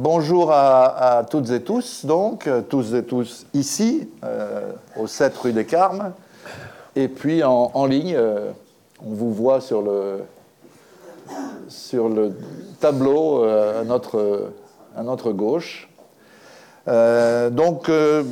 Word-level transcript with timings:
Bonjour 0.00 0.52
à, 0.52 1.26
toutes 1.28 1.50
et 1.50 1.60
tous, 1.60 2.04
donc, 2.04 2.48
tous 2.68 2.94
et 2.94 3.02
tous 3.02 3.46
ici, 3.52 4.08
euh, 4.22 4.70
au 4.96 5.08
7 5.08 5.36
rue 5.38 5.52
des 5.52 5.64
Carmes, 5.64 6.12
et 6.94 7.08
puis 7.08 7.42
en, 7.42 7.84
ligne, 7.86 8.14
euh, 8.14 8.52
on 9.04 9.10
vous 9.10 9.32
voit 9.34 9.60
sur 9.60 9.82
le, 9.82 10.22
tableau 12.78 13.42
euh, 13.42 13.80
à, 13.80 13.84
notre, 13.84 14.52
à 14.96 15.02
notre 15.02 15.32
gauche. 15.32 15.88
donc, 16.86 17.88
ce 17.88 18.24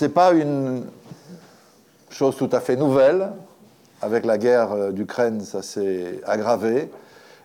n'est 0.00 0.08
pas 0.08 0.32
une 0.32 0.86
chose 2.08 2.36
tout 2.36 2.48
à 2.52 2.60
fait 2.60 2.76
nouvelle. 2.76 3.28
Avec 4.00 4.24
la 4.24 4.38
guerre 4.38 4.94
d'Ukraine, 4.94 5.42
ça 5.42 5.60
s'est 5.60 6.22
aggravé. 6.24 6.90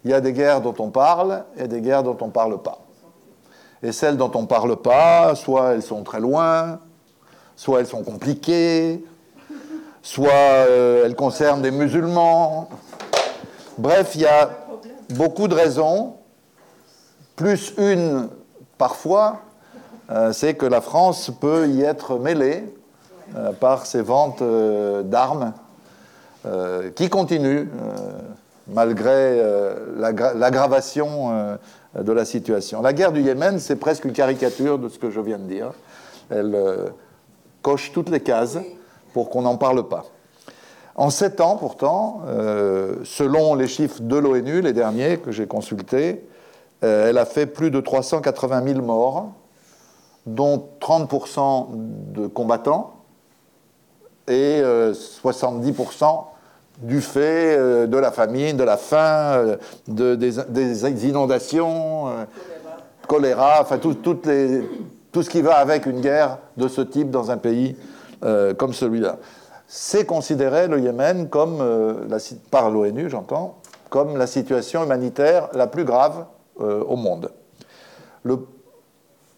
Il 0.06 0.12
y 0.12 0.14
a 0.14 0.22
des 0.22 0.32
guerres 0.32 0.62
dont 0.62 0.76
on 0.80 0.90
parle 0.90 1.44
et 1.58 1.68
des 1.68 1.82
guerres 1.82 2.04
dont 2.04 2.16
on 2.22 2.28
ne 2.28 2.32
parle 2.32 2.62
pas. 2.62 2.85
Et 3.84 3.92
celles 3.92 4.18
dont 4.18 4.32
on 4.36 4.44
ne 4.44 4.48
parle 4.48 4.78
pas, 4.78 5.36
soit 5.36 5.74
elles 5.74 5.84
sont 5.84 6.04
très 6.04 6.20
loin, 6.20 6.80
soit 7.56 7.80
elles 7.80 7.88
sont 7.88 8.04
compliquées, 8.04 9.04
soit 10.02 10.30
euh, 10.30 11.04
elles 11.06 11.16
concernent 11.16 11.62
des 11.62 11.72
musulmans. 11.72 12.70
Bref, 13.78 14.12
il 14.16 14.22
y 14.22 14.28
a 14.28 14.50
beaucoup 15.10 15.48
de 15.48 15.56
raisons, 15.56 16.18
plus 17.36 17.74
une 17.78 18.30
parfois, 18.78 19.40
euh, 20.12 20.32
c'est 20.32 20.54
que 20.54 20.66
la 20.66 20.82
France 20.82 21.32
peut 21.42 21.68
y 21.68 21.82
être 21.82 22.20
mêlée 22.20 22.72
euh, 23.36 23.52
par 23.52 23.86
ses 23.86 24.02
ventes 24.02 24.44
d'armes 25.04 25.54
qui 26.96 27.10
continuent 27.10 27.70
malgré 28.68 29.42
l'aggravation 29.98 31.58
de 32.00 32.12
la 32.12 32.26
situation. 32.26 32.82
La 32.82 32.94
guerre 32.94 33.12
du 33.12 33.22
Yémen, 33.22 33.60
c'est 33.60 33.78
presque 33.78 34.06
une 34.06 34.14
caricature 34.14 34.80
de 34.80 34.90
ce 34.90 35.00
que 35.00 35.10
je 35.10 35.20
viens 35.20 35.38
de 35.38 35.44
dire. 35.44 35.72
Elle 36.30 36.56
euh, 36.56 36.88
coche 37.62 37.92
toutes 37.94 38.10
les 38.10 38.20
cases 38.20 38.58
pour 39.14 39.30
qu'on 39.30 39.44
n'en 39.44 39.58
parle 39.58 39.88
pas. 39.88 40.06
En 40.96 41.10
sept 41.10 41.42
ans, 41.42 41.58
pourtant, 41.58 42.22
euh, 42.28 42.98
selon 43.04 43.56
les 43.56 43.68
chiffres 43.68 44.02
de 44.02 44.16
l'ONU, 44.16 44.62
les 44.62 44.74
derniers 44.74 45.18
que 45.18 45.32
j'ai 45.32 45.48
consultés, 45.48 46.26
euh, 46.84 47.10
elle 47.10 47.18
a 47.18 47.26
fait 47.26 47.46
plus 47.46 47.72
de 47.72 47.80
380 47.80 48.64
000 48.66 48.82
morts, 48.82 49.32
dont 50.26 50.70
30% 50.82 51.68
de 51.72 52.28
combattants 52.28 52.94
et 54.28 54.60
70% 54.62 56.26
du 56.80 57.02
fait 57.02 57.58
euh, 57.58 57.88
de 57.88 57.98
la 57.98 58.12
famine, 58.12 58.58
de 58.58 58.64
la 58.64 58.78
faim, 58.78 59.36
euh, 59.38 59.58
de, 59.88 60.16
des, 60.16 61.08
inondations, 61.08 62.08
euh, 62.08 62.26
choléra, 63.08 63.62
enfin 63.62 63.78
tout, 63.78 63.96
ce 64.24 65.30
qui 65.30 65.42
va 65.42 65.58
avec 65.58 65.86
une 65.86 66.02
guerre 66.02 66.40
de 66.58 66.68
ce 66.68 66.82
type 66.82 67.10
dans 67.10 67.32
un 67.32 67.38
pays 67.38 67.76
comme 68.58 68.74
celui-là. 68.74 69.18
C'est 69.68 70.06
considéré 70.06 70.68
le 70.68 70.80
Yémen 70.80 71.30
comme, 71.30 71.64
par 72.50 72.72
l'ONU 72.72 73.08
j'entends, 73.08 73.60
comme 73.92 74.18
la 74.18 74.26
situation 74.26 74.84
humanitaire 74.84 75.50
la 75.54 75.68
plus 75.68 75.84
grave 75.84 76.26
au 76.58 76.96
monde. 76.96 77.30
Le 78.24 78.40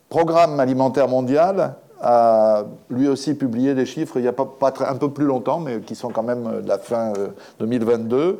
programme 0.07 0.57
alimentaire 0.61 1.09
mondial 1.09 1.75
a 2.01 2.63
lui 2.89 3.07
aussi 3.07 3.33
publié 3.33 3.73
des 3.73 3.85
chiffres 3.85 4.17
il 4.17 4.21
n'y 4.21 4.27
a 4.27 4.33
pas, 4.33 4.73
un 4.87 4.95
peu 4.95 5.09
plus 5.09 5.25
longtemps, 5.25 5.59
mais 5.59 5.79
qui 5.79 5.95
sont 5.95 6.09
quand 6.09 6.23
même 6.23 6.47
euh, 6.47 6.61
de 6.61 6.67
la 6.67 6.77
fin 6.77 7.13
2022. 7.59 8.17
Euh, 8.17 8.33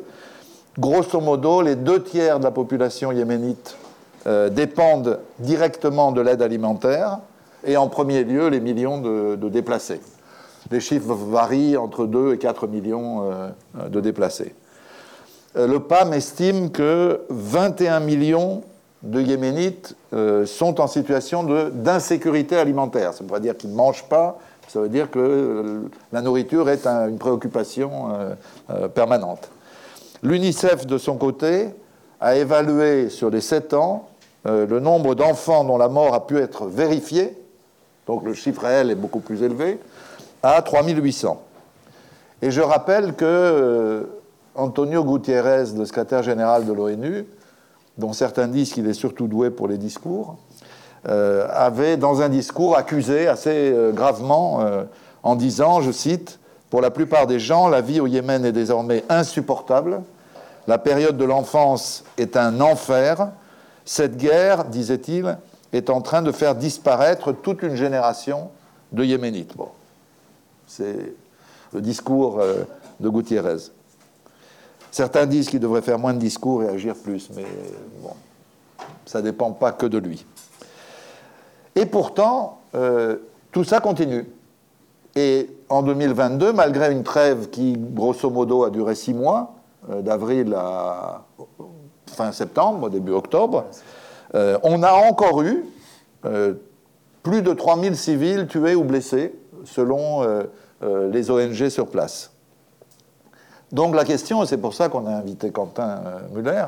Grosso 0.78 1.20
modo, 1.20 1.60
les 1.60 1.74
deux 1.74 2.02
tiers 2.02 2.38
de 2.38 2.44
la 2.44 2.52
population 2.52 3.10
yéménite 3.10 3.76
euh, 4.28 4.48
dépendent 4.48 5.18
directement 5.40 6.12
de 6.12 6.20
l'aide 6.20 6.40
alimentaire, 6.40 7.18
et 7.64 7.76
en 7.76 7.88
premier 7.88 8.22
lieu 8.22 8.48
les 8.48 8.60
millions 8.60 9.00
de, 9.00 9.48
déplacés. 9.48 10.00
Les 10.70 10.78
chiffres 10.80 11.14
varient 11.14 11.76
entre 11.76 12.06
2 12.06 12.34
et 12.34 12.38
4 12.38 12.68
millions 12.68 13.30
de 13.88 14.00
déplacés. 14.00 14.54
le 15.56 15.78
PAM 15.78 16.12
estime 16.12 16.70
que 16.70 17.22
21 17.30 18.00
millions 18.00 18.62
de 19.02 19.20
Yéménites 19.20 19.94
euh, 20.12 20.44
sont 20.46 20.80
en 20.80 20.86
situation 20.86 21.44
d'insécurité 21.70 22.56
alimentaire. 22.56 23.12
Ça 23.12 23.22
ne 23.22 23.28
veut 23.28 23.34
pas 23.34 23.40
dire 23.40 23.56
qu'ils 23.56 23.70
ne 23.70 23.76
mangent 23.76 24.08
pas, 24.08 24.38
ça 24.66 24.80
veut 24.80 24.88
dire 24.88 25.10
que 25.10 25.18
euh, 25.18 25.80
la 26.12 26.20
nourriture 26.20 26.68
est 26.68 26.86
une 26.86 27.18
préoccupation 27.18 28.10
euh, 28.70 28.88
permanente. 28.88 29.50
L'UNICEF, 30.22 30.86
de 30.86 30.98
son 30.98 31.16
côté, 31.16 31.68
a 32.20 32.36
évalué 32.36 33.08
sur 33.08 33.30
les 33.30 33.40
7 33.40 33.74
ans 33.74 34.08
le 34.44 34.80
nombre 34.80 35.14
d'enfants 35.14 35.62
dont 35.62 35.76
la 35.76 35.88
mort 35.88 36.14
a 36.14 36.26
pu 36.26 36.38
être 36.38 36.66
vérifiée, 36.66 37.36
donc 38.06 38.24
le 38.24 38.32
chiffre 38.32 38.62
réel 38.62 38.90
est 38.90 38.94
beaucoup 38.94 39.20
plus 39.20 39.42
élevé, 39.42 39.78
à 40.42 40.62
3800. 40.62 41.42
Et 42.40 42.50
je 42.50 42.62
rappelle 42.62 43.14
que 43.14 44.08
Antonio 44.54 45.04
Gutiérrez, 45.04 45.66
le 45.76 45.84
secrétaire 45.84 46.22
général 46.22 46.64
de 46.64 46.72
l'ONU, 46.72 47.26
dont 47.98 48.12
certains 48.12 48.46
disent 48.46 48.72
qu'il 48.72 48.86
est 48.86 48.94
surtout 48.94 49.26
doué 49.26 49.50
pour 49.50 49.68
les 49.68 49.76
discours, 49.76 50.36
euh, 51.06 51.46
avait 51.50 51.96
dans 51.96 52.22
un 52.22 52.28
discours 52.28 52.76
accusé 52.76 53.28
assez 53.28 53.72
euh, 53.72 53.92
gravement 53.92 54.62
euh, 54.62 54.84
en 55.22 55.36
disant, 55.36 55.80
je 55.80 55.92
cite, 55.92 56.38
Pour 56.70 56.80
la 56.80 56.90
plupart 56.90 57.26
des 57.26 57.38
gens, 57.38 57.68
la 57.68 57.80
vie 57.80 58.00
au 58.00 58.06
Yémen 58.06 58.44
est 58.44 58.52
désormais 58.52 59.04
insupportable, 59.08 60.02
la 60.66 60.78
période 60.78 61.16
de 61.16 61.24
l'enfance 61.24 62.04
est 62.18 62.36
un 62.36 62.60
enfer, 62.60 63.30
cette 63.84 64.16
guerre, 64.16 64.64
disait-il, 64.64 65.38
est 65.72 65.90
en 65.90 66.00
train 66.00 66.22
de 66.22 66.32
faire 66.32 66.54
disparaître 66.54 67.32
toute 67.32 67.62
une 67.62 67.74
génération 67.74 68.50
de 68.92 69.04
Yéménites. 69.04 69.56
Bon, 69.56 69.68
c'est 70.66 71.14
le 71.72 71.80
discours 71.80 72.40
de 73.00 73.08
Gutiérrez. 73.08 73.70
Certains 74.90 75.26
disent 75.26 75.48
qu'il 75.48 75.60
devrait 75.60 75.82
faire 75.82 75.98
moins 75.98 76.14
de 76.14 76.18
discours 76.18 76.62
et 76.62 76.68
agir 76.68 76.94
plus, 76.94 77.30
mais 77.36 77.44
bon, 78.02 78.12
ça 79.04 79.18
ne 79.20 79.24
dépend 79.24 79.52
pas 79.52 79.72
que 79.72 79.86
de 79.86 79.98
lui. 79.98 80.26
Et 81.74 81.86
pourtant, 81.86 82.58
euh, 82.74 83.16
tout 83.52 83.64
ça 83.64 83.80
continue. 83.80 84.26
Et 85.14 85.48
en 85.68 85.82
2022, 85.82 86.52
malgré 86.52 86.92
une 86.92 87.02
trêve 87.02 87.50
qui, 87.50 87.76
grosso 87.76 88.30
modo, 88.30 88.64
a 88.64 88.70
duré 88.70 88.94
six 88.94 89.14
mois, 89.14 89.54
euh, 89.90 90.02
d'avril 90.02 90.54
à 90.54 91.22
fin 92.06 92.32
septembre, 92.32 92.90
début 92.90 93.12
octobre, 93.12 93.66
euh, 94.34 94.58
on 94.62 94.82
a 94.82 94.92
encore 94.92 95.42
eu 95.42 95.64
plus 97.22 97.42
de 97.42 97.52
3000 97.52 97.96
civils 97.96 98.46
tués 98.48 98.74
ou 98.74 98.82
blessés, 98.82 99.38
selon 99.64 100.24
les 100.82 101.30
ONG 101.30 101.68
sur 101.68 101.86
place. 101.86 102.32
Donc 103.72 103.94
la 103.94 104.04
question, 104.04 104.42
et 104.42 104.46
c'est 104.46 104.58
pour 104.58 104.74
ça 104.74 104.88
qu'on 104.88 105.06
a 105.06 105.10
invité 105.10 105.50
Quentin 105.50 106.00
euh, 106.06 106.20
Muller, 106.34 106.64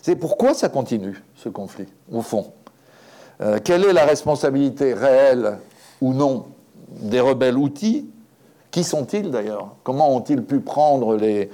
c'est 0.00 0.16
pourquoi 0.16 0.54
ça 0.54 0.68
continue, 0.68 1.22
ce 1.36 1.48
conflit, 1.48 1.88
au 2.10 2.22
fond? 2.22 2.52
Euh, 3.40 3.58
Quelle 3.62 3.84
est 3.84 3.92
la 3.92 4.04
responsabilité 4.04 4.94
réelle 4.94 5.58
ou 6.00 6.14
non 6.14 6.46
des 6.88 7.20
rebelles 7.20 7.58
outils 7.58 8.08
Qui 8.70 8.82
sont-ils 8.82 9.30
d'ailleurs? 9.30 9.74
Comment 9.84 10.14
ont-ils 10.14 10.42
pu 10.42 10.60
prendre 10.60 11.16
les 11.16 11.50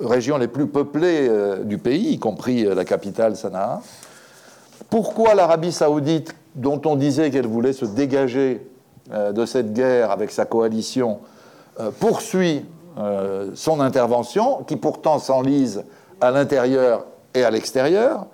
régions 0.00 0.38
les 0.38 0.48
plus 0.48 0.66
peuplées 0.66 1.28
euh, 1.28 1.62
du 1.62 1.78
pays, 1.78 2.14
y 2.14 2.18
compris 2.18 2.64
la 2.64 2.84
capitale 2.84 3.36
Sanaa? 3.36 3.80
Pourquoi 4.90 5.34
l'Arabie 5.34 5.72
saoudite, 5.72 6.34
dont 6.56 6.80
on 6.84 6.96
disait 6.96 7.30
qu'elle 7.30 7.46
voulait 7.46 7.72
se 7.72 7.84
dégager 7.84 8.66
de 9.10 9.46
cette 9.46 9.72
guerre 9.72 10.10
avec 10.10 10.30
sa 10.30 10.44
coalition, 10.44 11.20
poursuit 12.00 12.64
euh, 12.98 13.50
son 13.54 13.80
intervention, 13.80 14.64
qui 14.64 14.76
pourtant 14.76 15.18
s'enlise 15.18 15.84
à 16.20 16.30
l'intérieur 16.30 17.04
et 17.34 17.44
à 17.44 17.50
l'extérieur. 17.50 18.26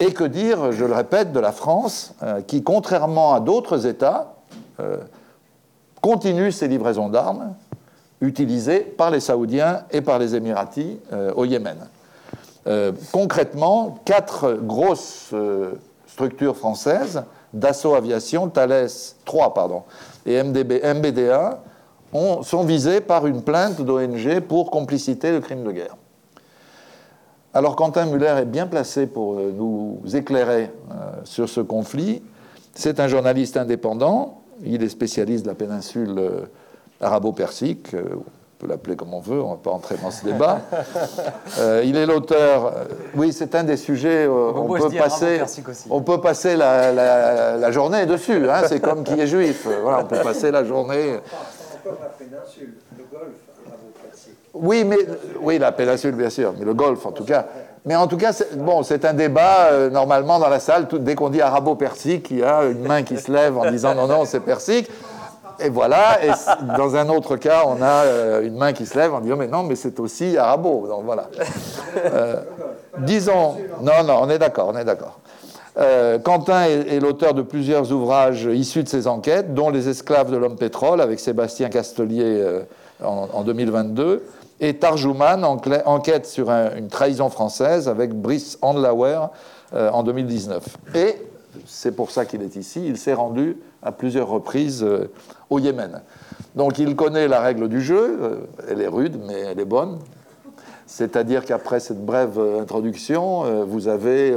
Et 0.00 0.12
que 0.12 0.24
dire, 0.24 0.72
je 0.72 0.84
le 0.84 0.94
répète, 0.94 1.32
de 1.32 1.38
la 1.38 1.52
France, 1.52 2.14
euh, 2.24 2.40
qui, 2.40 2.64
contrairement 2.64 3.34
à 3.34 3.40
d'autres 3.40 3.86
États, 3.86 4.34
euh, 4.80 4.96
continue 6.00 6.50
ses 6.50 6.66
livraisons 6.66 7.08
d'armes 7.08 7.54
utilisées 8.20 8.80
par 8.80 9.12
les 9.12 9.20
Saoudiens 9.20 9.84
et 9.92 10.00
par 10.00 10.18
les 10.18 10.34
Émiratis 10.34 10.96
au 11.36 11.44
Yémen. 11.44 11.76
concrètement, 13.12 13.98
quatre 14.04 14.54
grosses 14.54 15.32
structures 16.08 16.56
françaises, 16.56 17.22
Dassault 17.52 17.94
Aviation, 17.94 18.48
Thales 18.48 18.88
3 19.24 19.54
pardon, 19.54 19.84
et 20.26 20.42
MDB, 20.42 20.82
MBDA, 20.82 21.60
sont 22.12 22.64
visés 22.64 23.00
par 23.00 23.26
une 23.26 23.42
plainte 23.42 23.80
d'ONG 23.82 24.40
pour 24.40 24.70
complicité 24.70 25.32
de 25.32 25.38
crimes 25.38 25.64
de 25.64 25.72
guerre. 25.72 25.96
Alors 27.54 27.76
Quentin 27.76 28.06
Muller 28.06 28.34
est 28.38 28.44
bien 28.44 28.66
placé 28.66 29.06
pour 29.06 29.34
euh, 29.34 29.52
nous 29.56 30.00
éclairer 30.14 30.70
euh, 30.90 30.94
sur 31.24 31.48
ce 31.48 31.60
conflit. 31.60 32.22
C'est 32.74 33.00
un 33.00 33.08
journaliste 33.08 33.56
indépendant, 33.56 34.42
il 34.62 34.82
est 34.82 34.88
spécialiste 34.88 35.44
de 35.44 35.48
la 35.48 35.54
péninsule 35.54 36.14
euh, 36.18 36.40
arabo-persique, 37.00 37.96
peut 38.58 38.66
l'appeler 38.66 38.96
comme 38.96 39.14
on 39.14 39.20
veut, 39.20 39.40
on 39.40 39.50
ne 39.50 39.54
va 39.54 39.60
pas 39.62 39.70
entrer 39.70 39.96
dans 40.02 40.10
ce 40.10 40.24
débat. 40.24 40.60
Il 41.84 41.96
est 41.96 42.06
l'auteur. 42.06 42.74
Oui, 43.14 43.32
c'est 43.32 43.54
un 43.54 43.62
des 43.62 43.76
sujets. 43.76 44.26
On, 44.26 44.66
peut 44.66 44.90
passer, 44.98 45.40
on 45.88 46.02
peut 46.02 46.20
passer 46.20 46.56
la, 46.56 47.70
journée 47.70 48.04
dessus. 48.04 48.50
Hein, 48.50 48.62
c'est 48.68 48.80
comme 48.80 49.04
qui 49.04 49.12
est 49.12 49.28
juif. 49.28 49.68
Voilà, 49.82 50.00
on 50.00 50.06
peut 50.06 50.18
passer 50.24 50.50
la 50.50 50.64
journée. 50.64 51.20
La 52.00 52.08
péninsule, 52.08 52.74
le 52.96 53.04
golfe, 53.10 54.26
Oui, 54.54 54.84
mais 54.84 54.98
oui, 55.40 55.58
la 55.58 55.72
péninsule, 55.72 56.14
bien 56.14 56.30
sûr, 56.30 56.54
mais 56.58 56.64
le 56.64 56.74
golfe, 56.74 57.04
en 57.06 57.12
tout 57.12 57.24
cas. 57.24 57.46
Mais 57.84 57.96
en 57.96 58.06
tout 58.06 58.16
cas, 58.16 58.32
bon, 58.56 58.82
c'est 58.82 59.04
un 59.04 59.14
débat 59.14 59.88
normalement 59.90 60.38
dans 60.38 60.48
la 60.48 60.60
salle. 60.60 60.86
dès 60.90 61.14
qu'on 61.14 61.30
dit 61.30 61.40
arabo-persique, 61.40 62.30
il 62.30 62.38
y 62.38 62.44
a 62.44 62.64
une 62.64 62.86
main 62.86 63.02
qui 63.02 63.16
se 63.16 63.30
lève 63.32 63.56
en 63.56 63.70
disant 63.70 63.94
non, 63.94 64.06
non, 64.06 64.24
c'est 64.24 64.40
persique. 64.40 64.90
Et 65.60 65.70
voilà, 65.70 66.24
et 66.24 66.30
dans 66.76 66.94
un 66.94 67.08
autre 67.08 67.36
cas, 67.36 67.64
on 67.66 67.82
a 67.82 68.04
euh, 68.04 68.46
une 68.46 68.56
main 68.56 68.72
qui 68.72 68.86
se 68.86 68.96
lève 68.96 69.12
en 69.12 69.20
disant 69.20 69.36
Mais 69.36 69.48
non, 69.48 69.64
mais 69.64 69.74
c'est 69.74 69.98
aussi 69.98 70.36
arabo. 70.38 70.86
Donc 70.86 71.04
voilà. 71.04 71.28
Euh, 71.96 72.42
disons. 72.98 73.56
Non, 73.80 74.04
non, 74.04 74.20
on 74.22 74.30
est 74.30 74.38
d'accord, 74.38 74.70
on 74.72 74.76
est 74.76 74.84
d'accord. 74.84 75.18
Euh, 75.78 76.18
Quentin 76.18 76.64
est, 76.64 77.00
l'auteur 77.00 77.34
de 77.34 77.42
plusieurs 77.42 77.92
ouvrages 77.92 78.48
issus 78.52 78.82
de 78.82 78.88
ses 78.88 79.06
enquêtes, 79.06 79.54
dont 79.54 79.70
Les 79.70 79.88
esclaves 79.88 80.30
de 80.30 80.36
l'homme 80.36 80.56
pétrole 80.56 81.00
avec 81.00 81.20
Sébastien 81.20 81.68
Castelier 81.68 82.62
en, 83.02 83.42
2022, 83.42 84.24
et 84.60 84.74
Tarjouman, 84.74 85.44
enquête 85.44 86.26
sur 86.26 86.50
une 86.50 86.88
trahison 86.88 87.30
française 87.30 87.88
avec 87.88 88.12
Brice 88.12 88.58
Andlauer 88.60 89.28
en 89.72 90.02
2019. 90.02 90.64
Et 90.96 91.14
c'est 91.66 91.92
pour 91.92 92.10
ça 92.10 92.24
qu'il 92.24 92.42
est 92.42 92.56
ici, 92.56 92.82
il 92.84 92.96
s'est 92.96 93.14
rendu 93.14 93.56
à 93.82 93.92
plusieurs 93.92 94.28
reprises 94.28 94.82
euh, 94.82 95.10
au 95.50 95.58
Yémen. 95.58 96.02
Donc 96.54 96.78
il 96.78 96.96
connaît 96.96 97.28
la 97.28 97.40
règle 97.40 97.68
du 97.68 97.80
jeu, 97.80 98.18
euh, 98.20 98.36
elle 98.68 98.80
est 98.80 98.88
rude, 98.88 99.18
mais 99.26 99.40
elle 99.40 99.60
est 99.60 99.64
bonne. 99.64 99.98
C'est-à-dire 100.86 101.44
qu'après 101.44 101.80
cette 101.80 102.04
brève 102.04 102.38
euh, 102.38 102.60
introduction, 102.60 103.64
vous 103.64 103.88
avez 103.88 104.34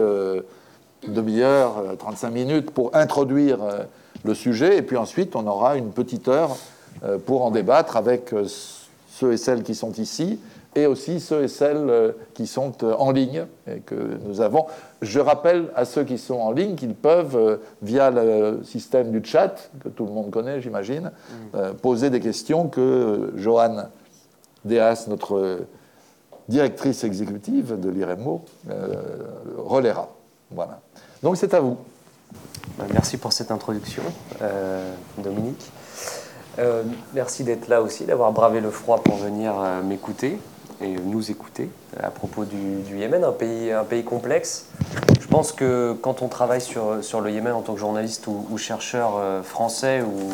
demi-heure, 1.07 1.98
35 1.98 2.30
minutes 2.30 2.71
pour 2.71 2.95
introduire 2.95 3.59
le 4.24 4.33
sujet, 4.33 4.77
et 4.77 4.81
puis 4.81 4.98
ensuite 4.98 5.36
on 5.36 5.48
aura 5.48 5.77
une 5.77 5.92
petite 5.92 6.27
heure 6.27 6.57
pour 7.25 7.44
en 7.44 7.51
débattre 7.51 7.98
avec 7.98 8.33
ceux 9.09 9.33
et 9.33 9.38
celles 9.38 9.63
qui 9.63 9.75
sont 9.75 9.94
ici, 9.94 10.39
et 10.75 10.86
aussi 10.86 11.19
ceux 11.19 11.44
et 11.44 11.48
celles 11.48 11.89
euh, 11.89 12.12
qui 12.33 12.48
sont 12.48 12.71
euh, 12.83 12.94
en 12.98 13.12
ligne 13.12 13.45
et 13.68 13.80
que 13.80 14.18
nous 14.25 14.42
avons. 14.42 14.65
Je 15.01 15.19
rappelle 15.19 15.69
à 15.75 15.86
ceux 15.86 16.03
qui 16.03 16.18
sont 16.18 16.39
en 16.39 16.51
ligne 16.51 16.75
qu'ils 16.75 16.95
peuvent, 16.95 17.36
euh, 17.36 17.57
via 17.81 18.09
le 18.09 18.62
système 18.63 19.12
du 19.12 19.21
chat, 19.24 19.69
que 19.83 19.89
tout 19.89 20.06
le 20.06 20.12
monde 20.12 20.31
connaît, 20.31 20.62
j'imagine, 20.62 21.12
mm. 21.53 21.74
poser 21.81 22.09
des 22.09 22.19
questions 22.19 22.68
que 22.68 23.33
Joanne 23.36 23.89
Deas, 24.63 25.06
notre 25.07 25.59
directrice 26.48 27.03
exécutive 27.03 27.80
de 27.80 27.89
l'IREMO, 27.89 28.45
relaiera. 29.57 30.09
Voilà. 30.51 30.81
Donc 31.23 31.38
c'est 31.38 31.53
à 31.53 31.59
vous. 31.59 31.77
Merci 32.94 33.18
pour 33.18 33.31
cette 33.31 33.51
introduction, 33.51 34.03
Dominique. 35.18 35.71
merci 37.13 37.44
d'être 37.44 37.68
là 37.68 37.81
aussi, 37.81 38.06
d'avoir 38.06 38.31
bravé 38.31 38.59
le 38.59 38.71
froid 38.71 39.03
pour 39.03 39.18
venir 39.18 39.53
m'écouter 39.83 40.39
et 40.81 40.95
nous 40.95 41.29
écouter 41.31 41.69
à 42.01 42.09
propos 42.09 42.45
du, 42.45 42.97
Yémen, 42.97 43.23
un 43.23 43.31
pays, 43.31 44.03
complexe. 44.03 44.65
Je 45.19 45.27
pense 45.27 45.51
que 45.51 45.95
quand 46.01 46.21
on 46.21 46.27
travaille 46.27 46.62
sur, 46.62 47.21
le 47.21 47.31
Yémen 47.31 47.53
en 47.53 47.62
tant 47.62 47.74
que 47.74 47.79
journaliste 47.79 48.27
ou, 48.27 48.57
chercheur 48.57 49.13
euh, 49.17 49.44
français, 49.44 50.01
ou 50.01 50.31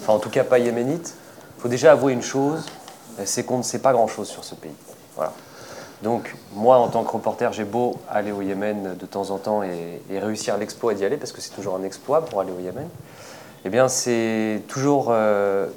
enfin 0.00 0.14
en 0.14 0.18
tout 0.18 0.30
cas 0.30 0.44
pas 0.44 0.58
yéménite, 0.58 1.14
il 1.58 1.62
faut 1.62 1.68
déjà 1.68 1.92
avouer 1.92 2.12
une 2.12 2.22
chose, 2.22 2.64
c'est 3.24 3.44
qu'on 3.44 3.58
ne 3.58 3.62
sait 3.62 3.78
pas 3.78 3.92
grand-chose 3.92 4.28
sur 4.28 4.44
ce 4.44 4.54
pays. 4.54 4.74
Voilà. 5.14 5.32
Donc 6.02 6.34
moi, 6.54 6.78
en 6.78 6.88
tant 6.88 7.04
que 7.04 7.12
reporter, 7.12 7.52
j'ai 7.52 7.64
beau 7.64 7.96
aller 8.10 8.32
au 8.32 8.42
Yémen 8.42 8.96
de 8.98 9.06
temps 9.06 9.30
en 9.30 9.38
temps 9.38 9.62
et, 9.62 10.00
réussir 10.18 10.58
l'exploit 10.58 10.94
d'y 10.94 11.04
aller, 11.04 11.16
parce 11.16 11.32
que 11.32 11.40
c'est 11.40 11.54
toujours 11.54 11.76
un 11.76 11.84
exploit 11.84 12.24
pour 12.24 12.40
aller 12.40 12.52
au 12.52 12.60
Yémen, 12.60 12.88
eh 13.64 13.70
bien 13.70 13.88
c'est 13.88 14.62
toujours 14.68 15.08
euh, 15.10 15.68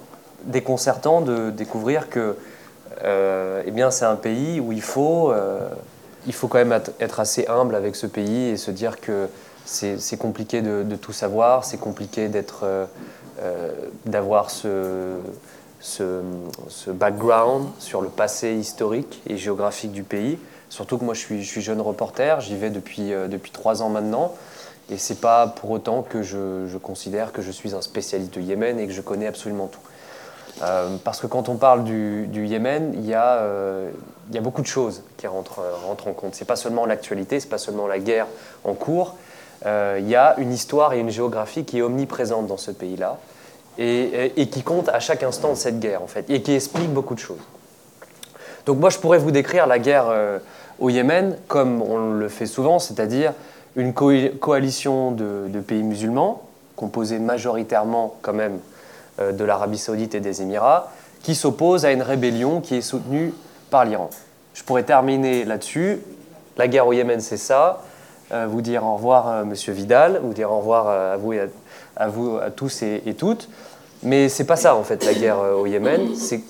déconcertant 0.46 1.22
de 1.22 1.52
découvrir 1.52 2.10
que 2.10 2.36
euh, 3.04 3.62
eh 3.66 3.72
bien 3.72 3.92
c'est 3.92 4.06
un 4.06 4.16
pays 4.16 4.60
où 4.60 4.72
il 4.72 4.82
faut, 4.82 5.32
euh, 5.32 5.70
il 6.26 6.34
faut 6.34 6.48
quand 6.48 6.58
même 6.58 6.80
être 7.00 7.20
assez 7.20 7.46
humble 7.48 7.76
avec 7.76 7.96
ce 7.96 8.08
pays 8.08 8.50
et 8.50 8.58
se 8.58 8.72
dire 8.72 9.00
que 9.00 9.28
c'est 9.66 10.18
compliqué 10.18 10.62
de, 10.62 10.96
tout 10.96 11.14
savoir, 11.14 11.66
c'est 11.66 11.80
compliqué 11.80 12.28
d'être, 12.28 12.66
d'avoir 14.06 14.52
ce, 14.52 15.18
ce, 15.86 16.92
background 16.92 17.68
sur 17.80 18.02
le 18.02 18.10
passé 18.10 18.54
historique 18.54 19.22
et 19.28 19.38
géographique 19.38 19.92
du 19.92 20.04
pays. 20.04 20.38
Surtout 20.70 20.98
que 20.98 21.06
moi 21.06 21.14
je 21.14 21.20
suis, 21.20 21.44
je 21.44 21.48
suis 21.48 21.62
jeune 21.62 21.80
reporter, 21.80 22.42
j'y 22.42 22.56
vais 22.56 22.70
depuis, 22.72 23.12
depuis 23.30 23.52
trois 23.52 23.82
ans 23.82 23.90
maintenant. 23.90 24.34
Et 24.90 24.98
c'est 24.98 25.20
pas 25.20 25.48
pour 25.48 25.72
autant 25.72 26.04
que 26.04 26.22
je, 26.22 26.78
considère 26.78 27.32
que 27.32 27.42
je 27.42 27.52
suis 27.52 27.74
un 27.74 27.82
spécialiste 27.82 28.34
du 28.34 28.42
Yémen 28.42 28.80
et 28.80 28.88
que 28.88 28.94
je 28.94 29.02
connais 29.02 29.28
absolument 29.28 29.68
tout. 29.68 29.80
Euh, 30.62 30.96
parce 31.04 31.20
que 31.20 31.28
quand 31.28 31.50
on 31.50 31.56
parle 31.56 31.84
du, 31.84 32.46
Yémen, 32.46 32.94
il 32.94 33.06
y, 33.06 33.14
a, 33.14 33.40
euh, 33.40 33.90
y, 34.32 34.38
a, 34.38 34.42
beaucoup 34.42 34.62
de 34.62 34.68
choses 34.68 35.04
qui 35.18 35.28
rentrent, 35.28 35.62
en 35.90 36.14
compte. 36.14 36.36
Ce 36.36 36.42
n'est 36.42 36.48
pas 36.48 36.56
seulement 36.56 36.86
l'actualité, 36.86 37.40
ce 37.40 37.46
n'est 37.46 37.50
pas 37.50 37.58
seulement 37.58 37.88
la 37.88 38.00
guerre 38.00 38.28
en 38.64 38.74
cours. 38.74 39.16
Euh, 39.66 39.98
il 40.00 40.08
y 40.08 40.16
a 40.16 40.36
une 40.38 40.54
histoire 40.54 40.94
et 40.94 41.00
une 41.00 41.10
géographie 41.10 41.66
qui 41.66 41.80
est 41.80 41.82
omniprésente 41.82 42.46
dans 42.48 42.58
ce 42.58 42.72
pays-là 42.72 43.18
et, 43.78 44.48
qui 44.52 44.64
compte 44.64 44.90
à 44.90 45.00
chaque 45.00 45.24
instant 45.24 45.52
de 45.52 45.56
cette 45.56 45.80
guerre, 45.80 46.02
en 46.02 46.08
fait, 46.08 46.26
et 46.30 46.42
qui 46.42 46.54
explique 46.54 46.90
beaucoup 46.90 47.16
de 47.16 47.20
choses. 47.20 47.42
Donc 48.66 48.80
moi, 48.80 48.90
je 48.90 48.98
pourrais 49.00 49.18
vous 49.18 49.32
décrire 49.32 49.68
la 49.68 49.80
guerre 49.80 50.08
au 50.80 50.90
Yémen 50.90 51.38
comme 51.48 51.82
on 51.82 52.12
le 52.12 52.30
fait 52.30 52.46
souvent, 52.46 52.80
c'est-à-dire 52.80 53.34
une 53.76 53.94
coalition 53.94 55.12
de, 55.12 55.60
pays 55.66 55.84
musulmans, 55.84 56.44
composée 56.76 57.20
majoritairement 57.20 58.16
quand 58.22 58.34
même 58.34 58.60
euh, 59.20 59.32
de 59.32 59.44
l'Arabie 59.44 59.78
saoudite 59.78 60.16
et 60.16 60.20
des 60.20 60.42
Émirats, 60.42 60.92
qui 61.24 61.36
s'oppose 61.36 61.86
à 61.86 61.92
une 61.92 62.02
rébellion 62.02 62.62
qui 62.62 62.76
est 62.76 62.82
soutenue 62.82 63.34
par 63.70 63.86
l'Iran. 63.86 64.10
Je 64.54 64.64
pourrais 64.64 64.84
terminer 64.84 65.44
là-dessus. 65.46 66.00
La 66.58 66.68
guerre 66.68 66.88
au 66.88 66.94
Yémen, 66.94 67.20
c'est 67.20 67.38
ça. 67.38 67.84
Euh, 68.32 68.48
vous 68.50 68.62
dire 68.62 68.84
au 68.86 68.96
revoir, 68.96 69.28
euh, 69.28 69.44
Monsieur 69.44 69.74
Vidal, 69.74 70.20
vous 70.24 70.34
dire 70.34 70.52
au 70.52 70.60
revoir 70.60 70.88
à 70.88 71.18
vous, 71.18 71.34
et 71.34 71.42
à, 71.42 71.46
vous, 72.08 72.38
à 72.38 72.52
tous 72.52 72.82
et, 72.84 73.16
toutes. 73.18 73.50
Mais 74.04 74.30
c'est 74.30 74.44
pas 74.44 74.56
ça, 74.56 74.76
en 74.76 74.84
fait, 74.84 75.06
la 75.06 75.14
guerre 75.14 75.40
au 75.40 75.66
Yémen. 75.66 76.16
C'est 76.16 76.42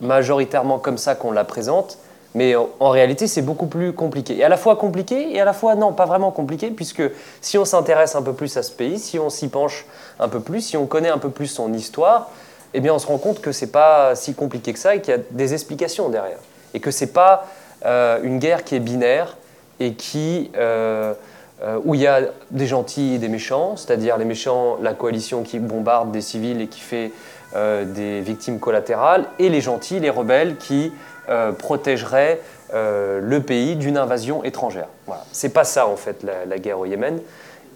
majoritairement 0.00 0.78
comme 0.78 0.98
ça 0.98 1.14
qu'on 1.14 1.32
la 1.32 1.44
présente. 1.44 1.98
Mais 2.34 2.56
en, 2.56 2.90
réalité, 2.90 3.28
c'est 3.28 3.42
beaucoup 3.42 3.66
plus 3.66 3.92
compliqué. 3.92 4.36
Et 4.38 4.44
à 4.44 4.48
la 4.48 4.56
fois 4.56 4.74
compliqué 4.74 5.34
et 5.34 5.40
à 5.40 5.44
la 5.44 5.52
fois 5.52 5.76
non, 5.76 5.92
pas 5.92 6.04
vraiment 6.04 6.32
compliqué, 6.32 6.70
puisque 6.70 7.02
si 7.40 7.58
on 7.58 7.64
s'intéresse 7.64 8.16
un 8.16 8.22
peu 8.22 8.32
plus 8.32 8.56
à 8.56 8.64
ce 8.64 8.72
pays, 8.72 8.98
si 8.98 9.20
on 9.20 9.30
s'y 9.30 9.48
penche 9.48 9.86
un 10.18 10.28
peu 10.28 10.40
plus, 10.40 10.60
si 10.60 10.76
on 10.76 10.86
connaît 10.86 11.10
un 11.10 11.18
peu 11.18 11.30
plus 11.30 11.46
son 11.46 11.72
histoire, 11.72 12.30
eh 12.74 12.80
bien 12.80 12.92
on 12.92 12.98
se 12.98 13.06
rend 13.06 13.18
compte 13.18 13.40
que 13.40 13.52
c'est 13.52 13.70
pas 13.70 14.16
si 14.16 14.34
compliqué 14.34 14.72
que 14.72 14.80
ça 14.80 14.96
et 14.96 15.00
qu'il 15.00 15.14
y 15.14 15.16
a 15.16 15.20
des 15.30 15.54
explications 15.54 16.08
derrière. 16.08 16.38
Et 16.74 16.80
que 16.80 16.90
c'est 16.90 17.12
pas 17.12 17.46
euh, 17.86 18.18
une 18.24 18.40
guerre 18.40 18.64
qui 18.64 18.74
est 18.74 18.80
binaire 18.80 19.36
et 19.78 19.94
qui, 19.94 20.50
euh, 20.56 21.14
euh, 21.62 21.78
où 21.84 21.94
il 21.94 22.00
y 22.00 22.06
a 22.06 22.20
des 22.50 22.66
gentils 22.66 23.14
et 23.14 23.18
des 23.18 23.28
méchants, 23.28 23.76
c'est-à-dire 23.76 24.18
les 24.18 24.24
méchants, 24.24 24.78
la 24.82 24.94
coalition 24.94 25.42
qui 25.42 25.58
bombarde 25.58 26.10
des 26.12 26.20
civils 26.20 26.60
et 26.60 26.66
qui 26.66 26.80
fait 26.80 27.12
des 27.54 28.20
victimes 28.20 28.58
collatérales, 28.58 29.26
et 29.38 29.48
les 29.48 29.60
gentils, 29.60 30.00
les 30.00 30.10
rebelles 30.10 30.56
qui 30.56 30.90
euh, 31.30 31.52
protégerait 31.52 32.38
euh, 32.74 33.18
le 33.18 33.40
pays 33.40 33.76
d'une 33.76 33.96
invasion 33.96 34.44
étrangère. 34.44 34.88
Voilà. 35.06 35.24
C'est 35.32 35.48
pas 35.48 35.64
ça 35.64 35.86
en 35.86 35.96
fait 35.96 36.22
la, 36.22 36.58
guerre 36.58 36.80
au 36.80 36.84
Yémen. 36.84 37.18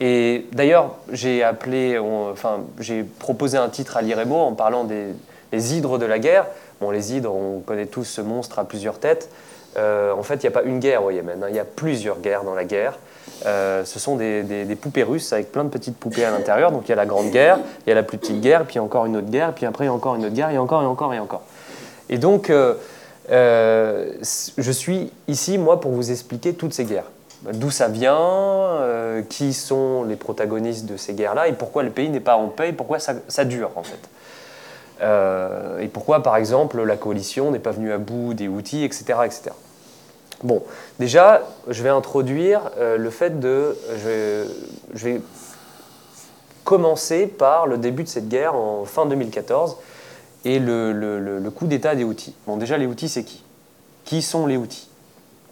Et 0.01 0.47
d'ailleurs, 0.53 0.97
j'ai 1.13 1.43
appelé, 1.43 1.99
enfin, 1.99 2.61
j'ai 2.79 3.05
proposé 3.05 3.57
un 3.57 3.71
titre 3.71 3.97
à 3.97 4.03
l'IREMO 4.03 4.37
en 4.37 4.53
parlant 4.53 4.85
des 4.85 5.75
hydres 5.75 5.97
de 5.97 6.05
la 6.05 6.19
guerre. 6.19 6.45
Bon, 6.81 6.91
les 6.91 7.15
hydres, 7.15 7.35
on 7.35 7.61
connaît 7.61 7.87
tous 7.87 8.05
ce 8.05 8.21
monstre 8.21 8.59
à 8.59 8.65
plusieurs 8.65 8.99
têtes. 8.99 9.31
Euh, 9.77 10.13
en 10.13 10.23
fait, 10.23 10.35
il 10.37 10.43
n'y 10.43 10.49
a 10.49 10.51
pas 10.51 10.63
une 10.63 10.79
guerre 10.79 11.05
au 11.05 11.11
Yémen, 11.11 11.43
hein. 11.43 11.47
il 11.49 11.57
y 11.57 11.61
a 11.61 11.65
plusieurs 11.65 12.21
guerres 12.21 12.45
dans 12.45 12.55
la 12.55 12.65
guerre. 12.65 12.99
Ce 13.43 13.99
sont 13.99 14.17
des, 14.17 14.79
poupées 14.81 15.03
russes 15.03 15.33
avec 15.33 15.53
plein 15.53 15.65
de 15.65 15.69
petites 15.69 15.97
poupées 15.97 16.25
à 16.25 16.31
l'intérieur. 16.31 16.73
Donc 16.73 16.83
il 16.87 16.91
y 16.91 16.93
a 16.93 16.97
la 16.97 17.07
grande 17.07 17.31
guerre, 17.31 17.59
il 17.87 17.91
y 17.91 17.93
a 17.93 17.95
la 17.95 18.03
plus 18.03 18.19
petite 18.19 18.41
guerre, 18.41 18.65
puis 18.65 18.79
encore 18.79 19.07
une 19.07 19.17
autre 19.17 19.31
guerre, 19.31 19.53
puis 19.53 19.67
après 19.67 19.89
encore 19.89 20.15
une 20.17 20.25
autre 20.25 20.35
guerre, 20.35 20.51
et 20.51 20.59
encore 20.59 20.83
et 20.83 20.87
encore 20.87 21.15
et 21.15 21.19
encore. 21.19 21.43
Et 22.09 22.19
donc, 22.19 22.51
euh, 23.31 24.13
je 24.23 24.73
suis 24.73 25.13
ici, 25.27 25.59
moi, 25.59 25.81
pour 25.81 25.93
vous 25.93 26.11
expliquer 26.11 26.55
toutes 26.55 26.75
ces 26.75 26.85
guerres. 26.85 27.11
D'où 27.53 27.71
ça 27.71 27.89
vient, 27.89 28.19
euh, 28.19 29.23
qui 29.23 29.53
sont 29.53 30.05
les 30.05 30.17
protagonistes 30.17 30.87
de 30.87 30.97
ces 30.97 31.13
guerres-là, 31.13 31.49
et 31.49 31.53
pourquoi 31.53 31.83
le 31.83 31.91
pays 31.91 32.09
n'est 32.09 32.21
pas 32.21 32.37
en 32.37 32.49
paix, 32.49 32.71
et 32.71 32.73
pourquoi 32.73 32.99
ça, 32.99 33.45
dure, 33.45 33.71
en 33.77 33.83
fait. 33.83 34.01
Euh, 35.01 35.79
et 35.79 35.89
pourquoi, 35.89 36.23
par 36.23 36.37
exemple, 36.37 36.83
la 36.83 36.97
coalition 36.97 37.51
n'est 37.51 37.61
pas 37.61 37.71
venue 37.71 37.93
à 37.93 37.99
bout 37.99 38.35
des 38.35 38.49
outils, 38.49 38.85
etc. 38.85 39.21
etc. 39.25 39.51
Bon, 40.43 40.63
déjà, 40.99 41.43
je 41.67 41.83
vais 41.83 41.89
introduire 41.89 42.71
le 42.79 43.11
fait 43.11 43.41
de... 43.41 43.77
Je 44.95 45.05
vais 45.05 45.21
commencer 46.69 47.27
par 47.27 47.67
le 47.67 47.79
début 47.79 48.03
de 48.03 48.09
cette 48.09 48.29
guerre 48.29 48.55
en 48.55 48.85
fin 48.85 49.07
2014 49.07 49.79
et 50.45 50.59
le, 50.59 51.51
coup 51.55 51.67
d'État 51.67 51.95
des 51.95 52.05
Houthis. 52.05 52.35
Bon, 52.47 52.59
déjà, 52.59 52.77
les 52.77 52.85
Houthis, 52.85 53.09
c'est 53.09 53.25
qui? 53.25 53.43
Qui 54.05 54.21
sont 54.21 54.47
les 54.47 54.59
Houthis? 54.59 54.91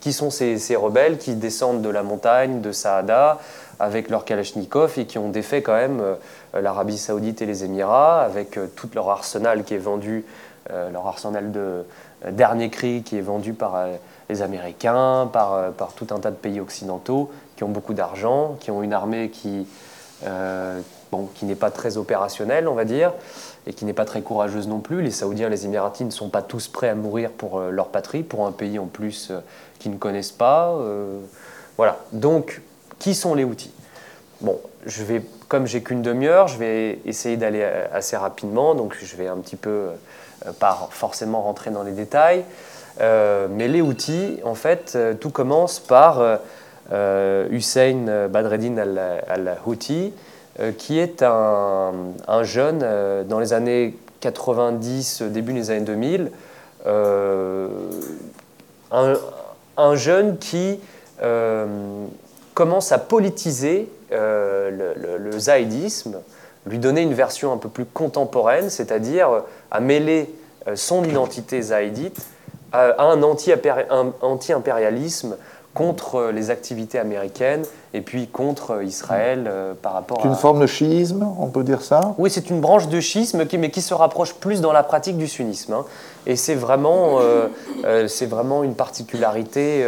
Qui 0.00 0.12
sont 0.12 0.28
ces, 0.28 0.76
rebelles 0.76 1.16
qui 1.16 1.34
descendent 1.34 1.80
de 1.80 1.88
la 1.88 2.02
montagne, 2.02 2.60
de 2.60 2.70
Saada, 2.70 3.40
avec 3.80 4.10
leur 4.10 4.26
Kalachnikov 4.26 4.98
et 4.98 5.06
qui 5.06 5.16
ont 5.16 5.30
défait 5.30 5.62
quand 5.62 5.74
même 5.74 6.00
euh, 6.02 6.60
l'Arabie 6.60 6.98
Saoudite 6.98 7.40
et 7.40 7.46
les 7.46 7.64
Émirats, 7.64 8.20
avec 8.20 8.58
euh, 8.58 8.66
tout 8.76 8.90
leur 8.94 9.08
arsenal 9.08 9.64
qui 9.64 9.72
est 9.72 9.78
vendu, 9.78 10.26
euh, 10.70 10.90
leur 10.90 11.06
arsenal 11.06 11.50
de 11.50 11.84
dernier 12.30 12.68
cri 12.68 13.02
qui 13.02 13.16
est 13.16 13.22
vendu 13.22 13.54
par 13.54 13.86
les 14.28 14.42
Américains, 14.42 15.28
par, 15.32 15.72
par 15.72 15.92
tout 15.92 16.06
un 16.10 16.18
tas 16.18 16.30
de 16.30 16.36
pays 16.36 16.60
occidentaux 16.60 17.30
qui 17.56 17.64
ont 17.64 17.68
beaucoup 17.68 17.94
d'argent, 17.94 18.56
qui 18.60 18.70
ont 18.70 18.82
une 18.82 18.92
armée 18.92 19.30
qui, 19.30 19.66
bon, 21.12 21.28
qui 21.34 21.44
n'est 21.44 21.54
pas 21.54 21.70
très 21.70 21.96
opérationnelle, 21.96 22.68
on 22.68 22.74
va 22.74 22.84
dire, 22.84 23.12
et 23.66 23.72
qui 23.72 23.84
n'est 23.84 23.92
pas 23.92 24.04
très 24.04 24.22
courageuse 24.22 24.68
non 24.68 24.80
plus. 24.80 25.00
Les 25.00 25.10
Saoudiens, 25.10 25.48
les 25.48 25.64
Émiratis 25.64 26.04
ne 26.04 26.10
sont 26.10 26.28
pas 26.28 26.42
tous 26.42 26.68
prêts 26.68 26.88
à 26.88 26.94
mourir 26.94 27.30
pour 27.30 27.60
leur 27.60 27.88
patrie, 27.88 28.22
pour 28.22 28.46
un 28.46 28.52
pays 28.52 28.78
en 28.78 28.86
plus 28.86 29.32
qu'ils 29.78 29.92
ne 29.92 29.96
connaissent 29.96 30.32
pas. 30.32 30.76
voilà. 31.76 31.98
Donc, 32.12 32.60
qui 32.98 33.14
sont 33.14 33.34
les 33.34 33.44
outils? 33.44 33.72
Bon, 34.40 34.58
je 34.84 35.02
vais, 35.02 35.22
comme 35.48 35.66
j'ai 35.66 35.82
qu'une 35.82 36.02
demi-heure, 36.02 36.48
je 36.48 36.58
vais 36.58 37.00
essayer 37.04 37.36
d'aller 37.36 37.62
euh, 37.62 37.86
assez 37.92 38.16
rapidement, 38.16 38.74
donc 38.74 38.96
je 39.00 39.16
vais 39.16 39.28
un 39.28 39.38
petit 39.38 39.56
peu, 39.56 39.88
euh, 40.46 40.52
pas 40.58 40.88
forcément 40.90 41.42
rentrer 41.42 41.70
dans 41.70 41.82
les 41.82 41.92
détails. 41.92 42.44
Euh, 43.00 43.46
mais 43.50 43.68
les 43.68 43.82
outils, 43.82 44.40
en 44.44 44.54
fait, 44.54 44.96
tout 45.20 45.30
commence 45.30 45.80
par 45.80 46.22
Hussein 47.50 48.28
Badreddin 48.28 48.76
al-Houthi, 49.28 50.12
qui 50.78 50.98
est 50.98 51.22
un, 51.22 51.92
jeune 52.42 52.84
dans 53.28 53.40
les 53.40 53.52
années 53.52 53.96
90, 54.20 55.22
début 55.22 55.52
des 55.52 55.70
années 55.70 55.84
2000, 55.84 56.30
un, 58.92 59.94
jeune 59.94 60.38
qui 60.38 60.78
commence 62.54 62.90
à 62.92 62.98
politiser 62.98 63.88
euh, 64.12 65.18
le, 65.18 65.38
zaïdisme, 65.38 66.22
lui 66.64 66.78
donner 66.78 67.02
une 67.02 67.12
version 67.12 67.52
un 67.52 67.56
peu 67.56 67.68
plus 67.68 67.84
contemporaine, 67.84 68.70
c'est-à-dire 68.70 69.30
euh, 69.30 69.40
à 69.72 69.80
mêler 69.80 70.32
euh, 70.68 70.76
son 70.76 71.02
identité 71.02 71.60
zaïdite 71.60 72.24
à, 72.76 73.02
un 73.02 73.22
anti-impérialisme 73.22 75.36
contre 75.74 76.30
les 76.32 76.50
activités 76.50 76.98
américaines 76.98 77.64
et 77.92 78.00
puis 78.00 78.28
contre 78.28 78.82
Israël 78.82 79.50
par 79.82 79.92
rapport 79.92 80.20
à... 80.20 80.22
C'est 80.22 80.28
une 80.28 80.34
forme 80.34 80.60
de 80.60 80.66
chiisme, 80.66 81.28
on 81.38 81.48
peut 81.48 81.64
dire 81.64 81.82
ça? 81.82 82.14
Oui, 82.16 82.30
c'est 82.30 82.48
une 82.48 82.60
branche 82.60 82.88
de 82.88 82.98
chiisme, 82.98 83.44
qui, 83.44 83.58
mais 83.58 83.70
qui 83.70 83.82
se 83.82 83.92
rapproche 83.92 84.32
plus 84.34 84.62
dans 84.62 84.72
la 84.72 84.82
pratique 84.82 85.18
du 85.18 85.28
sunnisme. 85.28 85.74
Hein. 85.74 85.84
Et 86.24 86.36
c'est 86.36 86.54
vraiment, 86.54 87.18
c'est 88.08 88.24
vraiment 88.24 88.64
une 88.64 88.74
particularité 88.74 89.86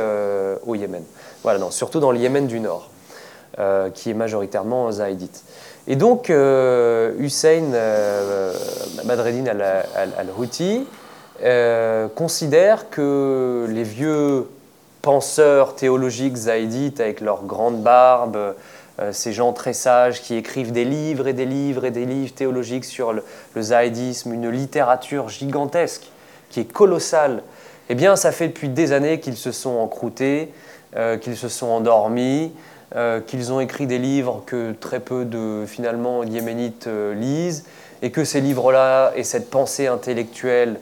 au 0.66 0.74
Yémen. 0.74 1.04
Voilà, 1.42 1.58
non, 1.58 1.70
surtout 1.70 2.00
dans 2.00 2.10
le 2.10 2.18
Yémen 2.18 2.46
du 2.46 2.60
Nord, 2.60 2.90
euh, 3.58 3.90
qui 3.90 4.10
est 4.10 4.14
majoritairement 4.14 4.90
zaïdite. 4.90 5.44
Et 5.86 5.96
donc, 5.96 6.30
euh, 6.30 7.14
Hussein 7.18 7.72
euh, 7.72 8.52
Madreddin 9.04 9.46
al-Houthi 10.18 10.84
considère 12.14 12.90
que 12.90 13.66
les 13.68 13.84
vieux 13.84 14.48
penseurs 15.02 15.76
théologiques 15.76 16.36
zaïdites 16.36 17.00
avec 17.00 17.20
leurs 17.20 17.44
grandes 17.44 17.82
barbes, 17.82 18.54
ces 19.12 19.32
gens 19.32 19.52
très 19.52 19.72
sages 19.72 20.22
qui 20.22 20.34
écrivent 20.34 20.72
des 20.72 20.84
livres 20.84 21.28
et 21.28 21.32
des 21.32 21.46
livres 21.46 21.84
et 21.84 21.92
des 21.92 22.04
livres 22.04 22.34
théologiques 22.34 22.84
sur 22.84 23.12
le, 23.12 23.22
le 23.54 23.62
zaïdisme, 23.62 24.32
une 24.34 24.50
littérature 24.50 25.28
gigantesque 25.28 26.10
qui 26.50 26.60
est 26.60 26.72
colossale, 26.72 27.42
eh 27.88 27.94
bien, 27.94 28.16
ça 28.16 28.32
fait 28.32 28.48
depuis 28.48 28.68
des 28.68 28.92
années 28.92 29.20
qu'ils 29.20 29.36
se 29.36 29.52
sont 29.52 29.76
encroutés, 29.76 30.52
euh, 30.96 31.16
qu'ils 31.16 31.36
se 31.36 31.48
sont 31.48 31.68
endormis, 31.68 32.52
euh, 32.94 33.20
qu'ils 33.20 33.52
ont 33.52 33.60
écrit 33.60 33.86
des 33.86 33.98
livres 33.98 34.42
que 34.46 34.72
très 34.72 35.00
peu 35.00 35.24
de 35.24 35.64
finalement 35.66 36.22
yéménites 36.22 36.86
euh, 36.86 37.14
lisent, 37.14 37.64
et 38.02 38.10
que 38.10 38.24
ces 38.24 38.40
livres-là 38.40 39.12
et 39.16 39.24
cette 39.24 39.50
pensée 39.50 39.86
intellectuelle 39.86 40.78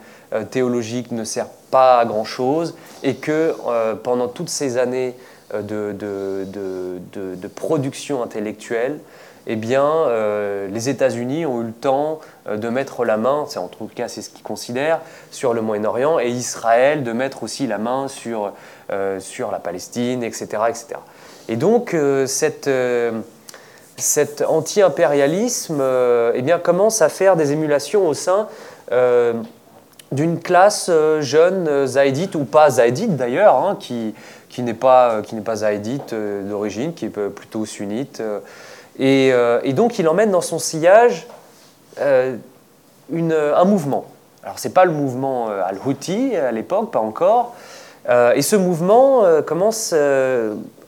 théologique 0.51 1.13
ne 1.13 1.25
servent 1.25 1.49
pas 1.71 1.99
à 1.99 2.05
grand-chose, 2.05 2.75
et 3.03 3.15
que 3.15 3.55
pendant 4.03 4.29
toutes 4.29 4.49
ces 4.49 4.79
années 4.79 5.15
de, 5.53 5.93
de 5.93 7.49
production 7.49 8.23
intellectuelle, 8.23 8.99
eh 9.47 9.57
bien, 9.57 9.85
euh, 9.85 10.67
les 10.69 10.89
États-Unis 10.89 11.47
ont 11.47 11.63
eu 11.63 11.67
le 11.67 11.73
temps 11.73 12.21
euh, 12.49 12.57
de 12.57 12.69
mettre 12.69 13.05
la 13.05 13.17
main, 13.17 13.45
c'est 13.49 13.61
en 13.61 13.69
tout 13.69 13.89
cas 13.95 14.09
c'est 14.09 14.23
ce 14.23 14.31
qu'ils 14.31 14.43
considèrent, 14.43 15.01
sur 15.31 15.55
le 15.55 15.63
Moyen-Orient, 15.63 16.19
et 16.19 16.29
Israël 16.29 17.05
de 17.05 17.13
mettre 17.13 17.45
aussi 17.45 17.69
la 17.69 17.79
main 17.79 18.09
sur, 18.09 18.53
euh, 18.91 19.21
sur 19.21 19.53
la 19.53 19.61
Palestine, 19.61 20.25
etc. 20.25 20.47
etc. 20.69 20.87
Et 21.49 21.55
donc, 21.55 21.97
cette, 22.27 22.69
cet 23.97 24.43
anti-impérialisme 24.43 25.81
eh 26.35 26.43
bien, 26.43 26.59
commence 26.59 27.03
à 27.03 27.09
faire 27.09 27.37
des 27.37 27.53
émulations 27.53 28.09
au 28.09 28.15
sein 28.15 28.49
d'une 30.13 30.41
classe 30.41 30.91
jeune 31.21 31.87
zaïdite, 31.87 32.35
ou 32.37 32.45
pas 32.45 32.71
zaïdite 32.71 33.17
d'ailleurs, 33.17 33.57
hein, 33.57 33.77
qui, 33.79 34.15
qui 34.49 34.63
n'est 34.63 34.75
pas, 34.75 35.23
qui 35.23 35.35
pas 35.37 35.57
zaïdite 35.57 36.15
d'origine, 36.15 36.95
qui 36.95 37.07
est 37.07 37.11
plutôt 37.11 37.67
sunnite. 37.67 38.23
Euh, 39.01 39.61
et, 39.63 39.73
donc 39.73 39.99
il 39.99 40.09
emmène 40.09 40.31
dans 40.31 40.41
son 40.41 40.59
sillage 40.59 41.27
euh, 42.01 42.37
un 43.13 43.65
mouvement. 43.65 44.07
Alors 44.43 44.59
ce 44.59 44.69
n'est 44.69 44.75
pas 44.75 44.85
le 44.85 44.93
mouvement 44.93 45.51
euh, 45.51 45.63
al-Houthi 45.65 46.37
à 46.37 46.53
l'époque, 46.53 46.91
pas 46.91 47.01
encore. 47.01 47.55
et 48.09 48.43
ce 48.43 48.57
mouvement 48.57 49.25
commence 49.45 49.93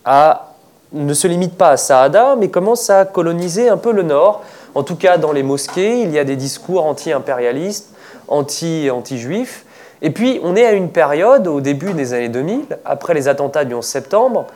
à 0.04 0.44
ne 0.92 1.12
se 1.12 1.26
limite 1.26 1.58
pas 1.58 1.70
à 1.70 1.76
Saada, 1.76 2.36
mais 2.36 2.48
commence 2.48 2.88
à 2.90 3.04
coloniser 3.04 3.68
un 3.68 3.76
peu 3.76 3.92
le 3.92 4.02
nord. 4.02 4.42
En 4.74 4.84
tout 4.84 4.96
cas, 4.96 5.18
dans 5.18 5.32
les 5.32 5.42
mosquées, 5.42 6.00
il 6.00 6.12
y 6.12 6.18
a 6.18 6.24
des 6.24 6.36
discours 6.36 6.86
anti-impérialistes, 6.86 7.92
anti-juifs. 8.28 9.64
et 10.02 10.10
puis, 10.10 10.40
on 10.42 10.56
est 10.56 10.64
à 10.64 10.72
une 10.72 10.90
période, 10.90 11.46
au 11.46 11.60
début 11.60 11.92
des 11.92 12.14
années 12.14 12.28
2000, 12.28 12.78
après 12.84 13.14
les 13.14 13.28
attentats 13.28 13.64
du 13.64 13.74
11 13.74 13.84
septembre, 13.84 14.46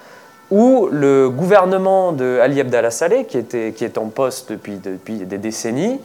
où 0.51 0.89
le 0.93 1.31
gouvernement 1.31 2.13
de 2.13 2.39
Ali 2.43 2.61
Abdallah 2.61 2.91
Saleh, 2.91 3.25
qui, 3.25 3.39
était, 3.39 3.73
qui 3.73 3.85
est 3.85 3.97
en 3.97 4.07
poste 4.07 4.53
depuis, 4.53 4.77
depuis 4.77 5.17
des 5.17 5.39
décennies, 5.39 5.99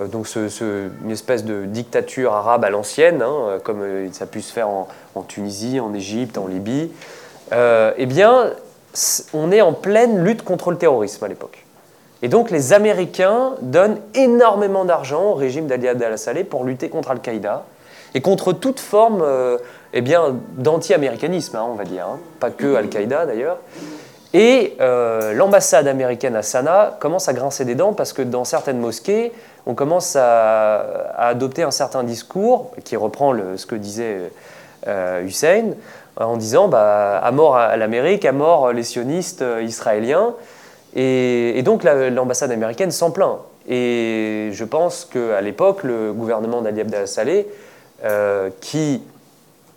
euh, 0.00 0.06
donc 0.06 0.26
ce, 0.26 0.88
une 1.04 1.10
espèce 1.10 1.44
de 1.44 1.64
dictature 1.64 2.32
arabe 2.32 2.64
à 2.64 2.70
l'ancienne, 2.70 3.22
hein, 3.22 3.58
comme 3.64 3.82
euh, 3.82 4.08
ça 4.12 4.24
a 4.24 4.26
pu 4.26 4.40
se 4.40 4.52
faire 4.52 4.68
en, 4.68 4.86
Tunisie, 5.26 5.80
en 5.80 5.92
Égypte, 5.94 6.38
en 6.38 6.46
Libye, 6.46 6.90
euh, 7.52 7.92
eh 7.96 8.06
bien, 8.06 8.52
on 9.34 9.52
est 9.52 9.60
en 9.60 9.72
pleine 9.72 10.24
lutte 10.24 10.42
contre 10.42 10.70
le 10.70 10.78
terrorisme 10.78 11.24
à 11.24 11.28
l'époque. 11.28 11.61
Et 12.22 12.28
donc 12.28 12.50
les 12.50 12.72
Américains 12.72 13.54
donnent 13.60 13.98
énormément 14.14 14.84
d'argent 14.84 15.30
au 15.30 15.34
régime 15.34 15.66
d'Ali 15.66 15.88
Abdallah 15.88 16.16
Saleh 16.16 16.44
pour 16.44 16.64
lutter 16.64 16.88
contre 16.88 17.10
Al-Qaïda 17.10 17.64
et 18.14 18.20
contre 18.20 18.52
toute 18.52 18.78
forme 18.78 19.24
eh 19.92 20.00
bien, 20.00 20.36
d'anti-américanisme, 20.56 21.56
hein, 21.56 21.66
on 21.68 21.74
va 21.74 21.84
dire, 21.84 22.06
hein. 22.06 22.18
pas 22.40 22.50
que 22.50 22.74
Al-Qaïda 22.74 23.26
d'ailleurs. 23.26 23.58
Et 24.34 24.76
euh, 24.80 25.34
l'ambassade 25.34 25.86
américaine 25.86 26.36
à 26.36 26.42
Sanaa 26.42 26.96
commence 26.98 27.28
à 27.28 27.34
grincer 27.34 27.66
des 27.66 27.74
dents 27.74 27.92
parce 27.92 28.14
que 28.14 28.22
dans 28.22 28.44
certaines 28.44 28.78
mosquées, 28.78 29.32
on 29.66 29.74
commence 29.74 30.16
à, 30.16 31.12
adopter 31.18 31.62
un 31.62 31.70
certain 31.70 32.02
discours 32.02 32.70
qui 32.84 32.96
reprend 32.96 33.34
ce 33.56 33.66
que 33.66 33.74
disait 33.74 34.32
euh, 34.88 35.22
Hussein 35.22 35.74
en 36.16 36.36
disant 36.36 36.68
bah, 36.68 37.18
à 37.18 37.30
mort 37.30 37.56
à 37.56 37.76
l'Amérique, 37.76 38.24
à 38.24 38.32
mort 38.32 38.72
les 38.72 38.84
sionistes 38.84 39.42
euh, 39.42 39.62
israéliens. 39.62 40.34
Et, 40.94 41.62
donc 41.64 41.84
l'ambassade 41.84 42.50
américaine 42.50 42.90
s'en 42.90 43.10
plaint. 43.10 43.38
Et 43.68 44.50
je 44.52 44.64
pense 44.64 45.04
qu'à 45.04 45.40
l'époque, 45.40 45.84
le 45.84 46.12
gouvernement 46.12 46.62
d'Ali 46.62 46.80
Abdel 46.80 47.08
Saleh, 47.08 47.46
qui 48.60 49.02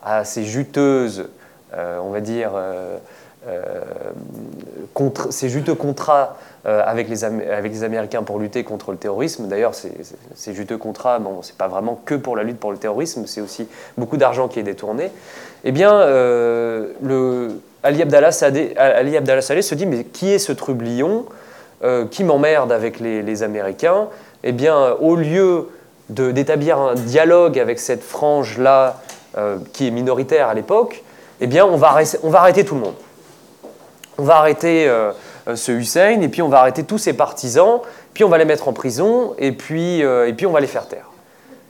à 0.05 0.23
ces 0.23 0.43
juteuses, 0.43 1.27
euh, 1.73 1.99
on 2.01 2.11
va 2.11 2.21
dire, 2.21 2.51
euh, 2.55 2.97
euh, 3.47 3.71
ces 5.31 5.49
juteux 5.49 5.75
contrats 5.75 6.37
avec, 6.63 7.09
les, 7.09 7.83
Américains 7.83 8.23
pour 8.23 8.39
lutter 8.39 8.63
contre 8.63 8.91
le 8.91 8.97
terrorisme. 8.97 9.47
D'ailleurs, 9.47 9.73
ces, 9.75 10.53
juteux 10.53 10.79
contrats, 10.79 11.19
bon, 11.19 11.43
ce 11.43 11.51
n'est 11.51 11.57
pas 11.57 11.67
vraiment 11.67 11.99
que 12.05 12.15
pour 12.15 12.35
la 12.35 12.41
lutte 12.41 12.59
pour 12.59 12.71
le 12.71 12.79
terrorisme, 12.79 13.25
c'est 13.27 13.41
aussi 13.41 13.67
beaucoup 13.99 14.17
d'argent 14.17 14.47
qui 14.47 14.59
est 14.59 14.63
détourné. 14.63 15.11
Eh 15.63 15.71
bien, 15.71 16.03
le, 16.07 17.59
Ali 17.85 18.01
Abdallah, 18.01 18.31
Saleh 19.41 19.61
se 19.61 19.75
dit, 19.75 19.85
mais 19.85 20.03
qui 20.05 20.33
est 20.33 20.39
ce 20.39 20.51
trublion 20.51 21.25
qui 22.09 22.23
m'emmerde 22.23 22.71
avec 22.71 22.99
les, 22.99 23.43
Américains? 23.43 24.07
Eh 24.43 24.51
bien, 24.51 24.93
au 24.99 25.15
lieu 25.15 25.69
d'établir 26.09 26.79
un 26.79 26.95
dialogue 26.95 27.59
avec 27.59 27.79
cette 27.79 28.03
frange-là 28.03 29.01
euh, 29.37 29.57
qui 29.73 29.87
est 29.87 29.91
minoritaire 29.91 30.47
à 30.47 30.53
l'époque, 30.53 31.03
eh 31.41 31.47
bien, 31.47 31.65
on 31.65 31.77
va, 31.77 31.97
on 32.23 32.29
va 32.29 32.39
arrêter 32.39 32.63
tout 32.63 32.75
le 32.75 32.81
monde. 32.81 32.95
On 34.17 34.23
va 34.23 34.37
arrêter 34.37 34.87
euh, 34.87 35.11
euh, 35.47 35.55
ce 35.55 35.71
Hussein, 35.71 36.21
et 36.21 36.27
puis 36.29 36.41
on 36.41 36.47
va 36.47 36.59
arrêter 36.59 36.83
tous 36.83 36.97
ses 36.97 37.13
partisans, 37.13 37.81
puis 38.13 38.23
on 38.23 38.29
va 38.29 38.37
les 38.37 38.45
mettre 38.45 38.67
en 38.67 38.73
prison, 38.73 39.35
et 39.37 39.51
puis, 39.51 39.99
et 39.99 40.33
puis 40.37 40.45
on 40.45 40.51
va 40.51 40.59
les 40.59 40.67
faire 40.67 40.87
taire. 40.87 41.09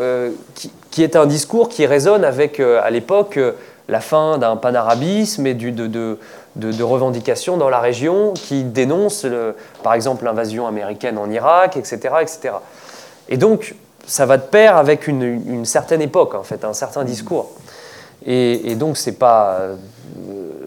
qui, 0.90 1.02
est 1.02 1.16
un 1.16 1.24
discours 1.26 1.70
qui 1.70 1.86
résonne 1.86 2.22
avec, 2.22 2.60
à 2.60 2.90
l'époque, 2.90 3.40
la 3.88 4.00
fin 4.00 4.36
d'un 4.36 4.56
panarabisme 4.56 5.46
et 5.46 5.54
de, 5.54 6.82
revendications 6.82 7.56
dans 7.56 7.70
la 7.70 7.80
région 7.80 8.34
qui 8.34 8.62
dénoncent, 8.62 9.24
par 9.82 9.94
exemple, 9.94 10.26
l'invasion 10.26 10.66
américaine 10.66 11.16
en 11.16 11.30
Irak, 11.30 11.78
etc., 11.78 11.98
etc. 12.20 12.50
Et 13.30 13.38
donc, 13.38 13.74
ça 14.06 14.26
va 14.26 14.36
de 14.36 14.42
pair 14.42 14.76
avec 14.76 15.08
une 15.08 15.64
certaine 15.64 16.02
époque, 16.02 16.34
en 16.34 16.42
fait, 16.42 16.62
un 16.66 16.74
certain 16.74 17.04
discours. 17.04 17.50
Et, 18.26 18.74
donc, 18.74 18.96
c'est 18.96 19.18
pas. 19.18 19.58
Euh, 19.60 19.76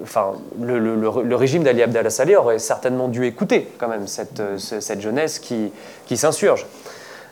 enfin, 0.01 0.33
le, 0.59 0.79
le, 0.79 1.35
régime 1.35 1.63
d'Ali 1.63 1.83
Abdallah 1.83 2.09
Saleh 2.09 2.35
aurait 2.35 2.59
certainement 2.59 3.07
dû 3.07 3.25
écouter 3.25 3.71
quand 3.77 3.87
même 3.87 4.07
cette, 4.07 4.39
euh, 4.39 4.57
cette 4.57 5.01
jeunesse 5.01 5.39
qui, 5.39 5.71
qui 6.07 6.17
s'insurge. 6.17 6.65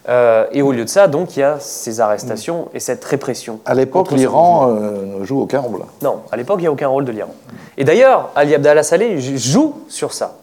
Euh, 0.10 0.48
et 0.52 0.62
au 0.62 0.72
lieu 0.72 0.84
de 0.84 0.90
ça, 0.90 1.08
donc, 1.08 1.38
il 1.38 1.42
y 1.42 1.44
a 1.44 1.60
ces 1.60 2.00
arrestations 2.00 2.70
et 2.74 2.80
cette 2.80 3.04
répression. 3.04 3.60
À 3.66 3.74
l'époque, 3.74 4.12
l'Iran 4.12 4.68
ne 4.68 5.24
joue 5.24 5.42
aucun 5.42 5.60
rôle. 5.60 5.82
Non, 6.02 6.22
à 6.32 6.38
l'époque, 6.38 6.58
il 6.60 6.64
n'y 6.64 6.68
a 6.68 6.72
aucun 6.72 6.88
rôle 6.88 7.06
de 7.06 7.12
l'Iran. 7.12 7.34
Et 7.78 7.84
d'ailleurs, 7.84 8.30
Ali 8.36 8.56
Abdallah 8.56 8.84
Saleh 8.84 9.20
joue 9.20 9.76
sur 9.88 10.14
ça, 10.14 10.38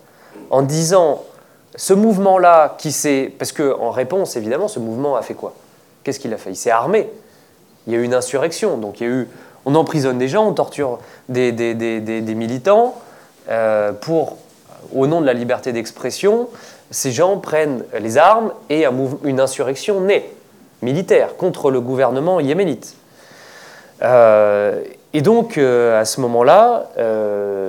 en 0.50 0.62
disant 0.62 1.22
ce 1.78 1.94
mouvement-là 1.94 2.76
qui 2.78 2.92
s'est. 2.92 3.32
Parce 3.38 3.52
qu'en 3.52 3.90
réponse, 3.90 4.36
évidemment, 4.36 4.68
ce 4.68 4.78
mouvement 4.78 5.16
a 5.16 5.22
fait 5.22 5.34
quoi? 5.34 5.54
Qu'est-ce 6.04 6.20
qu'il 6.20 6.32
a 6.34 6.36
fait? 6.36 6.50
Il 6.50 6.56
s'est 6.56 6.70
armé. 6.70 7.10
Il 7.86 7.94
y 7.94 7.96
a 7.96 8.00
eu 8.00 8.02
une 8.02 8.14
insurrection. 8.14 8.76
Donc, 8.76 9.00
il 9.00 9.06
y 9.06 9.10
a 9.10 9.12
eu 9.12 9.28
on 9.68 9.74
emprisonne 9.74 10.16
des 10.16 10.28
gens, 10.28 10.46
on 10.46 10.54
torture 10.54 10.98
des, 11.28 11.52
militants 12.34 12.94
euh, 13.50 13.92
pour, 13.92 14.38
au 14.94 15.06
nom 15.06 15.20
de 15.20 15.26
la 15.26 15.34
liberté 15.34 15.72
d'expression, 15.72 16.48
ces 16.90 17.12
gens 17.12 17.36
prennent 17.36 17.84
les 18.00 18.16
armes 18.16 18.52
et 18.70 18.86
une 19.24 19.40
insurrection 19.40 20.00
naît, 20.00 20.30
militaire, 20.80 21.36
contre 21.36 21.70
le 21.70 21.82
gouvernement 21.82 22.40
yéménite. 22.40 22.96
Euh, 24.02 24.80
et 25.12 25.20
donc, 25.20 25.58
euh, 25.58 26.00
à 26.00 26.06
ce 26.06 26.22
moment-là, 26.22 26.86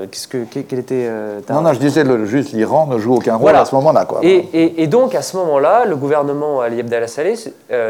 qu'est-ce 0.09 0.29
que, 0.29 0.45
quel 0.45 0.79
était 0.79 1.09
Non, 1.49 1.61
non, 1.61 1.73
je 1.73 1.79
disais 1.79 2.05
le, 2.05 2.25
juste 2.25 2.53
l'Iran 2.53 2.87
ne 2.87 2.97
joue 2.97 3.15
aucun 3.15 3.35
rôle 3.35 3.55
à 3.55 3.65
ce 3.65 3.75
moment-là. 3.75 4.05
Quoi. 4.05 4.21
Et, 4.23 4.81
et, 4.81 4.87
donc, 4.87 5.15
à 5.15 5.21
ce 5.21 5.35
moment-là, 5.35 5.83
le 5.83 5.97
gouvernement 5.97 6.61
Ali 6.61 6.79
Abdallah 6.79 7.07
Saleh 7.07 7.35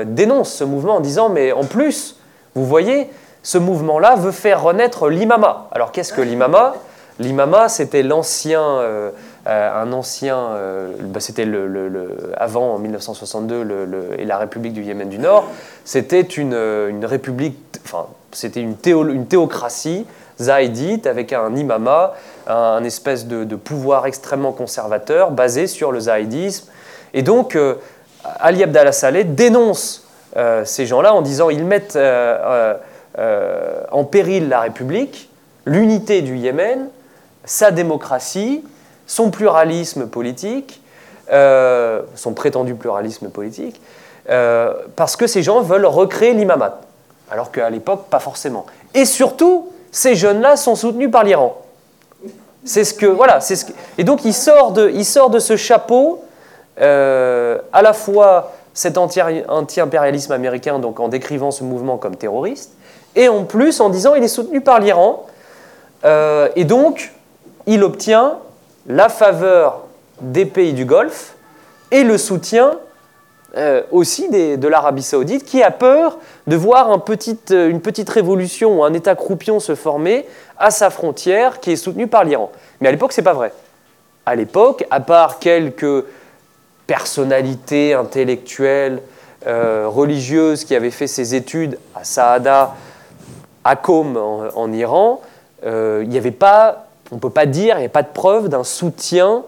dénonce 0.07 0.51
ce 0.51 0.63
mouvement 0.63 0.95
en 0.95 0.99
disant 0.99 1.29
Mais 1.29 1.51
en 1.51 1.63
plus, 1.63 2.15
vous 2.55 2.65
voyez, 2.65 3.07
ce 3.43 3.57
mouvement-là 3.57 4.15
veut 4.15 4.31
faire 4.31 4.61
renaître 4.61 5.09
l'imama. 5.09 5.67
Alors 5.71 5.91
qu'est-ce 5.91 6.13
que 6.13 6.21
l'imama? 6.21 6.73
L'imama, 7.19 7.67
c'était 7.67 8.01
l'ancien, 8.01 8.63
euh, 8.63 9.11
euh, 9.45 9.81
un 9.83 9.91
ancien, 9.91 10.37
euh, 10.37 10.93
bah, 11.01 11.19
c'était 11.19 11.43
le, 11.43 12.33
avant 12.37 12.79
1962 12.79 14.15
et 14.17 14.23
la 14.23 14.37
République 14.37 14.71
du 14.71 14.83
Yémen 14.83 15.09
du 15.09 15.19
Nord, 15.19 15.45
c'était 15.83 16.21
une, 16.21 16.55
république, 17.03 17.57
enfin 17.83 18.07
c'était 18.31 18.61
une, 18.61 18.77
théocratie 18.77 20.05
zaïdite 20.39 21.07
avec 21.07 21.33
un 21.33 21.53
imama, 21.55 22.13
un, 22.47 22.83
espèce 22.85 23.27
de, 23.27 23.43
de, 23.43 23.55
pouvoir 23.57 24.05
extrêmement 24.05 24.53
conservateur 24.53 25.31
basé 25.31 25.67
sur 25.67 25.91
le 25.91 25.99
zaïdisme. 25.99 26.69
Et 27.13 27.21
donc 27.21 27.57
Ali 28.39 28.63
Abdallah 28.63 28.93
Saleh 28.93 29.25
dénonce 29.25 30.07
ces 30.63 30.85
gens-là 30.85 31.13
en 31.13 31.21
disant 31.21 31.49
ils 31.49 31.65
mettent 31.65 31.99
euh, 33.19 33.83
en 33.91 34.05
péril 34.05 34.47
la 34.47 34.61
République, 34.61 35.29
l'unité 35.65 36.21
du 36.21 36.37
Yémen, 36.37 36.87
sa 37.43 37.69
démocratie, 37.71 38.63
son 39.07 39.29
pluralisme 39.29 40.07
politique, 40.07 40.81
euh, 41.33 42.01
son 42.15 42.33
prétendu 42.33 42.75
pluralisme 42.75 43.29
politique, 43.29 43.81
euh, 44.29 44.73
parce 44.95 45.17
que 45.17 45.27
ces 45.27 45.43
gens 45.43 45.59
veulent 45.59 45.85
recréer 45.85 46.33
l'imamat, 46.33 46.79
alors 47.29 47.51
qu'à 47.51 47.69
l'époque, 47.69 48.05
pas 48.09 48.19
forcément. 48.19 48.65
Et 48.93 49.03
surtout, 49.03 49.69
ces 49.91 50.15
jeunes-là 50.15 50.55
sont 50.55 50.75
soutenus 50.75 51.11
par 51.11 51.25
l'Iran. 51.25 51.57
C'est 52.63 52.85
ce 52.85 52.93
que 52.93 53.05
voilà, 53.05 53.39
et 53.97 54.03
donc 54.05 54.23
il 54.23 54.33
sort 54.33 54.71
de, 54.71 54.89
il 54.93 55.05
sort 55.05 55.29
de 55.29 55.39
ce 55.39 55.57
chapeau 55.57 56.23
à 56.77 57.81
la 57.81 57.93
fois 57.93 58.53
cet 58.73 58.97
anti-impérialisme 58.97 60.31
américain, 60.31 60.79
donc 60.79 60.99
en 60.99 61.09
décrivant 61.09 61.51
ce 61.51 61.63
mouvement 61.65 61.97
comme 61.97 62.15
terroriste, 62.15 62.73
et 63.19 63.27
en 63.27 63.43
plus 63.43 63.81
en 63.81 63.89
disant 63.89 64.15
il 64.15 64.23
est 64.23 64.29
soutenu 64.29 64.61
par 64.61 64.79
l'Iran. 64.79 65.27
Euh, 66.05 66.47
et 66.55 66.63
donc, 66.63 67.11
il 67.67 67.83
obtient 67.83 68.37
la 68.87 69.09
faveur 69.09 69.81
des 70.21 70.45
pays 70.45 70.73
du 70.73 70.85
Golfe 70.85 71.35
et 71.91 72.03
le 72.03 72.17
soutien 72.17 72.79
euh, 73.57 73.81
aussi 73.91 74.29
de 74.29 74.67
l'Arabie 74.67 75.03
saoudite 75.03 75.43
qui 75.43 75.61
a 75.61 75.71
peur 75.71 76.17
de 76.47 76.55
voir 76.55 76.89
euh, 76.89 77.69
une 77.69 77.81
petite 77.81 78.09
révolution 78.09 78.79
ou 78.79 78.83
un 78.85 78.93
État 78.93 79.15
croupion 79.15 79.59
se 79.59 79.75
former 79.75 80.25
à 80.57 80.71
sa 80.71 80.89
frontière 80.89 81.59
qui 81.59 81.71
est 81.71 81.75
soutenu 81.75 82.07
par 82.07 82.23
l'Iran. 82.23 82.51
Mais 82.79 82.87
à 82.87 82.91
l'époque, 82.91 83.11
ce 83.11 83.19
n'est 83.19 83.25
pas 83.25 83.33
vrai. 83.33 83.51
À 84.25 84.35
l'époque, 84.35 84.85
à 84.91 85.01
part 85.01 85.39
quelques 85.39 86.05
personnalités 86.87 87.93
intellectuelles, 87.93 89.01
religieuses 89.45 90.65
qui 90.65 90.75
avaient 90.75 90.91
fait 90.91 91.07
ses 91.07 91.33
études 91.33 91.79
à 91.95 92.03
Saada, 92.03 92.75
à 93.69 93.75
Qom 93.75 94.17
en, 94.17 94.73
Iran, 94.73 95.21
euh, 95.63 96.01
il 96.03 96.09
n'y 96.09 96.17
avait 96.17 96.31
pas, 96.31 96.87
on 97.11 97.15
ne 97.15 97.19
peut 97.19 97.29
pas 97.29 97.45
dire, 97.45 97.75
il 97.77 97.81
n'y 97.81 97.85
a 97.85 97.89
pas 97.89 98.01
de 98.01 98.11
preuve 98.11 98.49
d'un 98.49 98.63
soutien 98.63 99.43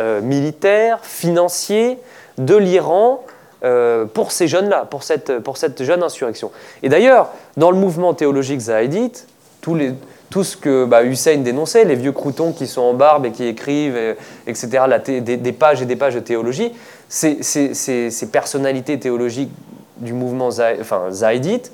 euh, 0.00 0.20
militaire, 0.20 1.00
financier 1.02 1.98
de 2.38 2.54
l'Iran 2.54 3.24
euh, 3.64 4.04
pour 4.04 4.30
ces 4.30 4.46
jeunes-là, 4.46 4.86
pour 4.88 5.02
cette, 5.02 5.40
pour 5.40 5.56
cette 5.56 5.82
jeune 5.82 6.04
insurrection. 6.04 6.52
Et 6.84 6.88
d'ailleurs, 6.88 7.30
dans 7.56 7.72
le 7.72 7.76
mouvement 7.76 8.14
théologique 8.14 8.60
zaïdite, 8.60 9.26
tout 9.60 10.44
ce 10.44 10.56
que 10.56 10.84
bah, 10.84 11.02
Hussein 11.02 11.38
dénonçait, 11.38 11.84
les 11.84 11.96
vieux 11.96 12.12
croutons 12.12 12.52
qui 12.52 12.68
sont 12.68 12.82
en 12.82 12.94
barbe 12.94 13.26
et 13.26 13.32
qui 13.32 13.44
écrivent, 13.44 13.98
etc., 14.46 14.84
des, 15.20 15.52
pages 15.52 15.82
et 15.82 15.86
des 15.86 15.96
pages 15.96 16.14
de 16.14 16.20
théologie, 16.20 16.72
ces, 17.08 18.28
personnalités 18.30 19.00
théologiques 19.00 19.50
du 19.96 20.12
mouvement 20.12 20.50
enfin, 20.80 21.10
zaïdite 21.10 21.72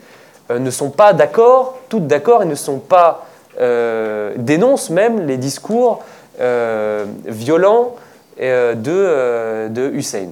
ne 0.59 0.71
sont 0.71 0.91
pas 0.91 1.13
d'accord, 1.13 1.79
toutes 1.89 2.07
d'accord, 2.07 2.43
et 2.43 2.47
ne 2.47 2.55
sont 2.55 2.79
pas 2.79 3.27
euh, 3.61 4.33
dénoncent 4.37 4.91
même 4.91 5.27
les 5.27 5.37
discours 5.37 6.03
euh, 6.41 7.05
violents 7.27 7.97
de, 8.39 9.91
Hussein. 9.93 10.31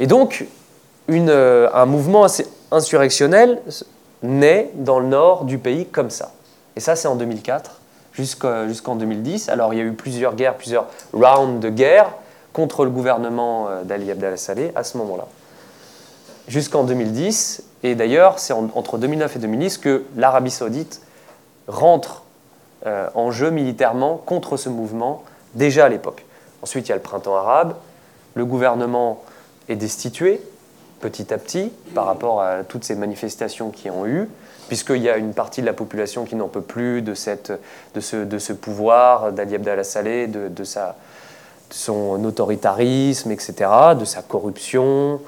Et 0.00 0.06
donc, 0.06 0.46
un 1.08 1.86
mouvement 1.86 2.26
insurrectionnel 2.70 3.60
naît 4.22 4.70
dans 4.74 5.00
le 5.00 5.06
nord 5.06 5.44
du 5.44 5.58
pays 5.58 5.84
comme 5.86 6.08
ça. 6.08 6.32
Et 6.76 6.80
ça, 6.80 6.96
c'est 6.96 7.08
en 7.08 7.16
2004 7.16 7.80
jusqu'en 8.14 8.94
2010. 8.94 9.50
Alors, 9.50 9.74
il 9.74 9.78
y 9.78 9.82
a 9.82 9.84
eu 9.84 9.92
plusieurs 9.92 10.34
guerres, 10.34 10.56
plusieurs 10.56 10.86
rounds 11.12 11.60
de 11.60 11.68
guerre 11.68 12.10
contre 12.54 12.84
le 12.84 12.90
gouvernement 12.90 13.68
d'Ali 13.84 14.10
Abdallah 14.10 14.38
Saleh 14.38 14.72
à 14.74 14.84
ce 14.84 14.96
moment-là. 14.96 15.26
Jusqu'en 16.48 16.84
2010, 16.84 17.64
et 17.82 17.94
d'ailleurs, 17.94 18.38
c'est 18.38 18.52
entre 18.52 18.98
2009 18.98 19.36
et 19.36 19.38
2010 19.40 19.78
que 19.78 20.04
l'Arabie 20.16 20.50
saoudite 20.50 21.02
rentre 21.66 22.22
euh, 22.86 23.08
en 23.14 23.30
jeu 23.30 23.50
militairement 23.50 24.16
contre 24.16 24.56
ce 24.56 24.68
mouvement, 24.68 25.24
déjà 25.54 25.86
à 25.86 25.88
l'époque. 25.88 26.24
Ensuite, 26.62 26.86
il 26.86 26.90
y 26.90 26.92
a 26.92 26.96
le 26.96 27.02
printemps 27.02 27.36
arabe, 27.36 27.74
le 28.34 28.44
gouvernement 28.44 29.22
est 29.68 29.76
destitué 29.76 30.40
petit 31.00 31.34
à 31.34 31.38
petit 31.38 31.72
par 31.94 32.06
rapport 32.06 32.40
à 32.40 32.62
toutes 32.62 32.84
ces 32.84 32.94
manifestations 32.94 33.70
qui 33.70 33.90
ont 33.90 34.06
eu, 34.06 34.28
puisqu'il 34.68 35.02
y 35.02 35.10
a 35.10 35.16
une 35.16 35.34
partie 35.34 35.60
de 35.60 35.66
la 35.66 35.72
population 35.72 36.24
qui 36.24 36.36
n'en 36.36 36.48
peut 36.48 36.62
plus 36.62 37.02
de, 37.02 37.14
cette, 37.14 37.52
de, 37.94 38.00
ce, 38.00 38.16
de 38.16 38.38
ce 38.38 38.52
pouvoir 38.52 39.32
d'Ali 39.32 39.56
Abdallah 39.56 39.84
Saleh, 39.84 40.28
de, 40.28 40.48
de, 40.48 40.64
sa, 40.64 40.96
de 41.68 41.74
son 41.74 42.24
autoritarisme, 42.24 43.32
etc., 43.32 43.70
de 43.98 44.04
sa 44.04 44.22
corruption, 44.22 45.20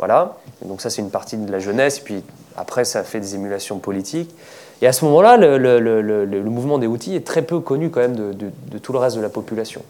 voilà. 0.00 0.38
donc 0.64 0.80
ça, 0.80 0.88
c'est 0.88 1.02
une 1.02 1.10
partie 1.10 1.36
de 1.36 1.52
la 1.52 1.58
jeunesse. 1.58 2.00
Puis 2.00 2.24
après, 2.56 2.86
ça 2.86 3.04
fait 3.04 3.20
des 3.20 3.34
émulations 3.34 3.78
politiques. 3.78 4.34
Et 4.80 4.86
à 4.86 4.92
ce 4.94 5.04
moment-là, 5.04 5.36
le, 5.36 6.40
mouvement 6.44 6.78
des 6.78 6.86
outils 6.86 7.14
est 7.14 7.26
très 7.26 7.42
peu 7.42 7.60
connu 7.60 7.90
quand 7.90 8.00
même 8.00 8.16
de, 8.16 8.78
tout 8.78 8.94
le 8.94 8.98
reste 8.98 9.16
de 9.16 9.20
la 9.20 9.28
population. 9.28 9.82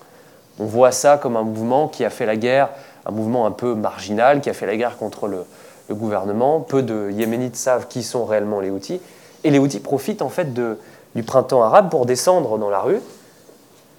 On 0.59 0.65
voit 0.65 0.91
ça 0.91 1.17
comme 1.17 1.37
un 1.37 1.45
mouvement 1.45 1.87
qui 1.87 2.05
a 2.05 2.11
fait 2.11 2.27
la 2.27 2.37
guerre, 2.37 2.71
un 3.07 3.13
mouvement 3.13 3.47
un 3.47 3.53
peu 3.53 3.75
marginal, 3.75 4.41
qui 4.41 4.51
a 4.51 4.53
fait 4.53 4.67
la 4.67 4.77
guerre 4.77 4.99
contre 4.99 5.29
le, 5.29 5.45
gouvernement. 5.93 6.61
Peu 6.61 6.83
de 6.83 7.11
Yéménites 7.11 7.57
savent 7.57 7.87
qui 7.89 8.03
sont 8.03 8.25
réellement 8.25 8.61
les 8.61 8.71
outils. 8.71 9.01
Et 9.45 9.51
les 9.51 9.59
outils 9.59 9.81
profitent 9.81 10.23
en 10.23 10.29
fait 10.29 10.53
du 10.53 11.23
printemps 11.23 11.63
arabe 11.63 11.89
pour 11.89 12.05
descendre 12.05 12.59
dans 12.59 12.71
la 12.71 12.81
rue, 12.81 13.01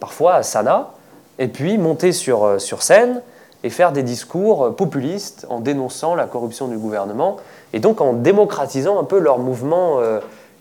parfois 0.01 0.35
à 0.35 0.43
Sanaa, 0.43 0.91
et 1.39 1.47
puis 1.47 1.77
monter 1.77 2.11
sur, 2.11 2.43
euh, 2.43 2.59
sur 2.59 2.83
scène 2.83 3.21
et 3.63 3.69
faire 3.69 3.91
des 3.91 4.03
discours 4.03 4.75
populistes 4.75 5.45
en 5.49 5.59
dénonçant 5.59 6.15
la 6.15 6.25
corruption 6.25 6.67
du 6.67 6.77
gouvernement 6.77 7.37
et 7.73 7.79
donc 7.79 8.01
en 8.01 8.13
démocratisant 8.13 8.99
un 8.99 9.03
peu 9.03 9.19
leur 9.19 9.39
mouvement 9.39 9.99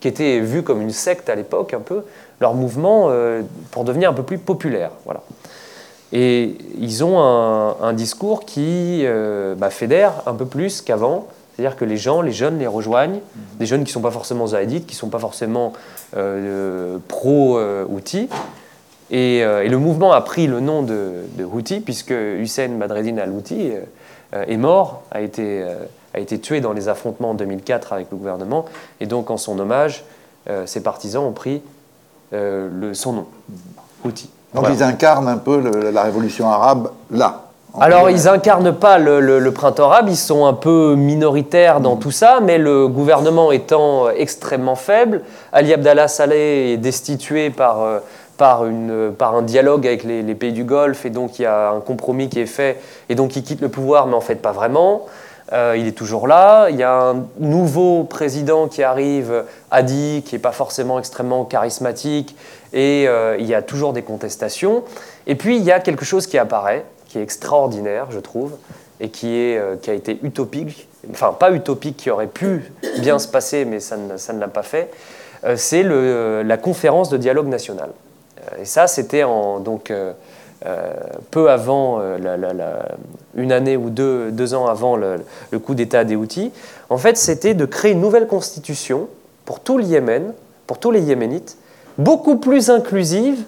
qui 0.01 0.09
était 0.09 0.41
vu 0.41 0.63
comme 0.63 0.81
une 0.81 0.91
secte 0.91 1.29
à 1.29 1.35
l'époque 1.35 1.75
un 1.75 1.81
peu, 1.81 2.05
leur 2.41 2.55
mouvement 2.55 3.11
pour 3.71 3.85
devenir 3.85 4.11
un 4.11 4.13
peu 4.15 4.23
plus 4.23 4.39
populaire. 4.39 4.91
Voilà. 5.05 5.23
Et 6.13 6.57
ils 6.79 7.03
ont 7.03 7.19
un, 7.21 7.93
discours 7.95 8.45
qui 8.45 9.05
bah, 9.57 9.71
fédère 9.71 10.23
un 10.27 10.35
peu 10.35 10.45
plus 10.45 10.83
qu'avant, 10.83 11.27
c'est-à-dire 11.61 11.77
que 11.77 11.85
les 11.85 11.99
gens, 11.99 12.23
les 12.23 12.33
jeunes 12.33 12.59
les 12.59 12.67
rejoignent, 12.67 13.21
des 13.59 13.67
jeunes 13.67 13.81
qui 13.81 13.91
ne 13.91 13.93
sont 13.93 14.01
pas 14.01 14.11
forcément 14.11 14.47
zaïdites, 14.47 14.87
qui 14.87 14.95
ne 14.95 14.99
sont 14.99 15.11
pas 15.11 15.19
forcément 15.19 15.75
euh, 16.17 16.97
Euh, 19.13 19.63
et, 19.63 19.69
le 19.69 19.79
mouvement 19.79 20.13
a 20.13 20.21
pris 20.21 20.47
le 20.47 20.61
nom 20.61 20.83
de, 20.83 21.25
de 21.37 21.45
Houthi, 21.45 21.81
puisque 21.81 22.13
Hussein 22.13 22.69
Badreddin 22.69 23.19
al-Houthi 23.19 23.73
euh, 24.35 24.45
est 24.47 24.57
mort, 24.57 25.03
a 25.11 25.21
été, 25.21 25.65
a 26.15 26.21
été 26.21 26.39
tué 26.39 26.61
dans 26.61 26.73
les 26.73 26.89
affrontements 26.89 27.31
en 27.31 27.35
2004 27.35 27.93
avec 27.93 28.09
le 28.11 28.17
gouvernement. 28.17 28.67
Et 29.01 29.07
donc, 29.07 29.31
en 29.31 29.37
son 29.37 29.59
hommage, 29.59 30.05
ses 30.65 30.83
partisans 30.83 31.25
ont 31.25 31.33
pris 31.33 31.63
le, 32.33 32.93
son 32.95 33.13
nom, 33.13 33.27
Houthi. 34.05 34.31
Donc 34.55 34.67
ils 34.71 34.83
incarnent 34.83 35.29
un 35.29 35.37
peu 35.37 35.91
la 35.91 36.03
révolution 36.03 36.49
arabe 36.49 36.91
là 37.11 37.51
alors, 37.79 38.11
ils 38.11 38.27
incarnent 38.29 38.75
pas 38.75 38.99
le, 38.99 39.51
printemps 39.53 39.91
arabe, 39.91 40.09
ils 40.09 40.17
sont 40.17 40.47
un 40.47 40.53
peu 40.53 40.95
minoritaires 40.97 41.81
dans 41.81 41.97
tout 41.97 42.11
ça, 42.11 42.41
mais 42.43 42.59
le 42.59 42.89
gouvernement 42.89 43.53
étant 43.53 44.11
extrêmement 44.11 44.75
faible, 44.75 45.23
Ali 45.53 45.73
Abdallah 45.73 46.09
Saleh 46.09 46.73
est 46.73 46.77
destitué 46.79 47.51
par, 47.51 47.83
euh, 47.83 48.01
par, 48.41 49.35
un 49.35 49.43
dialogue 49.43 49.87
avec 49.87 50.03
les, 50.03 50.35
pays 50.35 50.53
du 50.53 50.65
Golfe, 50.65 51.05
et 51.05 51.11
donc 51.11 51.39
il 51.39 51.43
y 51.43 51.47
a 51.47 51.73
un 51.73 51.81
compromis 51.81 52.31
qui 52.31 52.41
est 52.41 52.47
fait, 52.47 52.81
et 53.11 53.15
donc 53.15 53.37
il 53.37 53.43
quitte 53.43 53.61
le 53.61 53.69
pouvoir, 53.69 54.07
mais 54.07 54.15
en 54.15 54.23
fait 54.23 54.37
pas 54.37 54.53
vraiment. 54.53 55.07
Euh, 55.53 55.75
il 55.77 55.87
est 55.87 55.93
toujours 55.93 56.27
là. 56.27 56.69
Il 56.71 56.77
y 56.77 56.83
a 56.83 57.11
un 57.11 57.27
nouveau 57.39 58.05
président 58.05 58.67
qui 58.69 58.83
arrive, 58.83 59.45
Hadi, 59.71 60.23
qui 60.25 60.35
n'est 60.35 60.41
pas 60.41 60.53
forcément 60.53 60.99
extrêmement 60.99 61.45
charismatique, 61.45 62.35
et 62.73 63.07
euh, 63.09 63.37
il 63.39 63.47
y 63.47 63.55
a 63.55 63.61
toujours 63.61 63.93
des 63.93 64.03
contestations. 64.03 64.85
Et 65.27 65.35
puis 65.35 65.57
il 65.57 65.63
y 65.63 65.73
a 65.73 65.79
quelque 65.79 66.07
chose 66.07 66.27
qui 66.27 66.39
apparaît, 66.39 66.87
qui 67.09 67.19
est 67.19 67.23
extraordinaire, 67.23 68.07
je 68.11 68.21
trouve, 68.21 68.53
et 69.01 69.11
qui, 69.11 69.37
est, 69.37 69.59
euh, 69.59 69.77
qui 69.77 69.91
a 69.91 69.95
été 69.95 70.19
utopique, 70.23 70.89
enfin 71.11 71.37
pas 71.39 71.51
utopique, 71.53 71.99
qui 71.99 72.11
aurait 72.11 72.27
pu 72.27 72.73
bien 73.01 73.19
se 73.19 73.29
passer, 73.29 73.67
mais 73.67 73.81
ça 73.81 73.99
ne, 73.99 74.17
ça 74.17 74.33
ne 74.33 74.41
l'a 74.41 74.49
pas 74.49 74.63
fait, 74.63 74.91
c'est 75.57 75.83
la 75.83 76.57
conférence 76.59 77.09
de 77.09 77.17
dialogue 77.17 77.49
national. 77.49 77.91
Euh, 78.53 78.63
et 78.63 78.65
ça, 78.65 78.87
c'était 78.87 79.23
donc 79.65 79.93
peu 81.31 81.51
avant, 81.51 82.03
une 83.35 83.53
année 83.53 83.77
ou 83.77 83.91
deux, 83.91 84.31
deux 84.31 84.55
ans 84.55 84.67
avant 84.67 84.97
le, 84.97 85.19
coup 85.59 85.75
d'État 85.75 86.05
des 86.05 86.17
Houthis. 86.17 86.53
En 86.91 86.99
fait, 86.99 87.17
c'était 87.17 87.55
de 87.55 87.65
créer 87.65 87.93
une 87.93 88.01
nouvelle 88.01 88.27
constitution 88.27 89.09
pour 89.45 89.61
tout 89.61 89.79
le 89.79 89.85
Yémen, 89.85 90.33
pour 90.67 90.79
tous 90.79 90.91
les 90.91 91.01
Yéménites, 91.01 91.57
beaucoup 91.99 92.37
plus 92.37 92.71
inclusive 92.71 93.43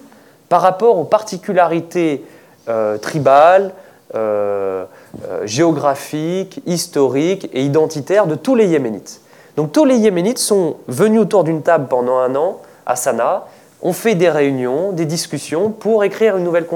par 0.48 0.62
rapport 0.62 0.98
aux 0.98 1.04
particularités 1.04 2.24
euh, 2.68 2.98
tribal, 2.98 3.72
euh, 4.14 4.84
euh, 5.26 5.46
géographique, 5.46 6.60
historique 6.66 7.48
et 7.52 7.64
identitaire 7.64 8.26
de 8.26 8.34
tous 8.34 8.54
les 8.54 8.66
Yéménites. 8.66 9.20
Donc 9.56 9.72
tous 9.72 9.84
les 9.84 9.96
Yéménites 9.96 10.38
sont 10.38 10.76
venus 10.88 11.20
autour 11.20 11.44
d'une 11.44 11.62
table 11.62 11.86
pendant 11.88 12.18
un 12.18 12.34
an 12.36 12.60
à 12.84 12.96
Sanaa, 12.96 13.46
ont 13.82 13.92
fait 13.92 14.14
des 14.14 14.30
réunions, 14.30 14.92
des 14.92 15.06
discussions 15.06 15.70
pour 15.70 16.04
écrire 16.04 16.36
une 16.36 16.44
nouvelle 16.44 16.66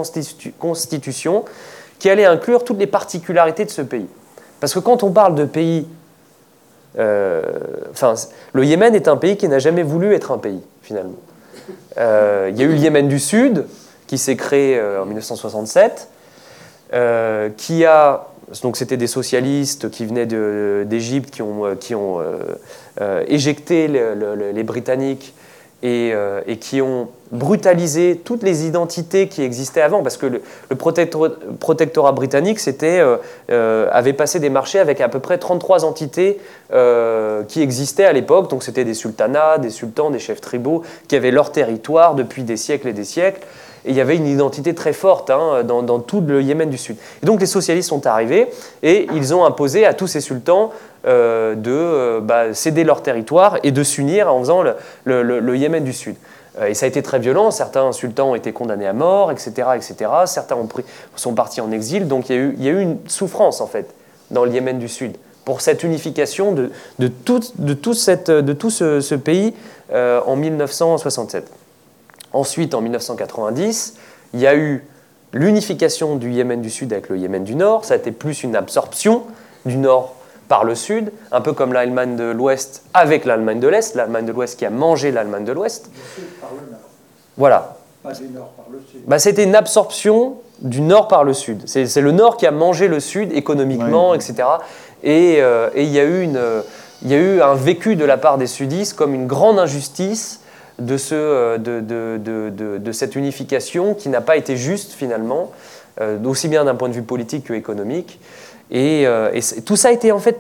constitution 0.59 1.45
qui 1.99 2.11
allait 2.11 2.25
inclure 2.25 2.64
toutes 2.64 2.79
les 2.79 2.87
particularités 2.87 3.64
de 3.64 3.71
ce 3.71 3.83
pays. 3.83 4.09
Parce 4.61 4.75
que 4.75 4.81
quand 4.81 5.03
on 5.03 5.12
parle 5.12 5.35
de 5.35 5.45
pays, 5.45 5.87
enfin, 6.95 8.14
le 8.53 8.64
Yémen 8.64 8.95
est 8.95 9.09
un 9.09 9.16
pays 9.16 9.37
qui 9.37 9.49
n'a 9.49 9.59
jamais 9.59 9.83
voulu 9.83 10.14
être 10.14 10.33
un 10.33 10.38
pays 10.38 10.61
finalement. 10.83 11.19
Il 11.97 12.03
y 12.57 12.62
a 12.62 12.64
eu 12.64 12.73
le 12.73 12.77
Yémen 12.77 13.09
du 13.09 13.19
Sud, 13.19 13.64
qui 14.07 14.19
s'est 14.19 14.37
créé 14.37 14.79
euh, 14.79 15.03
en 15.03 15.07
1967, 15.07 16.09
euh, 16.95 17.51
qui 17.57 17.85
a 17.85 18.29
donc 18.62 18.77
c'était 18.77 18.97
des 18.97 19.09
socialistes 19.09 19.90
qui 19.90 20.07
venaient 20.07 20.27
d'Égypte 20.87 21.31
qui 21.31 21.42
ont, 21.42 22.21
euh, 23.01 23.25
éjecté 23.27 23.88
les 23.88 24.62
Britanniques 24.62 25.35
et, 25.87 26.14
et, 26.46 26.57
qui 26.57 26.81
ont 26.81 27.09
brutalisé 27.33 28.20
toutes 28.25 28.42
les 28.42 28.66
identités 28.66 29.29
qui 29.29 29.42
existaient 29.42 29.83
avant, 29.83 30.03
parce 30.03 30.16
que 30.16 30.27
le, 30.27 30.42
protectorat, 30.77 32.12
britannique 32.12 32.61
avait 33.49 34.12
passé 34.12 34.40
des 34.40 34.51
marchés 34.51 34.79
avec 34.79 35.01
à 35.01 35.09
peu 35.09 35.20
près 35.20 35.38
33 35.38 35.85
entités 35.85 36.38
qui 37.49 37.62
existaient 37.62 38.05
à 38.05 38.12
l'époque, 38.12 38.51
donc 38.51 38.62
c'était 38.62 38.85
des 38.85 38.94
sultanats, 38.94 39.59
des 39.59 39.70
sultans, 39.70 40.11
des 40.11 40.18
chefs 40.18 40.40
tribaux, 40.40 40.83
qui 41.09 41.16
avaient 41.16 41.31
leur 41.31 41.53
territoire 41.53 42.14
depuis 42.14 42.42
des 42.42 42.57
siècles 42.57 42.88
et 42.88 42.92
des 42.92 43.05
siècles. 43.05 43.40
Et 43.87 43.90
il 43.90 43.96
y 43.96 44.01
avait 44.01 44.16
une 44.16 44.27
identité 44.27 44.75
très 44.75 44.92
forte 44.92 45.31
hein, 45.31 45.62
dans, 45.62 46.01
tout 46.01 46.20
le 46.20 46.42
Yémen 46.42 46.68
du 46.68 46.77
Sud. 46.77 46.96
Et 47.22 47.27
donc 47.27 47.40
les 47.40 47.46
socialistes 47.46 47.88
sont 47.88 48.05
arrivés 48.07 48.49
et 48.83 49.07
ils 49.14 49.33
ont 49.33 49.44
imposé 49.44 49.87
à 49.87 49.94
tous 49.94 50.09
ces 50.09 50.20
sultans 50.20 50.72
euh, 51.07 51.55
de 51.55 51.70
euh, 51.70 52.20
bah, 52.20 52.53
céder 52.53 52.83
leur 52.83 53.01
territoire 53.01 53.59
et 53.62 53.70
de 53.70 53.85
s'unir 53.85 54.33
en 54.33 54.40
faisant 54.40 54.64
le, 55.05 55.57
Yémen 55.57 55.85
du 55.85 55.92
Sud. 55.92 56.16
Euh, 56.59 56.66
et 56.66 56.75
ça 56.75 56.87
a 56.87 56.88
été 56.88 57.01
très 57.01 57.20
violent. 57.20 57.53
Certains 57.53 57.92
sultans 57.92 58.31
ont 58.31 58.35
été 58.35 58.53
condamnés 58.53 58.88
à 58.88 58.92
mort, 58.92 59.31
etc., 59.31 59.53
etc. 59.77 60.11
Certains 60.27 60.57
ont 60.57 60.66
pris, 60.66 60.83
sont 61.14 61.35
partis 61.35 61.61
en 61.61 61.70
exil. 61.70 62.09
Donc 62.09 62.29
il 62.29 62.61
y, 62.61 62.68
a 62.68 62.72
eu, 62.72 62.81
une 62.81 62.99
souffrance 63.07 63.61
en 63.61 63.68
fait 63.68 63.88
dans 64.33 64.44
le 64.44 64.51
Yémen 64.51 64.81
du 64.81 64.88
Sud 64.88 65.16
pour 65.44 65.61
cette 65.61 65.85
unification 65.85 66.51
de, 66.51 66.72
tout, 67.25 67.40
ce 67.94 69.14
pays 69.14 69.55
en 69.92 70.35
1967. 70.35 71.65
Ensuite, 72.33 72.75
en 72.75 72.81
1990, 72.81 73.95
il 74.35 74.41
y 74.41 74.47
a 74.47 74.57
eu 74.57 74.85
l'unification 75.33 76.17
du 76.17 76.31
Yémen 76.31 76.61
du 76.61 76.71
Sud 76.71 76.93
avec 76.93 77.09
le 77.09 77.19
Yémen 77.19 77.45
du 77.45 77.55
Nord. 77.55 77.85
Ça 77.85 77.95
a 77.95 77.97
été 77.97 78.12
plus 78.12 78.43
une 78.43 78.57
absorption 78.57 79.23
du 79.65 79.77
Nord 79.77 80.15
par 80.49 80.65
le 80.65 80.75
Sud, 80.75 81.12
un 81.33 81.41
peu 81.41 81.53
comme 81.53 81.73
l'Allemagne 81.73 82.17
de 82.17 82.25
l'Ouest 82.25 82.83
avec 82.95 83.25
l'Allemagne 83.25 83.61
de 83.61 83.69
l'Est, 83.69 83.95
l'Allemagne 83.95 84.27
de 84.27 84.33
l'Ouest 84.33 84.59
qui 84.59 84.65
a 84.65 84.71
mangé 84.71 85.11
l'Allemagne 85.11 85.45
de 85.45 85.53
l'Ouest. 85.53 85.91
Voilà. 87.37 87.77
Bah, 89.07 89.19
C'était 89.19 89.45
une 89.45 89.57
absorption 89.57 90.37
du 90.61 90.81
Nord 90.81 91.09
par 91.09 91.25
le 91.25 91.35
Sud. 91.35 91.62
C'est 91.67 92.01
le 92.01 92.12
Nord 92.12 92.37
qui 92.37 92.47
a 92.47 92.53
mangé 92.53 92.89
le 92.89 93.01
Sud 93.01 93.33
économiquement, 93.33 94.15
etc. 94.15 94.35
Euh, 95.05 95.71
et, 95.75 95.83
il, 95.83 95.91
y 95.91 95.99
a 95.99 96.05
eu 96.05 96.23
une, 96.23 96.41
il 97.03 97.11
y 97.11 97.15
a 97.15 97.19
eu 97.19 97.43
un 97.43 97.55
vécu 97.55 97.97
de 97.97 98.05
la 98.05 98.17
part 98.17 98.39
des 98.39 98.47
sudistes 98.47 98.95
comme 98.95 99.15
une 99.15 99.27
grande 99.27 99.59
injustice 99.59 100.41
de, 100.79 100.97
ce, 100.97 101.15
euh, 101.15 101.59
de, 101.59 101.81
de, 101.81 102.79
de, 102.79 102.93
cette 102.93 103.17
unification 103.17 103.95
qui 103.95 104.09
n'a 104.09 104.21
pas 104.21 104.37
été 104.37 104.57
juste 104.57 104.93
finalement, 104.93 105.53
euh, 106.01 106.23
aussi 106.25 106.49
bien 106.49 106.65
d'un 106.65 106.75
point 106.75 106.89
de 106.89 106.95
vue 106.95 107.03
politique 107.03 107.45
que 107.45 107.55
économique. 107.55 108.21
Et, 108.71 109.07
euh, 109.07 109.31
tout 109.65 109.77
ça 109.77 109.89
a 109.89 109.93
été 109.93 110.12
en 110.12 110.19
fait, 110.19 110.39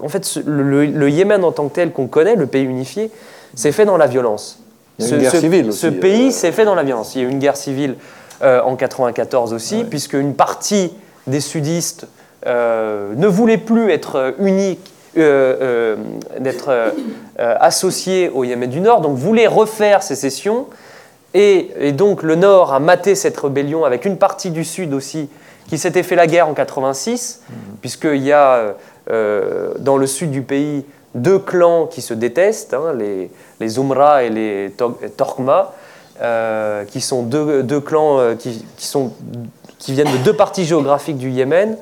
en 0.00 0.08
fait 0.08 0.38
le, 0.44 1.10
Yémen 1.10 1.44
en 1.44 1.52
tant 1.52 1.68
que 1.68 1.74
tel 1.74 1.92
qu'on 1.92 2.06
connaît, 2.06 2.34
le 2.34 2.46
pays 2.46 2.64
unifié, 2.64 3.10
s'est 3.54 3.72
fait 3.72 3.84
dans 3.84 3.96
la 3.96 4.06
violence. 4.06 4.60
Il 4.98 5.06
y 5.06 5.12
a 5.12 5.14
une 5.14 5.16
ce, 5.16 5.20
guerre 5.20 5.40
civile 5.40 5.72
ce 5.72 5.86
pays 5.88 6.32
s'est 6.32 6.52
fait 6.52 6.64
dans 6.64 6.74
la 6.74 6.82
violence. 6.82 7.14
Il 7.14 7.22
y 7.22 7.24
a 7.24 7.28
eu 7.28 7.30
une 7.30 7.38
guerre 7.38 7.56
civile 7.56 7.96
en 8.42 8.76
94 8.76 9.54
aussi, 9.54 9.84
puisque 9.84 10.12
une 10.12 10.34
partie 10.34 10.92
des 11.26 11.40
sudistes 11.40 12.06
ne 12.44 13.26
voulait 13.26 13.58
plus 13.58 13.90
être 13.90 14.34
unique 14.38 14.92
euh, 15.16 15.56
euh, 15.62 15.96
d'être 16.40 16.68
euh, 16.68 16.90
associé 17.36 18.28
au 18.28 18.44
Yémen 18.44 18.68
du 18.68 18.80
Nord, 18.80 19.00
donc 19.00 19.16
voulait 19.16 19.46
refaire 19.46 20.02
sécession. 20.02 20.66
Et, 21.32 21.70
et, 21.78 21.92
donc 21.92 22.22
le 22.22 22.34
Nord 22.34 22.74
a 22.74 22.80
maté 22.80 23.14
cette 23.14 23.38
rébellion 23.38 23.84
avec 23.84 24.04
une 24.04 24.18
partie 24.18 24.50
du 24.50 24.64
Sud 24.64 24.92
aussi 24.92 25.28
qui 25.68 25.78
s'était 25.78 26.02
fait 26.02 26.16
la 26.16 26.26
guerre 26.26 26.48
en 26.48 26.54
86, 26.54 27.40
mmh. 27.48 27.54
puisqu'il 27.80 28.22
y 28.22 28.32
a 28.32 28.74
dans 29.08 29.96
le 29.96 30.06
sud 30.06 30.30
du 30.30 30.42
pays 30.42 30.84
deux 31.14 31.38
clans 31.38 31.86
qui 31.86 32.02
se 32.02 32.12
détestent, 32.12 32.74
hein, 32.74 32.92
les, 32.96 33.30
les 33.60 33.78
Umra 33.78 34.24
et 34.24 34.30
les 34.30 34.72
Torkma, 35.16 35.72
qui 36.88 37.00
sont 37.00 37.22
deux, 37.22 37.62
deux 37.62 37.80
clans 37.80 38.34
qui, 38.38 38.64
qui, 38.76 38.86
sont, 38.86 39.12
qui 39.78 39.92
viennent 39.92 40.12
de 40.12 40.24
deux 40.24 40.34
parties 40.34 40.64
géographiques 40.64 41.18
du 41.18 41.30
Yémen. 41.30 41.76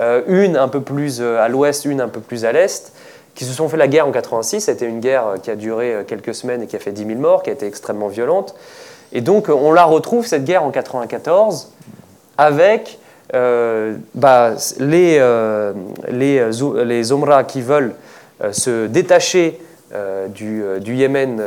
Euh, 0.00 0.22
une 0.28 0.56
un 0.56 0.68
peu 0.68 0.80
plus 0.80 1.20
euh, 1.20 1.38
à 1.40 1.48
l'ouest, 1.48 1.84
une 1.84 2.00
un 2.00 2.08
peu 2.08 2.20
plus 2.20 2.46
à 2.46 2.52
l'est, 2.52 2.92
qui 3.34 3.44
se 3.44 3.52
sont 3.52 3.68
fait 3.68 3.76
la 3.76 3.86
guerre 3.86 4.06
en 4.06 4.12
86. 4.12 4.62
C'était 4.62 4.86
une 4.86 5.00
guerre 5.00 5.26
euh, 5.26 5.36
qui 5.36 5.50
a 5.50 5.56
duré 5.56 6.04
quelques 6.06 6.34
semaines 6.34 6.62
et 6.62 6.66
qui 6.66 6.76
a 6.76 6.78
fait 6.78 6.92
10 6.92 7.06
000 7.06 7.18
morts, 7.18 7.42
qui 7.42 7.50
a 7.50 7.52
été 7.52 7.66
extrêmement 7.66 8.08
violente. 8.08 8.54
Et 9.12 9.20
donc 9.20 9.48
on 9.48 9.72
la 9.72 9.84
retrouve, 9.84 10.26
cette 10.26 10.44
guerre 10.44 10.62
en 10.62 10.70
94, 10.70 11.72
avec 12.38 12.98
bah, 14.14 14.54
les, 14.78 15.20
les, 16.08 17.12
Omra 17.12 17.44
qui 17.44 17.60
veulent 17.60 17.94
se 18.52 18.86
détacher 18.86 19.60
du, 20.28 20.94
Yémen, 20.94 21.42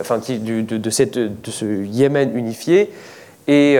enfin 0.00 0.18
de, 0.18 0.60
de, 0.62 0.90
ce 0.90 1.64
Yémen 1.84 2.36
unifié. 2.36 2.90
Et 3.46 3.78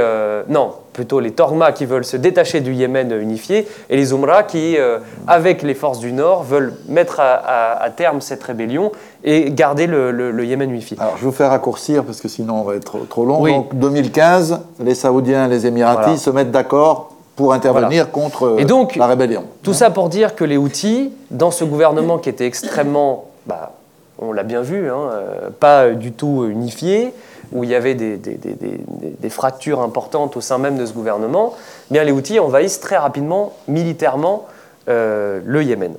non, 0.48 0.74
plutôt 0.94 1.20
les 1.20 1.32
Torma 1.32 1.72
qui 1.72 1.84
veulent 1.84 2.04
se 2.06 2.16
détacher 2.16 2.62
du 2.62 2.72
Yémen 2.72 3.12
unifié, 3.12 3.68
et 3.90 3.96
les 3.96 4.12
Umra 4.12 4.44
qui, 4.44 4.78
euh, 4.78 5.00
avec 5.26 5.62
les 5.62 5.74
forces 5.74 5.98
du 5.98 6.12
Nord, 6.12 6.44
veulent 6.44 6.72
mettre 6.88 7.20
à, 7.20 7.90
terme 7.94 8.22
cette 8.22 8.42
rébellion 8.42 8.92
et 9.22 9.50
garder 9.50 9.86
le, 9.86 10.44
Yémen 10.44 10.70
unifié. 10.70 10.96
Alors, 10.98 11.16
je 11.16 11.22
vais 11.22 11.26
vous 11.26 11.36
faire 11.36 11.50
raccourcir 11.50 12.04
parce 12.04 12.20
que 12.20 12.28
sinon 12.28 12.60
on 12.60 12.62
va 12.62 12.76
être 12.76 13.06
trop, 13.08 13.26
long. 13.26 13.44
Donc, 13.44 13.74
2015, 13.74 14.60
les 14.80 14.94
Saoudiens 14.94 15.46
et 15.46 15.48
les 15.48 15.66
Émiratis 15.66 16.18
se 16.18 16.30
mettent 16.30 16.50
d'accord 16.50 17.10
pour 17.36 17.52
intervenir 17.52 18.12
contre 18.12 18.56
et 18.58 18.64
donc, 18.64 18.94
la 18.94 19.06
rébellion. 19.06 19.44
Tout 19.62 19.74
ça 19.74 19.90
pour 19.90 20.08
dire 20.08 20.36
que 20.36 20.44
les 20.44 20.56
Houthis, 20.56 21.12
dans 21.30 21.50
ce 21.50 21.64
gouvernement 21.64 22.18
qui 22.18 22.28
était 22.28 22.46
extrêmement, 22.46 23.24
bah, 23.46 23.72
on 24.20 24.32
l'a 24.32 24.44
bien 24.44 24.60
vu, 24.60 24.88
hein, 24.88 25.10
euh, 25.12 25.48
pas 25.58 25.90
du 25.90 26.12
tout 26.12 26.46
unifié, 26.48 27.12
où 27.52 27.64
il 27.64 27.70
y 27.70 27.74
avait 27.74 27.94
des, 27.94 29.30
fractures 29.30 29.80
importantes 29.80 30.36
au 30.36 30.40
sein 30.40 30.58
même 30.58 30.76
de 30.76 30.86
ce 30.86 30.92
gouvernement, 30.92 31.54
eh 31.90 31.94
bien 31.94 32.04
les 32.04 32.12
Houthis 32.12 32.38
envahissent 32.38 32.80
très 32.80 32.96
rapidement, 32.96 33.52
militairement, 33.68 34.46
euh, 34.88 35.40
le 35.44 35.62
Yémen. 35.62 35.94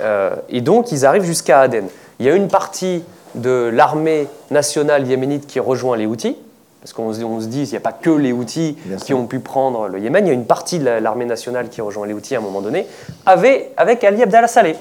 Euh, 0.00 0.34
et 0.48 0.60
donc 0.60 0.92
ils 0.92 1.06
arrivent 1.06 1.24
jusqu'à 1.24 1.60
Aden. 1.60 1.86
Il 2.18 2.26
y 2.26 2.30
a 2.30 2.34
une 2.34 2.48
partie 2.48 3.02
de 3.34 3.70
l'armée 3.72 4.28
nationale 4.50 5.06
yéménite 5.06 5.46
qui 5.46 5.60
rejoint 5.60 5.96
les 5.96 6.06
Houthis, 6.06 6.36
parce 6.80 6.92
qu'on 6.92 7.12
se 7.12 7.46
dit 7.46 7.62
qu'il 7.64 7.72
n'y 7.72 7.76
a 7.76 7.80
pas 7.80 7.92
que 7.92 8.10
les 8.10 8.32
Houthis 8.32 8.76
qui 9.04 9.12
ont 9.12 9.26
pu 9.26 9.40
prendre 9.40 9.88
le 9.88 9.98
Yémen, 9.98 10.24
il 10.24 10.28
y 10.28 10.30
a 10.30 10.34
une 10.34 10.46
partie 10.46 10.78
de 10.78 10.84
l'armée 10.84 11.24
nationale 11.24 11.68
qui 11.68 11.80
rejoint 11.80 12.06
les 12.06 12.12
Houthis 12.12 12.36
à 12.36 12.38
un 12.38 12.42
moment 12.42 12.60
donné, 12.60 12.86
avec, 13.24 13.72
avec 13.76 14.04
Ali 14.04 14.22
Abdallah 14.22 14.48
Saleh, 14.48 14.76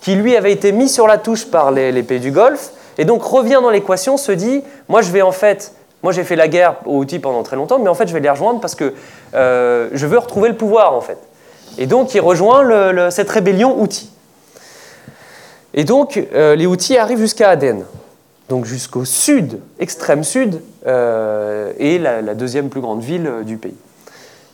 qui 0.00 0.14
lui 0.14 0.36
avait 0.36 0.52
été 0.52 0.72
mis 0.72 0.88
sur 0.88 1.06
la 1.06 1.18
touche 1.18 1.46
par 1.46 1.70
les 1.70 2.02
pays 2.02 2.20
du 2.20 2.30
Golfe, 2.30 2.72
et 2.98 3.04
donc 3.04 3.22
revient 3.22 3.60
dans 3.62 3.70
l'équation, 3.70 4.16
se 4.16 4.32
dit, 4.32 4.62
moi 4.88 5.02
je 5.02 5.10
vais 5.10 5.22
en 5.22 5.32
fait, 5.32 5.72
moi 6.02 6.12
j'ai 6.12 6.24
fait 6.24 6.36
la 6.36 6.48
guerre 6.48 6.76
aux 6.86 6.98
outils 6.98 7.18
pendant 7.18 7.42
très 7.42 7.56
longtemps, 7.56 7.78
mais 7.78 7.88
en 7.88 7.94
fait 7.94 8.06
je 8.06 8.12
vais 8.12 8.20
les 8.20 8.30
rejoindre 8.30 8.60
parce 8.60 8.74
que 8.74 8.94
euh, 9.34 9.88
je 9.92 10.06
veux 10.06 10.18
retrouver 10.18 10.48
le 10.48 10.56
pouvoir 10.56 10.94
en 10.94 11.00
fait. 11.00 11.18
Et 11.78 11.86
donc 11.86 12.14
il 12.14 12.20
rejoint 12.20 13.10
cette 13.10 13.30
rébellion 13.30 13.80
outil. 13.80 14.10
Et 15.72 15.84
donc 15.84 16.22
euh, 16.34 16.54
les 16.54 16.66
outils 16.66 16.96
arrivent 16.96 17.18
jusqu'à 17.18 17.50
Aden, 17.50 17.84
donc 18.48 18.64
jusqu'au 18.64 19.04
sud, 19.04 19.58
extrême 19.80 20.22
sud, 20.22 20.60
euh, 20.86 21.72
et 21.78 21.98
la, 21.98 22.34
deuxième 22.34 22.68
plus 22.68 22.80
grande 22.80 23.00
ville 23.00 23.28
du 23.44 23.56
pays. 23.56 23.76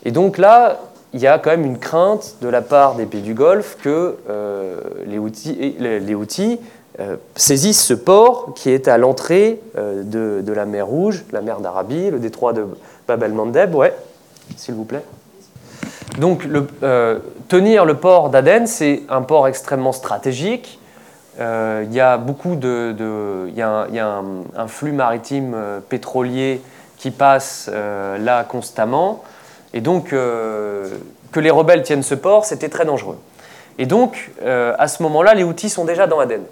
Et 0.05 0.13
donc 0.13 0.39
là, 0.39 0.81
il 1.13 1.21
y 1.21 1.27
a 1.27 1.39
quand 1.39 1.51
même 1.51 1.67
une 1.67 1.79
crainte 1.79 2.37
de 2.41 2.49
la 2.49 2.63
part 2.63 2.95
des 2.95 3.05
pays 3.05 3.21
du 3.21 3.35
Golfe 3.35 3.77
que 3.83 4.17
les 5.05 5.19
outils, 5.19 5.77
les 5.79 6.15
outils 6.15 6.59
saisissent 7.37 7.85
ce 7.85 7.95
port 7.95 8.53
qui 8.55 8.71
est 8.71 8.89
à 8.89 8.99
l'entrée 8.99 9.61
euh, 9.79 10.03
de, 10.03 10.53
la 10.53 10.67
mer 10.67 10.87
Rouge, 10.87 11.25
la 11.33 11.41
mer 11.41 11.61
d'Arabie, 11.61 12.11
le 12.11 12.19
détroit 12.19 12.53
de 12.53 12.67
Bab 13.09 13.23
el-Mandeb, 13.23 13.75
ouais, 13.75 13.95
s'il 14.57 14.75
vous 14.75 14.85
plaît. 14.85 15.05
Donc, 16.19 16.47
euh, 16.83 17.19
tenir 17.49 17.85
le 17.85 17.95
port 17.95 18.31
d'Aden, 18.31 18.67
c'est 18.67 19.03
un 19.09 19.23
port 19.23 19.49
extrêmement 19.49 19.93
stratégique. 19.93 20.79
Il 21.39 21.95
y 21.95 22.01
a 22.01 22.19
beaucoup 22.19 22.55
de, 22.55 22.95
il 23.49 23.55
y 23.55 23.63
a, 23.63 24.23
un, 24.57 24.69
flux 24.69 24.93
maritime 24.93 25.57
pétrolier 25.89 26.61
qui 26.99 27.11
passe 27.11 27.71
là 27.73 28.45
constamment, 28.45 29.23
et 29.73 29.81
donc 29.81 30.11
que 30.11 31.41
les 31.41 31.51
rebelles 31.51 31.83
tiennent 31.83 32.03
ce 32.03 32.15
port, 32.15 32.45
c'était 32.45 32.69
très 32.69 32.85
dangereux. 32.85 33.17
Et 33.79 33.87
donc, 33.87 34.33
à 34.45 34.87
ce 34.87 35.03
moment-là, 35.03 35.33
les 35.33 35.45
outils 35.45 35.71
sont 35.71 35.87
déjà 35.87 36.07
dans 36.07 36.19
Aden. 36.19 36.43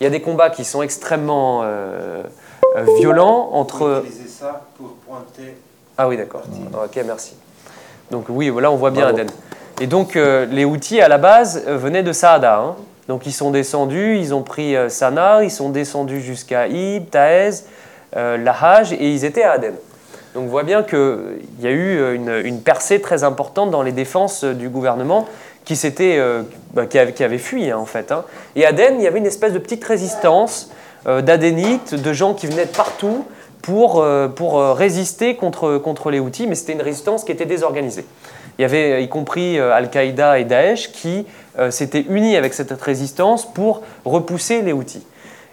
Il 0.00 0.04
y 0.04 0.06
a 0.06 0.10
des 0.10 0.20
combats 0.20 0.50
qui 0.50 0.64
sont 0.64 0.82
extrêmement 0.82 1.62
euh, 1.64 2.22
euh, 2.76 2.84
violents 2.98 3.50
entre. 3.52 4.04
ça 4.28 4.66
pour 4.76 4.90
pointer. 5.06 5.56
Ah 5.96 6.06
oui, 6.06 6.16
d'accord. 6.16 6.42
Ok, 6.84 7.02
merci. 7.04 7.34
Donc 8.10 8.26
oui, 8.28 8.48
voilà, 8.48 8.70
on 8.70 8.76
voit 8.76 8.90
bien 8.90 9.08
Aden. 9.08 9.28
Et 9.80 9.86
donc 9.86 10.16
euh, 10.16 10.46
les 10.46 10.64
Houthis 10.64 11.00
à 11.00 11.08
la 11.08 11.18
base 11.18 11.64
venaient 11.66 12.04
de 12.04 12.12
Saada. 12.12 12.58
Hein. 12.58 12.76
Donc 13.08 13.26
ils 13.26 13.32
sont 13.32 13.50
descendus, 13.50 14.18
ils 14.18 14.34
ont 14.34 14.42
pris 14.42 14.76
Sanaa, 14.88 15.42
ils 15.42 15.50
sont 15.50 15.70
descendus 15.70 16.20
jusqu'à 16.20 16.68
Ib, 16.68 17.10
Taez, 17.10 17.64
Lahaj 18.14 18.92
et 18.92 19.10
ils 19.10 19.24
étaient 19.24 19.42
à 19.42 19.52
Aden. 19.52 19.74
Donc 20.34 20.44
on 20.44 20.48
voit 20.48 20.62
bien 20.62 20.82
qu'il 20.82 21.40
y 21.60 21.66
a 21.66 21.70
eu 21.70 22.14
une, 22.14 22.30
une, 22.44 22.60
percée 22.60 23.00
très 23.00 23.24
importante 23.24 23.70
dans 23.70 23.82
les 23.82 23.92
défenses 23.92 24.44
du 24.44 24.68
gouvernement 24.68 25.26
qui, 25.74 25.78
euh, 26.00 26.42
bah, 26.72 26.86
qui, 26.86 26.98
avait, 26.98 27.38
fui 27.38 27.70
hein, 27.70 27.76
en 27.76 27.84
fait. 27.84 28.10
Hein. 28.10 28.24
Et 28.56 28.64
Aden, 28.64 28.96
il 28.98 29.02
y 29.02 29.06
avait 29.06 29.18
une 29.18 29.26
espèce 29.26 29.52
de 29.52 29.58
petite 29.58 29.84
résistance 29.84 30.70
euh, 31.06 31.20
d'Adénites, 31.20 31.94
de 31.94 32.12
gens 32.12 32.32
qui 32.32 32.46
venaient 32.46 32.64
de 32.64 32.70
partout 32.70 33.26
pour, 33.60 34.00
euh, 34.00 34.28
pour 34.28 34.60
résister 34.60 35.36
contre, 35.36 35.76
contre 35.76 36.10
les 36.10 36.20
Houthis, 36.20 36.46
mais 36.46 36.54
c'était 36.54 36.72
une 36.72 36.82
résistance 36.82 37.24
qui 37.24 37.32
était 37.32 37.44
désorganisée. 37.44 38.06
Il 38.58 38.62
y 38.62 38.64
avait 38.64 39.04
y 39.04 39.08
compris 39.08 39.60
Al-Qaïda 39.60 40.40
et 40.40 40.44
Daesh 40.44 40.90
qui 40.90 41.26
s'étaient 41.70 42.04
unis 42.08 42.36
avec 42.36 42.54
cette 42.54 42.72
résistance 42.82 43.46
pour 43.52 43.82
repousser 44.04 44.62
les 44.62 44.72
Houthis. 44.72 45.06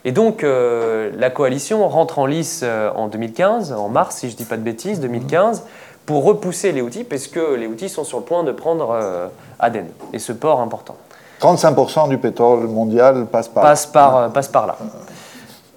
Et 0.05 0.11
donc 0.11 0.43
la 0.43 1.29
coalition 1.29 1.87
rentre 1.87 2.17
en 2.17 2.25
lice 2.25 2.65
en 2.95 3.07
2015, 3.07 3.73
en 3.73 3.89
mars 3.89 4.15
si 4.15 4.29
je 4.29 4.33
ne 4.33 4.37
dis 4.37 4.45
pas 4.45 4.57
de 4.57 4.63
bêtises, 4.63 5.01
2015, 5.01 5.65
pour 6.05 6.23
repousser 6.23 6.71
les 6.71 6.81
outils, 6.81 7.03
parce 7.03 7.27
que 7.27 7.55
les 7.55 7.67
outils 7.67 7.89
sont 7.89 8.03
sur 8.03 8.19
le 8.19 8.23
point 8.23 8.43
de 8.43 8.51
prendre 8.51 8.91
euh, 8.91 9.27
Aden, 9.59 9.87
et 10.13 10.19
ce 10.19 10.31
port 10.31 10.61
important. 10.61 10.95
35% 11.41 12.09
du 12.09 12.17
pétrole 12.17 12.67
mondial 12.67 13.25
passe 13.25 13.47
par, 13.47 13.63
passe 13.63 13.85
par, 13.85 14.17
euh, 14.17 14.29
passe 14.29 14.47
par 14.47 14.67
là. 14.67 14.77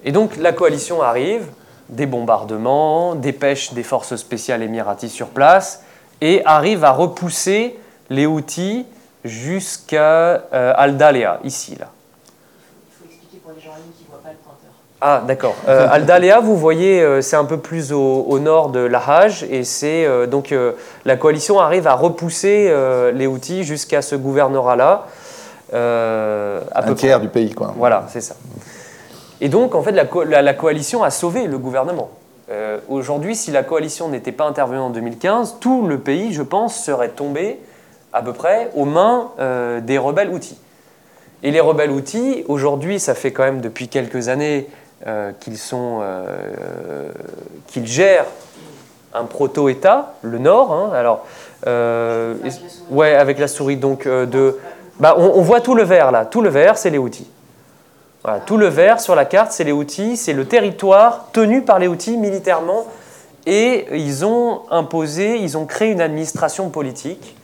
Et 0.05 0.13
donc 0.13 0.37
la 0.37 0.53
coalition 0.53 1.03
arrive, 1.03 1.47
des 1.89 2.07
bombardements, 2.07 3.15
dépêche 3.15 3.73
des 3.73 3.83
forces 3.83 4.17
spéciales 4.17 4.63
émiraties 4.63 5.09
sur 5.09 5.29
place, 5.29 5.83
et 6.21 6.43
arrive 6.45 6.85
à 6.85 6.93
repousser 6.93 7.79
les 8.11 8.27
outils 8.27 8.87
jusqu'à 9.25 10.45
euh, 10.53 10.73
Al-Dalea, 10.77 11.41
ici. 11.45 11.77
Là. 11.77 11.89
Il 12.87 12.99
faut 12.99 13.05
expliquer 13.05 13.39
pour 13.39 13.53
les 13.53 13.61
gens 13.61 13.73
qui 13.97 14.05
ne 14.05 14.09
voient 14.11 14.23
pas 14.23 14.31
le 14.31 14.37
ah, 15.01 15.23
d'accord. 15.25 15.55
Euh, 15.69 15.87
Aldalea, 15.89 16.41
vous 16.41 16.57
voyez, 16.57 17.01
euh, 17.01 17.21
c'est 17.21 17.37
un 17.37 17.45
peu 17.45 17.59
plus 17.59 17.93
au, 17.93 18.39
nord 18.41 18.71
de 18.71 18.81
Lahaj, 18.81 19.45
et 19.49 19.63
c'est 19.63 20.05
euh, 20.05 20.27
donc 20.27 20.53
la 21.05 21.17
coalition 21.17 21.61
arrive 21.61 21.87
à 21.87 21.95
repousser 21.95 22.73
les 23.15 23.27
outils 23.27 23.65
jusqu'à 23.65 24.03
ce 24.03 24.17
gouvernorat-là. 24.17 25.07
un 25.73 26.95
tiers 26.95 27.21
du 27.21 27.29
pays, 27.29 27.55
quoi. 27.55 27.75
Voilà, 27.77 28.07
c'est 28.09 28.21
ça. 28.21 28.35
Et 29.41 29.49
donc, 29.49 29.77
en 29.77 29.83
fait, 29.83 29.93
la, 29.93 30.43
la, 30.43 30.55
coalition 30.55 31.05
a 31.05 31.11
sauvé 31.11 31.47
le 31.47 31.59
gouvernement. 31.59 32.11
Aujourd'hui, 32.89 33.37
si 33.37 33.53
la 33.53 33.63
coalition 33.63 34.09
n'était 34.09 34.33
pas 34.33 34.47
intervenue 34.47 34.81
en 34.81 34.91
2015, 34.91 35.57
tout 35.61 35.87
le 35.87 35.99
pays, 35.99 36.33
je 36.33 36.43
pense, 36.43 36.83
serait 36.83 37.11
tombé 37.11 37.61
à 38.13 38.23
peu 38.23 38.33
près 38.33 38.71
aux 38.75 38.85
mains 38.85 39.31
des 39.83 39.99
rebelles 39.99 40.31
outils. 40.31 40.59
Et 41.45 41.53
les 41.53 41.61
rebelles 41.61 41.93
outils, 41.93 42.45
aujourd'hui, 42.49 42.99
ça 42.99 43.15
fait 43.15 43.31
quand 43.31 43.45
même 43.45 43.61
depuis 43.61 43.87
quelques 43.87 44.29
années 44.29 44.67
euh, 45.07 45.31
qu'ils 45.39 45.59
sont, 45.59 46.01
euh, 46.03 47.13
qu'ils 47.69 47.87
gèrent 47.87 48.27
un 49.15 49.27
proto-État, 49.27 50.15
le 50.23 50.39
Nord. 50.39 50.73
Hein, 50.73 50.91
alors, 50.93 51.25
euh, 51.69 52.35
ouais, 52.91 53.15
avec 53.15 53.39
la 53.39 53.47
souris. 53.47 53.77
Donc, 53.77 54.09
de, 54.09 54.59
bah, 54.99 55.15
on, 55.17 55.41
voit 55.41 55.61
tout 55.61 55.77
le 55.77 55.85
vert 55.85 56.11
là. 56.11 56.25
Tout 56.27 56.43
le 56.43 56.49
vert, 56.49 56.77
c'est 56.77 56.91
les 56.91 56.99
outils. 56.99 57.31
Voilà, 58.25 58.41
tout 58.41 58.57
le 58.57 58.67
vert 58.67 58.99
sur 58.99 59.15
la 59.15 59.25
carte, 59.25 59.53
c'est 59.53 59.63
les 59.63 59.71
outils. 59.71 60.17
C'est 60.17 60.33
le 60.33 60.47
territoire 60.47 61.29
tenu 61.33 61.63
par 61.63 61.79
les 61.79 61.87
outils 61.87 62.17
militairement. 62.17 62.85
Et 63.47 63.87
ils 63.93 64.25
ont 64.25 64.63
imposé, 64.69 65.37
ils 65.37 65.57
ont 65.57 65.65
créé 65.65 65.93
une 65.93 66.01
administration 66.01 66.71
politique 66.71 67.37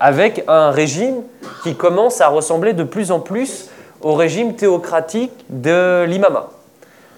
avec 0.00 0.44
un 0.46 0.70
régime 0.70 1.16
qui 1.62 1.74
commence 1.74 2.20
à 2.20 2.28
ressembler 2.28 2.74
de 2.74 2.84
plus 2.84 3.10
en 3.10 3.20
plus 3.20 3.68
au 4.02 4.14
régime 4.14 4.54
théocratique 4.54 5.32
de 5.48 6.04
l'imama, 6.04 6.50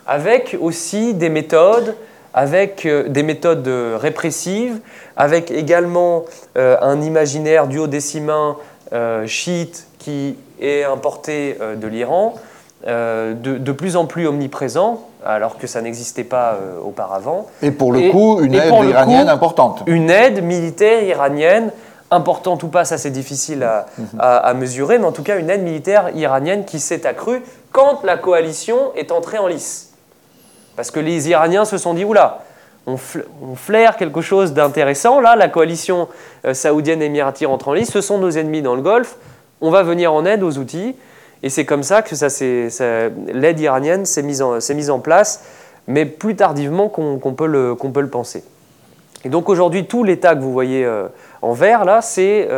avec 0.07 0.57
aussi 0.61 1.15
des 1.15 1.29
méthodes, 1.29 1.95
avec 2.35 2.85
euh, 2.85 3.09
des 3.09 3.23
méthodes 3.23 3.69
répressives, 3.97 4.81
avec 5.17 5.51
également 5.51 6.25
euh, 6.59 6.77
un 6.83 7.01
imaginaire 7.01 7.69
duodécimain 7.69 8.57
euh, 8.93 9.27
chiite 9.27 9.87
qui 9.99 10.37
est 10.61 10.83
importé 10.85 11.57
de 11.81 11.87
l'Iran, 11.87 12.35
de, 12.87 13.73
plus 13.73 13.97
en 13.97 14.05
plus 14.05 14.27
omniprésent, 14.27 15.01
alors 15.25 15.57
que 15.57 15.67
ça 15.67 15.81
n'existait 15.81 16.25
pas 16.25 16.59
auparavant. 16.85 17.47
Et 17.63 17.71
pour 17.71 17.91
le 17.93 18.11
coup, 18.11 18.41
une 18.43 18.55
aide 18.55 18.75
iranienne 18.85 19.31
importante. 19.31 19.83
Une 19.87 20.11
aide 20.11 20.45
militaire 20.45 21.03
iranienne 21.03 21.71
importante 22.15 22.63
ou 22.63 22.69
pas, 22.69 22.85
ça 22.85 22.99
c'est 22.99 23.11
difficile 23.11 23.67
à, 24.19 24.55
mesurer, 24.55 24.99
mais 24.99 25.05
en 25.05 25.13
tout 25.13 25.23
cas 25.23 25.39
une 25.39 25.51
aide 25.51 25.63
militaire 25.63 26.11
iranienne 26.15 26.65
qui 26.65 26.81
s'est 26.81 27.07
accrue 27.07 27.43
quand 27.73 28.05
la 28.05 28.17
coalition 28.17 28.93
est 28.95 29.13
entrée 29.13 29.39
en 29.39 29.47
lice. 29.47 29.93
Parce 30.77 30.91
que 30.91 31.01
les 31.01 31.29
Iraniens 31.29 31.65
se 31.65 31.79
sont 31.79 31.95
dit, 31.95 32.05
oula, 32.05 32.43
on, 32.87 32.97
on 33.43 33.55
flaire 33.55 33.97
quelque 33.97 34.21
chose 34.21 34.53
d'intéressant, 34.53 35.21
là, 35.21 35.37
la 35.37 35.49
coalition 35.49 36.09
euh, 36.45 36.55
saoudienne 36.55 37.01
et 37.03 37.07
émiratie 37.07 37.47
rentre 37.47 37.69
en 37.69 37.73
lice, 37.73 37.91
ce 37.91 38.01
sont 38.01 38.19
nos 38.19 38.31
ennemis 38.31 38.63
dans 38.63 38.75
le 38.75 38.83
Golfe, 38.83 39.17
on 39.61 39.71
va 39.71 39.83
venir 39.83 40.13
en 40.13 40.25
aide 40.25 40.43
aux 40.43 40.59
outils, 40.59 40.97
et 41.43 41.51
c'est 41.51 41.65
comme 41.65 41.83
ça 41.83 42.03
que 42.03 42.15
ça, 42.17 42.29
l'aide 43.27 43.61
iranienne 43.61 44.07
s'est 44.07 44.23
mise, 44.23 44.43
en, 44.43 44.59
mise 44.75 44.91
en 44.91 44.99
place, 44.99 45.45
mais 45.87 46.07
plus 46.07 46.37
tardivement 46.37 46.89
qu'on 46.89 47.19
peut, 47.35 47.77
peut 47.77 48.01
le 48.01 48.09
penser. 48.09 48.45
Et 49.25 49.29
donc 49.29 49.49
aujourd'hui, 49.49 49.87
tout 49.87 50.05
l'État 50.05 50.35
que 50.35 50.41
vous 50.41 50.53
voyez 50.53 50.89
en 51.45 51.53
vert, 51.53 51.85
là, 51.85 52.03
c'est 52.03 52.49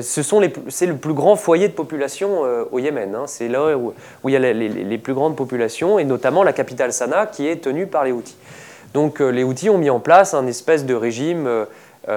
c'est 0.00 0.86
le 0.86 0.96
plus 0.96 1.12
grand 1.12 1.34
foyer 1.34 1.66
de 1.66 1.72
population 1.72 2.42
au 2.70 2.78
Yémen. 2.78 3.14
Hein. 3.16 3.24
C'est 3.26 3.48
là 3.48 3.76
où, 3.76 3.92
il 4.28 4.32
y 4.32 4.36
a 4.36 4.38
les, 4.38 4.98
plus 4.98 5.12
grandes 5.12 5.34
populations, 5.34 5.98
et 5.98 6.04
notamment 6.04 6.44
la 6.44 6.52
capitale 6.52 6.92
Sanaa, 6.92 7.26
qui 7.26 7.48
est 7.48 7.64
tenue 7.64 7.88
par 7.88 8.04
les 8.04 8.12
Houthis. 8.12 8.36
Donc 8.94 9.18
les 9.18 9.42
Houthis 9.42 9.70
ont 9.70 9.78
mis 9.78 9.90
en 9.90 9.98
place 9.98 10.34
un 10.34 10.46
espèce 10.46 10.86
de 10.86 10.94
régime 10.94 11.48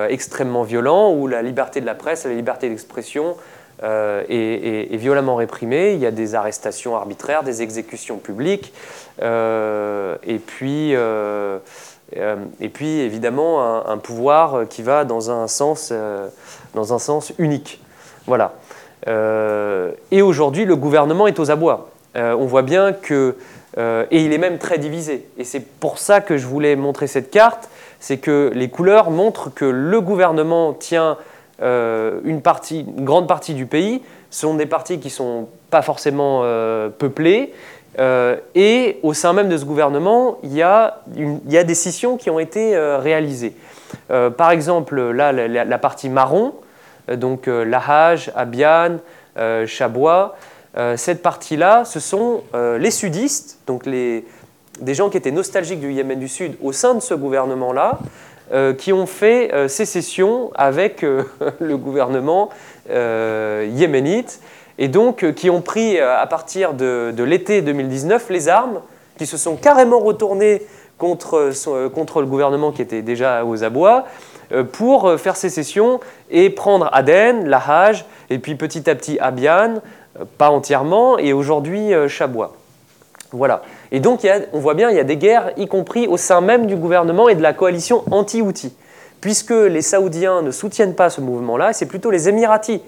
extrêmement 0.10 0.62
violent 0.62 1.12
où 1.14 1.28
la 1.28 1.42
liberté 1.42 1.82
de 1.82 1.88
la 1.88 1.96
presse, 1.96 2.26
la 2.26 2.34
liberté 2.34 2.70
d'expression 2.70 3.36
euh, 3.84 4.24
est, 4.30 4.96
violemment 4.96 5.36
réprimée. 5.36 5.94
Il 5.94 6.00
y 6.00 6.06
a 6.06 6.12
des 6.12 6.34
arrestations 6.34 6.96
arbitraires, 6.96 7.44
des 7.44 7.62
exécutions 7.62 8.18
publiques, 8.18 8.74
euh, 9.22 10.16
et, 10.24 10.40
puis, 10.40 10.96
euh, 10.96 11.60
et 12.14 12.70
puis 12.70 13.00
évidemment 13.00 13.88
un, 13.88 13.98
pouvoir 13.98 14.68
qui 14.70 14.84
va 14.84 15.06
dans 15.06 15.32
un 15.32 15.48
sens, 15.48 15.92
dans 16.74 16.94
un 16.94 17.00
sens 17.00 17.34
unique. 17.40 17.82
Voilà. 18.28 18.54
et 19.08 20.22
aujourd'hui, 20.22 20.66
le 20.66 20.76
gouvernement 20.76 21.28
est 21.28 21.40
aux 21.40 21.52
abois. 21.52 21.90
on 22.16 22.46
voit 22.46 22.62
bien 22.62 22.94
que, 22.94 23.36
et 23.78 24.24
il 24.24 24.32
est 24.34 24.38
même 24.38 24.60
très 24.60 24.78
divisé. 24.78 25.28
Et 25.38 25.44
c'est 25.44 25.60
pour 25.60 25.98
ça 25.98 26.22
que 26.22 26.38
je 26.38 26.46
voulais 26.46 26.76
montrer 26.76 27.08
cette 27.08 27.32
carte, 27.32 27.70
c'est 28.00 28.18
que 28.18 28.52
les 28.54 28.70
couleurs 28.70 29.10
montrent 29.10 29.54
que 29.54 29.66
le 29.66 30.00
gouvernement 30.00 30.74
tient 30.74 31.18
euh, 31.62 32.20
une, 32.26 32.42
partie, 32.42 32.82
une 32.82 33.06
grande 33.06 33.28
partie 33.28 33.54
du 33.54 33.66
pays 33.66 34.02
sont 34.30 34.56
des 34.56 34.66
partis 34.66 35.00
qui 35.00 35.08
ne 35.08 35.14
sont 35.14 35.48
pas 35.70 35.82
forcément 35.82 36.42
euh, 36.44 36.90
peuplés. 36.90 37.54
Euh, 37.98 38.38
et 38.56 39.00
au 39.04 39.14
sein 39.14 39.34
même 39.34 39.50
de 39.50 39.58
ce 39.58 39.66
gouvernement, 39.66 40.38
il 40.44 40.54
y 40.54 40.62
a, 40.62 41.02
des 41.08 41.76
scissions 41.76 42.18
qui 42.18 42.30
ont 42.30 42.40
été 42.40 42.78
réalisées. 42.78 43.56
par 44.38 44.52
exemple, 44.52 45.12
là, 45.12 45.32
la, 45.32 45.78
partie 45.78 46.10
marron, 46.10 46.54
donc 47.12 47.48
Lahaj, 47.48 48.32
Abian, 48.36 48.98
Chabois, 49.66 50.36
cette 50.96 51.22
partie-là, 51.22 51.86
ce 51.86 52.00
sont 52.00 52.44
les 52.54 52.92
sudistes, 52.92 53.60
donc 53.68 53.86
les, 53.86 54.26
des 54.82 54.94
gens 54.94 55.10
qui 55.10 55.18
étaient 55.18 55.32
nostalgiques 55.32 55.80
du 55.80 55.92
Yémen 55.92 56.20
du 56.20 56.28
Sud 56.28 56.56
au 56.62 56.72
sein 56.72 56.96
de 56.96 57.00
ce 57.00 57.14
gouvernement-là, 57.14 58.00
euh, 58.54 58.74
qui 58.74 58.94
ont 58.94 59.08
fait 59.08 59.52
euh, 59.56 59.68
sécession 59.68 60.52
avec 60.54 61.04
euh, 61.04 61.24
le 61.60 61.78
gouvernement 61.78 62.50
yéménite 62.88 64.40
et 64.78 64.88
donc 64.88 65.34
qui 65.34 65.50
ont 65.50 65.62
pris 65.62 66.00
à 66.00 66.26
partir 66.28 66.74
de, 66.74 67.14
l'été 67.24 67.62
2019 67.62 68.30
les 68.30 68.50
armes, 68.50 68.82
qui 69.18 69.26
se 69.26 69.38
sont 69.38 69.56
carrément 69.56 70.00
retournées 70.00 70.62
contre, 70.98 71.52
contre 71.94 72.22
le 72.22 72.28
gouvernement 72.28 72.72
qui 72.72 72.82
était 72.82 73.02
déjà 73.02 73.46
aux 73.46 73.64
abois 73.64 74.06
pour 74.74 75.20
faire 75.20 75.36
sécession 75.36 76.00
et 76.30 76.50
prendre 76.50 76.90
Aden, 76.92 77.48
Lahaj, 77.48 78.06
et 78.30 78.40
puis 78.40 78.56
petit 78.56 78.90
à 78.90 78.96
petit 78.96 79.18
Abian, 79.20 79.76
pas 80.38 80.50
entièrement, 80.50 81.18
et 81.18 81.34
aujourd'hui 81.34 81.92
Chabois. 82.08 82.54
Voilà. 83.32 83.64
Et 83.92 84.00
donc, 84.00 84.26
on 84.54 84.60
voit 84.60 84.74
bien, 84.74 84.90
il 84.90 84.96
y 84.96 85.00
a 85.00 85.04
des 85.04 85.18
guerres, 85.18 85.52
y 85.58 85.68
compris 85.68 86.08
au 86.08 86.18
sein 86.18 86.42
même 86.42 86.68
du 86.68 86.76
gouvernement 86.76 87.28
et 87.28 87.36
de 87.36 87.42
la 87.42 87.54
coalition 87.54 88.04
anti-Houthi. 88.12 88.74
Puisque 89.20 89.52
les 89.52 89.82
Saoudiens 89.82 90.42
ne 90.42 90.52
soutiennent 90.52 90.96
pas 90.96 91.10
ce 91.10 91.22
mouvement-là, 91.22 91.74
c'est 91.74 91.86
plutôt 91.86 92.12
les 92.12 92.30
Émiratis 92.30 92.82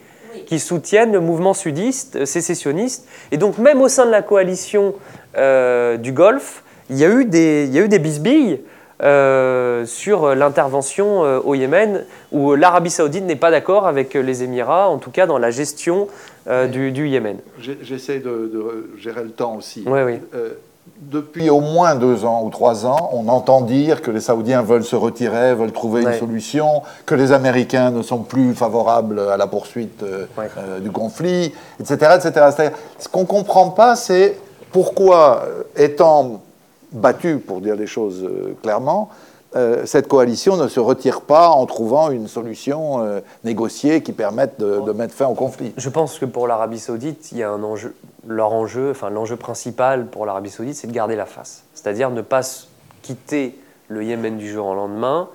qui 0.46 0.60
soutiennent 0.60 1.12
le 1.12 1.20
mouvement 1.20 1.54
sudiste, 1.54 2.18
euh, 2.18 2.26
sécessionniste. 2.26 3.08
Et 3.32 3.38
donc, 3.38 3.58
même 3.58 3.82
au 3.82 3.88
sein 3.88 4.06
de 4.06 4.12
la 4.12 4.22
coalition 4.22 4.96
euh, 5.38 5.98
du 5.98 6.12
Golfe, 6.12 6.64
il 6.90 6.98
y 6.98 7.06
a 7.06 7.10
eu 7.10 7.26
des, 7.26 7.66
il 7.68 7.74
y 7.74 7.80
a 7.80 7.82
eu 7.82 7.90
des 7.90 8.00
bisbilles 8.00 8.62
euh, 9.04 9.86
sur 9.86 10.34
l'intervention 10.34 11.22
au 11.22 11.54
Yémen, 11.54 12.06
où 12.32 12.56
l'Arabie 12.56 12.90
saoudite 12.90 13.26
n'est 13.26 13.36
pas 13.36 13.52
d'accord 13.52 13.88
avec 13.88 14.14
les 14.14 14.44
Émirats, 14.44 14.90
en 14.90 14.98
tout 14.98 15.12
cas 15.12 15.28
dans 15.28 15.38
la 15.38 15.52
gestion 15.52 16.08
du, 16.72 16.92
du, 16.94 17.10
Yémen. 17.10 17.40
J'essaie 17.60 18.20
de, 18.20 18.50
de, 18.52 18.90
gérer 18.98 19.24
le 19.24 19.32
temps 19.32 19.58
aussi. 19.58 19.84
Oui, 19.86 20.00
oui 20.06 20.20
depuis 21.02 21.50
au 21.50 21.60
moins 21.60 21.96
deux 21.96 22.26
ans 22.26 22.44
ou 22.44 22.50
trois 22.50 22.86
ans, 22.86 23.10
on 23.14 23.28
entend 23.28 23.62
dire 23.62 24.02
que 24.02 24.12
les 24.12 24.20
Saoudiens 24.20 24.62
veulent 24.62 24.84
se 24.84 24.96
retirer, 24.96 25.54
veulent 25.54 25.72
trouver 25.72 26.02
une 26.02 26.14
solution, 26.14 26.82
que 27.06 27.16
les 27.16 27.32
Américains 27.32 27.92
ne 27.92 28.02
sont 28.02 28.20
plus 28.20 28.54
favorables 28.54 29.20
à 29.20 29.38
la 29.38 29.48
poursuite 29.48 30.04
euh, 30.04 30.26
euh, 30.58 30.80
du 30.80 30.92
conflit, 30.92 31.54
etc. 31.80 32.18
etc. 32.18 32.70
Ce 33.00 33.08
qu'on 33.08 33.22
ne 33.22 33.26
comprend 33.26 33.70
pas, 33.70 33.96
c'est 33.96 34.38
pourquoi, 34.72 35.44
euh, 35.46 35.64
étant 35.76 36.42
battu, 36.92 37.38
pour 37.38 37.62
dire 37.62 37.76
les 37.76 37.88
choses 37.88 38.28
clairement, 38.64 39.10
cette 39.86 40.08
coalition 40.08 40.56
ne 40.56 40.68
se 40.68 40.80
retire 40.80 41.22
pas 41.22 41.50
en 41.50 41.66
trouvant 41.66 42.12
une 42.12 42.28
solution 42.28 43.04
négociée 43.44 44.04
qui 44.04 44.12
permette 44.12 44.60
de, 44.60 44.92
mettre 44.92 45.16
fin 45.16 45.26
au 45.26 45.34
conflit. 45.34 45.74
Je 45.78 45.90
pense 45.90 46.20
que 46.20 46.26
pour 46.26 46.48
l'Arabie 46.48 46.78
saoudite, 46.78 47.32
il 47.32 47.40
y 47.40 47.44
a 47.44 47.50
un 47.50 47.64
enjeu, 47.64 47.96
leur 48.28 48.54
enjeu, 48.54 48.92
enfin 48.92 49.10
l'enjeu 49.10 49.36
principal 49.36 50.08
pour 50.08 50.26
l'Arabie 50.26 50.50
saoudite, 50.50 50.76
c'est 50.76 50.88
de 50.88 50.94
garder 50.94 51.16
la 51.16 51.26
face. 51.26 51.64
C'est-à-dire 51.74 52.10
ne 52.10 52.22
pas 52.22 52.42
quitter 53.02 53.58
le 53.88 54.04
Yémen 54.04 54.38
du 54.38 54.50
jour 54.50 54.68
au 54.68 54.76
lendemain, 54.76 55.30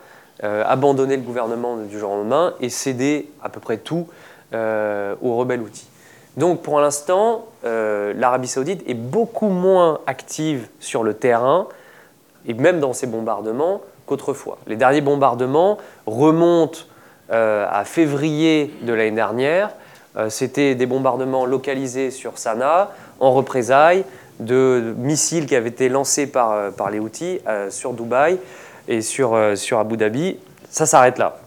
euh, 0.44 0.62
abandonner 0.66 1.16
le 1.16 1.22
gouvernement 1.22 1.76
du 1.76 1.98
jour 1.98 2.12
au 2.12 2.16
lendemain 2.16 2.54
et 2.60 2.68
céder 2.68 3.30
à 3.42 3.48
peu 3.48 3.60
près 3.60 3.78
tout 3.78 4.06
aux 4.54 5.36
rebelles 5.36 5.62
outils. 5.62 5.88
Donc 6.36 6.60
pour 6.60 6.78
l'instant, 6.78 7.46
l'Arabie 7.64 8.48
saoudite 8.48 8.82
est 8.86 8.92
beaucoup 8.92 9.48
moins 9.48 10.00
active 10.06 10.68
sur 10.78 11.04
le 11.04 11.14
terrain 11.14 11.68
et 12.46 12.52
même 12.52 12.78
dans 12.78 12.92
ses 12.92 13.06
bombardements 13.06 13.80
qu'autrefois. 14.06 14.58
Les 14.66 14.76
derniers 14.76 15.00
bombardements 15.00 15.78
remontent 16.06 16.80
euh, 17.30 17.66
à 17.70 17.84
février 17.84 18.74
de 18.82 18.92
l'année 18.92 19.12
dernière. 19.12 19.70
Euh, 20.16 20.28
c'était 20.30 20.74
des 20.74 20.86
bombardements 20.86 21.46
localisés 21.46 22.10
sur 22.10 22.38
Sanaa 22.38 22.92
en 23.20 23.32
représailles 23.32 24.04
de 24.40 24.94
missiles 24.98 25.46
qui 25.46 25.56
avaient 25.56 25.68
été 25.68 25.88
lancés 25.88 26.26
par, 26.26 26.52
euh, 26.52 26.70
par 26.70 26.90
les 26.90 26.98
Houthis 26.98 27.40
sur 27.70 27.92
Dubaï 27.92 28.38
et 28.88 29.00
sur, 29.00 29.38
sur 29.54 29.78
Abu 29.78 29.96
Dhabi. 29.96 30.38
Ça 30.70 30.86
s'arrête 30.86 31.18
là. 31.18 31.38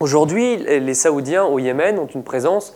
Aujourd'hui, 0.00 0.56
les 0.56 0.94
Saoudiens 0.94 1.44
au 1.44 1.58
Yémen 1.58 1.98
ont 1.98 2.06
une 2.06 2.22
présence 2.22 2.74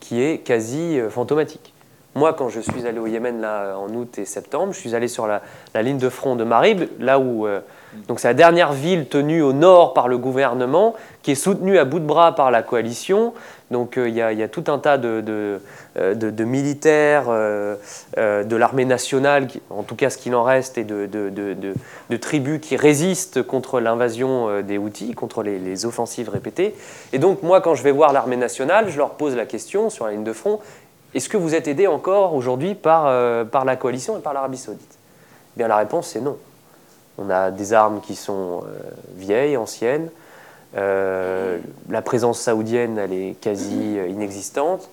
qui 0.00 0.20
est 0.20 0.38
quasi 0.38 0.98
fantomatique. 1.08 1.74
Moi, 2.16 2.32
quand 2.32 2.48
je 2.48 2.60
suis 2.60 2.86
allé 2.86 3.00
au 3.00 3.08
Yémen 3.08 3.40
là, 3.40 3.76
en 3.76 3.92
août 3.92 4.18
et 4.18 4.24
septembre, 4.24 4.72
je 4.72 4.78
suis 4.78 4.94
allé 4.94 5.08
sur 5.08 5.26
la, 5.26 5.42
ligne 5.82 5.98
de 5.98 6.08
front 6.08 6.36
de 6.36 6.44
Marib, 6.44 6.84
là 7.00 7.18
où. 7.18 7.46
Euh, 7.46 7.60
donc, 8.08 8.20
c'est 8.20 8.28
la 8.28 8.34
dernière 8.34 8.72
ville 8.72 9.06
tenue 9.06 9.42
au 9.42 9.52
nord 9.52 9.94
par 9.94 10.08
le 10.08 10.18
gouvernement, 10.18 10.94
qui 11.22 11.32
est 11.32 11.36
soutenue 11.36 11.78
à 11.78 11.84
bout 11.84 12.00
de 12.00 12.04
bras 12.04 12.34
par 12.34 12.50
la 12.50 12.62
coalition. 12.62 13.32
Donc, 13.70 13.96
euh, 13.96 14.08
il 14.08 14.14
y, 14.14 14.20
a 14.20 14.48
tout 14.48 14.64
un 14.68 14.78
tas 14.78 14.98
de, 14.98 15.60
euh, 15.96 16.44
militaires 16.44 17.26
de 17.26 18.56
l'armée 18.56 18.84
nationale, 18.84 19.48
en 19.70 19.82
tout 19.82 19.96
cas 19.96 20.10
ce 20.10 20.18
qu'il 20.18 20.34
en 20.34 20.42
reste, 20.42 20.76
et 20.78 20.84
de, 20.84 22.16
tribus 22.20 22.60
qui 22.60 22.76
résistent 22.76 23.42
contre 23.42 23.80
l'invasion 23.80 24.60
des 24.62 24.78
Houthis, 24.78 25.14
contre 25.14 25.42
les, 25.42 25.86
offensives 25.86 26.28
répétées. 26.28 26.74
Et 27.12 27.18
donc, 27.18 27.42
moi, 27.42 27.60
quand 27.60 27.74
je 27.74 27.82
vais 27.82 27.92
voir 27.92 28.12
l'armée 28.12 28.36
nationale, 28.36 28.88
je 28.88 28.98
leur 28.98 29.10
pose 29.10 29.34
la 29.34 29.46
question 29.46 29.90
sur 29.90 30.06
la 30.06 30.12
ligne 30.12 30.24
de 30.24 30.32
front 30.32 30.60
est-ce 31.14 31.28
que 31.28 31.36
vous 31.36 31.54
êtes 31.54 31.68
aidé 31.68 31.86
encore 31.86 32.34
aujourd'hui 32.34 32.74
par, 32.74 33.06
euh, 33.06 33.44
par 33.44 33.64
la 33.64 33.76
coalition 33.76 34.18
et 34.18 34.20
par 34.20 34.34
l'Arabie 34.34 34.58
saoudite? 34.58 34.98
Eh 35.56 35.58
Bien 35.58 35.68
la 35.68 35.76
réponse 35.76 36.08
c'est 36.08 36.20
non. 36.20 36.36
On 37.18 37.30
a 37.30 37.50
des 37.50 37.72
armes 37.72 38.00
qui 38.00 38.14
sont 38.14 38.62
euh, 38.64 38.80
vieilles, 39.16 39.56
anciennes. 39.56 40.08
Euh, 40.76 41.58
la 41.88 42.02
présence 42.02 42.40
saoudienne, 42.40 42.98
elle 42.98 43.12
est 43.12 43.36
quasi 43.40 43.96
inexistante. 44.08 44.88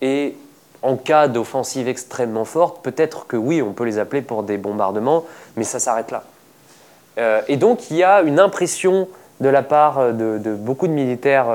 Et 0.00 0.36
en 0.82 0.96
cas 0.96 1.28
d'offensive 1.28 1.88
extrêmement 1.88 2.44
forte, 2.44 2.84
peut-être 2.84 3.26
que 3.26 3.36
oui, 3.36 3.62
on 3.62 3.72
peut 3.72 3.84
les 3.84 3.98
appeler 3.98 4.22
pour 4.22 4.42
des 4.42 4.58
bombardements, 4.58 5.24
mais 5.56 5.64
ça 5.64 5.78
s'arrête 5.78 6.10
là. 6.10 6.24
et 7.48 7.56
donc 7.56 7.90
il 7.90 7.96
y 7.96 8.04
a 8.04 8.20
une 8.20 8.38
impression 8.38 9.08
de 9.40 9.48
la 9.48 9.62
part 9.62 10.12
de, 10.12 10.38
de 10.38 10.54
beaucoup 10.54 10.86
de 10.86 10.92
militaires 10.92 11.46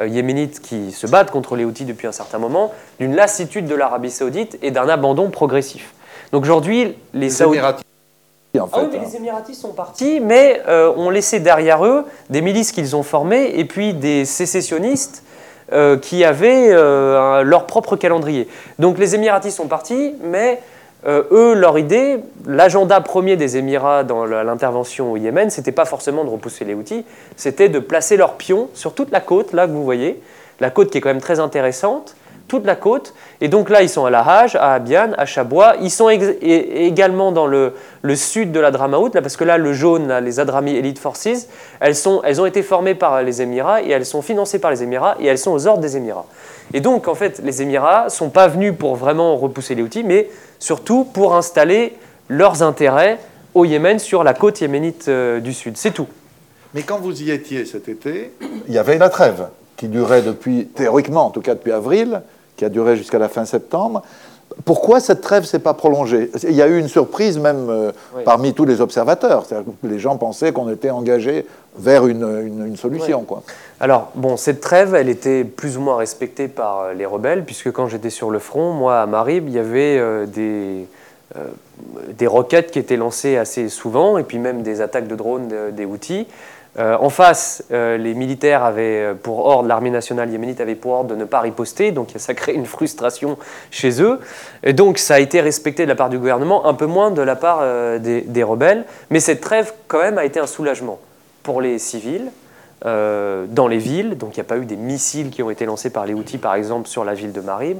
euh, 0.00 0.08
yéménites 0.08 0.60
qui 0.60 0.90
se 0.90 1.06
battent 1.06 1.30
contre 1.30 1.54
les 1.54 1.64
Houthis 1.64 1.84
depuis 1.84 2.08
un 2.08 2.12
certain 2.12 2.38
moment, 2.38 2.72
d'une 2.98 3.14
lassitude 3.14 3.66
de 3.66 3.76
l'Arabie 3.76 4.10
saoudite 4.10 4.58
et 4.60 4.72
d'un 4.72 4.88
abandon 4.88 5.30
progressif. 5.30 5.94
Donc 6.32 6.42
aujourd'hui, 6.42 6.96
les, 7.12 7.30
Saoudiens... 7.30 7.76
En 8.60 8.66
fait, 8.66 8.76
ah 8.76 8.80
oui, 8.82 8.88
mais 8.92 8.98
hein. 8.98 9.02
les 9.04 9.16
Émiratis 9.16 9.58
sont 9.58 9.72
partis, 9.72 10.20
mais 10.20 10.62
euh, 10.68 10.92
ont 10.96 11.10
laissé 11.10 11.40
derrière 11.40 11.84
eux 11.84 12.04
des 12.30 12.40
milices 12.40 12.72
qu'ils 12.72 12.94
ont 12.94 13.02
formées 13.02 13.52
et 13.58 13.64
puis 13.64 13.94
des 13.94 14.24
sécessionnistes 14.24 15.24
euh, 15.72 15.98
qui 15.98 16.24
avaient 16.24 16.70
leur 16.72 17.66
propre 17.66 17.96
calendrier. 17.96 18.48
Donc 18.78 18.98
les 18.98 19.14
Émiratis 19.14 19.54
sont 19.54 19.66
partis, 19.66 20.14
mais 20.22 20.60
euh, 21.06 21.22
eux, 21.30 21.54
leur 21.54 21.78
idée, 21.78 22.20
l'agenda 22.46 23.00
premier 23.02 23.36
des 23.36 23.58
Émirats 23.58 24.04
dans 24.04 24.24
l'intervention 24.24 25.12
au 25.12 25.16
Yémen, 25.18 25.50
c'était 25.50 25.72
pas 25.72 25.84
forcément 25.84 26.24
de 26.24 26.30
repousser 26.30 26.64
les 26.64 26.74
outils, 26.74 27.04
c'était 27.36 27.68
de 27.68 27.78
placer 27.78 28.16
leurs 28.16 28.34
pions 28.34 28.68
sur 28.72 28.94
toute 28.94 29.10
la 29.10 29.20
côte, 29.20 29.52
là 29.52 29.66
que 29.66 29.72
vous 29.72 29.84
voyez, 29.84 30.22
la 30.60 30.70
côte 30.70 30.90
qui 30.90 30.98
est 30.98 31.00
quand 31.02 31.10
même 31.10 31.20
très 31.20 31.40
intéressante, 31.40 32.16
toute 32.48 32.66
la 32.66 32.76
côte. 32.76 33.14
Et 33.40 33.48
donc 33.48 33.70
là, 33.70 33.82
ils 33.82 33.88
sont 33.88 34.04
à 34.04 34.10
La 34.10 34.20
Hage, 34.20 34.56
à 34.56 34.74
Abian, 34.74 35.12
à 35.16 35.26
Chabois. 35.26 35.74
Ils 35.80 35.90
sont 35.90 36.08
également 36.08 37.32
dans 37.32 37.46
le, 37.46 37.72
sud 38.14 38.52
de 38.52 38.60
la 38.60 38.70
Dramaout, 38.70 39.10
là, 39.14 39.22
parce 39.22 39.36
que 39.36 39.44
là, 39.44 39.58
le 39.58 39.72
jaune, 39.72 40.12
les 40.18 40.40
Adrami 40.40 40.76
Elite 40.76 40.98
Forces, 40.98 41.48
elles, 41.80 41.96
sont, 41.96 42.20
elles 42.24 42.40
ont 42.40 42.46
été 42.46 42.62
formées 42.62 42.94
par 42.94 43.22
les 43.22 43.42
Émirats 43.42 43.82
et 43.82 43.90
elles 43.90 44.06
sont 44.06 44.22
financées 44.22 44.58
par 44.58 44.70
les 44.70 44.82
Émirats 44.82 45.16
et 45.20 45.26
elles 45.26 45.38
sont 45.38 45.52
aux 45.52 45.66
ordres 45.66 45.82
des 45.82 45.96
Émirats. 45.96 46.26
Et 46.72 46.80
donc, 46.80 47.08
en 47.08 47.14
fait, 47.14 47.40
les 47.42 47.62
Émirats 47.62 48.04
ne 48.04 48.10
sont 48.10 48.30
pas 48.30 48.48
venus 48.48 48.74
pour 48.78 48.96
vraiment 48.96 49.36
repousser 49.36 49.74
les 49.74 49.82
outils, 49.82 50.04
mais 50.04 50.28
surtout 50.58 51.04
pour 51.04 51.34
installer 51.34 51.96
leurs 52.28 52.62
intérêts 52.62 53.18
au 53.54 53.64
Yémen 53.64 53.98
sur 53.98 54.24
la 54.24 54.34
côte 54.34 54.60
yéménite 54.60 55.08
euh, 55.08 55.40
du 55.40 55.52
sud. 55.52 55.76
C'est 55.76 55.92
tout. 55.92 56.08
Mais 56.74 56.82
quand 56.82 56.98
vous 56.98 57.22
y 57.22 57.30
étiez 57.30 57.64
cet 57.66 57.88
été, 57.88 58.32
il 58.66 58.74
y 58.74 58.78
avait 58.78 58.98
la 58.98 59.08
trêve 59.08 59.46
qui 59.76 59.88
durait 59.88 60.22
depuis, 60.22 60.66
théoriquement 60.66 61.26
en 61.26 61.30
tout 61.30 61.40
cas 61.40 61.54
depuis 61.54 61.72
avril, 61.72 62.22
qui 62.56 62.64
a 62.64 62.68
duré 62.68 62.96
jusqu'à 62.96 63.18
la 63.18 63.28
fin 63.28 63.44
septembre. 63.44 64.02
Pourquoi 64.64 65.00
cette 65.00 65.20
trêve 65.20 65.44
s'est 65.44 65.58
pas 65.58 65.74
prolongée? 65.74 66.30
Il 66.44 66.54
y 66.54 66.62
a 66.62 66.68
eu 66.68 66.78
une 66.78 66.88
surprise 66.88 67.38
même 67.38 67.68
euh, 67.70 67.90
parmi 68.24 68.54
tous 68.54 68.64
les 68.64 68.80
observateurs. 68.80 69.46
les 69.82 69.98
gens 69.98 70.16
pensaient 70.16 70.52
qu'on 70.52 70.70
était 70.70 70.90
engagé 70.90 71.46
vers 71.76 72.06
une, 72.06 72.76
solution. 72.76 73.22
Quoi. 73.22 73.42
Alors, 73.80 74.12
bon, 74.14 74.36
cette 74.36 74.60
trêve, 74.60 74.94
elle 74.94 75.08
était 75.08 75.42
plus 75.42 75.76
ou 75.76 75.80
moins 75.80 75.96
respectée 75.96 76.46
par 76.46 76.80
euh, 76.80 76.92
les 76.94 77.06
rebelles, 77.06 77.44
puisque 77.44 77.72
quand 77.72 77.88
j'étais 77.88 78.10
sur 78.10 78.30
le 78.30 78.38
front, 78.38 78.72
moi, 78.72 79.00
à 79.00 79.06
Marib, 79.06 79.48
il 79.48 79.54
y 79.54 79.58
avait 79.58 80.26
des, 80.28 80.86
euh, 81.36 81.46
des 82.16 82.28
roquettes 82.28 82.70
qui 82.70 82.78
étaient 82.78 82.96
lancées 82.96 83.36
assez 83.36 83.68
souvent, 83.68 84.18
et 84.18 84.22
puis 84.22 84.38
même 84.38 84.62
des 84.62 84.80
attaques 84.80 85.08
de 85.08 85.16
drones 85.16 85.48
des 85.72 85.84
outils. 85.84 86.28
Euh, 86.78 86.96
en 86.98 87.08
face, 87.08 87.62
euh, 87.70 87.96
les 87.96 88.14
militaires 88.14 88.64
avaient 88.64 89.14
pour 89.22 89.46
ordre, 89.46 89.68
l'armée 89.68 89.90
nationale 89.90 90.30
yéménite 90.30 90.60
avait 90.60 90.74
pour 90.74 90.92
ordre 90.92 91.10
de 91.10 91.14
ne 91.14 91.24
pas 91.24 91.40
riposter, 91.40 91.92
donc 91.92 92.08
ça 92.16 92.34
crée 92.34 92.52
une 92.52 92.66
frustration 92.66 93.38
chez 93.70 94.02
eux. 94.02 94.20
Et 94.64 94.72
donc 94.72 94.98
ça 94.98 95.14
a 95.14 95.18
été 95.20 95.40
respecté 95.40 95.84
de 95.84 95.88
la 95.88 95.94
part 95.94 96.10
du 96.10 96.18
gouvernement, 96.18 96.66
un 96.66 96.74
peu 96.74 96.86
moins 96.86 97.10
de 97.10 97.22
la 97.22 97.36
part 97.36 97.62
des, 98.00 98.22
des, 98.22 98.42
rebelles, 98.42 98.84
mais 99.10 99.20
cette 99.20 99.40
trêve 99.40 99.72
quand 99.86 100.00
même 100.00 100.18
a 100.18 100.24
été 100.24 100.40
un 100.40 100.46
soulagement 100.46 100.98
pour 101.42 101.60
les 101.60 101.78
civils. 101.78 102.30
dans 102.82 103.68
les 103.68 103.78
villes, 103.78 104.18
donc 104.18 104.36
il 104.36 104.40
n'y 104.40 104.46
a 104.46 104.48
pas 104.48 104.58
eu 104.58 104.66
des 104.66 104.76
missiles 104.76 105.30
qui 105.30 105.42
ont 105.42 105.50
été 105.50 105.64
lancés 105.64 105.90
par 105.90 106.06
les 106.06 106.14
outils, 106.14 106.38
par 106.38 106.54
exemple, 106.54 106.88
sur 106.88 107.04
la 107.04 107.14
ville 107.14 107.32
de 107.32 107.40
Marib. 107.40 107.78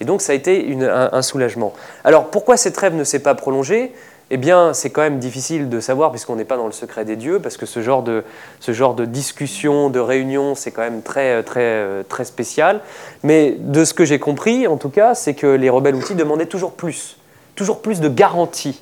Et 0.00 0.04
donc 0.04 0.22
ça 0.22 0.32
a 0.32 0.34
été 0.34 0.66
un, 0.82 1.22
soulagement. 1.22 1.74
Alors 2.04 2.30
pourquoi 2.30 2.56
cette 2.56 2.74
trêve 2.74 2.94
ne 2.94 3.04
s'est 3.04 3.18
pas 3.18 3.34
prolongée? 3.34 3.92
Eh 4.30 4.36
bien, 4.36 4.74
c'est 4.74 4.90
quand 4.90 5.02
même 5.02 5.18
difficile 5.18 5.68
de 5.68 5.80
savoir 5.80 6.10
puisqu'on 6.10 6.36
n'est 6.36 6.44
pas 6.44 6.56
dans 6.56 6.66
le 6.66 6.72
secret 6.72 7.04
des 7.04 7.16
dieux, 7.16 7.40
parce 7.40 7.56
que 7.56 7.66
ce 7.66 7.82
genre 7.82 8.02
de, 8.02 8.22
ce 8.60 8.72
genre 8.72 8.94
de 8.94 9.04
discussion, 9.04 9.90
de 9.90 9.98
réunion, 9.98 10.54
c'est 10.54 10.70
quand 10.70 10.82
même 10.82 11.02
très, 11.02 11.42
très, 11.42 12.04
très 12.08 12.24
spécial. 12.24 12.80
Mais 13.24 13.56
de 13.58 13.84
ce 13.84 13.92
que 13.92 14.04
j'ai 14.04 14.20
compris, 14.20 14.66
en 14.66 14.76
tout 14.76 14.90
cas, 14.90 15.14
c'est 15.14 15.34
que 15.34 15.48
les 15.48 15.68
rebelles 15.68 15.96
outils 15.96 16.14
demandaient 16.14 16.46
toujours 16.46 16.72
plus, 16.72 17.16
toujours 17.56 17.82
plus 17.82 18.00
de 18.00 18.08
garanties, 18.08 18.80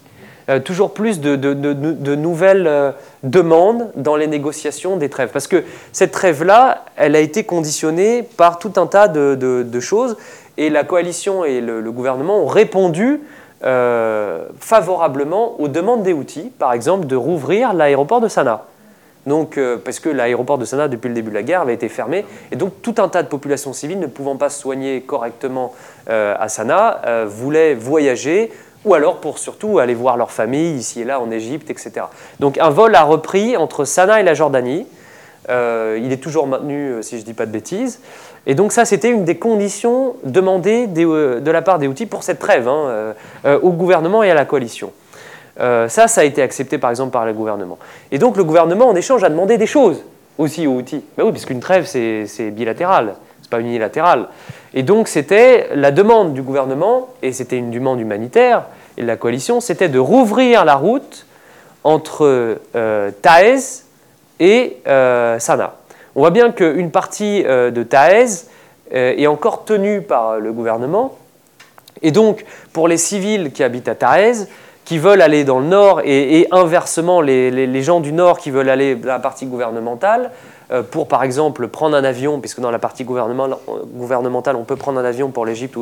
euh, 0.51 0.61
toujours 0.61 0.95
plus 0.95 1.21
de, 1.21 1.37
de, 1.37 2.15
nouvelles 2.15 2.67
euh, 2.67 2.93
demandes 3.23 3.91
dans 3.97 4.17
les 4.17 4.27
négociations 4.27 4.97
des 4.97 5.11
trêves. 5.11 5.29
Parce 5.31 5.47
que 5.47 5.63
cette 5.93 6.11
trêve-là, 6.11 6.87
elle 6.97 7.17
a 7.17 7.21
été 7.21 7.45
conditionnée 7.45 8.23
par 8.23 8.59
tout 8.59 8.73
un 8.77 8.87
tas 8.87 9.09
de, 9.09 9.81
choses 9.81 10.17
et 10.57 10.71
la 10.71 10.85
coalition 10.85 11.45
et 11.45 11.61
le, 11.61 11.93
gouvernement 11.93 12.43
ont 12.43 12.47
répondu 12.47 13.21
euh, 13.65 14.47
favorablement 14.61 15.61
aux 15.61 15.67
demandes 15.67 16.05
des 16.05 16.13
outils, 16.13 16.53
par 16.59 16.73
exemple 16.73 17.07
de 17.07 17.17
rouvrir 17.17 17.73
l'aéroport 17.73 18.21
de 18.21 18.29
Sanaa. 18.29 18.67
Donc, 19.27 19.59
euh, 19.59 19.77
parce 19.77 19.99
que 19.99 20.09
l'aéroport 20.09 20.59
de 20.59 20.65
Sanaa, 20.65 20.87
depuis 20.87 21.09
le 21.09 21.15
début 21.15 21.31
de 21.31 21.35
la 21.35 21.43
guerre, 21.43 21.63
avait 21.63 21.75
été 21.75 21.89
fermé. 21.89 22.25
Et 22.53 22.57
donc, 22.57 22.81
tout 22.83 22.95
un 22.99 23.09
tas 23.09 23.25
de 23.25 23.29
populations 23.29 23.73
civiles 23.73 23.99
ne 23.99 24.07
pouvant 24.07 24.37
pas 24.37 24.49
se 24.49 24.61
soigner 24.61 25.01
correctement 25.01 25.75
euh, 26.09 26.37
à 26.39 26.49
Sanaa 26.49 27.25
voulaient 27.27 27.75
voyager, 27.75 28.53
ou 28.85 28.95
alors 28.95 29.17
pour 29.17 29.39
surtout 29.39 29.81
aller 29.81 29.95
voir 29.95 30.17
leur 30.17 30.31
famille 30.31 30.77
ici 30.77 31.01
et 31.01 31.05
là 31.05 31.21
en 31.21 31.31
Égypte, 31.33 31.69
etc. 31.69 32.07
Donc, 32.39 32.59
un 32.59 32.71
vol 32.71 32.95
a 32.95 33.03
repris 33.03 33.57
entre 33.57 33.85
Sanaa 33.85 34.21
et 34.21 34.23
la 34.23 34.35
Jordanie. 34.35 34.87
il 35.49 36.13
est 36.13 36.23
toujours 36.23 36.47
maintenu, 36.47 37.03
si 37.03 37.17
je 37.17 37.23
ne 37.23 37.27
dis 37.27 37.35
pas 37.35 37.47
de 37.47 37.51
bêtises. 37.51 38.01
Et 38.49 38.55
donc 38.55 38.73
ça, 38.73 38.87
c'était 38.87 39.11
une 39.11 39.27
des 39.27 39.37
conditions 39.37 40.17
demandées 40.25 40.89
euh, 40.97 41.39
de 41.39 41.51
la 41.51 41.61
part 41.61 41.79
des 41.79 41.87
outils 41.87 42.07
pour 42.07 42.23
cette 42.23 42.39
trêve 42.39 42.67
hein, 42.67 42.87
euh, 42.87 43.13
euh, 43.45 43.61
au 43.61 43.73
gouvernement 43.73 44.23
et 44.23 44.31
à 44.31 44.35
la 44.35 44.47
coalition. 44.47 44.91
ça, 45.59 46.09
ça 46.09 46.23
a 46.23 46.25
été 46.25 46.41
accepté 46.41 46.79
par 46.79 46.89
exemple 46.89 47.13
par 47.13 47.27
le 47.27 47.35
gouvernement. 47.35 47.79
Et 48.11 48.19
donc 48.19 48.39
le 48.39 48.45
gouvernement, 48.45 48.89
en 48.89 48.95
échange, 48.95 49.23
a 49.23 49.29
demandé 49.29 49.59
des 49.59 49.67
choses 49.67 50.03
aussi 50.39 50.67
aux 50.67 50.77
outils. 50.77 51.05
Ben 51.17 51.25
oui, 51.25 51.33
puisqu'une 51.33 51.61
trêve, 51.61 51.85
c'est 51.85 52.51
bilatéral, 52.51 53.17
c'est 53.43 53.51
pas 53.51 53.61
unilatéral. 53.61 54.29
Et 54.73 54.83
donc 54.83 55.09
c'était 55.09 55.69
la 55.75 55.91
demande 55.91 56.33
du 56.33 56.41
gouvernement, 56.41 57.09
et 57.23 57.33
c'était 57.33 57.59
une 57.59 57.71
demande 57.71 58.01
humanitaire, 58.01 58.65
et 58.97 59.03
de 59.03 59.07
la 59.07 59.17
coalition, 59.17 59.61
c'était 59.61 59.89
de 59.89 59.99
rouvrir 59.99 60.65
la 60.65 60.77
route 60.77 61.27
entre 61.85 62.59
Taez 63.21 63.83
et 64.41 64.79
Sanaa. 64.87 65.75
On 66.15 66.21
voit 66.21 66.31
bien 66.31 66.53
qu'une 66.53 66.91
partie 66.91 67.45
euh, 67.47 67.71
de 67.71 67.83
Taez 67.83 68.47
euh, 68.95 69.15
est 69.17 69.27
encore 69.27 69.65
tenue 69.65 70.03
par 70.03 70.39
le 70.39 70.53
gouvernement. 70.53 71.17
Et 72.03 72.11
donc, 72.11 72.45
pour 72.73 72.89
les 72.89 72.97
civils 72.97 73.53
qui 73.53 73.63
habitent 73.63 73.89
à 73.89 73.95
Taez, 73.95 74.47
qui 74.85 74.99
veulent 74.99 75.21
aller 75.21 75.45
dans 75.45 75.59
le 75.59 75.67
nord, 75.67 76.01
et, 76.05 76.47
inversement, 76.51 77.21
les, 77.21 77.83
gens 77.83 78.01
du 78.01 78.13
nord 78.13 78.39
qui 78.39 78.51
veulent 78.51 78.71
aller 78.71 78.95
dans 78.95 79.09
la 79.09 79.19
partie 79.19 79.47
gouvernementale, 79.47 80.31
euh, 80.71 80.83
pour 80.83 81.09
par 81.09 81.23
exemple 81.25 81.69
prendre 81.69 81.97
un 81.97 82.05
avion, 82.05 82.41
puisque 82.41 82.61
dans 82.61 82.71
la 82.71 82.79
partie 82.79 83.05
gouvernementale, 83.05 84.57
on 84.57 84.65
peut 84.65 84.77
prendre 84.77 84.99
un 84.99 85.05
avion 85.05 85.31
pour 85.31 85.45
l'Égypte 85.45 85.77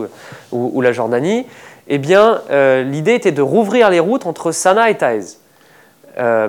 ou, 0.51 0.81
la 0.81 0.93
Jordanie, 0.93 1.47
eh 1.89 1.99
bien, 1.99 2.41
l'idée 2.85 3.15
était 3.15 3.31
de 3.31 3.43
rouvrir 3.43 3.91
les 3.91 4.01
routes 4.01 4.27
entre 4.27 4.51
Sanaa 4.51 4.91
et 4.91 4.97
Taez. 4.97 5.39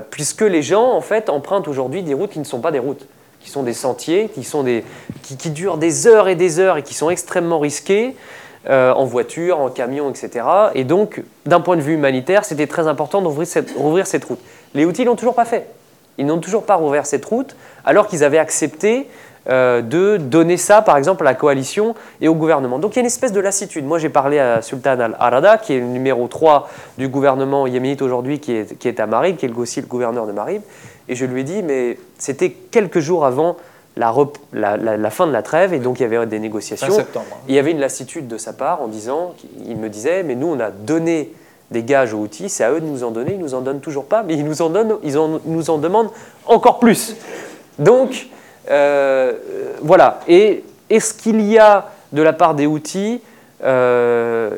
puisque 0.09 0.41
les 0.41 0.63
gens, 0.63 0.93
en 0.93 1.01
fait, 1.01 1.29
empruntent 1.29 1.67
aujourd'hui 1.67 2.01
des 2.01 2.15
routes 2.15 2.31
qui 2.31 2.39
ne 2.39 2.43
sont 2.43 2.59
pas 2.59 2.71
des 2.71 2.79
routes 2.79 3.05
qui 3.39 3.49
sont 3.49 3.63
des 3.63 3.73
sentiers, 3.73 4.29
qui, 4.33 4.43
sont 4.43 4.63
des, 4.63 4.83
qui, 5.23 5.49
durent 5.49 5.77
des 5.77 6.07
heures 6.07 6.27
et 6.27 6.35
des 6.35 6.59
heures 6.59 6.77
et 6.77 6.83
qui 6.83 6.93
sont 6.93 7.09
extrêmement 7.09 7.59
risqués 7.59 8.15
euh, 8.69 8.91
en 8.93 9.05
voiture, 9.05 9.59
en 9.59 9.69
camion, 9.69 10.09
etc. 10.09 10.45
Et 10.75 10.83
donc, 10.83 11.23
d'un 11.45 11.61
point 11.61 11.77
de 11.77 11.81
vue 11.81 11.93
humanitaire, 11.93 12.43
c'était 12.43 12.67
très 12.67 12.87
important 12.87 13.21
d'ouvrir 13.21 13.47
cette, 13.47 13.71
rouvrir 13.77 14.07
cette 14.07 14.25
route. 14.25 14.39
Les 14.73 14.85
outils 14.85 15.05
l'ont 15.05 15.15
toujours 15.15 15.35
pas 15.35 15.45
fait. 15.45 15.67
Ils 16.17 16.25
n'ont 16.25 16.39
toujours 16.39 16.63
pas 16.63 16.75
rouvert 16.75 17.05
cette 17.05 17.25
route, 17.25 17.55
alors 17.85 18.07
qu'ils 18.07 18.23
avaient 18.23 18.39
accepté 18.39 19.07
euh, 19.49 19.81
de 19.81 20.17
donner 20.17 20.57
ça, 20.57 20.81
par 20.81 20.97
exemple, 20.97 21.23
à 21.25 21.31
la 21.31 21.33
coalition 21.33 21.95
et 22.19 22.27
au 22.27 22.35
gouvernement. 22.35 22.79
Donc 22.79 22.93
il 22.93 22.95
y 22.97 22.99
a 22.99 23.01
une 23.01 23.05
espèce 23.07 23.31
de 23.31 23.39
lassitude. 23.39 23.85
Moi, 23.85 23.97
j'ai 23.97 24.09
parlé 24.09 24.39
à 24.39 24.61
Sultan 24.61 24.99
al-Arada, 24.99 25.57
qui 25.57 25.73
est 25.73 25.79
le 25.79 25.85
numéro 25.85 26.27
3 26.27 26.69
du 26.97 27.07
gouvernement 27.07 27.65
yéménite 27.65 28.01
aujourd'hui, 28.01 28.39
qui 28.39 28.51
est, 28.51 28.77
qui 28.77 28.89
est 28.89 28.99
à 28.99 29.05
Marib, 29.05 29.37
qui 29.37 29.45
est 29.45 29.55
aussi 29.55 29.79
le 29.79 29.87
gouverneur 29.87 30.27
de 30.27 30.33
Marib. 30.33 30.61
Et 31.09 31.15
je 31.15 31.25
lui 31.25 31.41
ai 31.41 31.43
dit, 31.43 31.63
mais 31.63 31.97
c'était 32.17 32.51
quelques 32.51 32.99
jours 32.99 33.25
avant 33.25 33.57
la, 33.95 34.13
la, 34.53 35.09
fin 35.09 35.27
de 35.27 35.31
la 35.31 35.41
trêve, 35.41 35.73
et 35.73 35.79
donc 35.79 35.99
il 35.99 36.03
y 36.03 36.05
avait 36.05 36.25
des 36.25 36.39
négociations. 36.39 36.93
Septembre. 36.93 37.25
Il 37.47 37.55
y 37.55 37.59
avait 37.59 37.71
une 37.71 37.79
lassitude 37.79 38.27
de 38.27 38.37
sa 38.37 38.53
part 38.53 38.81
en 38.81 38.87
disant, 38.87 39.33
il 39.65 39.77
me 39.77 39.89
disait, 39.89 40.23
mais 40.23 40.35
nous, 40.35 40.47
on 40.47 40.59
a 40.59 40.69
donné 40.71 41.31
des 41.71 41.83
gages 41.83 42.13
aux 42.13 42.19
outils, 42.19 42.49
c'est 42.49 42.63
à 42.63 42.71
eux 42.71 42.79
de 42.79 42.85
nous 42.85 43.03
en 43.03 43.11
donner, 43.11 43.33
ils 43.33 43.39
nous 43.39 43.53
en 43.53 43.61
donnent 43.61 43.81
toujours 43.81 44.05
pas, 44.05 44.23
mais 44.23 44.35
ils 44.35 44.45
nous 44.45 44.61
en, 44.61 44.69
donnent, 44.69 44.97
ils 45.03 45.15
nous 45.45 45.69
en 45.69 45.77
demandent 45.77 46.11
encore 46.45 46.79
plus. 46.79 47.15
Donc, 47.79 48.27
euh, 48.69 49.33
voilà. 49.81 50.21
Et 50.27 50.63
est-ce 50.89 51.13
qu'il 51.13 51.41
y 51.41 51.57
a 51.57 51.89
de 52.13 52.21
la 52.21 52.33
part 52.33 52.55
des 52.55 52.65
outils, 52.65 53.21
euh, 53.63 54.55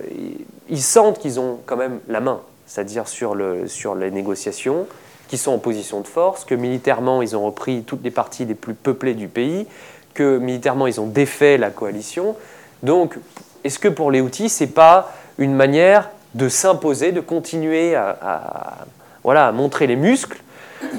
ils 0.70 0.82
sentent 0.82 1.20
qu'ils 1.20 1.40
ont 1.40 1.60
quand 1.66 1.78
même 1.78 2.00
la 2.08 2.20
main, 2.20 2.42
c'est-à-dire 2.68 3.08
sur, 3.08 3.34
le, 3.34 3.68
sur 3.68 3.96
les 3.96 4.12
négociations, 4.12 4.86
qui 5.30 5.38
sont 5.38 5.52
en 5.52 5.60
position 5.60 6.02
de 6.02 6.08
force, 6.08 6.44
que 6.44 6.56
militairement 6.56 7.22
ils 7.22 7.38
ont 7.38 7.46
repris 7.46 7.84
toutes 7.84 8.04
les 8.04 8.12
parties 8.12 8.46
les 8.46 8.56
plus 8.56 8.74
peuplées 8.74 9.14
du 9.14 9.28
pays, 9.28 9.68
que 10.14 10.38
militairement 10.40 10.88
ils 10.88 11.00
ont 11.00 11.06
défait 11.06 11.58
la 11.58 11.70
coalition. 11.70 12.36
Donc, 12.84 13.16
est-ce 13.64 13.80
que 13.80 13.88
pour 13.88 14.12
les 14.12 14.22
outils, 14.22 14.50
c'est 14.50 14.68
pas 14.68 15.14
une 15.38 15.54
manière 15.54 16.10
de 16.34 16.50
s'imposer, 16.50 17.12
de 17.12 17.22
continuer 17.22 17.96
à, 17.96 18.86
voilà, 19.24 19.52
montrer 19.52 19.88
les 19.88 19.96
muscles 19.96 20.42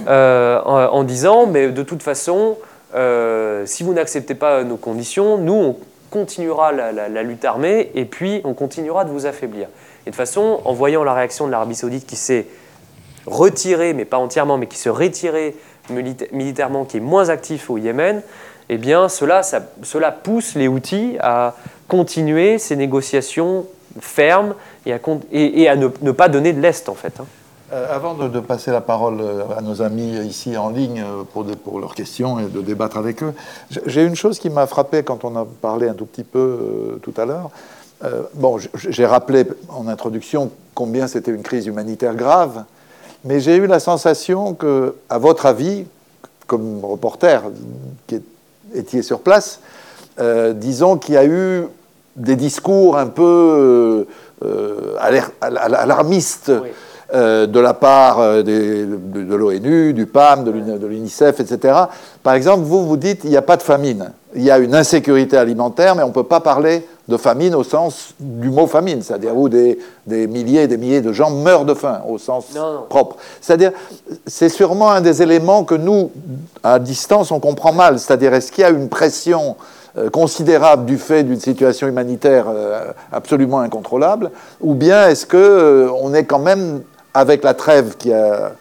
euh, 0.07 0.61
en, 0.63 1.03
disant, 1.05 1.47
mais 1.47 1.69
de 1.69 1.83
toute 1.83 2.03
façon, 2.03 2.57
euh, 2.95 3.65
si 3.67 3.83
vous 3.83 3.95
n'acceptez 3.95 4.35
pas 4.35 4.63
nos 4.63 4.77
conditions, 4.77 5.39
nous, 5.39 5.55
on 5.55 5.77
continuera 6.11 6.73
la, 6.73 6.93
la, 6.93 7.23
lutte 7.23 7.45
armée 7.45 7.91
et 7.95 8.05
puis 8.05 8.41
on 8.45 8.53
continuera 8.53 9.05
de 9.05 9.11
vous 9.11 9.27
affaiblir. 9.27 9.69
Et 10.07 10.11
de 10.11 10.11
toute 10.11 10.17
façon, 10.17 10.61
en 10.65 10.73
voyant 10.73 11.05
la 11.05 11.15
réaction 11.15 11.47
de 11.47 11.53
l'Arabie 11.53 11.77
saoudite 11.77 12.07
qui 12.07 12.17
s'est 12.17 12.47
retiré, 13.31 13.95
mais 13.95 14.05
pas 14.05 14.19
entièrement, 14.19 14.59
mais 14.59 14.67
qui 14.67 14.79
se 14.79 14.89
retirait 14.89 15.55
militairement, 16.33 16.85
qui 16.85 16.99
est 16.99 17.01
moins 17.01 17.29
actif 17.29 17.71
au 17.71 17.79
Yémen, 17.79 18.23
eh 18.69 18.79
bien 18.79 19.09
cela, 19.09 19.43
cela 19.83 20.13
pousse 20.13 20.55
les 20.55 20.69
outils 20.69 21.17
à 21.21 21.55
continuer 21.89 22.59
ces 22.59 22.77
négociations 22.77 23.67
fermes 23.99 24.55
et 24.87 25.69
à, 25.69 25.77
ne, 25.77 25.89
pas 26.13 26.29
donner 26.29 26.53
de 26.53 26.61
l'Est 26.61 26.89
en 26.89 26.95
fait. 26.95 27.19
Hein. 27.21 27.27
Euh, 27.73 27.95
avant 27.95 28.15
de, 28.15 28.41
passer 28.41 28.73
la 28.73 28.81
parole 28.81 29.21
euh, 29.21 29.43
à 29.57 29.61
nos 29.61 29.81
amis 29.81 30.17
ici 30.27 30.57
en 30.57 30.71
ligne 30.71 31.05
euh, 31.07 31.23
pour 31.25 31.79
leurs 31.79 31.95
questions 31.95 32.41
et 32.41 32.47
de 32.47 32.63
débattre 32.63 32.97
avec 32.97 33.23
eux, 33.23 33.33
j'ai 33.87 34.05
une 34.05 34.17
chose 34.17 34.41
qui 34.41 34.51
m'a 34.51 34.67
frappé 34.67 35.05
quand 35.05 35.25
on 35.25 35.37
a 35.37 35.45
parlé 35.45 35.89
un 35.89 35.95
tout 35.95 36.07
petit 36.07 36.25
peu 36.25 36.99
tout 37.03 37.15
à 37.17 37.27
l'heure. 37.27 37.51
bon, 38.35 38.59
j'ai 38.75 39.07
rappelé 39.07 39.45
en 39.69 39.87
introduction 39.87 40.51
combien 40.75 41.07
c'était 41.07 41.31
une 41.31 41.43
crise 41.43 41.67
humanitaire 41.67 42.15
grave, 42.15 42.65
mais 43.25 43.41
j'ai 43.41 43.57
eu 43.57 43.67
la 43.67 43.81
sensation 43.81 44.55
que, 44.55 44.95
à 45.09 45.19
votre 45.19 45.47
avis, 45.47 45.87
comme 46.47 46.85
reporter 46.85 47.43
qui 48.07 48.21
étiez 48.75 49.03
sur 49.03 49.21
place, 49.21 49.61
disons 50.55 50.97
qu'il 50.97 51.15
y 51.15 51.19
a 51.19 51.25
eu 51.25 51.67
des 52.17 52.37
discours 52.37 52.99
un 52.99 53.07
peu 53.07 54.07
alarmistes. 54.99 56.53
Euh, 57.13 57.49
de 57.49 57.59
la 57.59 57.75
part 57.75 58.21
euh, 58.21 58.45
de, 58.45 59.35
l'ONU, 59.35 59.93
du 59.93 60.07
PAM, 60.07 60.45
de 60.45 60.53
l'UNICEF, 60.87 61.41
etc. 61.41 61.75
Par 62.23 62.35
exemple, 62.35 62.63
vous 62.63 62.87
vous 62.87 62.97
dites 62.97 63.25
il 63.25 63.31
n'y 63.31 63.37
a 63.37 63.43
pas 63.43 63.57
de 63.57 63.63
famine. 63.63 64.13
Il 64.35 64.43
y 64.43 64.51
a 64.51 64.59
une 64.59 64.75
insécurité 64.75 65.37
alimentaire, 65.37 65.97
mais 65.97 66.03
on 66.03 66.09
ne 66.09 66.13
peut 66.13 66.25
pas 66.25 66.41
parler 66.41 66.87
de 67.09 67.17
famine 67.17 67.55
au 67.55 67.65
sens 67.65 68.15
du 68.21 68.49
mot 68.49 68.69
famine, 68.69 69.03
c'est-à-dire 69.03 69.37
où 69.37 69.49
des, 69.49 69.79
milliers 70.07 70.63
et 70.63 70.69
des 70.69 70.77
milliers 70.77 71.01
de 71.01 71.13
gens 71.13 71.31
meurent 71.31 71.65
de 71.65 71.75
faim 71.75 72.03
au 72.09 72.19
sens 72.19 72.47
propre. 72.89 73.17
C'est-à-dire, 73.41 73.73
c'est 74.27 74.49
sûrement 74.49 74.93
un 74.93 75.01
des 75.01 75.23
éléments 75.23 75.65
que 75.65 75.75
nous, 75.75 76.13
à 76.63 76.79
distance, 76.79 77.33
on 77.33 77.41
comprend 77.41 77.73
mal. 77.73 77.99
C'est-à-dire, 77.99 78.33
est-ce 78.33 78.53
qu'il 78.53 78.63
y 78.63 78.65
a 78.65 78.71
une 78.71 78.89
pression 78.89 79.57
euh, 79.99 80.09
considérable 80.11 80.85
du 80.85 80.99
fait 80.99 81.25
d'une 81.25 81.41
situation 81.41 81.89
humanitaire 81.89 82.47
absolument 83.13 83.59
incontrôlable, 83.59 84.31
ou 84.61 84.75
bien 84.75 85.09
est-ce 85.09 85.27
qu'on 85.27 86.15
est 86.15 86.25
quand 86.25 86.39
même 86.39 86.83
avec 87.15 87.43
la 87.43 87.55
trêve 87.55 87.97
qui 87.97 88.13
a, 88.13 88.53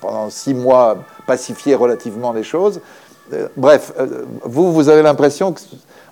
pendant 0.00 0.30
six 0.30 0.54
mois, 0.54 0.96
pacifié 1.26 1.74
relativement 1.74 2.32
les 2.32 2.42
choses. 2.42 2.80
Euh, 3.32 3.48
bref, 3.56 3.92
euh, 3.98 4.24
vous, 4.42 4.72
vous 4.72 4.88
avez 4.88 5.02
l'impression 5.02 5.54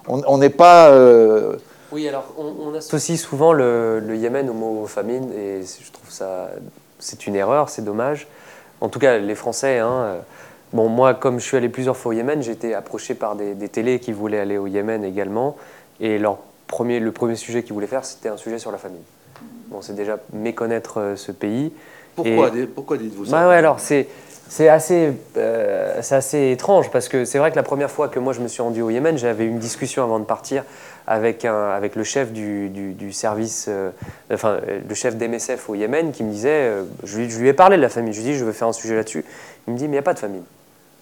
qu'on 0.07 0.39
n'est 0.39 0.51
pas... 0.51 0.91
Euh, 0.91 1.57
oui, 1.91 2.07
alors 2.07 2.27
on, 2.37 2.75
associe 2.75 3.19
souvent 3.19 3.53
le, 3.53 4.03
Yémen 4.15 4.49
au 4.51 4.53
mot 4.53 4.87
famine, 4.87 5.31
et 5.33 5.63
je 5.63 5.91
trouve 5.91 6.11
ça... 6.11 6.51
C'est 6.99 7.27
une 7.27 7.37
erreur, 7.37 7.69
c'est 7.69 7.83
dommage. 7.83 8.27
En 8.81 8.89
tout 8.89 8.99
cas, 8.99 9.19
les 9.19 9.35
Français... 9.35 9.79
Hein, 9.79 10.17
bon, 10.73 10.89
moi, 10.89 11.15
comme 11.15 11.39
je 11.39 11.45
suis 11.45 11.57
allé 11.57 11.69
plusieurs 11.69 11.97
fois 11.97 12.11
au 12.11 12.13
Yémen, 12.13 12.43
j'ai 12.43 12.53
été 12.53 12.75
approché 12.75 13.15
par 13.15 13.37
des, 13.37 13.55
des 13.55 13.69
télés 13.69 14.01
qui 14.01 14.13
voulaient 14.13 14.41
aller 14.41 14.59
au 14.59 14.67
Yémen 14.67 15.05
également, 15.05 15.57
et 16.01 16.19
leur 16.19 16.39
premier, 16.67 17.01
le 17.01 17.13
premier 17.13 17.37
sujet 17.37 17.63
qu'ils 17.63 17.73
voulaient 17.73 17.87
faire, 17.87 18.05
c'était 18.05 18.29
un 18.29 18.37
sujet 18.37 18.59
sur 18.59 18.71
la 18.71 18.79
famine. 18.79 19.03
Bon, 19.69 19.81
c'est 19.83 19.95
déjà 19.95 20.19
méconnaître 20.33 21.15
ce 21.17 21.33
pays. 21.33 21.73
Pourquoi, 22.15 22.51
pourquoi 22.75 22.97
dites-vous 22.97 23.27
ça? 23.27 23.31
Bah 23.33 23.49
ouais, 23.49 23.55
alors 23.55 23.79
c'est 23.81 24.09
c'est 24.49 24.69
assez, 24.69 25.13
euh, 25.37 26.01
assez 26.11 26.51
étrange 26.51 26.91
parce 26.91 27.09
que 27.09 27.25
c'est 27.25 27.39
vrai 27.39 27.51
que 27.51 27.57
la 27.57 27.63
première 27.63 27.91
fois 27.91 28.09
que 28.09 28.19
moi 28.19 28.33
je 28.33 28.41
me 28.41 28.49
suis 28.49 28.63
rendu 28.63 28.81
au 28.83 28.91
Yémen, 28.91 29.19
j'avais 29.19 29.47
une 29.47 29.59
discussion 29.59 30.03
avant 30.03 30.19
de 30.19 30.25
partir 30.25 30.65
avec, 31.07 31.45
un, 31.45 31.71
avec 31.71 31.97
le 31.97 32.05
chef 32.05 32.33
du, 32.33 32.69
du, 32.69 33.13
service, 33.13 33.67
euh, 33.69 33.91
enfin 34.33 34.59
le 34.89 34.95
chef 34.95 35.17
d'MSF 35.17 35.69
au 35.69 35.75
Yémen 35.75 36.13
qui 36.13 36.25
me 36.25 36.31
disait, 36.31 36.73
je, 37.05 37.19
lui, 37.19 37.31
je, 37.31 37.39
lui, 37.39 37.49
ai 37.49 37.53
parlé 37.53 37.77
de 37.77 37.83
la 37.83 37.89
famille, 37.89 38.13
je 38.13 38.21
lui 38.21 38.29
ai 38.29 38.33
dit 38.33 38.39
je 38.39 38.45
veux 38.45 38.53
faire 38.53 38.69
un 38.69 38.73
sujet 38.73 38.97
là-dessus. 38.97 39.25
Il 39.67 39.75
me 39.75 39.79
dit 39.79 39.85
mais 39.85 39.89
il 39.89 39.93
n'y 39.93 39.99
a 39.99 40.03
pas 40.03 40.15
de 40.15 40.19
famille. 40.19 40.43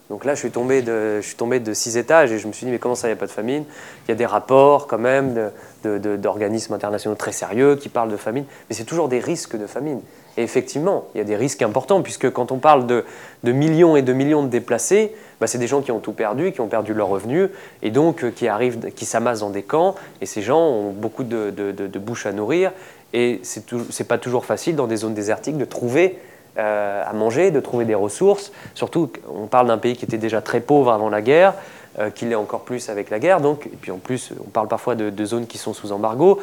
Donc 0.09 0.25
là, 0.25 0.35
je 0.35 0.39
suis, 0.39 0.51
tombé 0.51 0.83
de, 0.83 1.21
je 1.21 1.27
suis 1.27 1.37
tombé 1.37 1.59
de 1.59 1.75
six 1.75 1.97
étages 1.97 2.31
et 2.31 2.39
je 2.39 2.47
me 2.47 2.53
suis 2.53 2.65
dit, 2.65 2.71
mais 2.71 2.79
comment 2.79 2.95
ça, 2.95 3.09
il 3.09 3.11
n'y 3.11 3.17
a 3.17 3.21
pas 3.21 3.27
de 3.27 3.33
famine 3.33 3.65
Il 4.07 4.11
y 4.11 4.13
a 4.13 4.15
des 4.15 4.27
rapports 4.27 4.87
quand 4.87 4.99
même 4.99 5.51
d'organismes 5.83 6.75
internationaux 6.75 7.17
très 7.17 7.33
sérieux 7.33 7.75
qui 7.75 7.89
parlent 7.89 8.11
de 8.11 8.17
famine, 8.17 8.45
mais 8.69 8.77
c'est 8.77 8.85
toujours 8.85 9.09
des 9.09 9.19
risques 9.19 9.57
de 9.57 9.67
famine. 9.67 10.01
Et 10.37 10.43
effectivement, 10.43 11.07
il 11.15 11.19
y 11.19 11.21
a 11.21 11.25
des 11.25 11.37
risques 11.37 11.63
importants, 11.63 12.03
puisque 12.03 12.31
quand 12.31 12.53
on 12.53 12.59
parle 12.59 12.87
de, 12.87 13.05
millions 13.45 13.97
et 13.97 14.03
de 14.03 14.13
millions 14.13 14.43
de 14.43 14.49
déplacés, 14.49 15.15
bah, 15.41 15.47
c'est 15.47 15.59
des 15.59 15.67
gens 15.67 15.81
qui 15.81 15.93
ont 15.93 16.01
tout 16.01 16.13
perdu, 16.13 16.53
qui 16.53 16.61
ont 16.61 16.69
perdu 16.69 16.95
leurs 16.95 17.09
revenus, 17.09 17.49
et 17.83 17.91
donc 17.91 18.25
euh, 18.25 18.31
qui 18.31 18.49
arrivent, 18.49 18.93
qui 18.95 19.05
s'amassent 19.05 19.41
dans 19.41 19.51
des 19.51 19.63
camps, 19.63 19.95
et 20.21 20.27
ces 20.27 20.43
gens 20.43 20.61
ont 20.61 20.91
beaucoup 20.91 21.25
de, 21.25 21.51
de 21.51 21.99
bouches 21.99 22.27
à 22.27 22.33
nourrir, 22.33 22.73
et 23.13 23.41
c'est 23.43 23.73
n'est 23.73 24.07
pas 24.07 24.19
toujours 24.19 24.45
facile 24.45 24.77
dans 24.77 24.87
des 24.87 24.97
zones 24.97 25.15
désertiques 25.15 25.57
de 25.57 25.65
trouver 25.65 26.19
euh, 26.59 27.03
à 27.07 27.13
manger, 27.13 27.51
de 27.51 27.61
trouver 27.61 27.85
des 27.85 27.95
ressources. 27.95 28.51
Surtout, 28.75 29.11
on 29.29 29.47
parle 29.47 29.67
d'un 29.67 29.77
pays 29.77 29.95
qui 29.95 30.07
était 30.07 30.17
déjà 30.17 30.41
très 30.41 30.61
pauvre 30.61 30.91
avant 30.91 31.11
la 31.11 31.21
guerre, 31.21 31.53
euh, 31.99 32.09
qu'il 32.09 32.31
l'est 32.31 32.35
encore 32.35 32.63
plus 32.63 32.89
avec 32.89 33.11
la 33.11 33.19
guerre. 33.19 33.43
Donc, 33.43 33.67
et 33.67 33.77
puis 33.79 33.91
en 33.91 33.99
plus, 33.99 34.33
on 34.41 34.49
parle 34.49 34.67
parfois 34.67 34.95
de, 34.95 35.25
zones 35.27 35.47
qui 35.47 35.59
sont 35.59 35.75
sous 35.75 35.93
embargo. 35.93 36.41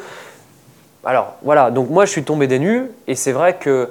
Alors 1.04 1.34
voilà, 1.42 1.70
donc 1.70 1.90
moi 1.90 2.04
je 2.04 2.10
suis 2.10 2.24
tombé 2.24 2.46
des 2.46 2.58
nues, 2.58 2.90
et 3.06 3.14
c'est 3.14 3.32
vrai 3.32 3.56
que 3.56 3.90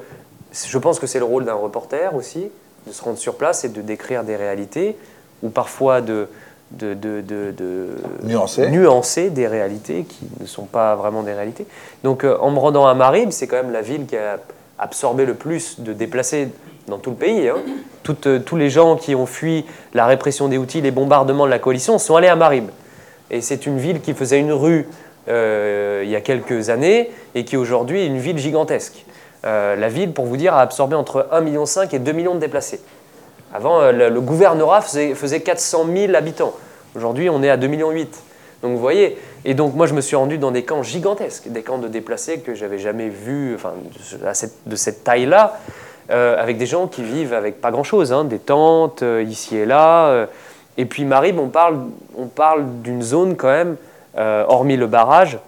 je 0.54 0.78
pense 0.78 1.00
que 1.00 1.08
c'est 1.08 1.20
le 1.20 1.26
rôle 1.26 1.46
d'un 1.46 1.54
reporter 1.54 2.16
aussi, 2.16 2.50
de 2.88 2.92
se 2.92 3.04
rendre 3.04 3.18
sur 3.18 3.36
place 3.36 3.64
et 3.64 3.70
de 3.70 3.82
décrire 3.82 4.24
des 4.24 4.36
réalités, 4.36 4.98
ou 5.42 5.50
parfois 5.50 6.02
de, 6.02 6.28
de, 6.72 6.94
de, 6.94 7.22
de, 7.22 7.90
nuancer. 8.24 8.70
nuancer. 8.70 9.30
des 9.30 9.48
réalités 9.48 10.04
qui 10.04 10.26
ne 10.40 10.46
sont 10.46 10.66
pas 10.66 10.96
vraiment 10.96 11.24
des 11.24 11.34
réalités. 11.34 11.66
Donc 12.04 12.24
euh, 12.24 12.38
en 12.40 12.52
me 12.52 12.60
rendant 12.60 12.88
à 12.88 12.94
Marib, 12.94 13.32
c'est 13.32 13.48
quand 13.48 13.58
même 13.58 13.72
la 13.72 13.82
ville 13.82 14.06
qui 14.06 14.18
a 14.18 14.40
absorbé 14.80 15.26
le 15.26 15.36
plus 15.36 15.80
de 15.80 15.94
déplacés 15.94 16.50
dans 16.88 16.98
tout 16.98 17.12
le 17.12 17.16
pays. 17.16 17.50
Hein. 17.50 17.58
Euh, 18.26 18.40
tous 18.40 18.56
les 18.56 18.70
gens 18.70 18.96
qui 18.96 19.16
ont 19.16 19.26
fui 19.26 19.66
la 19.94 20.06
répression 20.06 20.48
des 20.48 20.58
outils, 20.58 20.82
les 20.82 20.92
bombardements 20.92 21.46
de 21.46 21.52
la 21.52 21.60
coalition 21.60 21.98
sont 22.00 22.16
allés 22.16 22.28
à 22.28 22.36
Marib. 22.36 22.70
Et 23.30 23.42
c'est 23.42 23.66
une 23.66 23.78
ville 23.78 24.02
qui 24.02 24.14
faisait 24.14 24.40
une 24.40 24.52
rue 24.52 24.88
il 25.28 26.10
y 26.10 26.16
a 26.16 26.22
quelques 26.22 26.70
années 26.70 27.12
et 27.36 27.46
qui 27.46 27.58
aujourd'hui 27.58 28.02
est 28.02 28.08
une 28.08 28.20
ville 28.20 28.38
gigantesque. 28.38 29.06
Euh, 29.46 29.76
la 29.76 29.90
ville, 29.90 30.14
pour 30.14 30.26
vous 30.26 30.38
dire, 30.38 30.54
a 30.54 30.62
absorbé 30.62 30.96
entre 30.96 31.28
1,5 31.34 31.42
million 31.44 31.66
et 31.92 32.00
2 32.00 32.12
millions 32.14 32.36
de 32.36 32.40
déplacés. 32.40 32.82
Avant, 33.54 33.92
le, 33.92 34.10
le, 34.10 34.22
gouvernorat 34.22 34.82
faisait, 34.82 35.16
faisait 35.16 35.42
400 35.42 35.86
000 35.94 36.16
habitants. 36.16 36.54
Aujourd'hui, 36.96 37.30
on 37.30 37.44
est 37.44 37.50
à 37.50 37.58
2,8 37.58 37.68
millions. 37.68 37.92
Donc 38.64 38.72
vous 38.72 38.80
voyez, 38.80 39.18
et 39.44 39.56
donc 39.56 39.76
moi 39.76 39.88
je 39.88 39.94
me 39.94 40.00
suis 40.00 40.16
rendu 40.16 40.38
dans 40.38 40.52
des 40.52 40.64
camps 40.64 40.84
gigantesques, 40.84 41.50
des 41.50 41.64
camps 41.64 41.80
de 41.80 41.90
déplacés 41.90 42.40
que 42.40 42.56
j'avais 42.56 42.80
jamais 42.80 43.10
vus, 43.10 43.56
enfin 43.56 43.74
de 44.66 44.76
cette 44.78 45.04
taille-là, 45.04 45.60
euh, 46.12 46.42
avec 46.42 46.58
des 46.58 46.66
gens 46.66 46.88
qui 46.88 47.04
vivent 47.04 47.34
avec 47.34 47.60
pas 47.60 47.72
grand-chose, 47.72 48.14
hein, 48.14 48.24
des 48.24 48.40
tentes 48.40 49.04
euh, 49.04 49.22
ici 49.22 49.58
et 49.58 49.66
là. 49.66 50.08
Euh. 50.08 50.26
et 50.78 50.86
puis 50.86 51.04
Marib, 51.04 51.40
on 51.40 51.50
parle, 51.50 51.80
on 52.18 52.28
parle 52.28 52.64
d'une 52.84 53.02
zone 53.02 53.36
quand 53.36 53.50
même, 53.50 53.76
hormis 54.16 54.78
le 54.78 54.88
barrage, 54.88 55.40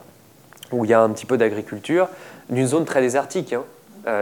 où 0.72 0.86
il 0.86 0.92
y 0.92 0.94
a 0.94 1.02
un 1.02 1.10
petit 1.10 1.26
peu 1.26 1.38
d'agriculture, 1.38 2.08
d'une 2.50 2.68
zone 2.68 2.86
très 2.86 3.02
désertique. 3.02 3.54
Hein. 3.54 3.64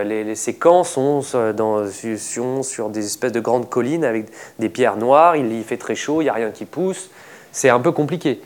Les, 0.04 0.36
ces 0.36 0.56
camps 0.56 0.84
sont, 0.84 1.22
dans, 1.56 1.86
sur 1.90 2.90
des 2.90 3.06
espèces 3.06 3.32
de 3.32 3.40
grandes 3.40 3.70
collines 3.70 4.06
avec 4.06 4.28
des 4.60 4.70
pierres 4.70 4.98
noires, 4.98 5.36
il, 5.36 5.52
il 5.52 5.64
fait 5.64 5.78
très 5.78 5.96
chaud, 5.96 6.22
il 6.22 6.26
n'y 6.26 6.30
a 6.30 6.34
rien 6.34 6.52
qui 6.52 6.66
pousse, 6.66 7.10
c'est 7.52 7.70
un 7.70 7.80
peu 7.80 7.92
compliqué. 7.92 8.42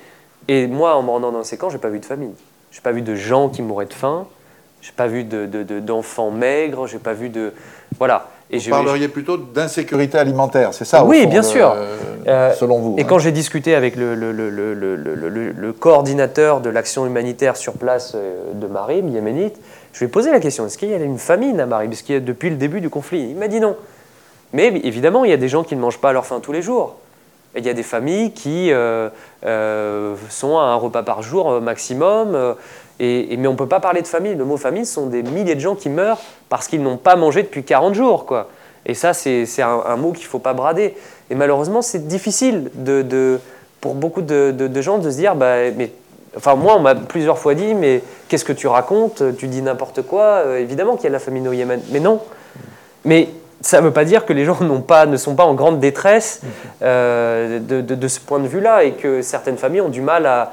Et 0.48 0.68
moi, 0.68 0.96
en 0.96 1.04
me 1.04 1.10
rendant 1.10 1.32
dans 1.32 1.44
ces 1.44 1.58
camps, 1.58 1.70
j'ai 1.70 1.78
pas 1.78 1.90
vu 1.90 2.00
de 2.00 2.06
famille. 2.06 2.34
J'ai 2.72 2.82
pas 2.82 2.92
vu 2.92 3.02
de 3.02 3.16
gens 3.16 3.50
qui 3.50 3.62
mouraient 3.62 3.86
de 3.86 3.94
faim. 3.94 4.28
J'ai 4.82 4.92
pas 4.92 5.08
vu 5.08 5.24
d'enfants 5.24 6.30
de, 6.30 6.36
de, 6.36 6.40
maigres. 6.40 6.88
J'ai 6.88 7.00
pas 7.00 7.14
vu 7.14 7.30
de 7.30 7.54
voilà. 7.98 8.30
Et 8.50 8.60
vous 8.60 8.70
parleriez 8.70 9.10
plutôt 9.10 9.38
d'insécurité 9.38 10.18
alimentaire, 10.18 10.74
c'est 10.74 10.86
ça 10.86 11.04
Oui, 11.04 11.28
bien 11.28 11.44
sûr. 11.44 11.76
Euh, 12.28 12.54
selon 12.54 12.80
vous. 12.80 12.96
Et 12.98 13.02
hein. 13.02 13.06
quand 13.08 13.20
j'ai 13.20 13.32
discuté 13.32 13.76
avec 13.76 13.96
le, 13.96 14.14
le, 14.16 14.32
le 14.32 15.74
coordinateur 15.74 16.60
de 16.60 16.70
l'action 16.70 17.06
humanitaire 17.06 17.56
sur 17.56 17.74
place 17.74 18.14
euh, 18.16 18.54
de 18.54 18.68
Marib, 18.68 19.10
yéménite, 19.10 19.56
je 19.94 20.00
lui 20.00 20.06
ai 20.06 20.10
posé 20.10 20.32
la 20.32 20.40
question 20.40 20.66
est-ce 20.66 20.78
qu'il 20.78 20.90
y 20.90 20.94
a 20.94 20.98
une 20.98 21.20
famine 21.20 21.60
à 21.60 21.66
Marib 21.66 21.92
Est-ce 21.92 22.04
qu'il 22.04 22.16
y 22.16 22.18
a 22.18 22.22
depuis 22.22 22.50
le 22.50 22.58
début 22.58 22.82
du 22.82 22.90
conflit? 22.90 23.28
Il 23.30 23.38
m'a 23.38 23.48
dit 23.48 23.62
non. 23.62 23.76
Mais 24.54 24.68
évidemment, 24.68 25.26
il 25.26 25.32
y 25.32 25.34
a 25.34 25.38
des 25.38 25.50
gens 25.50 25.64
qui 25.64 25.76
ne 25.76 25.82
mangent 25.82 26.00
pas 26.00 26.10
à 26.10 26.14
leur 26.14 26.26
faim 26.26 26.40
tous 26.42 26.52
les 26.52 26.62
jours 26.62 26.98
il 27.58 27.66
y 27.66 27.70
a 27.70 27.74
des 27.74 27.84
familles 27.84 28.32
qui 28.32 28.72
euh, 28.72 29.10
euh, 29.46 30.16
sont 30.30 30.58
à 30.58 30.64
un 30.64 30.76
repas 30.76 31.04
par 31.04 31.22
jour 31.22 31.52
euh, 31.52 31.60
maximum. 31.60 32.56
Et, 33.00 33.38
mais 33.38 33.48
on 33.48 33.54
ne 33.54 33.58
peut 33.58 33.68
pas 33.68 33.80
parler 33.80 34.02
de 34.02 34.08
famille. 34.08 34.36
Le 34.36 34.46
mot 34.46 34.58
famille, 34.58 34.86
ce 34.86 34.96
sont 34.96 35.08
des 35.08 35.24
milliers 35.24 35.56
de 35.56 35.60
gens 35.60 35.76
qui 35.76 35.90
meurent 35.90 36.20
parce 36.50 36.68
qu'ils 36.68 36.82
n'ont 36.82 36.98
pas 36.98 37.16
mangé 37.16 37.44
depuis 37.44 37.64
40 37.64 37.94
jours. 37.94 38.26
Quoi. 38.26 38.50
Et 38.86 38.94
ça, 38.94 39.14
c'est 39.14 39.46
un, 39.62 39.96
mot 39.98 40.12
qu'il 40.12 40.26
ne 40.26 40.30
faut 40.30 40.40
pas 40.40 40.54
brader. 40.54 40.96
Et 41.30 41.36
malheureusement, 41.36 41.82
c'est 41.82 42.08
difficile 42.08 42.72
de, 42.74 43.40
pour 43.82 43.94
beaucoup 43.96 44.22
de, 44.22 44.82
gens 44.82 44.98
de 44.98 45.10
se 45.10 45.18
dire 45.18 45.36
bah, 45.36 45.72
mais, 45.76 45.92
Enfin, 46.36 46.54
moi, 46.56 46.76
on 46.78 46.82
m'a 46.82 46.94
plusieurs 46.94 47.40
fois 47.40 47.56
dit 47.56 47.74
Mais 47.74 48.04
qu'est-ce 48.28 48.46
que 48.46 48.54
tu 48.54 48.68
racontes? 48.68 49.24
Tu 49.38 49.48
dis 49.48 49.62
n'importe 49.64 50.04
quoi. 50.04 50.44
évidemment 50.60 50.96
qu'il 50.96 51.06
y 51.06 51.08
a 51.08 51.12
la 51.12 51.20
famine 51.20 51.48
au 51.48 51.54
Yémen. 51.54 51.82
Mais 51.92 52.00
non. 52.00 52.22
Mais 53.06 53.30
ça 53.62 53.80
ne 53.80 53.86
veut 53.86 53.92
pas 53.92 54.06
dire 54.06 54.26
que 54.26 54.34
les 54.34 54.46
gens 54.46 54.56
pas, 54.88 55.06
ne 55.06 55.18
sont 55.18 55.36
pas 55.36 55.44
en 55.44 55.54
grande 55.54 55.80
détresse 55.80 56.42
euh, 56.82 57.60
de, 57.60 58.08
ce 58.08 58.20
point 58.20 58.40
de 58.40 58.48
vue-là 58.48 58.84
et 58.84 58.92
que 58.94 59.22
certaines 59.22 59.58
familles 59.58 59.82
ont 59.82 59.90
du 59.90 60.02
mal 60.02 60.26
à, 60.26 60.52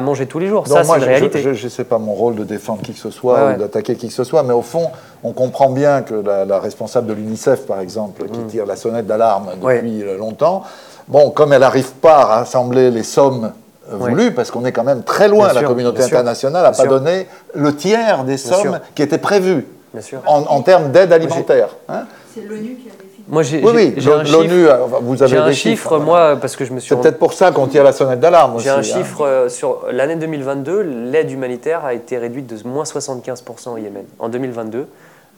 manger 0.00 0.26
tous 0.26 0.38
les 0.38 0.48
jours. 0.48 0.66
ça, 0.66 0.84
c'est 0.84 0.96
une 0.96 1.04
réalité. 1.04 1.42
Je 1.54 1.64
ne 1.64 1.70
sais 1.70 1.84
pas 1.84 1.98
mon 1.98 2.12
rôle 2.12 2.34
de 2.34 2.44
défendre 2.44 2.82
qui 2.82 2.92
que 2.92 2.98
ce 2.98 3.10
soit 3.10 3.52
ou 3.52 3.58
d'attaquer 3.58 3.96
qui 3.96 4.08
que 4.08 4.14
ce 4.14 4.24
soit, 4.24 4.42
mais 4.42 4.52
au 4.52 4.62
fond, 4.62 4.90
on 5.22 5.32
comprend 5.32 5.70
bien 5.70 6.02
que 6.02 6.14
la, 6.14 6.58
responsable 6.58 7.06
de 7.06 7.14
l'UNICEF, 7.14 7.66
par 7.66 7.80
exemple, 7.80 8.24
qui 8.28 8.40
mm. 8.40 8.46
tire 8.46 8.66
la 8.66 8.76
sonnette 8.76 9.06
d'alarme 9.06 9.50
depuis 9.60 10.04
longtemps, 10.18 10.62
bon, 11.08 11.30
comme 11.30 11.52
elle 11.52 11.60
n'arrive 11.60 11.92
pas 11.92 12.18
à 12.18 12.24
rassembler 12.24 12.90
les 12.90 13.02
sommes 13.02 13.52
voulues, 13.90 14.32
parce 14.32 14.50
qu'on 14.50 14.64
est 14.64 14.72
quand 14.72 14.84
même 14.84 15.02
très 15.02 15.28
loin, 15.28 15.52
la 15.52 15.64
communauté 15.64 16.02
internationale 16.02 16.62
n'a 16.62 16.72
pas 16.72 16.86
donné 16.86 17.26
le 17.54 17.74
tiers 17.74 18.24
des 18.24 18.36
sommes 18.36 18.80
qui 18.94 19.02
étaient 19.02 19.18
prévues 19.18 19.66
Bien 19.92 20.02
sûr. 20.02 20.22
en, 20.26 20.42
en 20.42 20.62
termes 20.62 20.90
d'aide 20.92 21.12
alimentaire. 21.12 21.68
hein. 21.88 22.04
C'est 22.34 22.42
l'ONU 22.42 22.76
qui 22.76 22.88
a. 22.88 23.01
Moi, 23.32 23.42
j'ai 23.42 23.64
Oui, 23.64 23.72
oui, 23.74 23.94
un 24.06 24.10
euh, 24.10 24.76
vous 25.00 25.22
avez 25.22 25.38
un 25.38 25.46
des 25.46 25.54
chiffre, 25.54 25.70
chiffres. 25.70 25.94
hein. 25.96 26.04
moi, 26.04 26.36
parce 26.38 26.54
que 26.54 26.66
je 26.66 26.72
me 26.74 26.80
suis 26.80 26.90
C'est 26.90 26.94
rendu 26.94 27.08
peut-être 27.08 27.18
pour 27.18 27.32
ça 27.32 27.50
qu'on 27.50 27.66
tire 27.66 27.82
la 27.82 27.92
sonnette 27.92 28.20
d'alarme. 28.20 28.60
J'ai 28.60 28.68
un 28.68 28.80
hein. 28.80 28.82
chiffre 28.82 29.24
euh, 29.24 29.48
sur 29.48 29.86
l'année 29.90 30.16
2022, 30.16 30.82
l'aide 30.82 31.30
humanitaire 31.30 31.82
a 31.82 31.94
été 31.94 32.18
réduite 32.18 32.46
de 32.46 32.68
moins 32.68 32.84
75% 32.84 33.70
au 33.70 33.78
Yémen. 33.78 34.04
En 34.18 34.28
2022, 34.28 34.80
euh, 34.80 34.84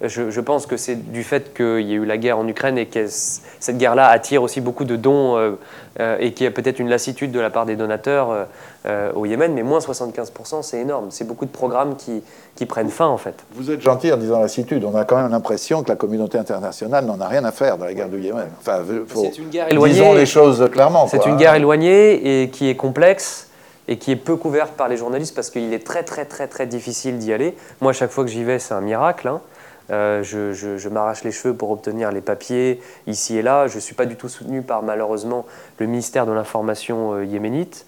je, 0.09 0.31
je 0.31 0.41
pense 0.41 0.67
que 0.67 0.77
c'est 0.77 0.97
du 1.13 1.23
fait 1.25 1.55
qu'il 1.55 1.81
y 1.83 1.93
a 1.93 1.97
eu 1.97 2.05
la 2.05 2.17
guerre 2.19 2.39
en 2.39 2.47
Ukraine 2.49 2.79
et 2.79 2.87
que 2.87 3.07
cette 3.09 3.79
guerre-là 3.79 4.09
attire 4.09 4.43
aussi 4.43 4.61
beaucoup 4.61 4.85
de 4.85 4.97
dons 4.97 5.37
euh, 5.37 5.53
euh, 6.01 6.17
et 6.21 6.33
qu'il 6.33 6.45
y 6.45 6.47
a 6.47 6.51
peut-être 6.51 6.79
une 6.79 6.89
lassitude 6.89 7.31
de 7.33 7.41
la 7.41 7.51
part 7.51 7.67
des 7.67 7.77
donateurs 7.77 8.47
euh, 8.87 9.13
au 9.15 9.25
Yémen. 9.27 9.53
Mais 9.55 9.63
moins 9.63 9.79
75%, 9.79 10.63
c'est 10.63 10.79
énorme. 10.81 11.07
C'est 11.11 11.27
beaucoup 11.27 11.45
de 11.47 11.51
programmes 11.51 11.97
qui, 11.97 12.23
qui 12.57 12.67
prennent 12.67 12.91
fin 12.91 13.07
en 13.07 13.17
fait. 13.19 13.35
Vous 13.55 13.71
êtes 13.71 13.81
gentil 13.81 14.13
en 14.13 14.17
disant 14.17 14.41
lassitude. 14.41 14.85
On 14.85 14.95
a 14.97 15.05
quand 15.05 15.17
même 15.17 15.31
l'impression 15.31 15.83
que 15.83 15.89
la 15.89 15.97
communauté 15.97 16.39
internationale 16.39 17.05
n'en 17.05 17.21
a 17.21 17.29
rien 17.29 17.45
à 17.45 17.53
faire 17.53 17.79
de 17.79 17.85
la 17.85 17.95
guerre 17.95 18.09
du 18.09 18.21
Yémen. 18.21 18.49
Enfin, 18.61 18.81
faut- 19.07 19.23
C'est 19.23 19.39
une 19.39 19.49
guerre 19.51 19.69
éloignée. 19.71 19.95
disons 19.95 20.13
les 20.13 20.27
choses 20.27 20.69
clairement. 20.73 21.07
C'est 21.09 21.25
une 21.27 21.37
guerre 21.37 21.55
éloignée 21.55 22.43
et 22.43 22.51
qui 22.51 22.69
est 22.69 22.77
complexe 22.77 23.49
et 23.87 23.99
qui 23.99 24.13
est 24.13 24.17
peu 24.17 24.37
couverte 24.37 24.73
par 24.73 24.89
les 24.89 24.97
journalistes 24.97 25.35
parce 25.35 25.51
qu'il 25.51 25.73
est 25.75 25.85
très 25.87 26.03
très 26.05 26.25
très 26.25 26.47
très 26.49 26.67
difficile 26.67 27.19
d'y 27.19 27.33
aller. 27.33 27.55
Moi, 27.83 27.91
à 27.91 27.93
chaque 27.95 28.11
fois 28.11 28.25
que 28.25 28.31
j'y 28.31 28.43
vais, 28.43 28.59
c'est 28.59 28.75
un 28.75 28.81
miracle. 28.81 29.29
hein. 29.29 29.41
Euh, 29.91 30.23
je 30.23 30.89
m'arrache 30.89 31.25
les 31.25 31.33
cheveux 31.33 31.55
pour 31.55 31.71
obtenir 31.71 32.11
les 32.11 32.21
papiers 32.21 32.81
ici 33.07 33.37
et 33.37 33.43
là. 33.43 33.67
Je 33.67 33.77
ne 33.77 33.81
suis 33.81 33.95
pas 33.95 34.07
du 34.07 34.17
tout 34.17 34.29
soutenu 34.29 34.63
par 34.63 34.83
malheureusement 34.83 35.45
le 35.79 35.87
ministère 35.87 36.27
de 36.27 36.33
l'Information 36.33 37.15
euh, 37.15 37.25
yéménite, 37.25 37.87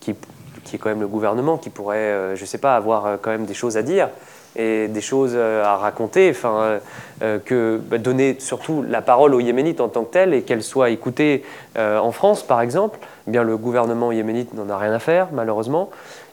qui, 0.00 0.10
est 0.10 0.78
quand 0.78 0.90
même 0.90 1.00
le 1.00 1.08
gouvernement, 1.08 1.56
qui 1.56 1.70
pourrait, 1.70 1.96
euh, 1.98 2.36
je 2.36 2.42
ne 2.42 2.46
sais 2.46 2.58
pas, 2.58 2.76
avoir 2.76 3.18
quand 3.20 3.30
même 3.30 3.46
des 3.46 3.54
choses 3.54 3.76
à 3.76 3.82
dire 3.82 4.10
et 4.56 4.88
des 4.88 5.02
choses 5.02 5.36
à 5.36 5.76
raconter, 5.76 6.30
enfin, 6.30 6.80
que 7.20 7.80
bah, 7.84 7.98
donner 7.98 8.36
surtout 8.40 8.82
la 8.82 9.02
parole 9.02 9.34
aux 9.34 9.40
Yéménites 9.40 9.80
en 9.80 9.88
tant 9.88 10.02
que 10.02 10.12
telle 10.12 10.34
et 10.34 10.42
qu'elle 10.42 10.64
soit 10.64 10.90
écoutée 10.90 11.44
en 11.76 12.10
France, 12.10 12.42
par 12.42 12.60
exemple. 12.60 12.98
Eh 13.28 13.30
bien, 13.30 13.44
le 13.44 13.56
gouvernement 13.56 14.10
yéménite 14.10 14.54
n'en 14.54 14.68
a 14.68 14.76
rien 14.76 14.92
à 14.92 14.98
faire, 14.98 15.28
malheureusement. 15.32 15.90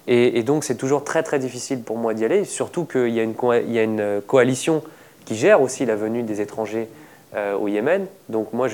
Et, 0.08 0.42
donc, 0.42 0.64
c'est 0.64 0.76
toujours 0.76 1.04
très 1.04 1.22
très 1.22 1.38
difficile 1.38 1.82
pour 1.84 1.98
moi 1.98 2.16
d'y 2.16 2.26
aller, 2.26 2.46
surtout 2.46 2.86
qu'il 2.86 3.10
y, 3.10 3.20
a 3.20 3.84
une 3.84 4.22
coalition 4.26 4.82
qui 5.26 5.36
gère 5.36 5.62
aussi 5.62 5.86
la 5.86 5.96
venue 5.96 6.24
des 6.24 6.42
étrangers 6.42 6.88
euh, 7.36 7.58
au 7.58 7.68
Yémen. 7.68 8.06
Donc, 8.30 8.54
moi, 8.54 8.68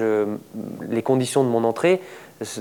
les 0.88 1.02
conditions 1.02 1.44
de 1.44 1.50
mon 1.50 1.64
entrée 1.64 2.00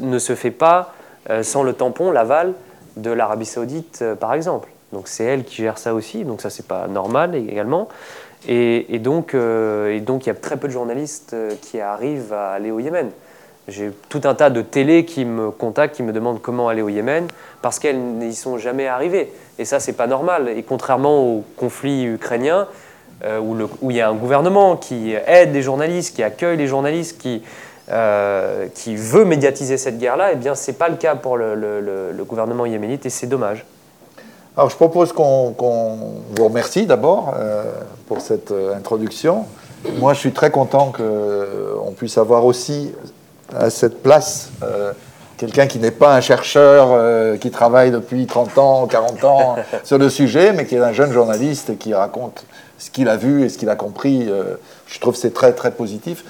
ne 0.01 0.18
se 0.18 0.34
fait 0.34 0.51
pas 0.51 0.95
euh, 1.28 1.43
sans 1.43 1.62
le 1.62 1.74
tampon, 1.74 2.11
l'aval 2.11 2.55
de 2.97 3.11
l'Arabie 3.11 3.45
Saoudite, 3.45 3.99
euh, 4.01 4.14
par 4.14 4.32
exemple. 4.32 4.70
Donc, 4.93 5.09
c'est 5.09 5.24
elle 5.24 5.45
qui 5.45 5.57
gère 5.57 5.76
ça 5.76 5.93
aussi. 5.93 6.24
Donc, 6.24 6.41
ça, 6.41 6.49
c'est 6.49 6.66
pas 6.66 6.86
normal 6.88 7.34
également. 7.34 7.88
Et, 8.49 8.99
donc, 9.01 9.32
il 9.34 10.26
y 10.26 10.30
a 10.30 10.34
très 10.34 10.57
peu 10.57 10.68
de 10.68 10.72
journalistes 10.72 11.36
qui 11.61 11.78
arrivent 11.78 12.32
à 12.32 12.53
aller 12.53 12.70
au 12.70 12.80
Yémen. 12.80 13.11
J'ai 13.68 13.93
tout 14.09 14.22
un 14.24 14.34
tas 14.34 14.49
de 14.49 14.62
télé 14.62 15.05
qui 15.05 15.26
me 15.26 15.51
contactent, 15.51 15.95
qui 15.95 16.03
me 16.03 16.12
demandent 16.12 16.41
comment 16.41 16.68
aller 16.68 16.80
au 16.80 16.88
Yémen, 16.88 17.28
parce 17.61 17.78
qu'elles 17.78 18.01
n'y 18.01 18.34
sont 18.34 18.57
jamais 18.57 18.88
arrivées. 18.88 19.30
Et 19.59 19.66
ça, 19.66 19.78
c'est 19.78 19.93
pas 19.93 20.07
normal. 20.07 20.49
Et 20.49 20.62
contrairement 20.62 21.22
au 21.22 21.45
conflit 21.57 22.05
ukrainien, 22.05 22.66
où, 23.43 23.55
le- 23.55 23.68
où 23.83 23.91
il 23.91 23.97
y 23.97 24.01
a 24.01 24.09
un 24.09 24.14
gouvernement 24.14 24.77
qui 24.77 25.14
aide 25.27 25.53
les 25.53 25.62
journalistes, 25.62 26.16
qui 26.16 26.23
accueille 26.23 26.57
les 26.57 26.66
journalistes, 26.66 27.18
qui, 27.21 27.43
euh, 27.91 28.66
qui 28.75 28.95
veut 28.95 29.25
médiatiser 29.25 29.77
cette 29.77 29.99
guerre-là, 29.99 30.33
eh 30.33 30.37
bien, 30.37 30.55
c'est 30.55 30.75
pas 30.75 30.89
le 30.89 30.97
cas 30.97 31.16
pour 31.16 31.37
le, 31.37 32.25
gouvernement 32.29 32.64
yéménite, 32.66 33.05
et 33.07 33.11
c'est 33.11 33.27
dommage. 33.27 33.64
Alors, 34.57 34.71
je 34.71 34.77
propose 34.77 35.12
qu'on 35.12 35.55
vous 36.37 36.45
remercie 36.45 36.87
d'abord 36.87 37.35
euh, 37.37 37.64
pour 38.07 38.21
cette 38.21 38.51
euh, 38.53 38.75
introduction. 38.77 39.45
Moi, 39.99 40.12
je 40.14 40.18
suis 40.21 40.33
très 40.33 40.51
content 40.51 40.93
qu'on 40.93 41.93
puisse 41.93 42.18
avoir 42.18 42.45
aussi 42.45 42.93
à 43.57 43.71
cette 43.71 44.03
place 44.03 44.51
euh, 44.62 44.93
quelqu'un 45.41 45.66
qui 45.66 45.78
n'est 45.78 45.91
pas 45.91 46.14
un 46.14 46.20
chercheur 46.20 46.88
euh, 46.91 47.38
qui 47.38 47.51
travaille 47.51 47.91
depuis 47.91 48.26
30 48.26 48.59
ans, 48.59 48.86
40 48.86 49.24
ans 49.24 49.57
sur 49.84 49.97
le 49.97 50.11
sujet, 50.11 50.53
mais 50.53 50.66
qui 50.66 50.74
est 50.74 50.80
un 50.80 50.93
jeune 50.93 51.12
journaliste 51.12 51.78
qui 51.78 51.95
raconte 51.95 52.45
ce 52.78 52.91
qu'il 52.91 53.09
a 53.09 53.16
vu 53.16 53.43
et 53.43 53.49
ce 53.49 53.57
qu'il 53.57 53.70
a 53.70 53.74
compris. 53.76 54.26
Euh, 54.28 54.57
je 54.86 55.01
trouve 55.01 55.14
que 55.14 55.18
c'est 55.20 55.32
très, 55.32 55.53
très 55.55 55.70
positif. 55.70 56.24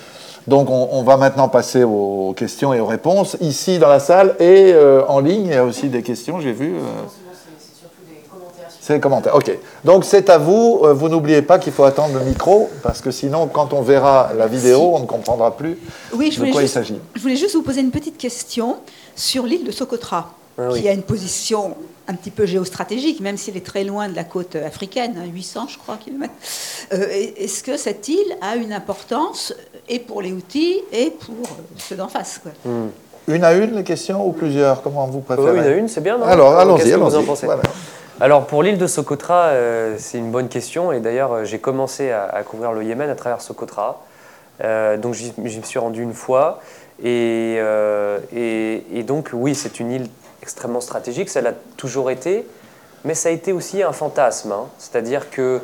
Donc, 0.47 0.71
on, 0.71 0.89
on 0.93 1.03
va 1.03 1.17
maintenant 1.17 1.49
passer 1.49 1.83
aux 1.83 2.35
questions 2.37 2.73
et 2.73 2.79
aux 2.79 2.87
réponses. 2.87 3.37
Ici, 3.41 3.79
dans 3.81 3.89
la 3.89 3.99
salle 4.01 4.37
et 4.39 4.73
euh, 4.75 5.03
en 5.09 5.19
ligne, 5.19 5.47
il 5.47 5.53
y 5.53 5.57
a 5.57 5.65
aussi 5.65 5.89
des 5.89 6.03
questions, 6.03 6.41
j'ai 6.41 6.53
vu. 6.53 6.77
euh, 6.77 6.81
C'est 7.09 7.81
surtout 7.81 8.03
des 8.09 8.23
commentaires. 8.31 8.69
C'est 8.91 8.95
les 8.97 9.01
commentaires. 9.01 9.37
OK. 9.37 9.57
Donc 9.85 10.05
c'est 10.05 10.29
à 10.29 10.39
vous. 10.39 10.81
Euh, 10.83 10.93
Vous 10.93 11.09
n'oubliez 11.09 11.43
pas 11.43 11.59
qu'il 11.61 11.73
faut 11.73 11.85
attendre 11.85 12.19
le 12.19 12.25
micro 12.25 12.69
parce 12.83 13.01
que 13.01 13.11
sinon, 13.13 13.47
quand 13.47 13.73
on 13.73 13.83
verra 13.83 14.31
la 14.37 14.49
vidéo, 14.49 14.93
on 14.95 14.99
ne 15.01 15.07
comprendra 15.07 15.57
plus 15.57 15.79
Oui, 16.13 16.31
je 16.33 16.45
de 16.45 16.51
quoi 16.51 16.63
il 16.63 16.69
s'agit. 16.69 16.99
je 17.15 17.21
voulais 17.21 17.37
juste 17.37 17.55
vous 17.55 17.63
poser 17.63 17.81
une 17.81 17.93
petite 17.93 18.19
question 18.19 18.77
sur 19.15 19.45
l'île 19.47 19.65
de 19.65 19.71
Socotra, 19.71 20.33
Ah 20.59 20.63
oui. 20.73 20.83
qui 20.83 20.89
a 20.89 20.93
une 20.93 21.03
position 21.03 21.77
un 22.09 22.15
petit 22.15 22.31
peu 22.33 22.45
géostratégique, 22.47 23.21
même 23.21 23.37
s'il 23.37 23.57
est 23.57 23.65
très 23.65 23.85
loin 23.85 24.09
de 24.09 24.17
la 24.17 24.25
côte 24.25 24.57
africaine, 24.57 25.15
hein, 25.17 25.29
800 25.33 25.67
je 25.69 25.79
crois 25.79 25.97
kilomètres. 25.97 26.35
Euh, 26.93 27.07
Est-ce 27.37 27.63
que 27.63 27.77
cette 27.77 28.09
île 28.09 28.37
a 28.43 28.57
une 28.57 28.73
importance 28.73 29.55
et 29.89 30.01
pour 30.01 30.21
les 30.21 30.33
outils 30.33 30.81
et 30.93 31.11
pour 31.11 31.37
ceux 31.79 31.95
d'en 31.95 32.09
face 32.09 32.41
quoi? 32.43 32.51
Une 33.29 33.45
à 33.45 33.53
une, 33.53 33.77
les 33.77 33.85
questions 33.85 34.27
ou 34.27 34.33
plusieurs? 34.33 34.83
Comment 34.83 35.07
vous 35.07 35.19
Oui, 35.19 35.25
préférez 35.37 35.59
une 35.59 35.65
à 35.65 35.77
une, 35.77 35.89
c'est 35.89 36.01
bien, 36.01 36.19
non? 36.19 36.25
Alors, 36.25 36.49
Qu'est-ce 36.51 36.63
allons-y, 36.63 36.91
que 36.91 36.97
vous 36.97 37.15
en 37.17 37.21
allons-y. 37.21 37.61
Alors 38.23 38.47
pour 38.47 38.63
l'île 38.63 38.77
de 38.77 38.87
Socotra, 38.87 39.47
euh, 39.47 39.95
c'est 39.99 40.19
une 40.19 40.31
bonne 40.31 40.51
question. 40.51 40.93
Et 40.93 41.01
d'ailleurs 41.01 41.33
euh, 41.33 41.45
j'ai 41.45 41.59
commencé 41.59 42.11
à, 42.11 42.43
couvrir 42.45 42.73
le 42.73 42.85
Yémen 42.85 43.09
à 43.09 43.15
travers 43.15 43.41
Socotra. 43.41 44.03
Euh, 44.63 44.99
donc 44.99 45.15
j'y 45.15 45.33
me 45.39 45.63
suis 45.63 45.79
rendu 45.79 46.03
une 46.03 46.13
fois. 46.13 46.61
Et, 47.03 47.59
donc 49.07 49.31
oui 49.33 49.55
c'est 49.55 49.81
une 49.81 49.91
île 49.91 50.09
extrêmement 50.43 50.83
stratégique, 50.83 51.31
ça 51.31 51.41
l'a 51.41 51.55
toujours 51.79 52.11
été, 52.11 52.47
mais 53.05 53.15
ça 53.15 53.31
a 53.31 53.33
été 53.33 53.53
aussi 53.53 53.83
un 53.83 53.93
fantasme, 53.93 54.53
hein. 54.53 54.67
c'est-à-dire 54.79 55.31
que 55.31 55.61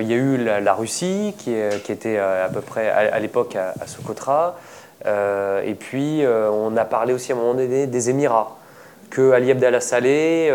il 0.00 0.06
y 0.06 0.12
a 0.12 0.16
eu 0.16 0.36
la, 0.36 0.74
Russie 0.74 1.34
qui, 1.38 1.52
était 1.52 2.18
à 2.18 2.48
peu 2.52 2.60
près 2.60 2.90
à, 2.90 3.18
l'époque 3.20 3.56
à, 3.56 3.72
à 3.80 3.86
Socotra, 3.86 4.56
et 5.04 5.74
puis 5.78 6.24
on 6.26 6.76
a 6.76 6.84
parlé 6.84 7.12
aussi 7.12 7.32
à 7.32 7.34
un 7.34 7.38
moment 7.38 7.54
donné 7.54 7.86
des 7.86 8.10
Émirats. 8.10 8.56
Que 9.10 9.32
Ali 9.32 9.50
Abdallah 9.52 9.80
Saleh 9.80 10.52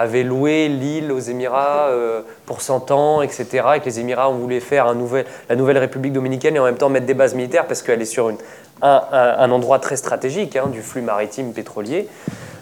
avait 0.00 0.22
loué 0.22 0.68
l'île 0.68 1.12
aux 1.12 1.18
Émirats 1.18 1.88
euh, 1.88 2.22
pour 2.46 2.62
100 2.62 2.90
ans, 2.90 3.22
etc. 3.22 3.46
Et 3.76 3.80
que 3.80 3.84
les 3.84 4.00
Émirats 4.00 4.30
ont 4.30 4.34
voulu 4.34 4.60
faire 4.60 4.86
la 4.86 5.56
nouvelle 5.56 5.78
République 5.78 6.12
dominicaine 6.12 6.56
et 6.56 6.58
en 6.58 6.64
même 6.64 6.76
temps 6.76 6.88
mettre 6.88 7.06
des 7.06 7.14
bases 7.14 7.34
militaires 7.34 7.66
parce 7.66 7.82
qu'elle 7.82 8.00
est 8.00 8.06
sur 8.06 8.32
un, 8.82 9.50
endroit 9.50 9.78
très 9.78 9.96
stratégique 9.96 10.56
hein, 10.56 10.68
du 10.68 10.82
flux 10.82 11.02
maritime 11.02 11.52
pétrolier. 11.52 12.08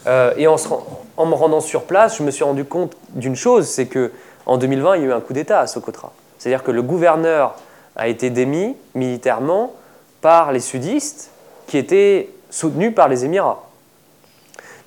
Euh, 0.07 0.33
et 0.37 0.47
en 0.47 1.27
me 1.27 1.35
rendant 1.35 1.61
sur 1.61 1.85
place, 1.85 2.19
je 2.19 2.23
me 2.23 2.31
suis 2.31 2.45
rendu 2.45 2.65
compte 2.65 2.97
d'une 3.11 3.37
chose, 3.37 3.69
c'est 3.69 3.87
que 3.87 4.11
en 4.47 4.57
2020, 4.57 4.97
il 4.97 5.03
y 5.03 5.05
a 5.05 5.09
eu 5.09 5.13
un 5.13 5.21
coup 5.21 5.35
d'État 5.35 5.61
à 5.61 5.67
Socotra. 5.67 6.13
C'est-à-dire 6.39 6.63
que 6.63 6.71
le 6.71 6.83
gouverneur 6.83 7.55
a 7.97 8.09
été 8.09 8.31
démis 8.31 8.77
militairement 8.95 9.73
par 10.21 10.53
les 10.53 10.61
sudistes 10.61 11.31
qui 11.67 11.77
étaient 11.77 12.31
soutenus 12.51 12.95
par 12.95 13.09
les 13.09 13.25
Émirats. 13.25 13.68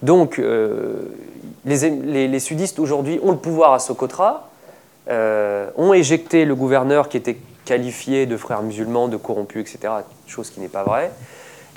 Donc, 0.02 0.40
euh, 0.40 0.94
les, 1.66 2.40
sudistes 2.40 2.80
aujourd'hui 2.80 3.20
ont 3.24 3.32
le 3.32 3.38
pouvoir 3.38 3.74
à 3.74 3.80
Socotra, 3.80 4.50
euh, 5.10 5.70
ont 5.78 5.94
éjecté 5.94 6.46
le 6.46 6.56
gouverneur 6.56 7.10
qui 7.10 7.18
était 7.18 7.38
qualifié 7.66 8.26
de 8.26 8.38
frère 8.38 8.64
musulman, 8.64 9.08
de 9.08 9.18
corrompu, 9.18 9.60
etc., 9.60 9.94
chose 10.28 10.50
qui 10.50 10.60
n'est 10.60 10.68
pas 10.68 10.84
vraie. 10.84 11.12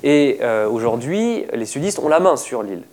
Et 0.03 0.39
euh, 0.41 0.67
aujourd'hui, 0.67 1.45
les 1.53 1.65
sudistes 1.65 1.99
ont 1.99 2.09
la 2.09 2.19
main 2.19 2.35
sur 2.35 2.63
l'île. 2.63 2.83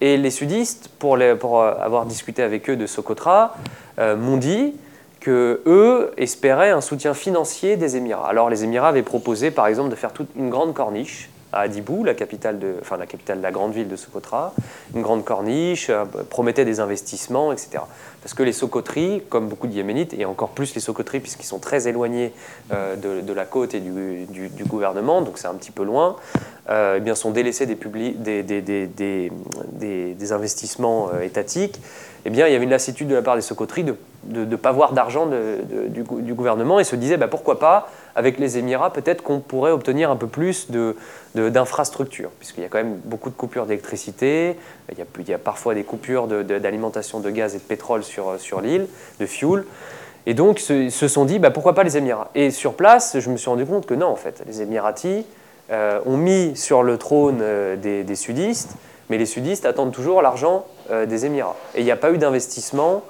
Et 0.00 0.16
les 0.16 0.30
sudistes, 0.30 0.88
pour, 0.98 1.16
avoir 1.16 2.04
discuté 2.04 2.42
avec 2.42 2.68
eux 2.68 2.76
de 2.76 2.86
Socotra, 2.86 3.56
m'ont 3.98 4.36
dit 4.36 4.74
que 5.20 5.62
eux 5.66 6.12
espéraient 6.18 6.70
un 6.70 6.82
soutien 6.82 7.14
financier 7.14 7.76
des 7.76 7.96
Émirats. 7.96 8.28
Alors 8.28 8.50
les 8.50 8.64
Émirats 8.64 8.88
avaient 8.88 9.02
proposé, 9.02 9.50
par 9.50 9.68
exemple, 9.68 9.88
de 9.88 9.94
faire 9.94 10.12
toute 10.12 10.28
une 10.36 10.50
grande 10.50 10.74
corniche 10.74 11.30
à 11.54 11.60
Adibou, 11.60 12.04
la 12.04 12.14
capitale 12.14 12.58
de, 12.58 12.74
enfin, 12.80 12.96
la 12.96 13.06
capitale 13.06 13.38
de 13.38 13.42
la 13.42 13.52
grande 13.52 13.72
ville 13.72 13.88
de 13.88 13.96
Socotra, 13.96 14.52
une 14.94 15.02
grande 15.02 15.24
corniche, 15.24 15.88
euh, 15.88 16.04
promettait 16.28 16.64
des 16.64 16.80
investissements, 16.80 17.52
etc. 17.52 17.84
Parce 18.22 18.34
que 18.34 18.42
les 18.42 18.52
Socotris, 18.52 19.22
comme 19.28 19.48
beaucoup 19.48 19.66
de 19.66 19.72
Yéménites, 19.72 20.14
et 20.14 20.24
encore 20.24 20.50
plus 20.50 20.74
les 20.74 20.80
Socotris 20.80 21.20
puisqu'ils 21.20 21.46
sont 21.46 21.60
très 21.60 21.86
éloignés 21.86 22.32
euh, 22.72 22.96
de, 22.96 23.32
la 23.32 23.44
côte 23.44 23.74
et 23.74 23.80
du, 23.80 24.64
gouvernement, 24.66 25.22
donc 25.22 25.38
c'est 25.38 25.46
un 25.46 25.54
petit 25.54 25.70
peu 25.70 25.84
loin, 25.84 26.16
euh, 26.70 26.96
eh 26.96 27.00
bien, 27.00 27.14
sont 27.14 27.30
délaissés 27.30 27.66
des, 27.66 27.76
des, 30.14 30.32
investissements 30.32 31.10
étatiques, 31.20 31.80
eh 32.24 32.30
bien, 32.30 32.46
il 32.46 32.52
y 32.52 32.56
avait 32.56 32.64
une 32.64 32.70
lassitude 32.70 33.08
de 33.08 33.14
la 33.14 33.22
part 33.22 33.36
des 33.36 33.42
Socotris 33.42 33.84
de 33.84 33.96
ne 34.44 34.56
pas 34.56 34.72
voir 34.72 34.94
d'argent 34.94 35.28
du 35.28 36.34
gouvernement 36.34 36.80
et 36.80 36.84
se 36.84 36.96
disaient 36.96 37.18
bah, 37.18 37.28
pourquoi 37.28 37.58
pas, 37.58 37.88
avec 38.16 38.38
les 38.38 38.58
Émirats, 38.58 38.92
peut-être 38.92 39.22
qu'on 39.22 39.40
pourrait 39.40 39.72
obtenir 39.72 40.10
un 40.10 40.16
peu 40.16 40.26
plus 40.26 40.70
de- 40.70 40.96
de- 41.34 41.48
d'infrastructures, 41.48 42.30
puisqu'il 42.38 42.62
y 42.62 42.66
a 42.66 42.68
quand 42.68 42.78
même 42.78 42.98
beaucoup 43.04 43.30
de 43.30 43.34
coupures 43.34 43.66
d'électricité, 43.66 44.56
il 44.92 45.28
y 45.28 45.32
a, 45.34 45.38
parfois 45.38 45.74
des 45.74 45.84
coupures 45.84 46.26
d'alimentation 46.26 47.20
de, 47.20 47.30
gaz 47.30 47.54
et 47.54 47.58
de 47.58 47.62
pétrole 47.62 48.04
sur, 48.04 48.38
sur 48.38 48.60
l'île, 48.60 48.86
de 49.20 49.26
fuel. 49.26 49.64
Et 50.26 50.34
donc, 50.34 50.58
se, 50.58 50.88
se 50.88 51.08
sont 51.08 51.24
dit, 51.24 51.38
bah, 51.38 51.50
pourquoi 51.50 51.74
pas 51.74 51.82
les 51.82 51.96
Émirats? 51.96 52.30
Et 52.34 52.50
sur 52.50 52.74
place, 52.74 53.18
je 53.18 53.30
me 53.30 53.36
suis 53.36 53.50
rendu 53.50 53.66
compte 53.66 53.86
que 53.86 53.94
non, 53.94 54.06
en 54.06 54.16
fait, 54.16 54.42
les 54.46 54.62
Émiratis 54.62 55.24
euh, 55.70 56.00
ont 56.06 56.16
mis 56.16 56.56
sur 56.56 56.82
le 56.82 56.98
trône 56.98 57.38
euh, 57.40 57.76
des, 57.76 58.16
sudistes, 58.16 58.72
mais 59.10 59.18
les 59.18 59.26
sudistes 59.26 59.64
attendent 59.64 59.92
toujours 59.92 60.22
l'argent 60.22 60.66
euh, 60.90 61.06
des 61.06 61.24
Émirats. 61.26 61.56
Et 61.74 61.80
il 61.80 61.84
n'y 61.84 61.90
a 61.90 61.96
pas 61.96 62.10
eu 62.10 62.18
d'investissement, 62.18 63.02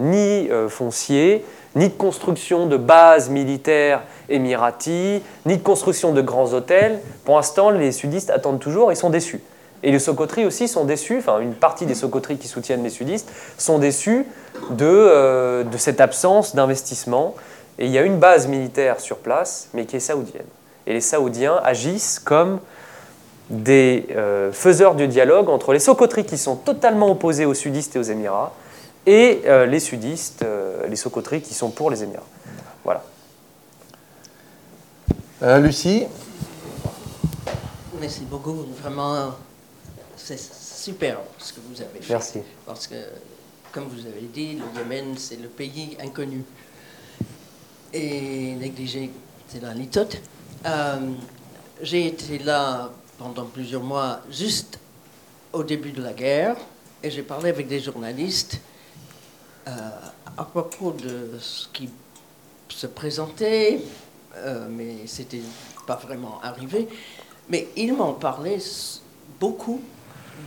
ni 0.00 0.48
foncier, 0.70 1.44
ni 1.74 1.88
de 1.88 1.94
construction 1.94 2.66
de 2.66 2.76
bases 2.76 3.30
militaires 3.30 4.02
émiratis, 4.28 5.22
ni 5.46 5.56
de 5.56 5.62
construction 5.62 6.12
de 6.12 6.22
grands 6.22 6.52
hôtels. 6.52 7.00
Pour 7.24 7.36
l'instant, 7.36 7.70
les 7.70 7.92
sudistes 7.92 8.30
attendent 8.30 8.60
toujours, 8.60 8.92
ils 8.92 8.96
sont 8.96 9.10
déçus. 9.10 9.40
Et 9.82 9.90
les 9.90 9.98
Sokotris 9.98 10.46
aussi 10.46 10.66
sont 10.66 10.84
déçus, 10.84 11.18
enfin 11.18 11.40
une 11.40 11.54
partie 11.54 11.84
des 11.84 11.94
Sokotris 11.94 12.38
qui 12.38 12.48
soutiennent 12.48 12.82
les 12.82 12.90
sudistes 12.90 13.30
sont 13.58 13.78
déçus 13.78 14.26
de, 14.70 14.86
euh, 14.86 15.62
de 15.62 15.76
cette 15.76 16.00
absence 16.00 16.54
d'investissement. 16.54 17.34
Et 17.78 17.86
il 17.86 17.90
y 17.90 17.98
a 17.98 18.02
une 18.02 18.18
base 18.18 18.46
militaire 18.46 19.00
sur 19.00 19.18
place, 19.18 19.68
mais 19.74 19.84
qui 19.84 19.96
est 19.96 20.00
saoudienne. 20.00 20.46
Et 20.86 20.92
les 20.92 21.00
Saoudiens 21.00 21.60
agissent 21.64 22.18
comme 22.18 22.60
des 23.50 24.06
euh, 24.16 24.52
faiseurs 24.52 24.94
de 24.94 25.06
dialogue 25.06 25.48
entre 25.48 25.72
les 25.72 25.78
Sokotris 25.78 26.24
qui 26.24 26.38
sont 26.38 26.56
totalement 26.56 27.10
opposés 27.10 27.44
aux 27.44 27.54
sudistes 27.54 27.96
et 27.96 27.98
aux 27.98 28.02
Émirats, 28.02 28.52
et 29.06 29.42
euh, 29.46 29.66
les 29.66 29.80
sudistes, 29.80 30.42
euh, 30.42 30.86
les 30.86 30.96
Sokotris 30.96 31.42
qui 31.42 31.54
sont 31.54 31.70
pour 31.70 31.90
les 31.90 32.02
Émirats. 32.02 32.22
Voilà. 32.84 33.04
Euh, 35.42 35.58
Lucie 35.58 36.04
Merci 38.00 38.24
beaucoup. 38.24 38.66
Vraiment, 38.82 39.34
c'est 40.16 40.38
super 40.38 41.18
ce 41.38 41.52
que 41.52 41.60
vous 41.68 41.80
avez 41.80 42.00
fait. 42.00 42.12
Merci. 42.12 42.40
Parce 42.66 42.86
que, 42.86 42.96
comme 43.72 43.84
vous 43.88 44.06
avez 44.06 44.28
dit, 44.32 44.54
le 44.54 44.80
Yémen, 44.80 45.16
c'est 45.16 45.36
le 45.40 45.48
pays 45.48 45.96
inconnu. 46.02 46.44
Et 47.92 48.54
négligé, 48.54 49.10
c'est 49.48 49.62
la 49.62 49.72
litote. 49.72 50.18
Euh, 50.66 50.98
J'ai 51.80 52.06
été 52.06 52.38
là 52.38 52.90
pendant 53.18 53.44
plusieurs 53.44 53.82
mois, 53.82 54.20
juste 54.30 54.78
au 55.52 55.62
début 55.62 55.92
de 55.92 56.02
la 56.02 56.12
guerre, 56.12 56.56
et 57.02 57.10
j'ai 57.10 57.22
parlé 57.22 57.48
avec 57.50 57.68
des 57.68 57.80
journalistes 57.80 58.60
euh, 59.68 59.70
à 60.36 60.44
propos 60.44 60.92
de 60.92 61.38
ce 61.40 61.68
qui 61.72 61.88
se 62.68 62.86
présentait, 62.86 63.80
euh, 64.36 64.66
mais 64.70 65.06
c'était 65.06 65.40
pas 65.86 65.96
vraiment 65.96 66.40
arrivé. 66.42 66.88
Mais 67.48 67.68
ils 67.76 67.92
m'ont 67.94 68.14
parlé 68.14 68.54
s- 68.54 69.00
beaucoup 69.38 69.80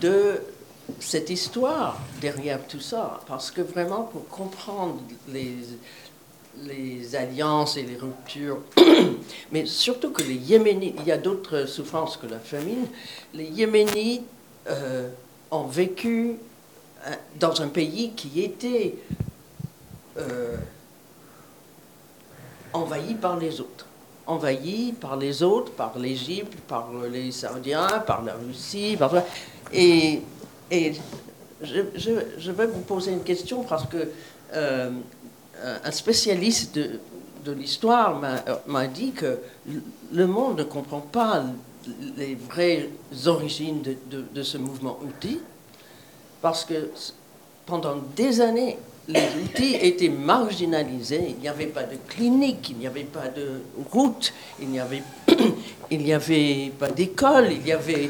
de 0.01 0.41
cette 0.99 1.29
histoire 1.29 1.97
derrière 2.21 2.65
tout 2.67 2.79
ça, 2.79 3.19
parce 3.27 3.51
que 3.51 3.61
vraiment 3.61 4.03
pour 4.03 4.27
comprendre 4.29 4.99
les, 5.29 5.55
alliances 7.15 7.77
et 7.77 7.83
les 7.83 7.97
ruptures, 7.97 8.59
mais 9.51 9.65
surtout 9.65 10.11
que 10.11 10.23
les 10.23 10.35
Yéménites, 10.35 10.95
il 10.99 11.05
y 11.07 11.11
a 11.11 11.17
d'autres 11.17 11.65
souffrances 11.65 12.17
que 12.17 12.25
la 12.27 12.39
famine, 12.39 12.87
les 13.33 13.45
Yéménites 13.45 14.23
euh, 14.67 15.09
ont 15.51 15.65
vécu 15.67 16.35
dans 17.39 17.61
un 17.61 17.67
pays 17.67 18.11
qui 18.15 18.41
était 18.41 18.95
euh, 20.17 20.57
envahi 22.73 23.13
par 23.15 23.37
les 23.37 23.59
autres. 23.61 23.85
Envahi 24.25 24.93
par 24.93 25.15
les 25.15 25.41
autres, 25.41 25.71
par 25.71 25.97
l'Égypte, 25.97 26.57
par 26.67 26.89
les 27.11 27.31
Saoudiens, 27.31 28.03
par 28.05 28.23
la 28.23 28.33
Russie. 28.33 28.97
Par... 28.97 29.13
Et, 29.71 30.21
et 30.69 30.93
je, 31.61 31.81
je, 31.95 32.11
je 32.37 32.51
vais 32.51 32.67
vous 32.67 32.81
poser 32.81 33.11
une 33.11 33.23
question 33.23 33.63
parce 33.63 33.85
que 33.87 34.09
euh, 34.53 34.91
un 35.83 35.91
spécialiste 35.91 36.75
de, 36.75 36.99
de 37.45 37.51
l'histoire 37.51 38.21
m'a 38.67 38.87
dit 38.87 39.11
que 39.11 39.39
le 40.11 40.27
monde 40.27 40.59
ne 40.59 40.63
comprend 40.63 40.99
pas 40.99 41.43
les 42.17 42.35
vraies 42.35 42.89
origines 43.25 43.81
de, 43.81 43.95
de, 44.11 44.25
de 44.33 44.43
ce 44.43 44.57
mouvement 44.57 44.99
Houthi 45.01 45.39
parce 46.41 46.65
que 46.65 46.89
pendant 47.65 47.95
des 48.15 48.41
années, 48.41 48.77
les 49.07 49.21
outils 49.43 49.75
étaient 49.75 50.09
marginalisés. 50.09 51.27
Il 51.29 51.41
n'y 51.41 51.47
avait 51.47 51.67
pas 51.67 51.83
de 51.83 51.95
clinique, 52.09 52.69
il 52.71 52.77
n'y 52.77 52.87
avait 52.87 53.03
pas 53.05 53.27
de 53.29 53.61
route, 53.91 54.33
il 54.59 54.67
n'y 54.69 54.79
avait, 54.79 55.01
il 55.91 55.99
n'y 56.03 56.13
avait 56.13 56.71
pas 56.77 56.89
d'école, 56.89 57.51
il 57.51 57.65
y 57.65 57.71
avait... 57.71 58.09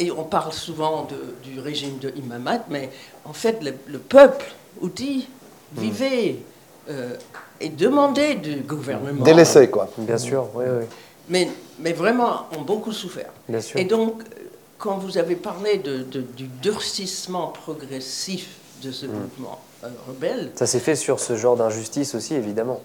Et 0.00 0.10
on 0.10 0.24
parle 0.24 0.52
souvent 0.52 1.04
de- 1.08 1.48
du 1.48 1.60
régime 1.60 1.98
de 1.98 2.12
Imamat, 2.16 2.64
mais 2.68 2.90
en 3.24 3.32
fait, 3.32 3.62
le, 3.62 3.74
le 3.86 3.98
peuple 4.00 4.46
outil 4.80 5.28
vivait 5.76 6.36
euh, 6.90 7.14
et 7.60 7.68
demandait 7.68 8.34
du 8.34 8.56
gouvernement. 8.56 9.22
Délaissé, 9.24 9.70
quoi. 9.70 9.88
Bien 9.96 10.18
sûr, 10.18 10.48
oui, 10.56 10.64
oui, 10.68 10.84
Mais, 11.28 11.48
mais 11.78 11.92
vraiment, 11.92 12.48
ont 12.58 12.62
beaucoup 12.62 12.90
souffert. 12.90 13.30
bien 13.48 13.60
sûr. 13.60 13.78
Et 13.78 13.84
donc, 13.84 14.24
quand 14.84 14.98
vous 14.98 15.16
avez 15.16 15.34
parlé 15.34 15.78
de, 15.78 16.02
de- 16.02 16.20
du 16.20 16.46
durcissement 16.60 17.46
progressif 17.48 18.48
de 18.82 18.92
ce 18.92 19.06
mouvement 19.06 19.58
euh, 19.82 19.88
rebelle, 20.06 20.50
Ça 20.56 20.66
s'est 20.66 20.78
fait 20.78 20.94
sur 20.94 21.20
ce 21.20 21.36
genre 21.36 21.56
d'injustice 21.56 22.14
aussi, 22.14 22.34
évidemment. 22.34 22.80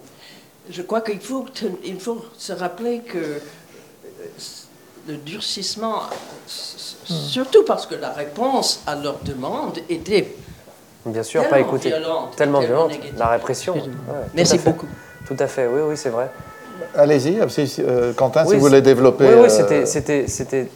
je 0.70 0.80
crois 0.80 1.02
qu'il 1.02 1.20
faut, 1.20 1.44
ten- 1.52 1.76
il 1.84 2.00
faut 2.00 2.24
se 2.38 2.54
rappeler 2.54 3.00
que 3.00 3.18
euh, 3.18 3.40
le 5.08 5.16
durcissement, 5.18 6.04
s- 6.46 6.96
s- 7.06 7.14
surtout 7.28 7.64
parce 7.64 7.84
que 7.86 7.94
la 7.96 8.10
réponse 8.12 8.80
à 8.86 8.94
leur 8.96 9.18
demande 9.22 9.76
était 9.90 10.34
Bien 11.04 11.22
sûr, 11.22 11.42
tellement 11.42 11.54
pas 11.54 11.60
écouté. 11.60 11.88
violente, 11.90 12.34
Tellement 12.36 12.60
tellement 12.60 12.74
violente. 12.86 12.90
négative. 12.92 13.18
La 13.18 13.28
répression. 13.28 13.74
ouais, 13.74 13.78
Excusez-moi. 13.80 14.14
tout 14.14 14.20
à 14.22 14.36
Merci 14.36 14.58
fait. 14.58 14.70
beaucoup. 14.70 14.86
Tout 15.26 15.36
à 15.38 15.46
fait, 15.46 15.66
oui, 15.66 15.80
oui, 15.84 15.96
c'est 15.98 16.08
vrai. 16.10 16.30
Allez-y, 16.94 17.38
euh, 17.40 18.12
Quentin, 18.14 18.46
si 18.46 18.54
vous 18.54 18.60
voulez 18.60 18.80
développer. 18.80 19.24
Oui, 19.26 19.32
euh, 19.34 19.42
oui, 19.42 19.50
c'était, 19.50 19.84
c'était, 19.84 20.26
c'était, 20.28 20.70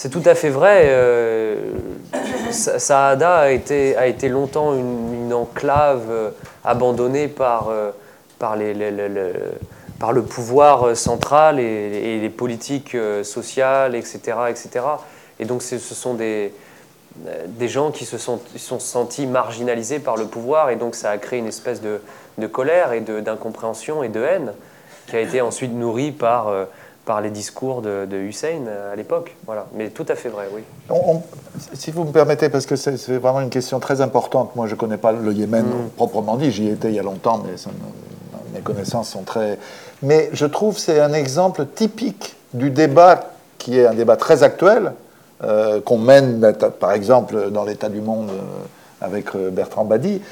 c'est 0.00 0.08
tout 0.08 0.22
à 0.24 0.34
fait 0.34 0.48
vrai. 0.48 0.84
euh, 0.86 1.72
Sa- 2.52 2.78
Saada 2.78 3.36
a 3.40 3.50
été, 3.50 3.98
a 3.98 4.06
été 4.06 4.30
longtemps 4.30 4.74
une, 4.74 5.30
enclave 5.34 6.06
euh, 6.08 6.30
abandonnée 6.64 7.28
par, 7.28 7.68
euh, 7.68 7.90
par, 8.38 8.56
le 8.56 10.22
pouvoir 10.22 10.96
central 10.96 11.60
et, 11.60 11.64
et 11.64 12.18
les 12.18 12.30
politiques 12.30 12.96
sociales, 13.22 13.94
etc., 13.94 14.18
etc. 14.48 14.70
Et 15.38 15.44
donc, 15.44 15.60
ce 15.60 15.78
sont 15.78 16.14
des, 16.14 16.54
des 17.46 17.68
gens 17.68 17.90
qui 17.90 18.06
se 18.06 18.16
sont, 18.16 18.40
sont 18.56 18.80
sentis 18.80 19.26
marginalisés 19.26 19.98
par 19.98 20.16
le 20.16 20.24
pouvoir, 20.24 20.70
et 20.70 20.76
donc 20.76 20.94
ça 20.94 21.10
a 21.10 21.18
créé 21.18 21.38
une 21.38 21.46
espèce 21.46 21.82
de, 21.82 22.00
de 22.38 22.46
colère 22.46 22.94
et 22.94 23.00
d'incompréhension 23.00 24.02
et 24.02 24.08
de 24.08 24.22
haine 24.22 24.52
qui 25.08 25.16
a 25.16 25.20
été 25.20 25.42
ensuite 25.42 25.72
nourrie 25.72 26.12
par, 26.12 26.48
par 27.10 27.20
les 27.20 27.30
discours 27.30 27.82
de, 27.82 28.06
de 28.06 28.16
Hussein 28.18 28.66
euh, 28.68 28.92
à 28.92 28.94
l'époque. 28.94 29.34
Voilà. 29.44 29.66
Mais 29.74 29.88
tout 29.88 30.06
à 30.08 30.14
fait 30.14 30.28
vrai, 30.28 30.44
oui. 30.54 30.62
On- 30.88 31.14
on- 31.16 31.22
si 31.74 31.90
vous 31.90 32.04
me 32.04 32.12
permettez, 32.12 32.48
parce 32.48 32.66
que 32.66 32.76
c'est 32.76 32.94
vraiment 33.18 33.40
une 33.40 33.50
question 33.50 33.80
très 33.80 34.00
importante. 34.00 34.54
Moi, 34.54 34.68
je 34.68 34.74
ne 34.76 34.78
connais 34.78 34.96
pas 34.96 35.10
le 35.10 35.32
Yémen 35.32 35.64
Mm. 35.64 35.88
proprement 35.96 36.36
dit. 36.36 36.52
J'y 36.52 36.68
étais 36.68 36.86
il 36.90 36.94
y 36.94 37.00
a 37.00 37.02
longtemps, 37.02 37.42
mais 37.44 37.56
ça 37.56 37.70
mes 38.54 38.60
connaissances 38.60 39.08
sont 39.08 39.22
très. 39.24 39.58
Mais 40.04 40.30
je 40.32 40.46
trouve 40.46 40.76
que 40.76 40.80
c'est 40.80 41.00
un 41.00 41.12
exemple 41.12 41.66
typique 41.74 42.36
du 42.54 42.70
débat 42.70 43.32
qui 43.58 43.76
est 43.76 43.86
un 43.88 43.94
débat 43.94 44.16
très 44.16 44.44
actuel, 44.44 44.92
euh, 45.42 45.80
qu'on 45.80 45.98
mène, 45.98 46.52
par 46.78 46.92
exemple, 46.92 47.50
dans 47.50 47.64
l'état 47.64 47.88
du 47.88 48.00
monde 48.00 48.30
euh, 48.30 49.04
avec 49.04 49.36
Bertrand 49.36 49.84
Badi. 49.84 50.22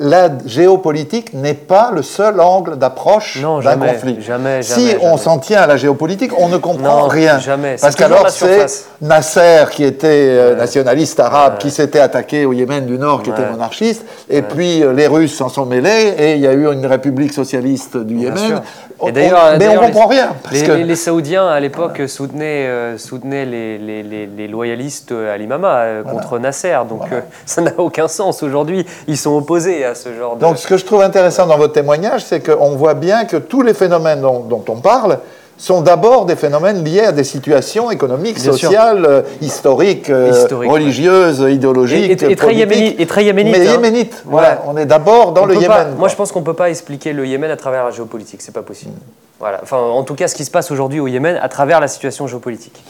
La 0.00 0.28
géopolitique 0.46 1.34
n'est 1.34 1.54
pas 1.54 1.90
le 1.92 2.02
seul 2.02 2.40
angle 2.40 2.76
d'approche 2.78 3.36
d'un 3.42 3.76
conflit. 3.76 4.18
jamais, 4.20 4.62
si 4.62 4.72
jamais, 4.86 4.98
on 5.02 5.06
jamais. 5.10 5.16
s'en 5.18 5.38
tient 5.38 5.60
à 5.62 5.66
la 5.66 5.76
géopolitique, 5.76 6.30
on 6.38 6.48
ne 6.48 6.56
comprend 6.56 7.00
Non, 7.02 7.08
rien. 7.08 7.40
jamais. 7.40 7.74
Parce 7.80 7.96
qu'alors, 7.96 8.30
c'est. 8.30 8.66
Nasser, 9.00 9.64
qui 9.72 9.82
était 9.82 10.06
euh, 10.08 10.50
Ouais. 10.52 10.56
nationaliste 10.58 11.18
arabe, 11.18 11.54
Ouais. 11.54 11.58
qui 11.58 11.70
s'était 11.72 11.98
attaqué 11.98 12.44
au 12.46 12.52
Yémen 12.52 12.86
du 12.86 12.96
Nord, 12.96 13.24
qui 13.24 13.30
était 13.30 13.50
monarchiste, 13.50 14.04
et 14.30 14.42
puis 14.42 14.84
euh, 14.84 14.92
les 14.92 15.08
Russes 15.08 15.34
s'en 15.36 15.48
sont 15.48 15.66
mêlés, 15.66 16.14
et 16.16 16.34
il 16.34 16.40
y 16.40 16.46
a 16.46 16.52
eu 16.52 16.72
une 16.72 16.86
république 16.86 17.32
socialiste 17.32 17.96
du 17.96 18.14
Bien 18.14 18.28
Yémen. 18.34 18.38
sûr. 18.46 18.62
On- 19.00 19.08
Et 19.08 19.12
d'ailleurs- 19.12 19.52
on- 19.54 19.58
mais 19.58 19.68
on 19.68 19.78
comprend 19.80 20.08
les- 20.10 20.16
rien. 20.16 20.30
Parce 20.42 20.54
Les, 20.56 20.62
que, 20.66 20.72
les- 20.72 20.84
les 20.84 20.96
Saoudiens, 20.96 21.46
à 21.46 21.60
l'époque, 21.60 22.02
soutenaient, 22.08 22.66
euh, 22.66 22.98
soutenaient 22.98 23.44
les, 23.44 24.48
loyalistes 24.48 25.12
à 25.12 25.36
l'imama 25.36 25.76
euh, 25.82 26.02
contre 26.02 26.38
Nasser. 26.38 26.76
Donc 26.88 26.98
Voilà. 27.00 27.16
euh, 27.16 27.20
ça 27.46 27.62
n'a 27.62 27.72
aucun 27.78 28.08
sens. 28.08 28.42
Aujourd'hui, 28.42 28.84
ils 29.06 29.16
sont 29.16 29.36
opposés 29.36 29.84
à 29.84 29.94
ce 29.94 30.12
genre 30.14 30.36
de... 30.36 30.40
Donc, 30.40 30.58
ce 30.58 30.66
que 30.66 30.76
je 30.76 30.84
trouve 30.84 31.02
intéressant 31.02 31.46
dans 31.46 31.58
votre 31.58 31.74
témoignage, 31.74 32.24
c'est 32.24 32.40
qu'on 32.40 32.76
voit 32.76 32.94
bien 32.94 33.24
que 33.24 33.36
tous 33.36 33.62
les 33.62 33.74
phénomènes 33.74 34.20
dont, 34.20 34.40
dont 34.40 34.64
on 34.68 34.76
parle 34.76 35.18
sont 35.58 35.82
d'abord 35.82 36.24
des 36.24 36.36
phénomènes 36.36 36.84
liés 36.84 37.00
à 37.00 37.12
des 37.12 37.24
situations 37.24 37.90
économiques, 37.90 38.36
Bien 38.40 38.52
sociales, 38.52 39.04
euh, 39.04 39.22
historiques, 39.40 40.08
euh, 40.08 40.30
Historiques, 40.30 40.70
religieuses, 40.70 41.40
idéologiques, 41.50 42.22
et, 42.22 42.26
et- 42.26 42.30
et 42.32 42.36
très 42.36 42.54
yéménites. 42.54 43.00
Et 43.00 43.06
très 43.06 43.24
yéménites, 43.24 43.56
Mais 43.58 43.66
hein. 43.68 43.72
yéménites, 43.72 44.22
voilà. 44.24 44.50
Ouais. 44.52 44.58
On 44.68 44.76
est 44.76 44.86
d'abord 44.86 45.32
dans 45.32 45.42
On 45.42 45.46
le 45.46 45.54
Yémen. 45.54 45.68
pas- 45.68 45.84
moi, 45.96 46.08
je 46.08 46.14
pense 46.14 46.30
qu'on 46.30 46.40
ne 46.40 46.44
peut 46.44 46.54
pas 46.54 46.70
expliquer 46.70 47.12
le 47.12 47.26
Yémen 47.26 47.50
à 47.50 47.56
travers 47.56 47.84
la 47.84 47.90
géopolitique. 47.90 48.40
C'est 48.40 48.54
pas 48.54 48.62
possible. 48.62 48.92
Voilà. 49.40 49.58
Enfin, 49.62 49.78
en 49.78 50.04
tout 50.04 50.14
cas, 50.14 50.28
ce 50.28 50.34
qui 50.36 50.44
se 50.44 50.50
passe 50.50 50.70
aujourd'hui 50.70 51.00
au 51.00 51.08
Yémen 51.08 51.38
à 51.42 51.48
travers 51.48 51.80
la 51.80 51.88
situation 51.88 52.26
géopolitique. 52.28 52.82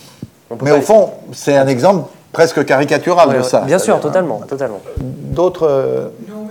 On 0.51 0.57
peut 0.57 0.66
Mais 0.66 0.73
pas 0.73 0.79
au 0.79 0.83
fond, 0.83 1.11
c'est 1.33 1.57
un 1.57 1.66
exemple 1.66 2.09
presque 2.33 2.64
caricatural 2.66 3.29
Ouais, 3.31 3.39
de 3.39 3.43
ça. 3.43 3.61
Bien 3.62 3.79
sûr, 3.79 3.99
totalement, 4.01 4.41
totalement. 4.47 4.81
hein. 4.87 5.01
D'autres. 5.03 5.66
euh, 5.66 6.09
Non, 6.29 6.47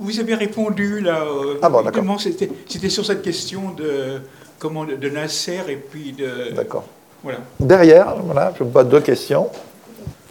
vous 0.00 0.18
avez 0.20 0.34
répondu 0.34 1.00
là. 1.00 1.18
euh, 1.22 1.54
Ah 1.62 1.68
bon, 1.68 1.82
C'était 2.18 2.50
c'était 2.68 2.88
sur 2.88 3.06
cette 3.06 3.22
question 3.22 3.60
de, 3.76 4.20
comment, 4.62 4.84
de 4.84 5.08
Nasser 5.10 5.58
et 5.68 5.74
puis 5.76 6.12
de. 6.12 6.52
D'accord. 6.54 6.84
Voilà. 7.24 7.38
Derrière, 7.58 8.14
voilà, 8.22 8.52
je 8.56 8.62
vois 8.62 8.84
deux 8.84 9.00
questions. 9.00 9.48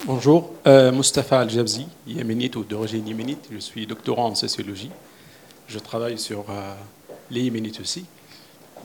Bonjour, 0.05 0.51
euh, 0.65 0.91
Mustapha 0.93 1.39
Al-Jabzi, 1.41 1.85
yéménite 2.07 2.55
ou 2.55 2.63
d'origine 2.63 3.05
yéménite. 3.05 3.49
Je 3.51 3.59
suis 3.59 3.85
doctorant 3.85 4.27
en 4.27 4.35
sociologie. 4.35 4.89
Je 5.67 5.79
travaille 5.79 6.17
sur 6.17 6.45
euh, 6.49 6.73
les 7.29 7.41
yéménites 7.41 7.81
aussi. 7.81 8.05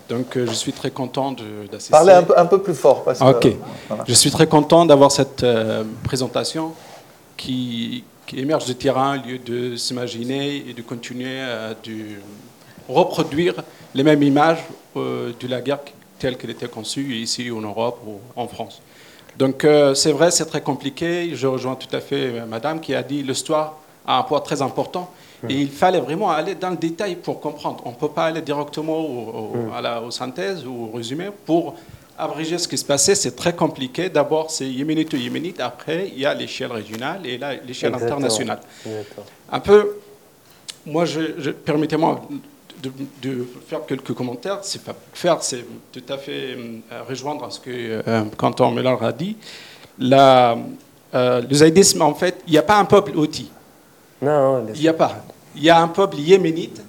Donc 0.08 0.36
euh, 0.36 0.46
je 0.48 0.52
suis 0.52 0.72
très 0.72 0.90
content 0.90 1.30
de- 1.32 1.66
d'assister. 1.70 1.92
Parlez 1.92 2.12
un 2.12 2.22
peu, 2.24 2.36
un 2.36 2.46
peu 2.46 2.60
plus 2.60 2.74
fort. 2.74 3.04
Parce 3.04 3.20
que, 3.20 3.24
Ok. 3.24 3.46
voilà. 3.88 4.04
Je 4.06 4.14
suis 4.14 4.30
très 4.32 4.48
content 4.48 4.84
d'avoir 4.84 5.12
cette 5.12 5.44
euh, 5.44 5.84
présentation 6.04 6.72
qui, 7.36 8.02
qui 8.26 8.40
émerge 8.40 8.64
du 8.66 8.74
terrain 8.74 9.16
au 9.20 9.26
lieu 9.28 9.38
de 9.38 9.76
s'imaginer 9.76 10.56
et 10.68 10.74
de 10.74 10.82
continuer 10.82 11.40
à 11.40 11.74
de 11.74 11.94
reproduire 12.88 13.54
les 13.94 14.02
mêmes 14.02 14.22
images 14.22 14.62
euh, 14.96 15.32
de 15.38 15.48
la 15.48 15.60
guerre 15.60 15.80
telle 16.18 16.36
qu'elle 16.36 16.50
était 16.50 16.68
conçue 16.68 17.14
ici 17.16 17.50
en 17.50 17.60
Europe 17.60 18.00
ou 18.06 18.20
en 18.40 18.46
France. 18.48 18.80
Donc 19.38 19.64
euh, 19.64 19.94
c'est 19.94 20.12
vrai, 20.12 20.30
c'est 20.30 20.46
très 20.46 20.62
compliqué. 20.62 21.30
Je 21.34 21.46
rejoins 21.46 21.74
tout 21.74 21.94
à 21.94 22.00
fait 22.00 22.32
euh, 22.32 22.46
Madame 22.46 22.80
qui 22.80 22.94
a 22.94 23.02
dit 23.02 23.22
l'histoire 23.22 23.76
a 24.06 24.18
un 24.18 24.22
poids 24.22 24.40
très 24.40 24.62
important. 24.62 25.10
Et 25.50 25.54
il 25.60 25.70
fallait 25.70 26.00
vraiment 26.00 26.30
aller 26.30 26.54
dans 26.54 26.70
le 26.70 26.76
détail 26.76 27.14
pour 27.16 27.40
comprendre. 27.40 27.82
On 27.84 27.90
ne 27.90 27.94
peut 27.96 28.08
pas 28.08 28.24
aller 28.24 28.40
directement 28.40 28.98
au- 28.98 29.52
au- 29.68 29.74
à 29.76 29.82
la, 29.82 30.00
aux 30.00 30.10
synthèses 30.10 30.64
ou 30.66 30.88
au 30.92 30.96
résumé 30.96 31.26
pour 31.44 31.74
abréger 32.18 32.56
ce 32.56 32.66
qui 32.66 32.78
se 32.78 32.84
passait. 32.84 33.14
C'est 33.14 33.36
très 33.36 33.54
compliqué. 33.54 34.08
D'abord, 34.08 34.50
c'est 34.50 34.66
yéménite 34.66 35.12
ou 35.12 35.16
yéménite. 35.18 35.60
Après, 35.60 36.08
il 36.08 36.18
y 36.18 36.24
a 36.24 36.32
l'échelle 36.32 36.72
régionale 36.72 37.26
et 37.26 37.36
là, 37.36 37.52
l'échelle 37.54 37.92
internationale. 38.06 38.60
Exactement. 38.86 39.26
Un 39.52 39.60
peu, 39.60 39.98
moi, 40.86 41.04
je, 41.04 41.20
je- 41.38 41.50
permettez-moi 41.50 42.22
de, 42.82 42.92
de 43.22 43.46
faire 43.68 43.84
quelques 43.86 44.12
commentaires. 44.12 44.58
C'est 44.62 44.82
pas 44.82 44.94
faire, 45.12 45.42
c'est 45.42 45.64
tout 45.92 46.02
à 46.08 46.18
fait 46.18 46.56
euh, 46.56 47.02
rejoindre 47.08 47.50
ce 47.52 47.60
que 47.60 47.70
euh, 48.06 48.24
Quentin 48.36 48.70
Mellard 48.70 49.02
a 49.02 49.12
dit. 49.12 49.36
La, 49.98 50.56
euh, 51.14 51.40
le 51.42 51.54
zaïdisme, 51.54 52.02
en 52.02 52.14
fait, 52.14 52.42
il 52.46 52.52
n'y 52.52 52.58
a 52.58 52.62
pas 52.62 52.78
un 52.78 52.84
peuple 52.84 53.16
outil. 53.16 53.50
Non, 54.22 54.66
Il 54.74 54.80
n'y 54.80 54.88
a 54.88 54.94
pas. 54.94 55.24
Il 55.54 55.62
y 55.62 55.70
a 55.70 55.80
un 55.80 55.88
peuple 55.88 56.18
yéménite 56.18 56.82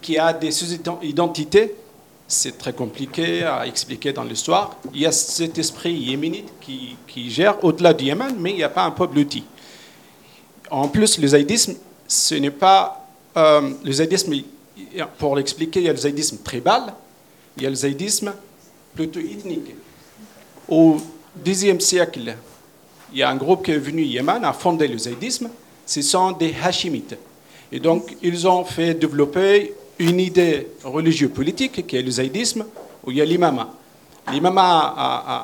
qui 0.00 0.18
a 0.18 0.32
des 0.32 0.50
sous-identités. 0.50 1.74
C'est 2.28 2.56
très 2.56 2.72
compliqué 2.72 3.42
à 3.44 3.66
expliquer 3.66 4.12
dans 4.12 4.24
l'histoire. 4.24 4.76
Il 4.94 5.00
y 5.00 5.06
a 5.06 5.12
cet 5.12 5.58
esprit 5.58 5.92
yéménite 5.92 6.48
qui, 6.60 6.96
qui 7.06 7.30
gère 7.30 7.62
au-delà 7.64 7.92
du 7.92 8.04
Yémen, 8.04 8.34
mais 8.38 8.50
il 8.50 8.56
n'y 8.56 8.62
a 8.62 8.68
pas 8.70 8.84
un 8.84 8.90
peuple 8.90 9.18
outil. 9.18 9.44
En 10.70 10.88
plus, 10.88 11.18
le 11.18 11.26
zaïdisme, 11.28 11.74
ce 12.08 12.34
n'est 12.34 12.50
pas. 12.50 13.06
euh, 13.36 13.70
le 13.84 13.92
zaïdisme, 13.92 14.32
pour 15.18 15.36
l'expliquer, 15.36 15.80
il 15.80 15.86
y 15.86 15.88
a 15.88 15.92
le 15.92 15.98
zaïdisme 15.98 16.38
tribal, 16.38 16.94
il 17.56 17.62
y 17.62 17.66
a 17.66 17.70
le 17.70 17.76
zaïdisme 17.76 18.32
plutôt 18.94 19.20
ethnique. 19.20 19.74
Au 20.68 20.96
Xe 21.44 21.78
siècle, 21.80 22.36
il 23.12 23.18
y 23.18 23.22
a 23.22 23.30
un 23.30 23.36
groupe 23.36 23.64
qui 23.64 23.72
est 23.72 23.78
venu 23.78 24.02
au 24.02 24.06
Yémen, 24.06 24.44
a 24.44 24.52
fondé 24.52 24.86
le 24.88 24.98
zaïdisme. 24.98 25.50
Ce 25.86 26.02
sont 26.02 26.32
des 26.32 26.54
Hachimites. 26.62 27.16
Et 27.70 27.80
donc, 27.80 28.16
ils 28.22 28.46
ont 28.46 28.64
fait 28.64 28.94
développer 28.94 29.74
une 29.98 30.20
idée 30.20 30.68
religieuse 30.84 31.30
politique 31.30 31.86
qui 31.86 31.96
est 31.96 32.02
le 32.02 32.10
zaïdisme, 32.10 32.64
où 33.04 33.10
il 33.10 33.16
y 33.16 33.20
a 33.20 33.24
l'imama. 33.24 33.70
L'imama 34.30 34.94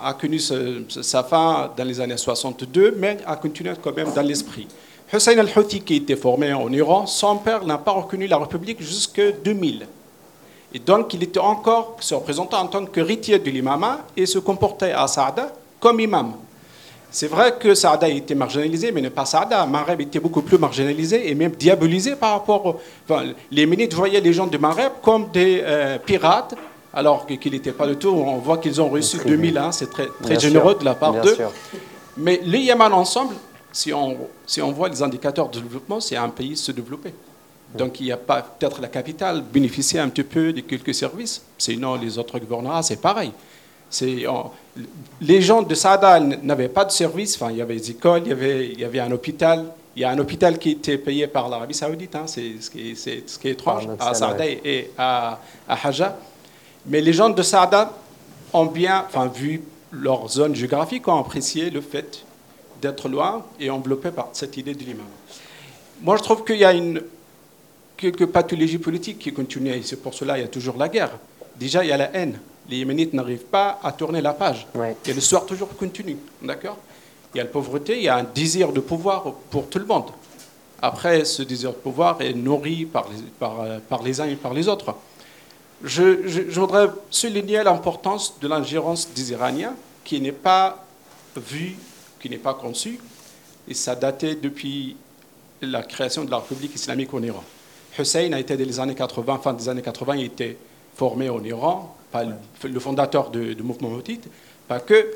a, 0.05 0.16
connu 0.20 0.39
sa 0.39 1.24
fin 1.24 1.72
dans 1.76 1.84
les 1.84 2.01
années 2.01 2.16
62, 2.16 2.95
mais 2.97 3.18
a 3.26 3.34
continué 3.36 3.72
quand 3.82 3.95
même 3.95 4.12
dans 4.14 4.22
l'esprit. 4.22 4.68
Hussein 5.12 5.38
al-Houthi, 5.38 5.80
qui 5.80 5.96
était 5.96 6.16
formé 6.16 6.52
en 6.52 6.70
Iran, 6.70 7.06
son 7.06 7.36
père 7.36 7.64
n'a 7.64 7.78
pas 7.78 7.92
reconnu 7.92 8.26
la 8.26 8.36
République 8.38 8.82
jusqu'en 8.82 9.30
2000. 9.44 9.86
Et 10.74 10.78
donc, 10.78 11.14
il 11.14 11.22
était 11.22 11.40
encore 11.40 11.96
se 12.00 12.14
représentant 12.14 12.61
en 12.61 12.66
tant 12.66 12.84
qu'héritier 12.84 13.38
de 13.38 13.50
l'imama 13.50 14.00
et 14.16 14.26
se 14.26 14.38
comportait 14.38 14.92
à 14.92 15.06
Saada 15.09 15.50
comme 15.80 15.98
imam. 16.00 16.32
C'est 17.11 17.28
vrai 17.28 17.54
que 17.59 17.74
Saada 17.74 18.06
était 18.06 18.34
marginalisé, 18.34 18.92
mais 18.92 19.00
ne 19.00 19.09
pas 19.09 19.24
Saada. 19.24 19.64
Maghreb 19.64 20.02
était 20.02 20.20
beaucoup 20.20 20.42
plus 20.42 20.59
marginalisé 20.59 21.30
et 21.30 21.34
même 21.34 21.52
diabolisé 21.52 22.16
par 22.16 22.32
rapport. 22.32 22.66
au- 22.66 22.76
Enfin, 23.09 23.28
les 23.50 23.64
Ménites 23.64 23.94
voyaient 23.94 24.20
les 24.20 24.34
gens 24.34 24.46
de 24.46 24.59
Maghreb 24.59 24.92
comme 25.02 25.28
des 25.32 25.62
euh, 25.64 25.96
pirates, 25.98 26.54
alors 26.92 27.24
qu'ils 27.24 27.52
n'étaient 27.52 27.72
pas 27.72 27.86
du 27.86 27.96
tout. 27.96 28.11
On 28.11 28.36
voit 28.36 28.59
qu'ils 28.59 28.78
ont 28.82 28.90
reçu 28.90 29.16
2001, 29.26 29.72
c'est 29.72 29.88
très, 29.88 30.09
très 30.22 30.38
généreux 30.38 30.72
sûr, 30.72 30.80
de 30.80 30.84
la 30.84 30.94
part 30.94 31.14
d'eux. 31.22 31.34
Mais 32.18 32.42
le 32.44 32.59
Yémen 32.59 32.92
ensemble, 32.92 33.34
si 33.78 33.92
on, 33.92 34.16
si 34.44 34.60
on 34.60 34.72
voit 34.72 34.88
les 34.88 35.02
indicateurs 35.04 35.48
de 35.48 35.60
développement, 35.60 36.00
c'est 36.00 36.16
un 36.16 36.30
pays 36.30 36.56
se 36.56 36.72
développer. 36.72 37.14
Donc 37.76 38.00
il 38.00 38.06
n'y 38.06 38.12
a 38.12 38.16
pas, 38.16 38.42
peut-être 38.42 38.80
la 38.80 38.88
capitale 38.88 39.40
bénéficier 39.40 40.00
un 40.00 40.08
petit 40.08 40.24
peu 40.24 40.52
de 40.52 40.62
quelques 40.62 40.94
services. 40.94 41.42
Sinon, 41.58 41.94
les 41.94 42.18
autres 42.18 42.38
gouvernements, 42.40 42.82
c'est 42.82 43.00
pareil. 43.00 43.30
On- 44.02 44.50
les 45.20 45.40
gens 45.40 45.62
de 45.62 45.74
Saada 45.76 46.18
n'avaient 46.18 46.68
pas 46.78 46.84
de 46.84 46.90
services. 46.90 47.36
Enfin, 47.36 47.52
il 47.52 47.58
y 47.58 47.62
avait 47.62 47.76
des 47.76 47.90
écoles, 47.92 48.22
il 48.24 48.30
y 48.30 48.32
avait, 48.32 48.66
il 48.72 48.80
y 48.80 48.84
avait 48.84 49.00
un 49.00 49.12
hôpital. 49.12 49.66
Il 49.94 50.02
y 50.02 50.04
a 50.04 50.10
un 50.10 50.18
hôpital 50.18 50.58
qui 50.58 50.70
était 50.70 50.98
payé 50.98 51.26
par 51.28 51.48
l'Arabie 51.48 51.74
Saoudite. 51.74 52.16
hein, 52.16 52.24
c'est 52.26 52.54
ce 52.60 52.70
qui 52.70 52.90
est, 52.90 52.94
ce 52.96 53.38
qui 53.38 53.48
est 53.48 53.52
étrange 53.52 53.86
à 54.00 54.12
ouais. 54.36 54.60
et 54.64 54.90
à, 54.98 55.38
à 55.68 55.86
Haja. 55.86 56.16
Mais 56.86 57.00
les 57.00 57.12
gens 57.12 57.30
de 57.30 57.42
Saada 57.42 57.92
ont 58.52 58.66
bien, 58.66 59.04
enfin, 59.08 59.26
vu 59.28 59.62
leur 59.92 60.28
zone 60.28 60.54
géographique, 60.56 61.06
ont 61.06 61.20
apprécié 61.20 61.70
le 61.70 61.80
fait 61.80 62.24
d'être 62.80 63.08
loin 63.08 63.44
et 63.60 63.70
enveloppé 63.70 64.10
par 64.10 64.28
cette 64.32 64.56
idée 64.56 64.74
de 64.74 64.80
l'imam. 64.84 65.06
Moi, 66.02 66.16
je 66.16 66.22
trouve 66.22 66.44
qu'il 66.44 66.56
y 66.56 66.64
a 66.64 66.72
une, 66.72 67.02
quelques 67.96 68.26
pathologies 68.26 68.78
politiques 68.78 69.18
qui 69.18 69.32
continuent, 69.32 69.72
et 69.74 69.82
c'est 69.82 69.96
pour 70.02 70.14
cela 70.14 70.34
qu'il 70.34 70.42
y 70.42 70.46
a 70.46 70.48
toujours 70.48 70.76
la 70.76 70.88
guerre. 70.88 71.10
Déjà, 71.56 71.82
il 71.84 71.88
y 71.88 71.92
a 71.92 71.96
la 71.96 72.14
haine. 72.14 72.38
Les 72.68 72.76
Yéménites 72.78 73.14
n'arrivent 73.14 73.46
pas 73.46 73.80
à 73.82 73.92
tourner 73.92 74.20
la 74.20 74.32
page. 74.34 74.66
Ouais. 74.74 74.94
Et 75.06 75.12
l'histoire 75.12 75.46
toujours 75.46 75.74
continue, 75.76 76.16
d'accord? 76.42 76.76
Il 77.34 77.38
y 77.38 77.40
a 77.40 77.44
la 77.44 77.50
pauvreté, 77.50 77.96
il 77.96 78.04
y 78.04 78.08
a 78.08 78.16
un 78.16 78.24
désir 78.24 78.72
de 78.72 78.80
pouvoir 78.80 79.24
pour 79.50 79.68
tout 79.68 79.78
le 79.78 79.86
monde. 79.86 80.10
Après, 80.80 81.24
ce 81.24 81.42
désir 81.42 81.70
de 81.70 81.76
pouvoir 81.76 82.20
est 82.22 82.32
nourri 82.34 82.84
par 82.84 83.08
les, 83.10 83.22
par, 83.40 83.56
par 83.88 84.02
les 84.02 84.20
uns 84.20 84.26
et 84.28 84.36
par 84.36 84.54
les 84.54 84.68
autres. 84.68 84.94
Je, 85.82 86.26
je- 86.28 86.42
je 86.48 86.60
voudrais 86.60 86.88
souligner 87.10 87.62
l'importance 87.64 88.34
de 88.40 88.48
l'ingérence 88.48 89.08
des 89.14 89.32
Iraniens, 89.32 89.74
qui 90.04 90.20
n'est 90.20 90.30
pas 90.32 90.84
vue, 91.36 91.76
qui 92.20 92.28
n'est 92.30 92.38
pas 92.38 92.54
conçue, 92.54 92.98
et 93.68 93.74
ça 93.74 93.94
datait 93.94 94.34
depuis 94.34 94.96
la 95.62 95.82
création 95.82 96.24
de 96.24 96.30
la 96.30 96.38
République 96.38 96.74
islamique 96.74 97.12
en 97.14 97.22
Iran. 97.22 97.44
Hussein 97.98 98.32
a 98.32 98.38
été 98.40 98.56
dans 98.56 98.64
les 98.64 98.80
années 98.80 98.94
80, 98.94 99.38
fin 99.38 99.52
des 99.52 99.68
années 99.68 99.82
80, 99.82 100.16
il 100.16 100.24
était 100.26 100.56
formé 100.94 101.28
en 101.28 101.42
Iran, 101.42 101.96
le- 102.64 102.80
fondateur 102.80 103.30
du 103.30 103.62
mouvement 103.62 103.90
houtite, 103.92 104.28
pas 104.66 104.80
que, 104.80 105.06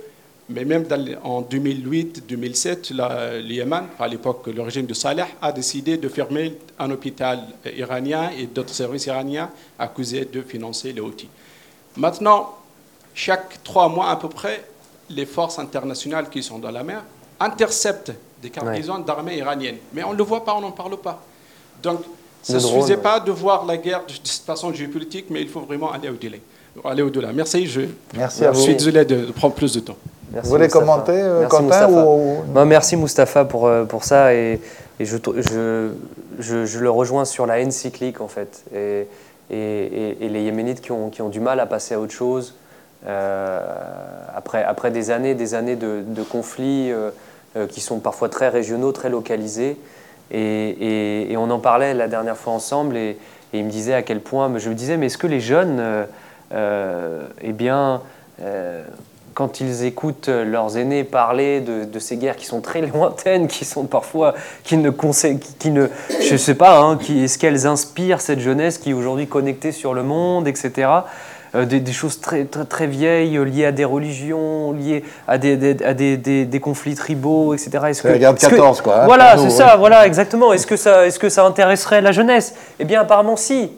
mais 0.49 0.65
même 0.65 0.85
en 1.23 1.41
2008-2007, 1.43 2.91
la- 2.93 3.39
le 3.41 3.47
Yémen, 3.53 3.85
à 3.99 4.09
l'époque 4.09 4.47
le 4.49 4.61
régime 4.63 4.87
de 4.87 4.95
Saleh, 4.95 5.25
a 5.41 5.53
décidé 5.53 5.97
de 5.97 6.09
fermer 6.09 6.57
un 6.79 6.91
hôpital 6.91 7.41
iranien 7.77 8.31
et 8.37 8.47
d'autres 8.47 8.75
services 8.75 9.07
iraniens 9.07 9.51
accusés 9.79 10.25
de 10.25 10.43
financer 10.43 10.93
les 10.93 11.01
Houthis. 11.01 11.29
Maintenant, 11.97 12.57
chaque 13.15 13.63
trois 13.63 13.89
mois 13.89 14.11
à 14.11 14.17
peu 14.17 14.29
près, 14.29 14.65
les 15.15 15.27
forces 15.27 15.59
internationales 15.59 16.29
qui 16.31 16.43
sont 16.43 16.59
dans 16.59 16.71
la 16.71 16.83
mer 16.83 17.03
interceptent 17.41 18.13
des 18.43 18.51
cargaisons 18.51 18.99
d'armées 18.99 19.37
iraniennes. 19.39 19.77
Mais 19.93 20.03
on 20.05 20.13
ne 20.13 20.19
le 20.19 20.25
voit 20.25 20.45
pas, 20.45 20.55
on 20.55 20.61
n'en 20.61 20.71
parle 20.73 20.97
pas. 20.97 21.21
Donc, 21.83 22.01
ça 22.43 22.55
ne 22.55 22.59
suffisait 22.59 22.97
ouais. 22.97 23.01
pas 23.03 23.21
de 23.21 23.31
voir 23.31 23.65
la 23.65 23.77
guerre 23.77 24.03
de 24.07 24.13
cette 24.25 24.45
façon 24.45 24.73
géopolitique, 24.73 25.27
mais 25.31 25.43
il 25.43 25.49
faut 25.49 25.61
vraiment 25.61 25.93
aller 25.93 26.09
au-delà. 26.09 26.39
Aller 26.85 27.03
au-delà. 27.03 27.33
Merci, 27.33 27.67
je, 27.67 27.83
Merci 28.17 28.45
à 28.45 28.53
je 28.53 28.59
suis 28.59 28.75
désolé 28.75 29.05
de, 29.05 29.27
de 29.27 29.33
prendre 29.33 29.55
plus 29.55 29.73
de 29.75 29.81
temps. 29.81 29.97
Merci, 30.33 30.49
Vous 30.49 30.55
voulez 30.57 30.69
commenter, 30.69 31.13
euh, 31.13 31.41
Merci, 31.41 31.57
Quentin 31.57 31.89
ou- 31.91 32.43
Non, 32.55 32.65
merci 32.65 32.97
Mustapha 32.97 33.45
pour, 33.45 33.67
euh, 33.67 33.85
pour 33.85 34.05
ça 34.05 34.33
et, 34.35 34.59
et 34.99 35.05
je, 35.05 35.19
je, 35.37 35.91
je, 36.39 36.65
je 36.65 36.79
le 36.79 36.91
rejoins 36.91 37.27
sur 37.27 37.45
la 37.45 37.59
haine 37.61 37.71
cyclique 37.71 38.23
en 38.23 38.29
fait 38.29 38.65
et, 38.75 39.07
et, 39.51 40.17
et- 40.25 40.29
les 40.31 40.43
Yéménites 40.45 40.81
qui 40.81 40.91
ont, 40.91 41.11
qui 41.11 41.21
ont 41.21 41.29
du 41.29 41.39
mal 41.41 41.61
à 41.61 41.67
passer 41.67 41.93
à 41.95 42.01
autre 42.01 42.15
chose 42.15 42.55
après, 43.07 44.65
après 44.65 44.91
des 44.91 45.11
années 45.11 45.35
des 45.35 45.55
années 45.55 45.77
de, 45.77 46.23
conflits 46.31 46.91
euh, 46.91 47.11
euh, 47.57 47.67
qui 47.67 47.81
sont 47.81 47.99
parfois 47.99 48.29
très 48.29 48.49
régionaux, 48.49 48.93
très 48.93 49.11
localisés 49.11 49.77
et, 50.31 51.35
on 51.37 51.51
en 51.51 51.59
parlait 51.59 51.95
la 51.95 52.09
dernière 52.09 52.37
fois 52.37 52.53
ensemble 52.53 52.97
et, 52.97 53.19
il 53.55 53.67
me 53.67 53.71
disait 53.71 53.93
à 53.93 54.01
quel 54.01 54.21
point, 54.21 54.51
je 54.57 54.71
me 54.71 54.75
disais 54.75 54.97
mais 54.97 55.07
est-ce 55.07 55.19
que 55.19 55.27
les 55.27 55.41
jeunes 55.41 55.77
euh, 55.79 56.05
euh, 56.55 57.27
eh 57.43 57.53
bien 57.53 58.01
euh, 58.41 58.83
quand 59.35 59.61
ils 59.61 59.85
écoutent 59.85 60.29
leurs 60.29 60.79
aînés 60.79 61.05
parler 61.05 61.61
de, 61.61 61.99
ces 61.99 62.17
guerres 62.17 62.37
qui 62.37 62.47
sont 62.47 62.63
très 62.63 62.81
lointaines, 62.87 63.49
qui 63.49 63.67
sont 63.67 63.85
parfois, 63.85 64.35
qui 64.65 64.79
ne 64.79 64.89
conseillent, 64.89 65.39
qui, 65.39 65.71
ne, 65.71 65.89
je 66.21 66.37
sais 66.37 66.55
pas, 66.55 66.81
hein, 66.81 66.99
est-ce 66.99 67.39
qu'elles 67.39 67.67
inspirent 67.67 68.23
cette 68.23 68.41
jeunesse 68.41 68.79
qui 68.79 68.91
est 68.91 68.95
aujourd'hui 68.95 69.27
connectée 69.27 69.73
sur 69.73 69.93
le 69.93 70.03
monde, 70.03 70.49
etc. 70.49 70.89
euh, 71.55 71.65
des, 71.67 71.81
des 71.81 71.93
choses 71.93 72.21
très, 72.21 72.45
très, 72.45 72.65
très 72.65 72.87
vieilles 72.87 73.37
euh, 73.37 73.45
liées 73.45 73.67
à 73.67 73.73
des 73.73 73.85
religions, 73.85 74.73
liées 74.73 75.05
à 75.29 75.39
des, 75.39 75.57
des- 75.57 75.85
à 75.85 75.93
des, 75.95 76.61
conflits 76.61 76.95
tribaux, 76.95 77.55
etc. 77.55 77.71
Est-ce 77.89 78.03
C'est 78.03 78.11
la 78.13 78.19
guerre 78.19 78.33
de 78.33 78.39
est-ce 78.39 78.47
que- 78.49 78.55
14, 78.57 78.81
quoi, 78.81 79.03
hein, 79.03 79.05
voilà, 79.07 79.37
c'est 79.37 79.51
ça, 79.51 79.77
voilà, 79.77 80.07
exactement. 80.07 80.53
Est-ce 80.53 80.67
que, 80.67 80.77
ça, 80.77 81.07
est-ce 81.07 81.19
que 81.19 81.29
ça 81.29 81.45
intéresserait 81.45 82.01
la 82.01 82.13
jeunesse? 82.13 82.55
Eh 82.79 82.85
bien, 82.85 83.01
apparemment, 83.03 83.37
si. 83.37 83.71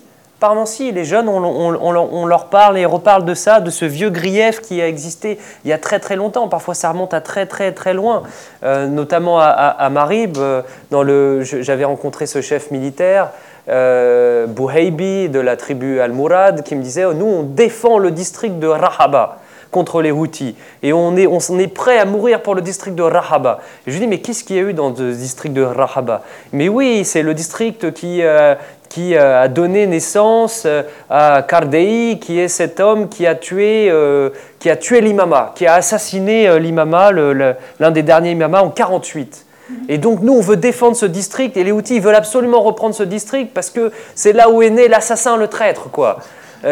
Apparemment, 0.45 0.67
si. 0.67 0.93
Les 0.93 1.07
jeunes, 1.07 1.27
on, 1.27 2.27
leur- 2.27 2.49
parle 2.51 2.77
et 2.77 2.85
reparle 2.85 3.25
de 3.25 3.33
ça, 3.33 3.61
de 3.61 3.71
ce 3.71 3.87
vieux 3.87 4.11
grief 4.11 4.61
qui 4.61 4.83
a 4.83 4.87
existé 4.87 5.39
il 5.65 5.71
y 5.71 5.73
a 5.73 5.79
très 5.79 6.01
très 6.01 6.17
longtemps. 6.17 6.49
Parfois, 6.49 6.75
ça 6.75 6.91
remonte 6.91 7.15
à 7.15 7.23
très 7.23 7.47
très 7.47 7.73
très 7.73 7.95
loin. 7.95 8.25
Euh, 8.63 8.87
notamment 8.87 9.39
à, 9.41 9.89
Marib, 9.89 10.37
euh, 10.37 10.61
dans 10.91 11.03
le, 11.03 11.41
j'avais 11.45 11.87
rencontré 11.87 12.27
ce 12.27 12.43
chef 12.43 12.71
militaire, 12.71 13.31
euh, 13.71 14.47
de 14.47 15.41
la 15.41 15.57
tribu 15.57 15.99
Al-Mourad, 16.01 16.63
qui 16.63 16.77
me 16.77 16.83
disait 16.83 17.07
oh, 17.07 17.15
Nous, 17.15 17.25
on 17.25 17.43
défend 17.43 17.97
le 17.97 18.11
district 18.11 18.59
de 18.59 18.67
Rahaba 18.67 19.39
contre 19.75 20.03
les 20.03 20.13
Houthis. 20.13 20.55
Et 20.85 20.93
on 20.93 21.17
est, 21.17 21.67
prêt 21.67 21.99
à 21.99 22.05
mourir 22.05 22.43
pour 22.43 22.55
le 22.55 22.61
district 22.61 22.95
de 22.95 23.03
Rahaba. 23.03 23.59
Je 23.87 23.93
lui 23.93 24.01
dis, 24.01 24.07
mais 24.07 24.21
qu'est-ce 24.21 24.45
qu'il 24.45 24.55
y 24.55 24.59
a 24.61 24.63
eu 24.63 24.73
dans 24.73 24.95
ce 24.95 25.11
district 25.11 25.53
de 25.53 25.63
Rahaba? 25.63 26.23
Mais 26.53 26.69
oui, 26.69 27.05
c'est 27.05 27.23
le 27.23 27.35
district 27.35 27.93
qui, 27.93 28.23
euh, 28.23 28.55
qui 28.95 29.17
euh, 29.17 29.43
a 29.43 29.49
donné 29.49 29.89
naissance 29.89 30.63
euh, 30.67 30.85
à 31.11 31.43
Kardei, 31.43 32.21
qui 32.21 32.39
est 32.39 32.47
cet 32.47 32.79
homme 32.79 33.09
qui 33.09 33.27
a 33.27 33.35
tué, 33.35 33.89
euh, 33.91 34.31
qui 34.61 34.71
a 34.71 34.77
tué 34.77 35.01
l'imama, 35.01 35.51
qui 35.57 35.67
a 35.67 35.75
assassiné 35.75 36.61
l'imama, 36.61 37.11
l'un 37.11 37.91
des 37.91 38.05
derniers 38.05 38.31
imamas 38.31 38.63
en 38.63 38.71
48. 38.71 39.47
Et 39.89 39.99
donc 39.99 40.21
nous, 40.23 40.35
on 40.35 40.41
veut 40.41 40.57
défendre 40.57 40.95
ce 40.95 41.07
district, 41.07 41.57
et 41.57 41.65
les 41.65 41.73
Houthis 41.73 41.97
ils 41.97 42.01
veulent 42.01 42.15
absolument 42.15 42.61
reprendre 42.61 42.95
ce 42.95 43.03
district 43.03 43.51
parce 43.53 43.71
que 43.71 43.91
c'est 44.15 44.33
là 44.33 44.49
où 44.49 44.63
est 44.63 44.71
né 44.71 44.87
l'assassin, 44.87 45.37
le 45.39 45.49
traître, 45.49 45.91
quoi, 45.91 46.21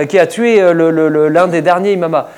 qui 0.08 0.16
a 0.16 0.28
tué 0.28 0.62
l'un 0.72 1.48
des 1.48 1.60
derniers 1.60 1.94
imamas. 1.94 2.28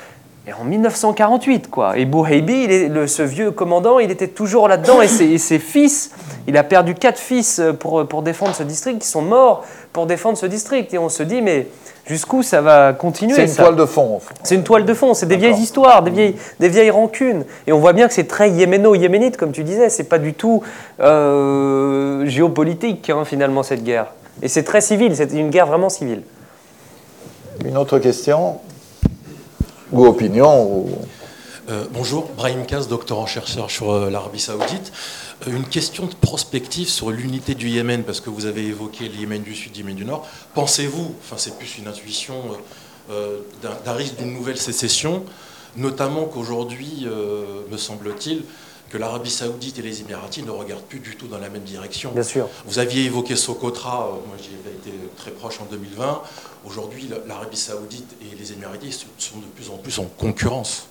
Et 0.47 0.53
en 0.53 0.63
1948, 0.63 1.71
quoi. 1.71 1.97
Et 1.97 2.05
Bouheibi, 2.05 2.65
il 2.65 2.71
est- 2.71 2.87
le- 2.87 3.07
ce 3.07 3.23
vieux 3.23 3.49
commandant, 3.49 3.97
il 3.97 4.11
était 4.11 4.27
toujours 4.27 4.67
là-dedans. 4.67 5.01
Et 5.01 5.07
ses, 5.07 5.25
et 5.25 5.37
ses 5.39 5.57
fils, 5.57 6.11
il 6.47 6.55
a 6.55 6.63
perdu 6.63 6.93
quatre 6.93 7.17
fils 7.17 7.57
euh, 7.59 7.73
pour, 7.73 8.05
pour 8.07 8.21
défendre 8.21 8.53
ce 8.53 8.61
district, 8.61 8.99
qui 9.01 9.07
sont 9.07 9.23
morts 9.23 9.63
pour 9.91 10.05
défendre 10.05 10.37
ce 10.37 10.45
district. 10.45 10.93
Et 10.93 10.99
on 10.99 11.09
se 11.09 11.23
dit, 11.23 11.41
mais 11.41 11.67
jusqu'où 12.05 12.43
ça 12.43 12.61
va 12.61 12.93
continuer 12.93 13.33
C'est 13.33 13.45
une 13.47 13.55
toile 13.55 13.75
de 13.75 13.85
fond. 13.85 14.19
c'est 14.43 14.53
une 14.53 14.63
toile 14.63 14.85
de 14.85 14.93
fond, 14.93 15.15
c'est 15.15 15.25
des 15.25 15.37
vieilles 15.37 15.55
histoires, 15.59 16.03
des 16.03 16.11
vieilles, 16.11 16.35
des 16.59 16.69
vieilles 16.69 16.91
rancunes. 16.91 17.43
Et 17.65 17.73
on 17.73 17.79
voit 17.79 17.93
bien 17.93 18.07
que 18.07 18.13
c'est 18.13 18.27
très 18.27 18.51
yéméno-yéménite, 18.51 19.37
comme 19.37 19.51
tu 19.51 19.63
disais. 19.63 19.89
C'est 19.89 20.03
pas 20.03 20.19
du 20.19 20.35
tout 20.35 20.61
euh, 20.99 22.23
géopolitique, 22.27 23.09
hein, 23.09 23.25
finalement, 23.25 23.63
cette 23.63 23.83
guerre. 23.83 24.07
Et 24.43 24.47
c'est 24.47 24.63
très 24.63 24.81
civil, 24.81 25.15
c'est 25.15 25.31
une 25.33 25.49
guerre 25.49 25.65
vraiment 25.65 25.89
civile. 25.89 26.21
Une 27.65 27.77
autre 27.77 27.97
question 27.97 28.57
Ou 29.91 30.05
opinion 30.05 30.63
ou... 30.65 30.89
Euh, 31.69 31.85
bonjour, 31.91 32.29
Brahim 32.35 32.65
Kaz, 32.65 32.87
doctorant 32.87 33.25
chercheur 33.25 33.71
sur 33.71 33.91
euh, 33.91 34.09
l'Arabie 34.09 34.39
Saoudite. 34.39 34.91
Euh, 35.47 35.51
une 35.51 35.65
question 35.65 36.05
de 36.05 36.13
prospective 36.13 36.87
sur 36.89 37.09
l'unité 37.09 37.55
du 37.55 37.69
Yémen, 37.69 38.03
parce 38.03 38.19
que 38.19 38.29
vous 38.29 38.45
avez 38.45 38.65
évoqué 38.65 39.09
le 39.09 39.15
Yémen 39.15 39.41
du 39.41 39.55
Sud, 39.55 39.71
le 39.73 39.77
Yémen 39.77 39.95
du 39.95 40.05
Nord. 40.05 40.27
Pensez-vous, 40.53 41.15
enfin 41.21 41.37
c'est 41.37 41.57
plus 41.57 41.77
une 41.77 41.87
intuition, 41.87 42.35
euh, 43.11 43.39
d'un 43.61 43.75
d'un 43.83 43.93
risque 43.93 44.15
d'une 44.17 44.33
nouvelle 44.33 44.57
sécession, 44.57 45.23
notamment 45.75 46.25
qu'aujourd'hui, 46.25 47.05
euh, 47.05 47.61
me 47.71 47.77
semble-t-il, 47.77 48.43
que 48.89 48.97
l'Arabie 48.97 49.31
Saoudite 49.31 49.79
et 49.79 49.81
les 49.81 50.01
Émiratis 50.01 50.45
ne 50.45 50.51
regardent 50.51 50.83
plus 50.83 50.99
du 50.99 51.15
tout 51.15 51.27
dans 51.27 51.39
la 51.39 51.49
même 51.49 51.63
direction? 51.63 52.11
Bien 52.11 52.23
sûr. 52.23 52.47
Vous 52.65 52.79
aviez 52.79 53.05
évoqué 53.05 53.35
Socotra, 53.35 54.07
euh, 54.07 54.27
moi 54.27 54.37
j'y 54.41 54.49
avais 54.63 54.75
été 54.75 54.91
très 55.17 55.31
proche 55.31 55.59
en 55.59 55.65
2020. 55.65 56.21
Aujourd'hui, 56.67 57.07
la- 57.09 57.17
l'Arabie 57.27 57.57
Saoudite 57.57 58.15
et 58.21 58.35
les 58.39 58.51
Émiratis 58.53 59.05
sont- 59.17 59.37
de 59.39 59.45
plus 59.55 59.69
en 59.69 59.77
plus 59.77 59.99
en 59.99 60.05
concurrence. 60.17 60.87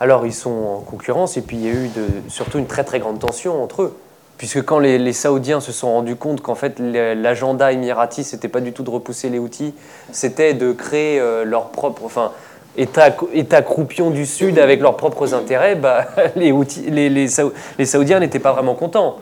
Alors, 0.00 0.26
ils 0.26 0.34
sont 0.34 0.50
en 0.50 0.80
concurrence, 0.80 1.36
et 1.36 1.40
puis 1.42 1.56
il 1.56 1.64
y 1.64 1.68
a 1.68 1.72
eu 1.72 1.90
surtout 2.28 2.58
une 2.58 2.66
très 2.66 2.84
très 2.84 2.98
grande 3.00 3.18
tension 3.18 3.62
entre 3.62 3.82
eux. 3.82 3.96
Puisque 4.36 4.62
quand 4.64 4.78
les, 4.78 5.12
Saoudiens 5.12 5.60
se 5.60 5.72
sont 5.72 5.92
rendus 5.92 6.14
compte 6.14 6.40
qu'en 6.40 6.54
fait 6.54 6.78
l'agenda 6.78 7.72
émirati, 7.72 8.22
c'était 8.22 8.46
pas 8.48 8.60
du 8.60 8.72
tout 8.72 8.84
de 8.84 8.90
repousser 8.90 9.30
les 9.30 9.40
outils, 9.40 9.74
c'était 10.12 10.54
de 10.54 10.70
créer 10.72 11.18
euh, 11.18 11.44
leur 11.44 11.70
propre, 11.70 12.02
enfin, 12.04 12.30
État, 12.76 13.16
État 13.32 13.62
croupion 13.62 14.10
du 14.10 14.26
Sud 14.26 14.60
avec 14.60 14.80
leurs 14.80 14.96
propres 14.96 15.34
intérêts, 15.34 15.74
bah, 15.74 16.06
les, 16.36 16.54
les, 16.86 17.08
les 17.10 17.26
Saou- 17.28 17.52
les 17.78 17.86
Saoudiens 17.86 18.20
n'étaient 18.20 18.38
pas 18.38 18.52
vraiment 18.52 18.76
contents. 18.76 19.16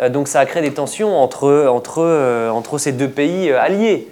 Euh, 0.00 0.08
donc 0.08 0.28
ça 0.28 0.38
a 0.38 0.46
créé 0.46 0.62
des 0.62 0.72
tensions 0.72 1.18
entre, 1.20 1.66
entre, 1.66 1.98
euh, 2.04 2.50
entre 2.50 2.78
ces 2.78 2.92
deux 2.92 3.08
pays 3.10 3.50
alliés, 3.50 4.08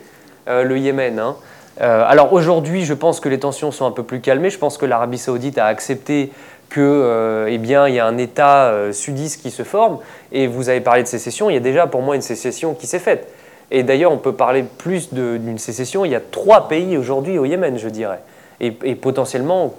le 0.49 0.79
Yémen. 0.79 1.19
hein. 1.19 1.37
Euh, 1.81 2.03
alors 2.07 2.33
aujourd'hui, 2.33 2.85
je 2.85 2.95
pense 2.95 3.21
que 3.21 3.29
les 3.29 3.39
tensions 3.39 3.71
sont 3.71 3.87
un 3.87 3.91
peu 3.93 4.03
plus 4.03 4.21
calmées. 4.21 4.51
Je 4.51 4.59
pense 4.59 4.79
que 4.79 4.87
l'Arabie 4.87 5.19
saoudite 5.19 5.59
a 5.59 5.67
accepté 5.67 6.33
que, 6.71 6.81
euh, 6.81 7.47
eh 7.49 7.59
bien, 7.59 7.87
il 7.89 7.95
y 7.95 8.01
a 8.01 8.07
un 8.07 8.19
État 8.19 8.65
euh, 8.65 8.93
sudiste 8.93 9.41
qui 9.43 9.51
se 9.51 9.63
forme. 9.63 9.99
Et 10.33 10.47
vous 10.49 10.69
avez 10.69 10.81
parlé 10.81 11.03
de 11.05 11.09
sécession. 11.09 11.49
Il 11.51 11.55
y 11.55 11.57
a 11.57 11.61
déjà 11.61 11.87
pour 11.87 12.03
moi 12.03 12.17
une 12.17 12.23
sécession 12.23 12.75
qui 12.75 12.87
s'est 12.89 12.99
faite. 12.99 13.29
Et 13.71 13.83
d'ailleurs, 13.85 14.11
on 14.13 14.17
peut 14.19 14.33
parler 14.33 14.65
plus 14.65 15.13
d'une 15.13 15.59
sécession. 15.59 16.05
Il 16.05 16.11
y 16.11 16.15
a 16.17 16.21
trois 16.21 16.69
pays 16.69 16.97
aujourd'hui 16.97 17.39
au 17.39 17.45
Yémen, 17.45 17.79
je 17.79 17.89
dirais. 17.89 18.21
Et, 18.61 18.73
potentiellement, 18.97 19.75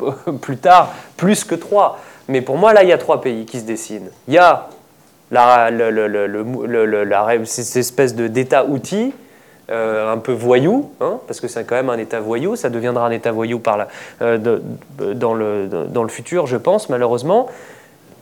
plus 0.40 0.56
tard, 0.56 0.92
plus 1.16 1.44
que 1.44 1.54
trois. 1.54 1.98
Mais 2.26 2.40
pour 2.40 2.56
moi, 2.56 2.72
là, 2.72 2.82
il 2.82 2.88
y 2.88 2.92
a 2.92 2.98
trois 2.98 3.20
pays 3.20 3.44
qui 3.46 3.60
se 3.60 3.64
dessinent. 3.64 4.10
Il 4.26 4.34
y 4.34 4.38
a 4.38 4.68
la, 5.30 5.70
le- 5.70 5.90
le- 5.90 7.44
cette 7.44 7.76
espèce 7.76 8.14
d'État 8.14 8.64
outil, 8.64 9.12
euh, 9.70 10.12
un 10.12 10.18
peu 10.18 10.32
voyou, 10.32 10.90
hein, 11.00 11.20
parce 11.26 11.40
que 11.40 11.48
c'est 11.48 11.64
quand 11.64 11.74
même 11.74 11.88
un 11.88 11.96
État 11.96 12.20
voyou, 12.20 12.54
ça 12.54 12.68
deviendra 12.68 13.06
un 13.06 13.10
État 13.10 13.32
voyou 13.32 13.58
par 13.58 13.86
euh, 14.20 14.36
dans, 14.98 15.32
le, 15.32 16.08
futur, 16.08 16.46
je 16.46 16.58
pense, 16.58 16.90
malheureusement. 16.90 17.48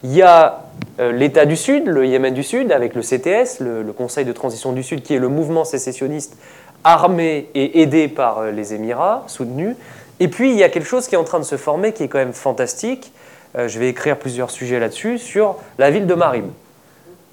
Il 0.04 0.14
y 0.14 0.22
a 0.22 0.66
euh, 1.00 1.10
l'État 1.10 1.44
du 1.44 1.56
Sud, 1.56 1.88
le 1.88 2.06
Yémen 2.06 2.32
du 2.32 2.44
Sud, 2.44 2.70
avec 2.70 2.94
le 2.94 3.02
CTS, 3.02 3.58
le, 3.58 3.82
le 3.82 3.92
Conseil 3.92 4.24
de 4.24 4.30
transition 4.30 4.72
du 4.72 4.84
Sud, 4.84 5.02
qui 5.02 5.14
est 5.14 5.18
le 5.18 5.26
mouvement 5.26 5.64
sécessionniste 5.64 6.36
armé 6.84 7.48
et 7.56 7.82
aidé 7.82 8.06
par 8.06 8.44
les 8.44 8.74
Émirats, 8.74 9.24
soutenu. 9.26 9.74
Et 10.20 10.28
puis, 10.28 10.50
il 10.50 10.56
y 10.56 10.62
a 10.62 10.68
quelque 10.68 10.86
chose 10.86 11.08
qui 11.08 11.16
est 11.16 11.18
en 11.18 11.24
train 11.24 11.40
de 11.40 11.44
se 11.44 11.56
former, 11.56 11.92
qui 11.92 12.04
est 12.04 12.08
quand 12.08 12.18
même 12.18 12.32
fantastique. 12.32 13.12
Je 13.54 13.78
vais 13.78 13.88
écrire 13.88 14.16
plusieurs 14.16 14.50
sujets 14.50 14.78
là-dessus, 14.78 15.18
sur 15.18 15.56
la 15.78 15.90
ville 15.90 16.06
de 16.06 16.14
Marib. 16.14 16.46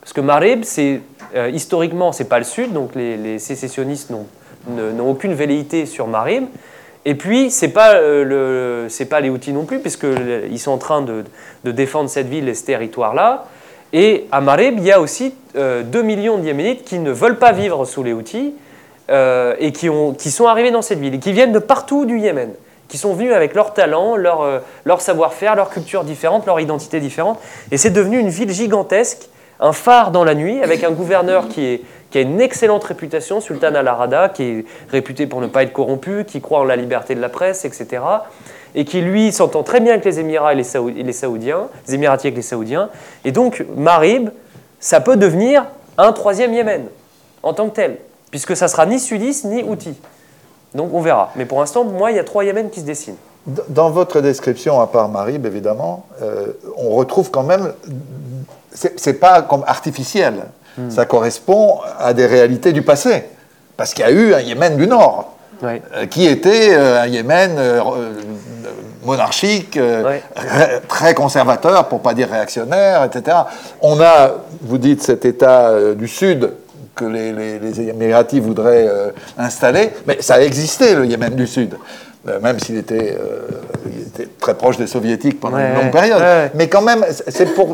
Parce 0.10 0.16
que 0.16 0.22
Marib, 0.22 0.64
c'est 0.64 1.01
euh, 1.36 1.51
historiquement, 1.53 2.10
pas 2.28 2.39
le 2.39 2.43
sud, 2.43 2.74
donc 2.74 2.95
les, 2.95 3.38
sécessionnistes 3.38 4.10
n'ont- 4.10 4.26
ne- 4.68 4.91
n'ont 4.91 5.12
aucune 5.12 5.36
velléité 5.36 5.86
sur 5.86 6.07
Marib. 6.07 6.45
Et 7.05 7.14
puis, 7.14 7.51
c'est 7.51 7.68
pas 7.68 7.93
euh, 7.93 8.24
le, 8.88 9.05
pas 9.05 9.20
les 9.20 9.30
Houthis 9.30 9.53
non 9.53 9.66
plus, 9.66 9.78
puisqu'ils 9.78 10.57
sont 10.57 10.72
en 10.72 10.80
train 10.80 11.03
de, 11.03 11.26
défendre 11.64 12.10
cette 12.10 12.28
ville 12.28 12.49
et 12.49 12.55
ce 12.55 12.66
territoire-là. 12.66 13.45
Et 13.93 14.26
à 14.32 14.41
Marib, 14.41 14.80
il 14.80 14.84
y 14.84 14.91
a 14.91 14.99
aussi 14.99 15.36
euh, 15.55 15.84
2 15.84 16.01
millions 16.01 16.39
de 16.39 16.43
Yéménites 16.43 16.86
qui 16.86 16.97
ne 16.97 17.12
veulent 17.12 17.38
pas 17.38 17.51
vivre 17.51 17.86
sous 17.86 18.01
les 18.01 18.14
Houthis 18.14 18.55
euh, 19.12 19.53
et 19.60 19.72
qui, 19.72 19.89
ont, 19.89 20.16
qui 20.16 20.32
sont 20.32 20.47
arrivés 20.47 20.72
dans 20.72 20.82
cette 20.82 20.97
ville 20.97 21.14
et 21.14 21.20
qui 21.20 21.34
viennent 21.34 21.53
de 21.53 21.60
partout 21.60 22.05
du 22.05 22.18
Yémen, 22.18 22.49
qui 22.88 22.97
sont 22.97 23.14
venus 23.14 23.34
avec 23.34 23.53
leur 23.53 23.76
talent, 23.76 24.16
euh, 24.18 24.57
leur 24.86 25.01
savoir-faire, 25.01 25.55
leur 25.55 25.70
culture 25.70 26.03
différente, 26.03 26.47
leur 26.47 26.60
identité 26.60 26.99
différente. 26.99 27.39
Et 27.70 27.78
c'est 27.78 27.91
devenu 27.91 28.18
une 28.18 28.30
ville 28.30 28.49
gigantesque, 28.49 29.30
un 29.60 29.74
phare 29.74 30.12
dans 30.12 30.24
la 30.24 30.36
nuit, 30.36 30.62
avec 30.64 30.84
un 30.84 30.91
gouverneur 30.91 31.47
qui, 31.49 31.82
a 32.16 32.20
une 32.20 32.41
excellente 32.41 32.84
réputation, 32.84 33.41
Sultan 33.41 33.76
al-Arada, 33.76 34.30
qui 34.30 34.43
est 34.43 34.66
réputé 34.89 35.28
pour 35.28 35.41
ne 35.41 35.47
pas 35.47 35.64
être 35.64 35.74
corrompu, 35.74 36.24
qui 36.26 36.41
croit 36.41 36.60
en 36.60 36.64
la 36.64 36.76
liberté 36.76 37.16
de 37.16 37.22
la 37.22 37.30
presse, 37.30 37.66
etc. 37.66 38.01
Et 38.76 38.86
qui, 38.86 39.01
lui, 39.01 39.32
s'entend 39.32 39.64
très 39.64 39.80
bien 39.80 39.93
avec 39.93 40.05
les 40.05 40.20
Émirats 40.20 40.53
et 40.53 40.55
les, 40.55 40.64
Saoudiens, 40.64 41.68
les 41.88 41.95
Émiratis 41.95 42.28
avec 42.28 42.36
les 42.36 42.41
Saoudiens. 42.41 42.89
Et 43.26 43.32
donc, 43.32 43.66
Marib, 43.76 44.30
ça 44.80 45.01
peut 45.01 45.18
devenir 45.18 45.66
un 45.97 46.14
troisième 46.14 46.53
Yémen, 46.53 46.86
en 47.43 47.53
tant 47.53 47.70
que 47.70 47.76
tel, 47.76 47.97
puisque 48.32 48.55
ça 48.55 48.68
sera 48.68 48.86
ni 48.86 48.99
sudiste 48.99 49.45
ni 49.45 49.64
houthi. 49.64 49.95
Donc 50.76 50.93
on 50.93 51.01
verra. 51.01 51.32
Mais 51.36 51.45
pour 51.45 51.60
l'instant, 51.60 51.84
moi, 51.84 52.12
il 52.12 52.18
y 52.18 52.20
a 52.20 52.24
trois 52.24 52.45
Yémen 52.45 52.70
qui 52.70 52.80
se 52.80 52.86
dessinent. 52.86 53.18
Dans 53.47 53.89
votre 53.89 54.22
description, 54.22 54.80
à 54.80 54.88
part 54.88 55.10
Marib, 55.10 55.45
évidemment, 55.45 56.05
euh, 56.22 56.53
on 56.78 56.91
retrouve 56.91 57.32
quand 57.32 57.43
même. 57.43 57.74
C'est 58.74 59.14
pas 59.20 59.42
comme 59.42 59.64
artificiel. 59.68 60.36
Ça 60.90 61.06
correspond 61.06 61.80
à 62.00 62.14
des 62.14 62.26
réalités 62.26 62.72
du 62.72 62.82
passé. 62.84 63.26
Parce 63.76 63.94
qu'il 63.94 64.06
y 64.06 64.08
a 64.08 64.12
eu 64.12 64.34
un 64.34 64.40
Yémen 64.40 64.78
du 64.78 64.88
Nord, 64.88 65.36
Ouais. 65.62 65.82
euh, 65.96 66.06
qui 66.06 66.26
était 66.26 66.70
euh, 66.74 67.02
un 67.02 67.08
Yémen 67.08 67.56
euh, 67.58 67.82
monarchique, 69.04 69.78
Ouais. 69.78 70.22
très 70.88 71.14
conservateur, 71.14 71.88
pour 71.88 72.02
pas 72.02 72.14
dire 72.14 72.30
réactionnaire, 72.30 73.04
etc. 73.04 73.38
On 73.82 74.00
a, 74.00 74.32
vous 74.62 74.78
dites, 74.78 75.02
cet 75.04 75.26
État 75.26 75.74
du 75.96 76.08
Sud 76.08 76.52
que 76.96 77.06
les, 77.06 77.32
les, 77.34 77.60
les 77.60 77.82
Émiratis 77.82 78.40
voudraient 78.42 78.88
installer, 79.38 79.92
mais 80.06 80.18
ça 80.22 80.36
a 80.36 80.42
existé, 80.42 80.96
le 80.96 81.06
Yémen 81.06 81.34
du 81.36 81.48
Sud. 81.48 81.76
Euh, 82.28 82.40
même 82.42 82.60
s'il 82.60 82.76
était, 82.78 83.18
euh, 83.18 83.48
il 83.86 84.02
était 84.02 84.28
très 84.40 84.54
proche 84.54 84.78
des 84.78 84.88
soviétiques 84.88 85.40
pendant 85.40 85.56
Ouais, 85.58 85.70
une 85.70 85.82
longue 85.84 85.92
période. 85.92 86.20
ouais. 86.22 86.52
Mais 86.54 86.68
quand 86.68 86.82
même, 86.82 87.06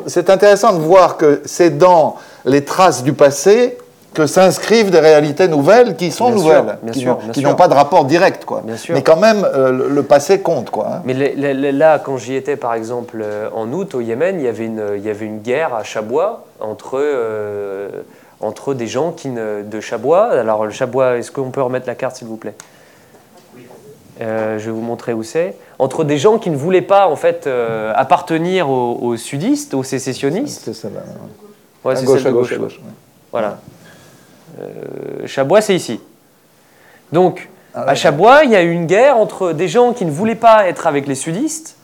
c'est 0.08 0.30
intéressant 0.30 0.74
de 0.74 0.80
voir 0.80 1.18
que 1.18 1.42
c'est 1.46 1.78
dans 1.78 2.18
les 2.46 2.64
traces 2.64 3.04
du 3.04 3.14
passé 3.14 3.78
que 4.14 4.28
s'inscrivent 4.28 4.92
des 4.92 5.00
réalités 5.00 5.48
nouvelles 5.50 5.96
qui 5.98 6.10
sont 6.12 6.28
Bien 6.28 6.36
nouvelles, 6.36 6.78
qui 6.94 7.00
sûr, 7.02 7.18
n'ont- 7.26 7.32
qui 7.34 7.44
pas 7.58 7.68
de 7.68 7.74
rapport 7.74 8.06
direct, 8.06 8.46
quoi. 8.46 8.62
Bien 8.64 8.78
sûr. 8.78 8.94
Mais 8.96 9.02
quand 9.02 9.18
même, 9.18 9.44
euh, 9.44 9.72
le, 9.72 9.90
le 9.90 10.04
passé 10.04 10.40
compte, 10.40 10.70
quoi. 10.70 10.88
hein. 10.90 11.02
Mais 11.06 11.14
le- 11.14 11.32
le- 11.36 11.52
le- 11.54 11.72
là, 11.72 12.00
quand 12.00 12.16
j'y 12.18 12.36
étais, 12.36 12.56
par 12.56 12.76
exemple, 12.76 13.20
euh, 13.22 13.50
en 13.54 13.74
août, 13.74 13.94
au 13.96 14.00
Yémen, 14.00 14.40
il 14.40 14.46
y 14.46 14.48
avait 14.48 14.66
une, 14.68 14.84
il 14.96 15.04
y 15.04 15.10
avait 15.10 15.26
une 15.26 15.40
guerre 15.40 15.74
à 15.76 15.84
Chabois 15.84 16.46
entre, 16.62 17.02
entre 18.42 18.74
des 18.74 18.88
gens 18.88 19.12
qui 19.12 19.30
ne, 19.30 19.64
de 19.64 19.80
Chabois. 19.82 20.28
Alors, 20.32 20.66
le 20.66 20.72
Chabois, 20.72 21.18
est-ce 21.18 21.32
qu'on 21.32 21.50
peut 21.52 21.62
remettre 21.62 21.88
la 21.88 21.96
carte, 21.96 22.16
s'il 22.18 22.28
vous 22.28 22.38
plaît? 22.38 22.54
Euh, 24.22 24.58
Je 24.60 24.66
vais 24.66 24.72
vous 24.72 24.82
montrer 24.82 25.14
où 25.14 25.24
c'est. 25.24 25.56
Entre 25.80 26.04
des 26.04 26.18
gens 26.18 26.38
qui 26.38 26.50
ne 26.50 26.56
voulaient 26.56 26.82
pas, 26.82 27.08
en 27.08 27.16
fait, 27.16 27.48
euh, 27.48 27.92
appartenir 27.96 28.70
aux, 28.70 28.98
aux 29.02 29.18
sudistes, 29.18 29.74
aux 29.74 29.84
sécessionnistes. 29.84 30.62
C'est 30.66 30.74
celle-là. 30.74 31.02
Ouais, 31.84 31.94
à 31.94 31.96
c'est 31.98 32.06
gauche, 32.06 32.26
à 32.26 32.32
gauche, 32.32 32.54
à 32.54 32.58
gauche. 32.58 32.78
ouais. 32.78 32.92
Voilà. 33.32 33.58
Euh, 34.62 35.28
Chabois, 35.28 35.62
c'est 35.62 35.76
ici. 35.76 36.00
Donc, 37.12 37.50
Ah 37.74 37.84
à 37.90 37.96
Chabois, 37.96 38.44
il 38.46 38.52
y 38.52 38.56
a 38.56 38.64
eu 38.64 38.72
une 38.72 38.86
guerre 38.86 39.18
entre 39.18 39.52
des 39.52 39.68
gens 39.68 39.92
qui 39.94 40.06
ne 40.06 40.12
voulaient 40.12 40.36
pas 40.36 40.68
être 40.68 40.88
avec 40.88 41.08
les 41.08 41.16
sudistes, 41.16 41.76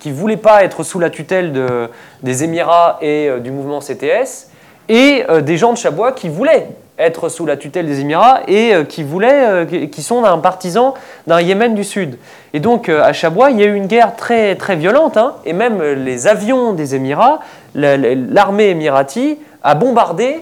qui 0.00 0.10
ne 0.10 0.14
voulaient 0.14 0.36
pas 0.36 0.64
être 0.64 0.82
sous 0.82 0.98
la 0.98 1.08
tutelle 1.08 1.52
de- 1.52 1.88
des 2.22 2.42
Émirats 2.42 2.98
et 3.00 3.30
du 3.40 3.52
mouvement 3.52 3.80
CTS, 3.80 4.48
et 4.88 5.24
des 5.42 5.56
gens 5.56 5.72
de 5.72 5.78
Chabois 5.78 6.10
qui 6.12 6.28
voulaient 6.28 6.68
être 6.98 7.28
sous 7.28 7.44
la 7.46 7.56
tutelle 7.56 7.86
des 7.86 8.00
Émirats 8.00 8.40
et 8.48 8.74
euh, 8.74 8.84
qui 8.84 9.02
voulaient, 9.02 9.46
euh, 9.46 9.64
qui- 9.86 10.02
sont 10.02 10.24
un 10.24 10.38
partisan 10.38 10.94
d'un 11.26 11.40
Yémen 11.40 11.74
du 11.74 11.84
Sud. 11.84 12.18
Et 12.54 12.60
donc 12.60 12.88
euh, 12.88 13.02
à 13.02 13.12
Chabois, 13.12 13.50
il 13.50 13.58
y 13.60 13.62
a 13.62 13.66
eu 13.66 13.74
une 13.74 13.86
guerre 13.86 14.16
très 14.16 14.54
très 14.56 14.76
violente, 14.76 15.16
hein, 15.16 15.34
et 15.44 15.52
même 15.52 15.82
les 15.82 16.26
avions 16.26 16.72
des 16.72 16.94
Émirats, 16.94 17.40
la- 17.74 17.96
la- 17.96 18.14
l'armée 18.14 18.68
émirati 18.70 19.38
a 19.62 19.74
bombardé 19.74 20.40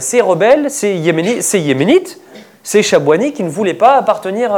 ces 0.00 0.20
rebelles, 0.20 0.70
ces, 0.70 0.94
Yéméni- 0.94 1.40
ces 1.40 1.58
Yéménites, 1.58 2.20
ces 2.62 2.82
Chabouani 2.82 3.32
qui 3.32 3.42
ne 3.42 3.48
voulaient 3.48 3.72
pas 3.74 3.96
appartenir 3.96 4.52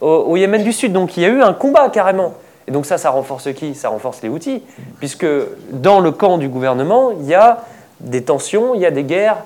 au 0.00 0.36
Yémen 0.36 0.64
du 0.64 0.72
Sud. 0.72 0.92
Donc 0.92 1.16
il 1.16 1.22
y 1.22 1.26
a 1.26 1.28
eu 1.28 1.40
un 1.40 1.52
combat 1.52 1.88
carrément. 1.88 2.34
Et 2.66 2.72
donc 2.72 2.84
ça, 2.84 2.98
ça 2.98 3.10
renforce 3.10 3.52
qui? 3.54 3.74
Ça 3.76 3.88
renforce 3.90 4.22
les 4.22 4.28
outils, 4.28 4.62
puisque 4.98 5.26
dans 5.70 6.00
le 6.00 6.10
camp 6.10 6.36
du 6.36 6.48
gouvernement, 6.48 7.12
il 7.12 7.26
y 7.26 7.34
a 7.34 7.58
des 8.00 8.22
tensions, 8.24 8.74
il 8.74 8.80
y 8.80 8.86
a 8.86 8.90
des 8.90 9.04
guerres 9.04 9.36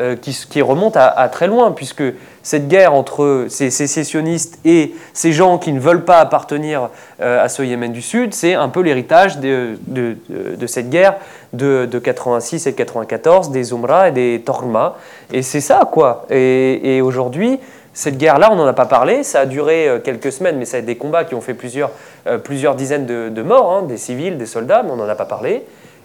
euh, 0.00 0.16
qui, 0.16 0.62
remontent 0.62 0.98
à, 0.98 1.28
très 1.28 1.46
loin, 1.46 1.72
puisque 1.72 2.02
cette 2.42 2.68
guerre 2.68 2.94
entre 2.94 3.46
ces 3.48 3.70
sécessionnistes 3.70 4.58
et 4.64 4.94
ces 5.12 5.32
gens 5.32 5.58
qui 5.58 5.72
ne 5.72 5.80
veulent 5.80 6.04
pas 6.04 6.18
appartenir 6.18 6.88
euh, 7.20 7.44
à 7.44 7.48
ce 7.48 7.62
Yémen 7.62 7.92
du 7.92 8.02
Sud, 8.02 8.34
c'est 8.34 8.54
un 8.54 8.68
peu 8.68 8.80
l'héritage 8.80 9.38
de, 9.38 9.78
de 9.88 10.66
cette 10.66 10.90
guerre 10.90 11.16
de, 11.52 11.86
de 11.90 11.98
86 11.98 12.66
et 12.66 12.72
de 12.72 12.76
94, 12.76 13.50
des 13.50 13.72
Umra 13.72 14.08
et 14.08 14.12
des 14.12 14.42
Torma. 14.44 14.96
Et 15.32 15.42
c'est 15.42 15.60
ça, 15.60 15.88
quoi. 15.90 16.26
Et, 16.30 17.00
aujourd'hui, 17.02 17.58
cette 17.94 18.16
guerre-là, 18.16 18.50
on 18.50 18.56
n'en 18.56 18.66
a 18.66 18.72
pas 18.72 18.86
parlé, 18.86 19.22
ça 19.22 19.40
a 19.40 19.46
duré 19.46 19.88
euh, 19.88 19.98
quelques 19.98 20.32
semaines, 20.32 20.56
mais 20.56 20.64
ça 20.64 20.78
a 20.78 20.80
été 20.80 20.86
des 20.86 20.96
combats 20.96 21.24
qui 21.24 21.34
ont 21.34 21.40
fait 21.40 21.54
plusieurs, 21.54 21.90
euh, 22.26 22.38
dizaines 22.74 23.06
de, 23.06 23.42
morts, 23.42 23.72
hein, 23.72 23.82
des 23.82 23.98
civils, 23.98 24.38
des 24.38 24.46
soldats, 24.46 24.82
mais 24.82 24.90
on 24.92 24.96
n'en 24.96 25.08
a 25.08 25.14
pas 25.14 25.26
parlé. 25.26 25.64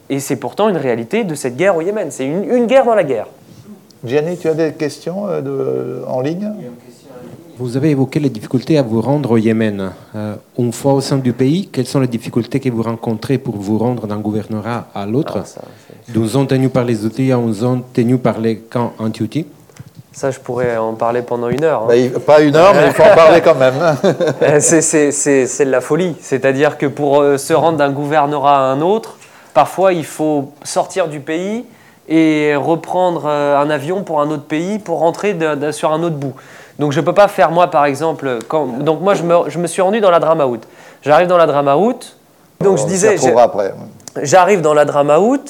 Et 0.09 0.19
c'est 0.19 0.37
pourtant 0.37 0.69
une 0.69 0.77
réalité 0.77 1.23
de 1.23 1.35
cette 1.35 1.55
guerre 1.55 1.75
au 1.75 1.81
Yémen. 1.81 2.11
C'est 2.11 2.25
une 2.25 2.65
guerre 2.65 2.85
dans 2.85 2.95
la 2.95 3.03
guerre. 3.03 3.27
Gianni, 4.05 4.37
tu 4.37 4.47
as 4.47 4.53
des 4.53 4.73
questions 4.73 5.27
euh, 5.27 5.41
de- 5.41 6.03
en 6.07 6.21
ligne? 6.21 6.51
Vous 7.59 7.75
avez 7.75 7.89
évoqué 7.89 8.19
les 8.19 8.29
difficultés 8.29 8.77
à 8.77 8.83
vous 8.83 9.01
rendre 9.01 9.31
au 9.31 9.37
Yémen. 9.37 9.91
Euh, 10.15 10.35
une 10.59 10.71
fois 10.71 10.93
au 10.93 11.01
sein 11.01 11.17
du 11.17 11.33
pays, 11.33 11.67
quelles 11.71 11.87
sont 11.87 11.99
les 11.99 12.07
difficultés 12.07 12.59
que 12.59 12.69
vous 12.69 12.83
rencontrez 12.83 13.39
pour 13.39 13.57
vous 13.57 13.79
rendre 13.79 14.05
d'un 14.05 14.19
gouvernorat 14.19 14.85
à 14.93 15.05
l'autre? 15.07 15.39
Ah, 15.57 15.61
D'une 16.07 16.27
zone 16.27 16.45
tenue 16.47 16.69
par 16.69 16.83
les 16.83 17.03
outils 17.03 17.31
à 17.31 17.37
une 17.37 17.53
zone 17.53 17.81
tenue 17.93 18.19
par 18.19 18.39
les 18.39 18.57
camps 18.57 18.93
anti-outils? 18.99 19.47
Ça, 20.13 20.29
je 20.31 20.39
pourrais 20.39 20.77
en 20.77 20.93
parler 20.93 21.21
pendant 21.23 21.49
une 21.49 21.63
heure. 21.63 21.83
hein. 21.83 21.87
Bah, 22.13 22.19
Pas 22.19 22.41
une 22.41 22.55
heure, 22.55 22.73
mais 22.75 22.87
il 22.87 22.93
faut 22.93 23.03
en 23.03 23.15
parler 23.15 23.41
quand 23.41 23.55
même. 23.55 23.73
Euh, 24.43 24.59
c'est- 24.59 25.65
de 25.65 25.71
la 25.71 25.81
folie. 25.81 26.15
C'est-à-dire 26.21 26.77
que 26.77 26.85
pour 26.85 27.23
se 27.37 27.53
rendre 27.53 27.77
d'un 27.79 27.91
gouvernorat 27.91 28.57
à 28.57 28.61
un 28.71 28.81
autre, 28.81 29.17
parfois 29.55 29.93
il 29.93 30.05
faut 30.05 30.51
sortir 30.63 31.07
du 31.07 31.19
pays 31.19 31.65
et 32.09 32.55
reprendre 32.55 33.23
euh, 33.25 33.57
un 33.59 33.69
avion 33.69 34.03
pour 34.03 34.21
un 34.21 34.29
autre 34.29 34.43
pays 34.45 34.79
pour 34.79 34.99
rentrer 34.99 35.33
de- 35.33 35.55
de- 35.55 35.71
sur 35.71 35.91
un 35.91 36.01
autre 36.03 36.15
bout. 36.15 36.33
Donc 36.79 36.91
je 36.91 36.99
ne 36.99 37.05
peux 37.05 37.13
pas 37.13 37.27
faire 37.27 37.51
moi 37.51 37.67
par 37.69 37.85
exemple. 37.85 38.39
Quand, 38.47 38.65
donc 38.83 39.01
moi 39.01 39.13
je 39.15 39.23
me, 39.23 39.49
je 39.49 39.57
me 39.59 39.67
suis 39.67 39.81
rendu 39.81 39.99
dans 39.99 40.11
la 40.11 40.19
Dramaout. 40.19 40.61
J'arrive 41.01 41.27
dans 41.27 41.37
la 41.37 41.45
Dramaout. 41.47 41.99
Donc 42.61 42.77
je 42.77 42.83
On 42.83 42.85
s'y 42.85 42.85
disais. 42.87 43.17
J'arrive 44.21 44.61
dans 44.61 44.73
la 44.73 44.85
Dramaout 44.85 45.43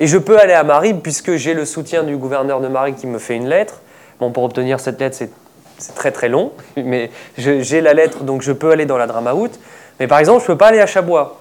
et 0.00 0.06
je 0.06 0.18
peux 0.18 0.38
aller 0.38 0.52
à 0.52 0.62
Marib 0.62 1.00
puisque 1.00 1.36
j'ai 1.36 1.54
le 1.54 1.64
soutien 1.64 2.02
du 2.02 2.16
gouverneur 2.16 2.60
de 2.60 2.68
Marib 2.68 2.96
qui 2.96 3.06
me 3.06 3.18
fait 3.18 3.36
une 3.36 3.48
lettre. 3.48 3.80
Bon, 4.18 4.30
pour 4.30 4.44
obtenir 4.44 4.80
cette 4.80 5.00
lettre, 5.00 5.16
c'est 5.16 5.94
très 5.94 6.10
très 6.12 6.28
long, 6.28 6.52
mais 6.76 7.10
je- 7.38 7.60
j'ai 7.60 7.80
la 7.80 7.94
lettre, 7.94 8.22
donc 8.24 8.42
je 8.42 8.52
peux 8.52 8.70
aller 8.72 8.84
dans 8.84 8.98
la 8.98 9.06
Dramaout. 9.06 9.48
Mais 9.98 10.06
par 10.06 10.18
exemple, 10.18 10.40
je 10.40 10.44
ne 10.44 10.46
peux 10.48 10.58
pas 10.58 10.66
aller 10.68 10.80
à 10.80 10.86
Chabois, 10.86 11.39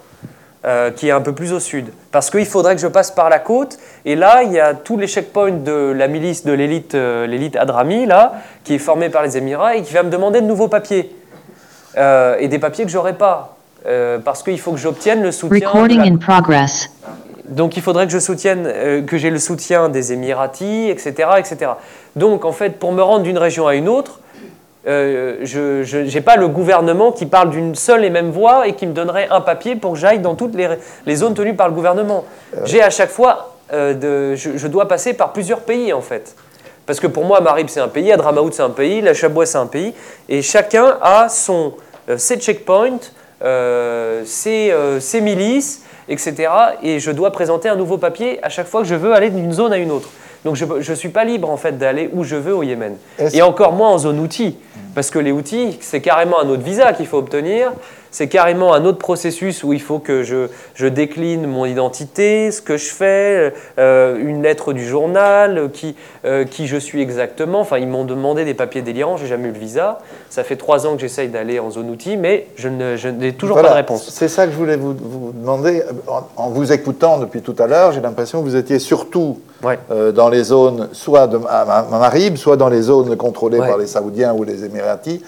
euh, 0.65 0.91
qui 0.91 1.07
est 1.07 1.11
un 1.11 1.21
peu 1.21 1.31
plus 1.33 1.53
au 1.53 1.59
sud, 1.61 1.85
parce 2.11 2.29
qu'il 2.29 2.45
faudrait 2.45 2.75
que 2.75 2.81
je 2.81 2.87
passe 2.87 3.11
par 3.11 3.29
la 3.29 3.39
côte. 3.39 3.77
Et 4.03 4.15
là, 4.15 4.43
il 4.43 4.51
y 4.51 4.59
a 4.59 4.73
tous 4.73 4.97
les 4.97 5.07
checkpoints 5.07 5.51
de 5.63 5.93
la 5.95 6.07
milice 6.09 6.43
de 6.45 6.51
l'élite 6.51 6.95
euh, 6.95 7.25
l'élite 7.27 7.55
Adrami, 7.55 8.05
là, 8.05 8.33
qui 8.65 8.73
est 8.75 8.79
formée 8.79 9.09
par 9.09 9.23
les 9.23 9.37
Émirats 9.37 9.75
et 9.77 9.83
qui 9.83 9.93
va 9.93 10.03
me 10.03 10.09
demander 10.09 10.41
de 10.41 10.45
nouveaux 10.45 10.67
papiers. 10.67 11.15
Euh, 11.97 12.35
et 12.39 12.49
des 12.49 12.59
papiers 12.59 12.83
que 12.85 12.91
j'aurai 12.91 13.13
pas. 13.13 13.55
parce 14.25 14.43
qu'il 14.43 14.59
faut 14.59 14.71
que 14.73 14.77
j'obtienne 14.77 15.23
le 15.23 15.31
soutien. 15.31 15.67
Recording 15.69 15.99
la- 15.99 16.05
in 16.11 16.17
progress. 16.17 16.89
donc 17.47 17.77
il 17.77 17.81
faudrait 17.81 18.05
que 18.05 18.11
je 18.11 18.19
soutienne, 18.19 19.05
que 19.07 19.17
j'ai 19.17 19.29
le 19.29 19.39
soutien 19.39 19.87
des 19.87 20.11
Émiratis, 20.11 20.89
etc., 20.89 21.29
etc. 21.37 21.71
Donc 22.17 22.43
en 22.43 22.51
fait, 22.51 22.77
pour 22.79 22.91
me 22.91 23.01
rendre 23.01 23.23
d'une 23.23 23.37
région 23.37 23.65
à 23.65 23.75
une 23.75 23.87
autre, 23.87 24.19
euh, 24.87 25.37
je 25.43 25.97
n'ai 25.97 26.21
pas 26.21 26.35
le 26.35 26.47
gouvernement 26.47 27.11
qui 27.11 27.25
parle 27.25 27.49
d'une 27.49 27.75
seule 27.75 28.05
et 28.05 28.09
même 28.09 28.31
voix 28.31 28.67
et 28.67 28.73
qui 28.73 28.87
me 28.87 28.93
donnerait 28.93 29.27
un 29.29 29.41
papier 29.41 29.75
pour 29.75 29.93
que 29.93 29.99
j'aille 29.99 30.19
dans 30.19 30.35
toutes 30.35 30.55
les, 30.55 30.69
les 31.05 31.15
zones 31.15 31.33
tenues 31.33 31.55
par 31.55 31.67
le 31.67 31.73
gouvernement. 31.73 32.25
J'ai 32.65 32.81
à 32.81 32.89
chaque 32.89 33.09
fois, 33.09 33.55
euh, 33.73 33.93
de, 33.93 34.35
je, 34.35 34.57
je 34.57 34.67
dois 34.67 34.87
passer 34.87 35.13
par 35.13 35.33
plusieurs 35.33 35.61
pays 35.61 35.91
en 35.93 36.01
fait. 36.01 36.35
Parce 36.89 36.99
que 36.99 37.05
pour 37.05 37.23
moi, 37.23 37.39
Marib 37.39 37.67
c'est 37.67 37.79
un 37.79 37.87
pays, 37.87 38.11
Adramaout 38.11 38.51
c'est 38.51 38.63
un 38.63 38.71
pays, 38.71 38.99
La 39.01 39.13
Chabois 39.13 39.45
c'est 39.45 39.59
un 39.59 39.67
pays, 39.67 39.93
et 40.27 40.41
chacun 40.41 40.97
a 41.03 41.29
son, 41.29 41.73
euh, 42.09 42.17
ses 42.17 42.37
checkpoints, 42.37 42.97
euh, 43.43 44.23
ses, 44.25 44.71
euh, 44.71 44.99
ses 44.99 45.21
milices, 45.21 45.83
etc. 46.07 46.51
Et 46.81 46.99
je 46.99 47.11
dois 47.11 47.31
présenter 47.31 47.69
un 47.69 47.75
nouveau 47.75 47.99
papier 47.99 48.43
à 48.43 48.49
chaque 48.49 48.65
fois 48.65 48.81
que 48.81 48.87
je 48.87 48.95
veux 48.95 49.13
aller 49.13 49.29
d'une 49.29 49.53
zone 49.53 49.71
à 49.71 49.77
une 49.77 49.91
autre. 49.91 50.09
Donc 50.43 50.55
je 50.55 50.65
ne 50.65 50.95
suis 50.95 51.09
pas 51.09 51.25
libre 51.25 51.51
en 51.51 51.57
fait 51.57 51.77
d'aller 51.77 52.09
où 52.11 52.23
je 52.23 52.35
veux 52.35 52.55
au 52.55 52.63
Yémen. 52.63 52.95
Et 53.33 53.43
encore 53.43 53.73
moins 53.73 53.89
en 53.89 53.99
zone 53.99 54.19
outil. 54.19 54.57
Parce 54.99 55.11
que 55.11 55.19
les 55.19 55.31
outils, 55.31 55.77
c'est 55.79 56.01
carrément 56.01 56.41
un 56.41 56.49
autre 56.49 56.61
visa 56.61 56.91
qu'il 56.91 57.07
faut 57.07 57.19
obtenir. 57.19 57.71
C'est 58.11 58.27
carrément 58.27 58.73
un 58.73 58.85
autre 58.85 58.97
processus 58.97 59.63
où 59.63 59.71
il 59.73 59.81
faut 59.81 59.99
que 59.99 60.23
je, 60.23 60.47
je 60.73 60.87
décline 60.87 61.45
mon 61.45 61.65
identité, 61.65 62.51
ce 62.51 62.61
que 62.61 62.75
je 62.77 62.89
fais, 62.91 63.53
euh, 63.77 64.17
une 64.19 64.41
lettre 64.41 64.73
du 64.73 64.85
journal, 64.87 65.57
euh, 65.57 65.67
qui, 65.67 65.95
euh, 66.25 66.43
qui 66.43 66.67
je 66.67 66.77
suis 66.77 67.01
exactement. 67.01 67.59
Enfin, 67.59 67.77
ils 67.77 67.87
m'ont 67.87 68.05
demandé 68.05 68.45
des 68.45 68.53
papiers 68.55 68.81
délirants, 68.81 69.17
j'ai 69.17 69.27
jamais 69.27 69.49
eu 69.49 69.51
le 69.51 69.59
visa. 69.59 69.99
Ça 70.29 70.43
fait 70.43 70.55
trois 70.55 70.87
ans 70.87 70.95
que 70.95 71.01
j'essaye 71.01 71.27
d'aller 71.27 71.59
en 71.59 71.69
zone 71.69 71.89
outil, 71.89 72.17
mais 72.17 72.47
je 72.55 72.67
n'ai 72.67 73.33
toujours 73.33 73.55
Voilà, 73.57 73.69
pas 73.69 73.75
de 73.75 73.79
réponse. 73.81 74.09
C'est 74.09 74.27
ça 74.27 74.45
que 74.45 74.51
je 74.53 74.57
voulais 74.57 74.75
vous, 74.77 74.95
vous 74.99 75.31
demander. 75.33 75.83
En, 76.07 76.21
en 76.45 76.49
vous 76.49 76.71
écoutant 76.71 77.19
depuis 77.19 77.41
tout 77.41 77.55
à 77.59 77.67
l'heure, 77.67 77.91
j'ai 77.91 78.01
l'impression 78.01 78.39
que 78.39 78.45
vous 78.45 78.55
étiez 78.55 78.79
surtout 78.79 79.39
Ouais. 79.61 79.77
euh, 79.91 80.13
dans 80.13 80.29
les 80.29 80.43
zones, 80.45 80.87
soit 80.93 81.27
de, 81.27 81.37
à, 81.49 81.61
à 81.79 81.83
Marib, 81.99 82.37
soit 82.37 82.55
dans 82.55 82.69
les 82.69 82.81
zones 82.81 83.17
contrôlées 83.17 83.59
Ouais. 83.59 83.67
par 83.67 83.77
les 83.77 83.87
Saoudiens 83.87 84.33
ou 84.33 84.45
les 84.45 84.63
Émiratis. 84.63 85.21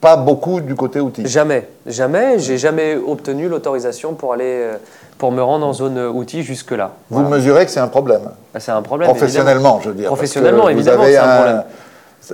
Pas 0.00 0.16
beaucoup 0.16 0.60
du 0.60 0.74
côté 0.74 0.98
outil. 1.00 1.26
Jamais, 1.26 1.68
jamais, 1.86 2.38
j'ai 2.38 2.56
jamais 2.56 2.96
obtenu 2.96 3.48
l'autorisation 3.48 4.14
pour 4.14 4.32
aller, 4.32 4.44
euh, 4.46 4.76
pour 5.18 5.30
me 5.30 5.42
rendre 5.42 5.66
en 5.66 5.72
zone 5.74 5.98
outil 5.98 6.42
jusque-là. 6.42 6.92
Vous 7.10 7.20
Voilà. 7.20 7.36
mesurez 7.36 7.66
que 7.66 7.70
c'est 7.70 7.80
un 7.80 7.88
problème. 7.88 8.22
C'est 8.58 8.72
un 8.72 8.80
problème. 8.80 9.08
Professionnellement, 9.10 9.78
je 9.82 9.90
veux 9.90 9.94
dire. 9.94 10.06
Professionnellement, 10.06 10.64
vous 10.64 10.70
évidemment, 10.70 11.04
c'est 11.04 11.16
un 11.18 11.36
problème. 11.36 11.62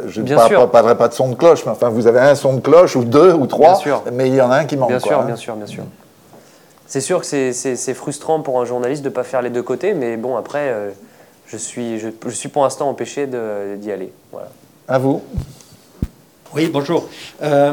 Je 0.09 0.20
ne 0.20 0.66
parlerai 0.66 0.97
pas 0.97 1.09
de 1.09 1.14
son 1.14 1.28
de 1.30 1.34
cloche, 1.34 1.64
mais 1.64 1.72
enfin, 1.72 1.88
vous 1.88 2.06
avez 2.06 2.20
un 2.20 2.34
son 2.34 2.55
de 2.55 2.60
cloche, 2.60 2.94
ou 2.97 3.05
deux, 3.05 3.32
ou 3.32 3.47
trois, 3.47 3.70
Bien 3.72 3.74
sûr. 3.80 4.02
mais 4.12 4.28
il 4.28 4.34
y 4.34 4.40
en 4.40 4.51
a 4.51 4.56
un 4.59 4.64
qui 4.64 4.76
manque. 4.76 4.90
Bien 4.90 4.98
quoi, 5.01 5.09
sûr, 5.09 5.20
hein. 5.20 5.24
bien 5.26 5.36
sûr, 5.36 5.56
bien 5.56 5.66
sûr. 5.66 5.82
C'est 6.86 7.01
sûr 7.01 7.20
que 7.20 7.26
c'est- 7.26 7.94
frustrant 7.94 8.40
pour 8.43 8.60
un 8.60 8.64
journaliste 8.64 9.02
de 9.02 9.09
ne 9.09 9.14
pas 9.14 9.24
faire 9.24 9.43
les 9.43 9.51
deux 9.51 9.62
côtés, 9.62 9.93
mais 9.94 10.16
bon, 10.16 10.36
après, 10.36 10.68
euh, 10.70 10.90
je, 11.47 11.56
suis, 11.56 11.98
je, 11.98 12.09
je 12.24 12.30
suis 12.30 12.48
pour 12.48 12.62
l'instant 12.62 12.88
empêché 12.88 13.26
d'y 13.26 13.90
aller. 13.90 14.12
Voilà. 14.30 14.48
À 14.86 14.98
vous. 14.98 15.20
Oui, 16.55 16.68
bonjour. 16.73 17.09
Euh, 17.43 17.73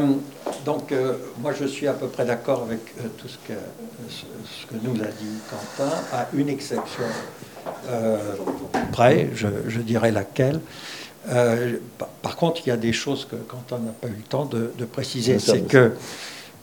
donc, 0.66 0.92
euh, 0.92 1.14
moi, 1.40 1.54
je 1.58 1.66
suis 1.66 1.88
à 1.88 1.94
peu 1.94 2.08
près 2.08 2.26
d'accord 2.26 2.64
avec 2.64 2.80
euh, 3.00 3.08
tout 3.18 3.28
ce 3.28 3.38
que, 3.48 3.54
ce, 4.10 4.24
ce 4.24 4.68
que 4.68 4.76
nous 4.84 4.96
a 5.02 5.08
dit 5.08 5.40
Quentin, 5.50 5.92
à 6.12 6.28
une 6.34 6.50
exception 6.50 7.04
près, 8.92 9.30
je, 9.34 9.48
je 9.68 9.80
dirais 9.80 10.12
laquelle. 10.12 10.60
Par, 11.98 12.08
par 12.22 12.36
contre, 12.36 12.62
il 12.66 12.70
y 12.70 12.72
a 12.72 12.78
des 12.78 12.92
choses 12.94 13.26
que 13.30 13.36
Quentin 13.36 13.80
n'a 13.80 13.92
pas 13.92 14.08
eu 14.08 14.16
le 14.18 14.24
temps 14.24 14.46
de, 14.46 14.74
de 14.78 14.86
préciser. 14.86 15.40
C'est 15.40 15.62
que 15.62 15.94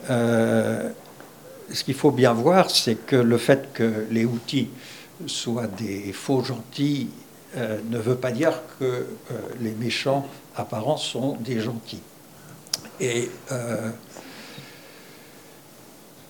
ce 0.09 1.85
qu'il 1.85 1.95
faut 1.95 2.11
bien 2.11 2.33
voir, 2.35 2.71
c'est 2.71 2.97
que 2.97 3.17
le 3.17 3.39
fait 3.39 3.73
que 3.73 4.07
les 4.11 4.25
outils 4.25 4.69
soient 5.27 5.69
des 5.69 6.13
faux 6.13 6.43
gentils 6.43 7.09
ne 7.57 7.99
veut 7.99 8.17
pas 8.17 8.31
dire 8.31 8.61
que 8.79 9.07
les 9.61 9.73
méchants 9.73 10.27
apparents 10.61 10.97
sont 10.97 11.37
des 11.41 11.59
gentils. 11.61 12.03
Et 13.01 13.31
euh, 13.51 13.91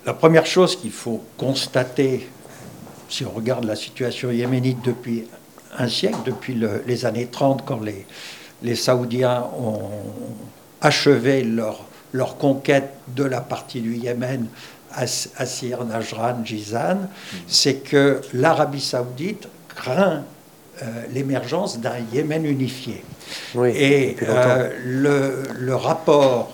la 0.07 0.15
première 0.15 0.47
chose 0.47 0.77
qu'il 0.77 0.93
faut 0.93 1.23
constater, 1.37 2.29
si 3.09 3.25
on 3.25 3.31
regarde 3.31 3.65
la 3.65 3.77
situation 3.77 4.31
yéménite 4.31 4.81
depuis 4.83 5.25
un 5.79 5.89
siècle, 5.89 6.19
depuis 6.25 6.55
le- 6.55 6.83
les 6.87 7.05
années 7.05 7.27
30, 7.27 7.65
quand 7.67 7.81
les, 7.81 8.07
les 8.63 8.75
Saoudiens 8.77 9.45
ont 9.59 9.91
achevé 10.81 11.43
leur, 11.45 11.85
leur 12.13 12.39
conquête 12.39 12.93
de 13.09 13.25
la 13.25 13.41
partie 13.41 13.81
du 13.81 13.95
Yémen, 13.97 14.47
As- 14.93 15.29
Assir, 15.37 15.85
Najran, 15.85 16.45
Jizan, 16.45 17.09
c'est 17.47 17.77
que 17.77 18.21
l'Arabie 18.33 18.81
saoudite 18.81 19.47
craint 19.69 20.25
euh, 20.83 21.05
l'émergence 21.13 21.79
d'un 21.79 21.99
Yémen 22.13 22.45
unifié. 22.47 23.05
Oui, 23.55 23.71
Et 23.77 24.17
euh, 24.23 24.71
le, 24.85 25.43
le 25.59 25.75
rapport 25.75 26.53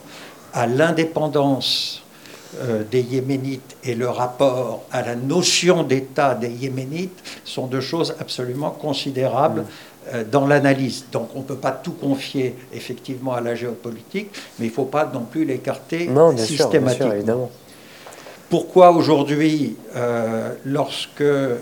à 0.52 0.66
l'indépendance 0.66 2.02
euh, 2.60 2.82
des 2.90 3.02
Yéménites 3.02 3.76
et 3.84 3.94
le 3.94 4.08
rapport 4.08 4.84
à 4.90 5.02
la 5.02 5.14
notion 5.14 5.82
d'État 5.82 6.34
des 6.34 6.48
Yéménites 6.48 7.22
sont 7.44 7.66
deux 7.66 7.80
choses 7.80 8.14
absolument 8.20 8.70
considérables 8.70 9.64
euh, 10.14 10.24
dans 10.24 10.46
l'analyse. 10.46 11.06
Donc 11.12 11.30
on 11.34 11.40
ne 11.40 11.44
peut 11.44 11.56
pas 11.56 11.72
tout 11.72 11.92
confier 11.92 12.54
effectivement 12.72 13.34
à 13.34 13.40
la 13.40 13.54
géopolitique, 13.56 14.30
mais 14.58 14.66
il 14.66 14.68
ne 14.68 14.74
faut 14.74 14.84
pas 14.84 15.10
non 15.12 15.22
plus 15.28 15.44
l'écarter 15.44 16.06
sûr, 16.06 16.38
systématiquement. 16.38 17.06
sûr, 17.08 17.14
évidemment. 17.14 17.50
Pourquoi 18.48 18.92
aujourd'hui, 18.92 19.76
euh, 19.96 20.54
lorsque 20.64 21.20
euh, 21.20 21.56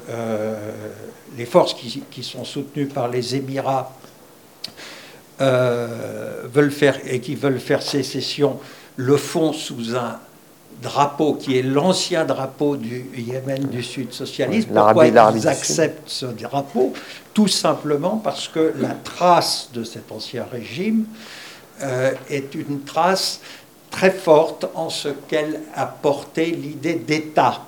les 1.38 1.46
forces 1.46 1.72
qui, 1.72 2.02
qui 2.10 2.22
sont 2.22 2.44
soutenues 2.44 2.86
par 2.86 3.08
les 3.08 3.34
Émirats 3.34 3.90
euh, 5.40 6.42
veulent 6.52 6.70
faire 6.70 6.98
et 7.06 7.20
qui 7.20 7.34
veulent 7.34 7.60
faire 7.60 7.82
sécession 7.82 8.58
le 8.96 9.16
font 9.16 9.52
sous 9.52 9.96
un 9.96 10.18
drapeau 10.82 11.34
qui 11.34 11.58
est 11.58 11.62
l'ancien 11.62 12.24
drapeau 12.24 12.76
du 12.76 13.06
Yémen 13.16 13.64
du 13.64 13.82
Sud 13.82 14.12
socialiste. 14.12 14.68
Pourquoi 14.86 15.04
ils 15.36 15.48
acceptent 15.48 16.08
ce 16.08 16.26
drapeau 16.26 16.92
Tout 17.32 17.48
simplement 17.48 18.16
parce 18.16 18.48
que 18.48 18.72
la 18.78 18.90
trace 18.90 19.70
de 19.72 19.82
cet 19.84 20.12
ancien 20.12 20.44
régime 20.50 21.04
euh, 21.82 22.12
est 22.30 22.54
une 22.54 22.82
trace 22.82 23.40
très 23.90 24.10
forte 24.10 24.66
en 24.74 24.90
ce 24.90 25.08
qu'elle 25.08 25.60
a 25.74 25.86
porté 25.86 26.46
l'idée 26.46 26.94
d'État, 26.94 27.60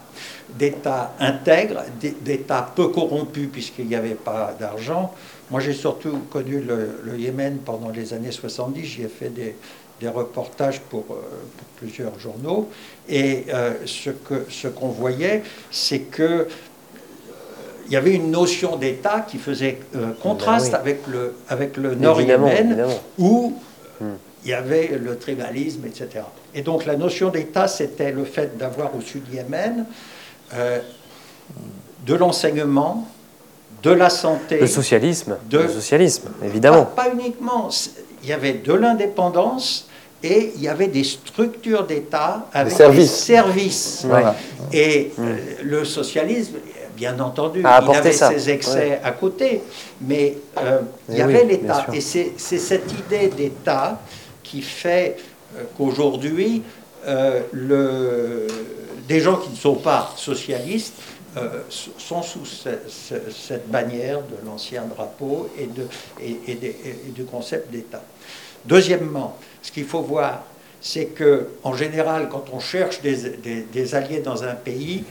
d'État 0.58 1.12
intègre, 1.20 1.82
d'É- 2.00 2.16
d'État 2.20 2.68
peu 2.74 2.88
corrompu 2.88 3.46
puisqu'il 3.46 3.86
n'y 3.86 3.94
avait 3.94 4.10
pas 4.14 4.54
d'argent. 4.58 5.12
Moi, 5.50 5.60
j'ai 5.60 5.72
surtout 5.74 6.18
connu 6.30 6.60
le, 6.60 7.00
le 7.04 7.18
Yémen 7.18 7.58
pendant 7.64 7.90
les 7.90 8.12
années 8.14 8.32
70. 8.32 8.84
J'y 8.84 9.02
ai 9.02 9.08
fait 9.08 9.28
des, 9.28 9.54
des 10.00 10.08
reportages 10.08 10.80
pour, 10.80 11.04
euh, 11.10 11.14
pour 11.56 11.66
plusieurs 11.76 12.18
journaux. 12.18 12.68
Et 13.08 13.44
euh, 13.54 13.74
ce 13.86 14.10
que 14.10 14.46
ce 14.50 14.68
qu'on 14.68 14.88
voyait, 14.88 15.42
c'est 15.70 16.00
que 16.00 16.22
euh, 16.22 16.44
il 17.86 17.92
y 17.92 17.96
avait 17.96 18.14
une 18.14 18.30
notion 18.30 18.76
d'État 18.76 19.20
qui 19.20 19.38
faisait 19.38 19.78
euh, 19.94 20.12
contraste 20.22 20.72
Ben 20.72 20.78
oui. 20.84 20.90
avec 20.90 21.06
le, 21.06 21.34
avec 21.48 21.76
le 21.76 21.94
Nord-Yémen, 21.94 22.66
évidemment. 22.68 23.00
où 23.18 23.54
Hmm. 23.98 24.16
il 24.44 24.50
y 24.50 24.52
avait 24.52 24.88
le 25.02 25.16
tribalisme, 25.16 25.86
etc. 25.86 26.22
Et 26.54 26.60
donc 26.60 26.84
la 26.84 26.96
notion 26.96 27.30
d'État, 27.30 27.66
c'était 27.66 28.12
le 28.12 28.24
fait 28.26 28.58
d'avoir 28.58 28.94
au 28.94 29.00
sud 29.00 29.22
Yémen 29.32 29.86
euh, 30.52 30.80
de 32.06 32.14
l'enseignement, 32.14 33.08
de 33.90 33.92
la 33.94 34.10
santé. 34.10 34.58
Le 34.60 34.66
socialisme, 34.66 35.36
de- 35.48 35.58
le 35.58 35.68
socialisme, 35.68 36.28
évidemment. 36.44 36.84
Pas, 36.84 37.04
pas 37.04 37.10
uniquement. 37.12 37.68
Il 38.22 38.28
y 38.28 38.32
avait 38.32 38.54
de 38.54 38.72
l'indépendance 38.72 39.88
et 40.22 40.52
il 40.56 40.62
y 40.62 40.68
avait 40.68 40.88
des 40.88 41.04
structures 41.04 41.86
d'État 41.86 42.46
avec 42.52 42.72
des 42.72 42.74
services. 42.78 43.12
services. 43.14 44.02
Voilà. 44.08 44.34
Et 44.72 45.12
euh, 45.18 45.36
le 45.62 45.84
socialisme, 45.84 46.54
bien 46.96 47.18
entendu, 47.20 47.60
A 47.64 47.78
il 47.80 47.82
apporté 47.82 47.98
avait 47.98 48.12
ça, 48.12 48.30
ses 48.30 48.50
excès 48.50 48.78
ouais. 48.78 49.00
à 49.04 49.10
côté, 49.12 49.62
mais 50.00 50.38
euh, 50.58 50.80
il 51.08 51.16
y 51.16 51.18
Eh 51.18 51.22
avait 51.22 51.42
oui, 51.42 51.48
l'État. 51.50 51.86
Et 51.92 52.00
c'est 52.00 52.32
c'est 52.36 52.58
cette 52.58 52.90
idée 52.92 53.28
d'État 53.28 54.00
qui 54.42 54.62
fait 54.62 55.16
euh, 55.56 55.62
qu'aujourd'hui, 55.76 56.62
euh, 57.06 57.40
le- 57.52 58.46
des 59.06 59.20
gens 59.20 59.36
qui 59.36 59.50
ne 59.50 59.56
sont 59.56 59.74
pas 59.76 60.12
socialistes 60.16 60.94
euh, 61.36 61.60
sont 61.98 62.22
sous 62.22 62.44
ce- 62.46 62.68
ce- 62.88 63.30
cette 63.30 63.68
bannière 63.70 64.20
de 64.20 64.46
l'ancien 64.46 64.84
drapeau 64.84 65.48
et, 65.58 65.68
du 67.10 67.24
concept 67.24 67.70
d'État. 67.70 68.02
Deuxièmement, 68.64 69.36
ce 69.62 69.70
qu'il 69.70 69.84
faut 69.84 70.00
voir, 70.02 70.44
c'est 70.80 71.06
que 71.06 71.48
en 71.62 71.74
général, 71.74 72.28
quand 72.30 72.44
on 72.52 72.60
cherche 72.60 73.00
des, 73.02 73.94
alliés 73.94 74.20
dans 74.20 74.44
un 74.44 74.54
pays, 74.54 75.04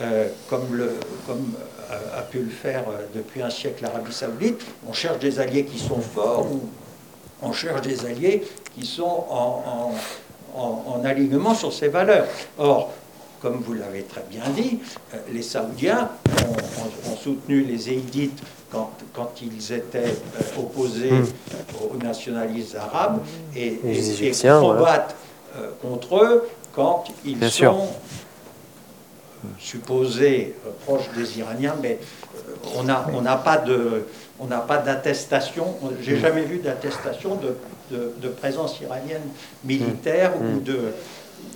euh, 0.00 0.28
comme, 0.48 0.68
euh, 0.80 2.18
a 2.18 2.22
pu 2.22 2.38
le 2.38 2.50
faire 2.50 2.84
depuis 3.14 3.42
un 3.42 3.50
siècle 3.50 3.82
l'Arabie 3.82 4.12
saoudite, 4.12 4.60
on 4.88 4.92
cherche 4.92 5.18
des 5.18 5.38
alliés 5.40 5.64
qui 5.64 5.78
sont 5.78 6.00
forts 6.00 6.46
ou 6.50 6.68
on 7.42 7.52
cherche 7.52 7.82
des 7.82 8.04
alliés 8.06 8.42
qui 8.74 8.86
sont 8.86 9.24
en 9.34 11.04
alignement 11.04 11.54
sur 11.54 11.72
ces 11.72 11.88
valeurs. 11.88 12.26
Or, 12.58 12.92
comme 13.46 13.60
vous 13.64 13.74
l'avez 13.74 14.02
très 14.02 14.24
bien 14.28 14.42
dit, 14.56 14.80
euh, 15.14 15.18
les 15.32 15.42
Saoudiens 15.42 16.10
ont, 16.48 16.50
ont- 16.52 17.12
ont 17.12 17.16
soutenu 17.16 17.60
les 17.62 17.78
Zéidites 17.78 18.42
quand, 18.72 18.90
quand 19.14 19.30
ils 19.40 19.72
étaient 19.72 20.16
euh, 20.40 20.58
opposés 20.60 21.12
aux 21.80 21.96
nationalistes 22.02 22.74
arabes 22.74 23.20
et, 23.54 23.70
Hmm. 23.70 23.78
Les 23.88 24.10
et- 24.10 24.12
Égyptiens, 24.24 24.58
combattent 24.60 25.14
euh, 25.56 25.70
contre 25.80 26.16
eux 26.24 26.48
quand 26.74 27.04
ils 27.24 27.38
Bien 27.38 27.48
sont 27.48 27.52
sûr. 27.54 27.74
supposés 29.60 30.56
proches 30.84 31.08
des 31.16 31.38
Iraniens, 31.38 31.76
mais 31.80 32.00
on 32.76 32.82
n'a 32.82 33.06
on 33.14 33.22
pas 33.44 33.58
de 33.58 34.06
on 34.40 34.46
n'a 34.46 34.58
pas 34.58 34.78
d'attestation. 34.78 35.76
J'ai 36.02 36.18
jamais 36.18 36.42
vu 36.42 36.58
d'attestation 36.58 37.36
de, 37.36 37.56
de- 37.96 38.12
de 38.20 38.28
présence 38.28 38.80
iranienne 38.80 39.22
militaire 39.64 40.32
ou 40.40 40.58
de 40.60 40.78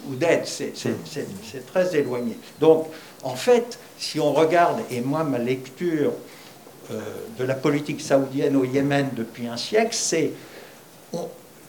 ou 0.09 0.15
d'aide. 0.15 0.43
C'est 0.45 0.73
c'est- 0.77 1.67
très 1.73 1.97
éloigné. 1.97 2.37
Donc, 2.61 2.87
en 3.23 3.35
fait, 3.35 3.79
si 3.99 4.19
on 4.21 4.33
regarde, 4.33 4.79
et 4.91 5.01
moi, 5.01 5.25
ma 5.25 5.39
lecture 5.39 6.13
euh, 6.91 7.01
de 7.39 7.45
la 7.45 7.55
politique 7.55 8.01
saoudienne 8.01 8.57
au 8.57 8.65
Yémen 8.65 9.11
depuis 9.17 9.47
un 9.47 9.57
siècle, 9.57 9.95
c'est 9.95 10.33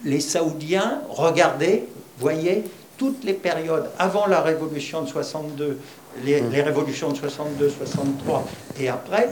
les 0.04 0.20
Saoudiens 0.20 1.02
regardaient, 1.10 1.84
voyaient 2.18 2.64
toutes 2.98 3.24
les 3.24 3.34
périodes 3.34 3.90
avant 4.00 4.26
la 4.28 4.42
révolution 4.42 5.02
de 5.04 5.08
62, 5.08 5.78
les, 6.24 6.42
les 6.42 6.62
révolutions 6.62 7.10
de 7.10 7.18
62, 7.18 7.70
63 7.70 8.46
et 8.80 8.90
après, 8.90 9.30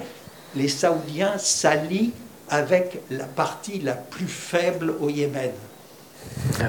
les 0.56 0.68
Saoudiens 0.68 1.38
s'allient 1.38 2.12
avec 2.50 3.02
la 3.12 3.26
partie 3.26 3.80
la 3.80 3.94
plus 3.94 4.28
faible 4.28 4.94
au 5.00 5.10
Yémen. 5.10 5.52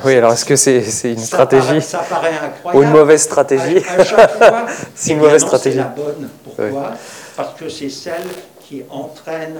Oui, 0.04 0.16
alors 0.16 0.32
est-ce 0.32 0.44
que 0.44 0.56
c'est 0.56 0.82
une 1.04 1.18
Ça 1.18 1.26
stratégie 1.26 1.66
paraît- 1.66 1.80
ça 1.80 1.98
paraît 1.98 2.32
incroyable. 2.44 2.78
ou 2.78 2.82
une 2.82 2.90
mauvaise 2.96 3.22
stratégie 3.22 3.80
fois, 3.80 4.04
C'est 4.94 5.12
une 5.12 5.18
eh 5.18 5.20
mauvaise 5.20 5.42
non, 5.42 5.46
stratégie. 5.48 5.76
C'est 5.78 5.82
la 5.82 5.88
bonne. 6.04 6.28
Pourquoi 6.44 6.92
Parce 7.36 7.54
que 7.54 7.68
c'est 7.68 7.88
celle 7.88 8.22
qui 8.66 8.82
entraîne 8.90 9.56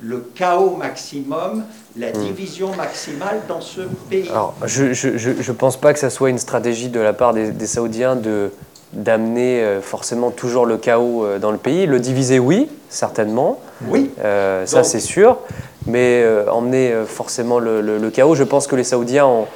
le 0.00 0.30
chaos 0.34 0.76
maximum, 0.76 1.64
la 1.96 2.10
division 2.10 2.74
maximale 2.74 3.40
dans 3.48 3.60
ce 3.60 3.82
pays. 4.10 4.28
Alors, 4.30 4.54
je 4.64 4.84
ne 4.84 4.92
je, 4.94 5.16
je- 5.16 5.40
je 5.42 5.52
pense 5.52 5.76
pas 5.76 5.92
que 5.92 5.98
ça 5.98 6.10
soit 6.10 6.30
une 6.30 6.38
stratégie 6.38 6.88
de 6.88 6.98
la 7.00 7.12
part 7.12 7.32
des, 7.34 7.50
des 7.52 7.66
Saoudiens 7.66 8.16
de 8.16 8.50
d'amener 8.92 9.62
euh, 9.62 9.80
forcément 9.80 10.30
toujours 10.30 10.66
le 10.66 10.76
chaos 10.76 11.24
euh, 11.24 11.38
dans 11.38 11.50
le 11.50 11.56
pays. 11.56 11.86
Le 11.86 11.98
diviser, 11.98 12.38
oui, 12.38 12.68
certainement. 12.90 13.58
oui, 13.88 14.10
Euh, 14.22 14.66
ça, 14.66 14.82
c'est 14.84 15.00
sûr. 15.00 15.38
Mais 15.86 16.22
euh, 16.22 16.48
emmener 16.50 16.92
euh, 16.92 17.04
forcément 17.06 17.58
le, 17.58 17.80
le- 17.80 17.98
le 17.98 18.10
chaos, 18.10 18.34
je 18.34 18.44
pense 18.44 18.66
que 18.66 18.76
les 18.76 18.84
Saoudiens 18.84 19.26
ont. 19.26 19.46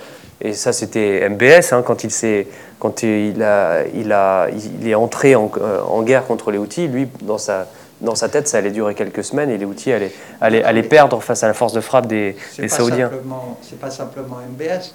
Et 0.41 0.53
ça, 0.53 0.73
c'était 0.73 1.27
MBS, 1.29 1.73
hein, 1.73 1.83
quand, 1.87 2.05
il, 2.05 2.11
s'est- 2.11 2.47
quand 2.79 3.03
il, 3.03 3.43
a, 3.43 3.85
il, 3.95 4.13
a, 4.13 4.49
il 4.51 4.87
est 4.89 4.95
entré 4.95 5.35
en, 5.35 5.51
euh, 5.61 5.81
en 5.83 6.03
guerre 6.03 6.27
contre 6.27 6.51
les 6.51 6.59
Houthis, 6.59 6.89
lui, 6.89 7.09
dans 7.23 7.39
sa, 7.39 7.67
dans 8.03 8.15
sa 8.15 8.29
tête, 8.29 8.47
ça 8.49 8.59
allait 8.59 8.71
durer 8.71 8.95
quelques 8.95 9.25
semaines 9.25 9.49
et 9.51 9.57
les 9.57 9.65
Houthis 9.65 9.93
allaient, 9.93 10.13
allaient, 10.41 10.63
allaient 10.63 10.83
perdre 10.83 11.23
face 11.23 11.43
à 11.43 11.47
la 11.47 11.55
force 11.55 11.73
de 11.73 11.81
frappe 11.81 12.07
des, 12.07 12.37
c'est 12.53 12.63
des 12.63 12.69
pas 12.69 12.75
Saoudiens. 12.77 13.09
simplement, 13.09 13.59
c'est 13.63 13.79
pas 13.81 13.91
simplement 13.91 14.37
MBS, 14.53 14.95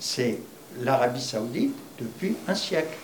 c'est 0.00 0.38
l'Arabie 0.82 1.20
Saoudite 1.22 1.74
depuis 2.00 2.36
un 2.48 2.54
siècle 2.56 2.96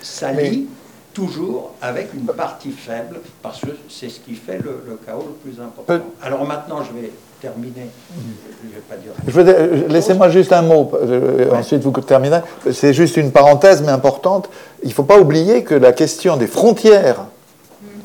s'allie 0.00 0.66
toujours 1.14 1.70
avec 1.80 2.12
une 2.12 2.26
partie 2.26 2.70
faible 2.72 3.16
parce 3.42 3.60
que 3.60 3.68
c'est 3.88 4.08
ce 4.10 4.20
qui 4.20 4.34
fait 4.34 4.58
le, 4.58 4.82
le 4.86 4.98
chaos 5.06 5.24
le 5.26 5.50
plus 5.50 5.60
important. 5.60 5.84
Peut- 5.86 6.00
Alors 6.22 6.44
maintenant, 6.44 6.80
je 6.84 6.92
vais 7.00 7.10
terminer. 7.40 7.88
Je 8.62 8.74
vais 8.74 8.82
pas 8.88 8.96
dire. 8.96 9.86
Laissez-moi 9.88 10.28
juste 10.30 10.52
un 10.52 10.62
mot, 10.62 10.90
euh, 10.94 11.50
ensuite 11.54 11.82
vous 11.82 11.92
terminerez. 11.92 12.42
C'est 12.72 12.92
juste 12.92 13.16
une 13.16 13.30
parenthèse, 13.30 13.82
mais 13.82 13.92
importante. 13.92 14.50
Il 14.82 14.88
ne 14.88 14.94
faut 14.94 15.02
pas 15.04 15.18
oublier 15.18 15.62
que 15.62 15.74
la 15.74 15.92
question 15.92 16.36
des 16.36 16.46
frontières 16.46 17.26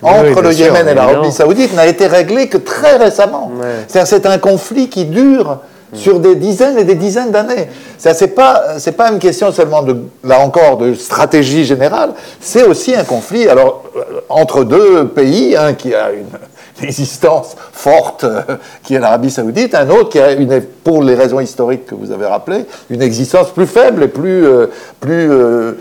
entre 0.02 0.23
Oui, 0.38 0.41
le 0.44 0.52
sûr, 0.53 0.65
Yémen 0.68 0.88
et 0.88 0.94
l'Arabie 0.94 1.31
saoudite 1.31 1.73
n'a 1.76 1.88
été 1.88 2.07
réglé 2.07 2.48
que 2.48 2.57
très 2.57 2.95
récemment. 2.98 3.52
Ouais. 3.56 3.65
C'est-à-dire 3.88 4.07
c'est 4.07 4.26
un 4.26 4.38
conflit 4.38 4.88
qui 4.90 5.06
dure 5.06 5.60
sur 5.93 6.19
des 6.19 6.35
dizaines 6.35 6.77
et 6.77 6.83
des 6.83 6.95
dizaines 6.95 7.31
d'années. 7.31 7.67
C'est 7.97 8.13
c'est 8.13 8.29
pas 8.29 8.79
c'est 8.79 8.93
pas 8.93 9.11
une 9.11 9.19
question 9.19 9.51
seulement 9.51 9.81
de 9.81 9.97
là 10.23 10.39
encore 10.39 10.77
de 10.77 10.93
stratégie 10.93 11.65
générale, 11.65 12.11
c'est 12.39 12.63
aussi 12.63 12.95
un 12.95 13.03
conflit 13.03 13.47
alors 13.47 13.83
euh, 13.95 14.21
entre 14.29 14.63
deux 14.63 15.07
pays, 15.07 15.55
un 15.55 15.73
qui 15.73 15.93
a 15.93 16.11
une 16.11 16.27
existence 16.81 17.55
forte 17.71 18.23
euh, 18.23 18.41
qui 18.83 18.95
est 18.95 18.99
l'Arabie 18.99 19.31
Saoudite, 19.31 19.75
un 19.75 19.89
autre 19.89 20.09
qui 20.09 20.19
a 20.19 20.31
une 20.31 20.61
pour 20.83 21.03
les 21.03 21.15
raisons 21.15 21.39
historiques 21.39 21.85
que 21.85 21.95
vous 21.95 22.11
avez 22.11 22.25
rappelées, 22.25 22.65
une 22.89 23.01
existence 23.01 23.51
plus 23.51 23.67
faible 23.67 24.03
et 24.03 24.07
plus 24.07 24.45
euh, 24.45 24.67
plus 24.99 25.31
euh, 25.31 25.73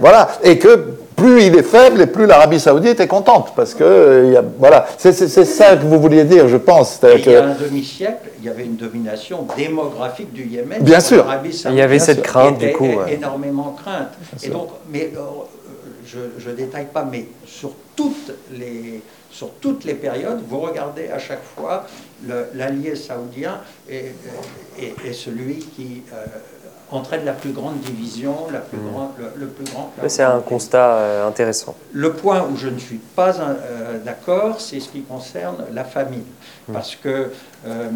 voilà, 0.00 0.28
et 0.42 0.58
que 0.58 0.97
plus 1.18 1.42
il 1.42 1.54
est 1.56 1.62
faible 1.62 2.00
et 2.00 2.06
plus 2.06 2.26
l'Arabie 2.26 2.60
Saoudite 2.60 3.00
est 3.00 3.06
contente, 3.08 3.52
parce 3.56 3.74
que 3.74 3.84
euh, 3.84 4.24
il 4.26 4.32
y 4.32 4.36
a, 4.36 4.44
voilà, 4.58 4.86
c'est 4.96 5.12
c'est- 5.12 5.28
c'est 5.28 5.44
ça 5.44 5.76
que 5.76 5.82
vous 5.84 6.00
vouliez 6.00 6.24
dire, 6.24 6.48
je 6.48 6.56
pense. 6.56 7.02
Et 7.04 7.18
il 7.18 7.32
y 7.32 7.36
a 7.36 7.44
un 7.44 7.54
demi-siècle, 7.54 8.28
il 8.38 8.46
y 8.46 8.48
avait 8.48 8.64
une 8.64 8.76
domination 8.76 9.46
démographique 9.56 10.32
du 10.32 10.44
Yémen. 10.46 10.78
Bien 10.82 11.00
sur 11.00 11.16
sûr. 11.16 11.24
l'Arabie 11.26 11.52
Saoudite. 11.52 11.76
Il 11.76 11.78
y 11.78 11.82
avait 11.82 11.98
cette 11.98 12.22
crainte, 12.22 12.62
Et- 12.62 12.66
du 12.68 12.72
coup. 12.72 12.84
et- 12.86 12.96
ouais. 12.96 13.14
énormément 13.14 13.76
crainte. 13.82 14.12
Et 14.36 14.46
sûr. 14.46 14.52
donc, 14.52 14.68
mais 14.90 15.12
euh, 15.16 15.20
je 16.38 16.48
ne 16.50 16.54
détaille 16.54 16.86
pas, 16.92 17.04
mais 17.10 17.26
sur 17.46 17.72
toutes 17.96 18.32
les 18.56 19.02
sur 19.30 19.50
toutes 19.60 19.84
les 19.84 19.92
périodes, 19.94 20.40
vous 20.48 20.58
regardez 20.60 21.08
à 21.14 21.18
chaque 21.18 21.42
fois 21.54 21.84
le- 22.26 22.46
l'allié 22.54 22.96
saoudien 22.96 23.60
est 23.90 25.12
celui 25.12 25.56
qui 25.58 26.02
euh, 26.12 26.24
entraîne 26.90 27.24
la 27.24 27.32
plus 27.32 27.52
grande 27.52 27.78
division, 27.80 28.34
la 28.52 28.60
plus 28.60 28.78
grande, 28.78 29.10
le, 29.18 29.30
le 29.40 29.46
plus 29.46 29.64
grand. 29.70 29.92
C'est 30.06 30.22
un 30.22 30.40
constat 30.40 30.94
euh, 30.96 31.28
intéressant. 31.28 31.74
Le 31.92 32.12
point 32.12 32.46
où 32.50 32.56
je 32.56 32.68
ne 32.68 32.78
suis 32.78 32.96
pas 32.98 33.38
euh, 33.40 33.98
d'accord, 34.04 34.60
c'est 34.60 34.80
ce 34.80 34.88
qui 34.88 35.02
concerne 35.02 35.64
la 35.72 35.84
famine. 35.84 36.24
Parce 36.72 36.96
que 36.96 37.30
euh, 37.66 37.88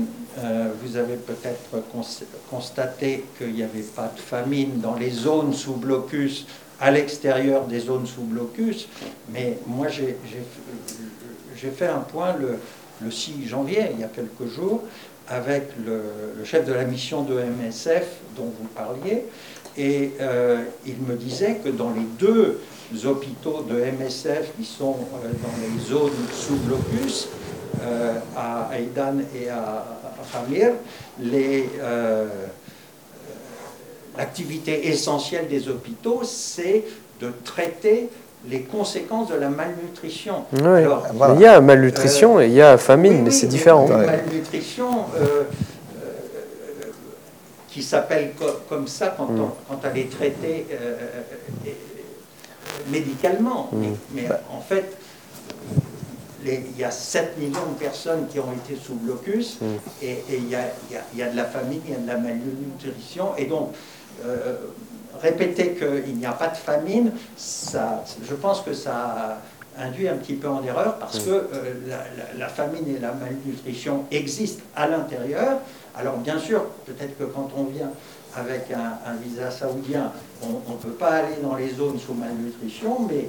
vous 0.82 0.96
avez 0.96 1.16
peut-être 1.16 1.70
cons- 1.92 2.24
constaté 2.50 3.24
qu'il 3.38 3.52
n'y 3.54 3.62
avait 3.62 3.80
pas 3.82 4.10
de 4.14 4.20
famine 4.20 4.80
dans 4.80 4.94
les 4.94 5.10
zones 5.10 5.52
sous 5.54 5.74
blocus, 5.74 6.46
à 6.80 6.90
l'extérieur 6.90 7.64
des 7.66 7.80
zones 7.80 8.06
sous 8.06 8.22
blocus, 8.22 8.88
mais 9.32 9.58
moi 9.66 9.86
j'ai 9.88 10.16
fait 11.70 11.86
un 11.86 12.00
point 12.00 12.34
le, 12.40 12.58
le 13.04 13.10
6 13.10 13.46
janvier, 13.46 13.86
il 13.94 14.00
y 14.00 14.04
a 14.04 14.08
quelques 14.08 14.50
jours, 14.52 14.82
avec 15.32 15.70
le, 15.84 16.44
chef 16.44 16.66
de 16.66 16.72
la 16.74 16.84
mission 16.84 17.22
de 17.22 17.34
MSF 17.34 18.06
dont 18.36 18.52
vous 18.60 18.68
parliez, 18.74 19.24
et 19.78 20.12
euh, 20.20 20.62
il 20.86 20.98
me 20.98 21.16
disait 21.16 21.58
que 21.64 21.70
dans 21.70 21.90
les 21.90 22.04
deux 22.18 22.60
hôpitaux 23.06 23.62
de 23.62 23.76
MSF 23.76 24.52
qui 24.58 24.66
sont 24.66 24.96
euh, 25.24 25.28
dans 25.42 25.56
les 25.62 25.82
zones 25.82 26.10
sous 26.32 26.56
blocus, 26.56 27.28
euh, 27.80 28.18
à 28.36 28.68
Aïdan 28.72 29.20
et 29.34 29.48
à, 29.48 29.86
Famir, 30.24 30.74
l'activité 34.16 34.86
essentielle 34.86 35.48
des 35.48 35.68
hôpitaux, 35.68 36.20
c'est 36.22 36.84
de 37.20 37.32
traiter 37.44 38.08
les 38.48 38.62
conséquences 38.62 39.28
de 39.30 39.36
la 39.36 39.48
malnutrition. 39.48 40.44
Ouais. 40.52 40.84
Alors, 40.84 41.06
Voilà. 41.14 41.34
Il 41.34 41.40
y 41.40 41.46
a 41.46 41.60
malnutrition 41.60 42.40
et 42.40 42.46
il 42.46 42.54
y 42.54 42.62
a 42.62 42.76
famine, 42.78 43.14
oui, 43.14 43.20
mais 43.24 43.30
c'est 43.30 43.46
différent. 43.46 43.86
Une 43.86 43.94
Ouais. 43.94 44.06
malnutrition 44.06 44.88
euh, 45.16 45.20
euh, 45.22 45.42
qui 47.68 47.82
s'appelle 47.82 48.32
co- 48.38 48.58
comme 48.68 48.88
ça 48.88 49.14
quand, 49.16 49.26
Mm. 49.30 49.40
on- 49.40 49.50
quand 49.68 49.80
elle 49.88 49.98
est 49.98 50.10
traitée 50.10 50.66
euh, 50.72 50.96
euh, 51.66 51.70
médicalement. 52.90 53.68
Mm. 53.72 53.80
Mais, 53.80 54.22
mais 54.22 54.28
en 54.52 54.60
fait, 54.60 54.96
les- 56.44 56.64
il 56.74 56.80
y 56.80 56.84
a 56.84 56.90
7 56.90 57.38
millions 57.38 57.66
de 57.74 57.78
personnes 57.78 58.26
qui 58.28 58.40
ont 58.40 58.52
été 58.52 58.78
sous 58.80 58.94
blocus 58.94 59.58
Mm. 59.60 59.66
et, 60.02 60.10
et 60.10 60.24
il, 60.38 60.48
y 60.48 60.54
a, 60.56 60.62
il 60.90 60.94
y 60.94 60.98
a- 60.98 61.04
il 61.12 61.18
y 61.20 61.22
a 61.22 61.30
de 61.30 61.36
la 61.36 61.44
famine, 61.44 61.80
il 61.86 61.92
y 61.92 61.94
a 61.94 61.98
de 61.98 62.06
la 62.08 62.16
malnutrition. 62.16 63.36
Et 63.38 63.44
donc, 63.46 63.72
euh, 64.26 64.56
répéter 65.22 65.74
qu'il 65.74 66.16
n'y 66.16 66.26
a 66.26 66.32
pas 66.32 66.48
de 66.48 66.56
famine, 66.56 67.12
ça, 67.36 68.04
je 68.28 68.34
pense 68.34 68.60
que 68.60 68.72
ça 68.74 69.38
induit 69.78 70.08
un 70.08 70.16
petit 70.16 70.34
peu 70.34 70.48
en 70.48 70.62
erreur 70.64 70.96
parce 70.98 71.20
que 71.20 71.30
euh, 71.30 71.46
la, 71.88 71.96
la- 71.96 72.38
la 72.38 72.48
famine 72.48 72.84
et 72.94 72.98
la 72.98 73.12
malnutrition 73.12 74.04
existent 74.10 74.62
à 74.76 74.86
l'intérieur. 74.88 75.58
Alors 75.96 76.16
bien 76.18 76.38
sûr, 76.38 76.64
peut-être 76.86 77.16
que 77.18 77.24
quand 77.24 77.48
on 77.56 77.64
vient 77.64 77.90
avec 78.36 78.70
un, 78.72 78.98
un 79.10 79.14
visa 79.14 79.50
saoudien, 79.50 80.12
on 80.42 80.72
ne 80.72 80.76
peut 80.78 80.90
pas 80.98 81.10
aller 81.10 81.36
dans 81.42 81.54
les 81.54 81.70
zones 81.70 81.98
sous 81.98 82.14
malnutrition, 82.14 83.06
mais 83.08 83.28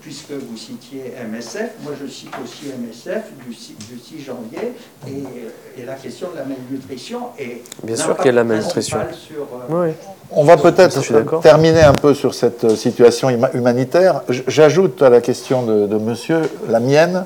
puisque 0.00 0.32
vous 0.32 0.56
citiez 0.56 1.14
MSF, 1.30 1.70
moi 1.82 1.92
je 2.00 2.10
cite 2.10 2.32
aussi 2.42 2.66
MSF 2.66 3.22
du 3.46 3.54
6, 3.54 3.74
du 3.90 3.98
6 3.98 4.24
janvier, 4.24 4.72
et, 5.06 5.80
et 5.80 5.84
la 5.84 5.94
question 5.94 6.28
de 6.32 6.36
la 6.38 6.44
malnutrition 6.44 7.20
est 7.38 7.62
Bien 7.82 7.96
sûr 7.96 8.16
qu'il 8.16 8.26
y 8.26 8.28
a 8.28 8.32
de 8.32 8.36
la 8.36 8.44
malnutrition. 8.44 8.98
Sur, 9.12 9.46
euh. 9.72 9.90
On 10.32 10.44
va 10.44 10.56
peut-être 10.56 11.40
terminer 11.40 11.82
un 11.82 11.94
peu 11.94 12.14
sur 12.14 12.34
cette 12.34 12.64
euh, 12.64 12.74
situation 12.76 13.28
huma- 13.30 13.50
humanitaire. 13.54 14.22
J'ajoute 14.28 15.02
à 15.02 15.10
la 15.10 15.20
question 15.20 15.62
de, 15.62 15.86
de 15.86 15.96
monsieur 15.98 16.40
la 16.68 16.80
mienne, 16.80 17.24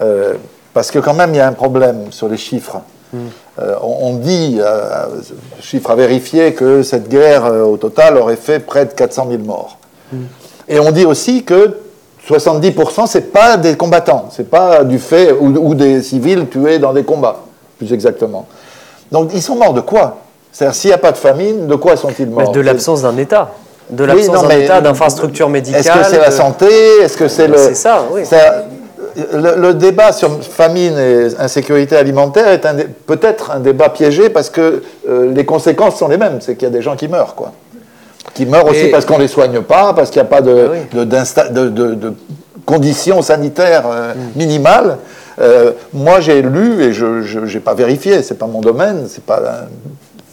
euh, 0.00 0.34
parce 0.74 0.90
que 0.90 0.98
quand 0.98 1.14
même 1.14 1.30
il 1.34 1.36
y 1.36 1.40
a 1.40 1.46
un 1.46 1.52
problème 1.52 2.10
sur 2.12 2.28
les 2.28 2.36
chiffres. 2.36 2.80
Hmm. 3.12 3.26
Euh, 3.58 3.76
on, 3.82 4.14
dit, 4.16 4.56
euh, 4.60 5.06
chiffre 5.60 5.90
à 5.90 5.94
vérifier, 5.96 6.54
que 6.54 6.82
cette 6.82 7.08
guerre 7.08 7.44
euh, 7.44 7.62
au 7.62 7.76
total 7.76 8.16
aurait 8.16 8.36
fait 8.36 8.58
près 8.58 8.86
de 8.86 8.92
400 8.92 9.26
000 9.30 9.42
morts. 9.42 9.78
Hmm. 10.12 10.22
Et 10.68 10.78
on 10.80 10.90
dit 10.90 11.04
aussi 11.04 11.42
que 11.44 11.76
70% 12.28 13.06
c'est 13.06 13.32
pas 13.32 13.56
des 13.56 13.76
combattants, 13.76 14.26
c'est 14.30 14.48
pas 14.48 14.84
du 14.84 14.98
fait 14.98 15.32
ou, 15.32 15.46
ou 15.48 15.74
des 15.74 16.02
civils 16.02 16.46
tués 16.48 16.78
dans 16.78 16.92
des 16.92 17.02
combats, 17.02 17.40
plus 17.78 17.92
exactement. 17.92 18.46
Donc 19.10 19.30
ils 19.34 19.42
sont 19.42 19.56
morts 19.56 19.74
de 19.74 19.80
quoi? 19.80 20.18
C'est-à-dire 20.52 20.74
s'il 20.74 20.88
n'y 20.90 20.94
a 20.94 20.98
pas 20.98 21.12
de 21.12 21.16
famine, 21.18 21.66
de 21.66 21.74
quoi 21.74 21.96
sont-ils 21.96 22.28
Mais 22.28 22.44
morts? 22.44 22.52
de 22.52 22.60
l'absence 22.60 23.02
d'un 23.02 23.16
État. 23.16 23.50
De 23.90 24.04
Oui, 24.04 24.08
l'absence 24.08 24.42
non, 24.42 24.48
d'un 24.48 24.58
État, 24.58 24.80
d'infrastructures 24.80 25.48
médicales. 25.48 25.80
Est-ce 25.80 25.90
que 25.90 26.04
c'est 26.04 26.20
la 26.20 26.30
santé? 26.30 26.66
Est-ce 27.02 27.16
que 27.16 27.26
c'est 27.28 27.48
le 27.48 27.56
C'est 27.56 27.74
ça, 27.74 28.04
oui. 28.12 28.22
Le, 29.32 29.56
le 29.60 29.74
débat 29.74 30.12
sur 30.12 30.42
famine 30.42 30.96
et 30.98 31.26
insécurité 31.38 31.96
alimentaire 31.96 32.48
est 32.48 32.64
un 32.64 32.72
dé- 32.72 32.86
peut-être 33.06 33.50
un 33.50 33.60
débat 33.60 33.90
piégé 33.90 34.30
parce 34.30 34.48
que 34.48 34.82
euh, 35.06 35.30
les 35.34 35.44
conséquences 35.44 35.96
sont 35.96 36.08
les 36.08 36.16
mêmes. 36.16 36.38
C'est 36.40 36.54
qu'il 36.54 36.62
y 36.66 36.70
a 36.70 36.74
des 36.74 36.80
gens 36.80 36.96
qui 36.96 37.08
meurent, 37.08 37.34
quoi. 37.34 37.52
Qui 38.34 38.46
meurent 38.46 38.66
aussi 38.68 38.86
Et- 38.86 38.90
parce 38.90 39.04
qu'on 39.04 39.18
les 39.18 39.28
soigne 39.28 39.60
pas, 39.62 39.92
parce 39.94 40.10
qu'il 40.10 40.20
n'y 40.22 40.26
a 40.26 40.30
pas 40.30 40.40
de, 40.40 40.66
Ah 40.68 40.70
oui. 40.72 40.98
de- 40.98 41.04
d'insta- 41.04 41.48
de- 41.48 41.68
de- 41.68 41.94
de 41.94 42.14
conditions 42.64 43.20
sanitaires 43.22 43.84
euh, 43.86 44.14
Mm. 44.14 44.18
minimales. 44.38 44.96
Euh, 45.40 45.72
moi, 45.92 46.20
j'ai 46.20 46.40
lu 46.42 46.82
et 46.82 46.92
je 46.92 47.38
n'ai 47.40 47.60
pas 47.60 47.74
vérifié. 47.74 48.22
C'est 48.22 48.38
pas 48.38 48.46
mon 48.46 48.60
domaine. 48.60 49.06
C'est 49.08 49.24
pas 49.24 49.38
un 49.38 49.68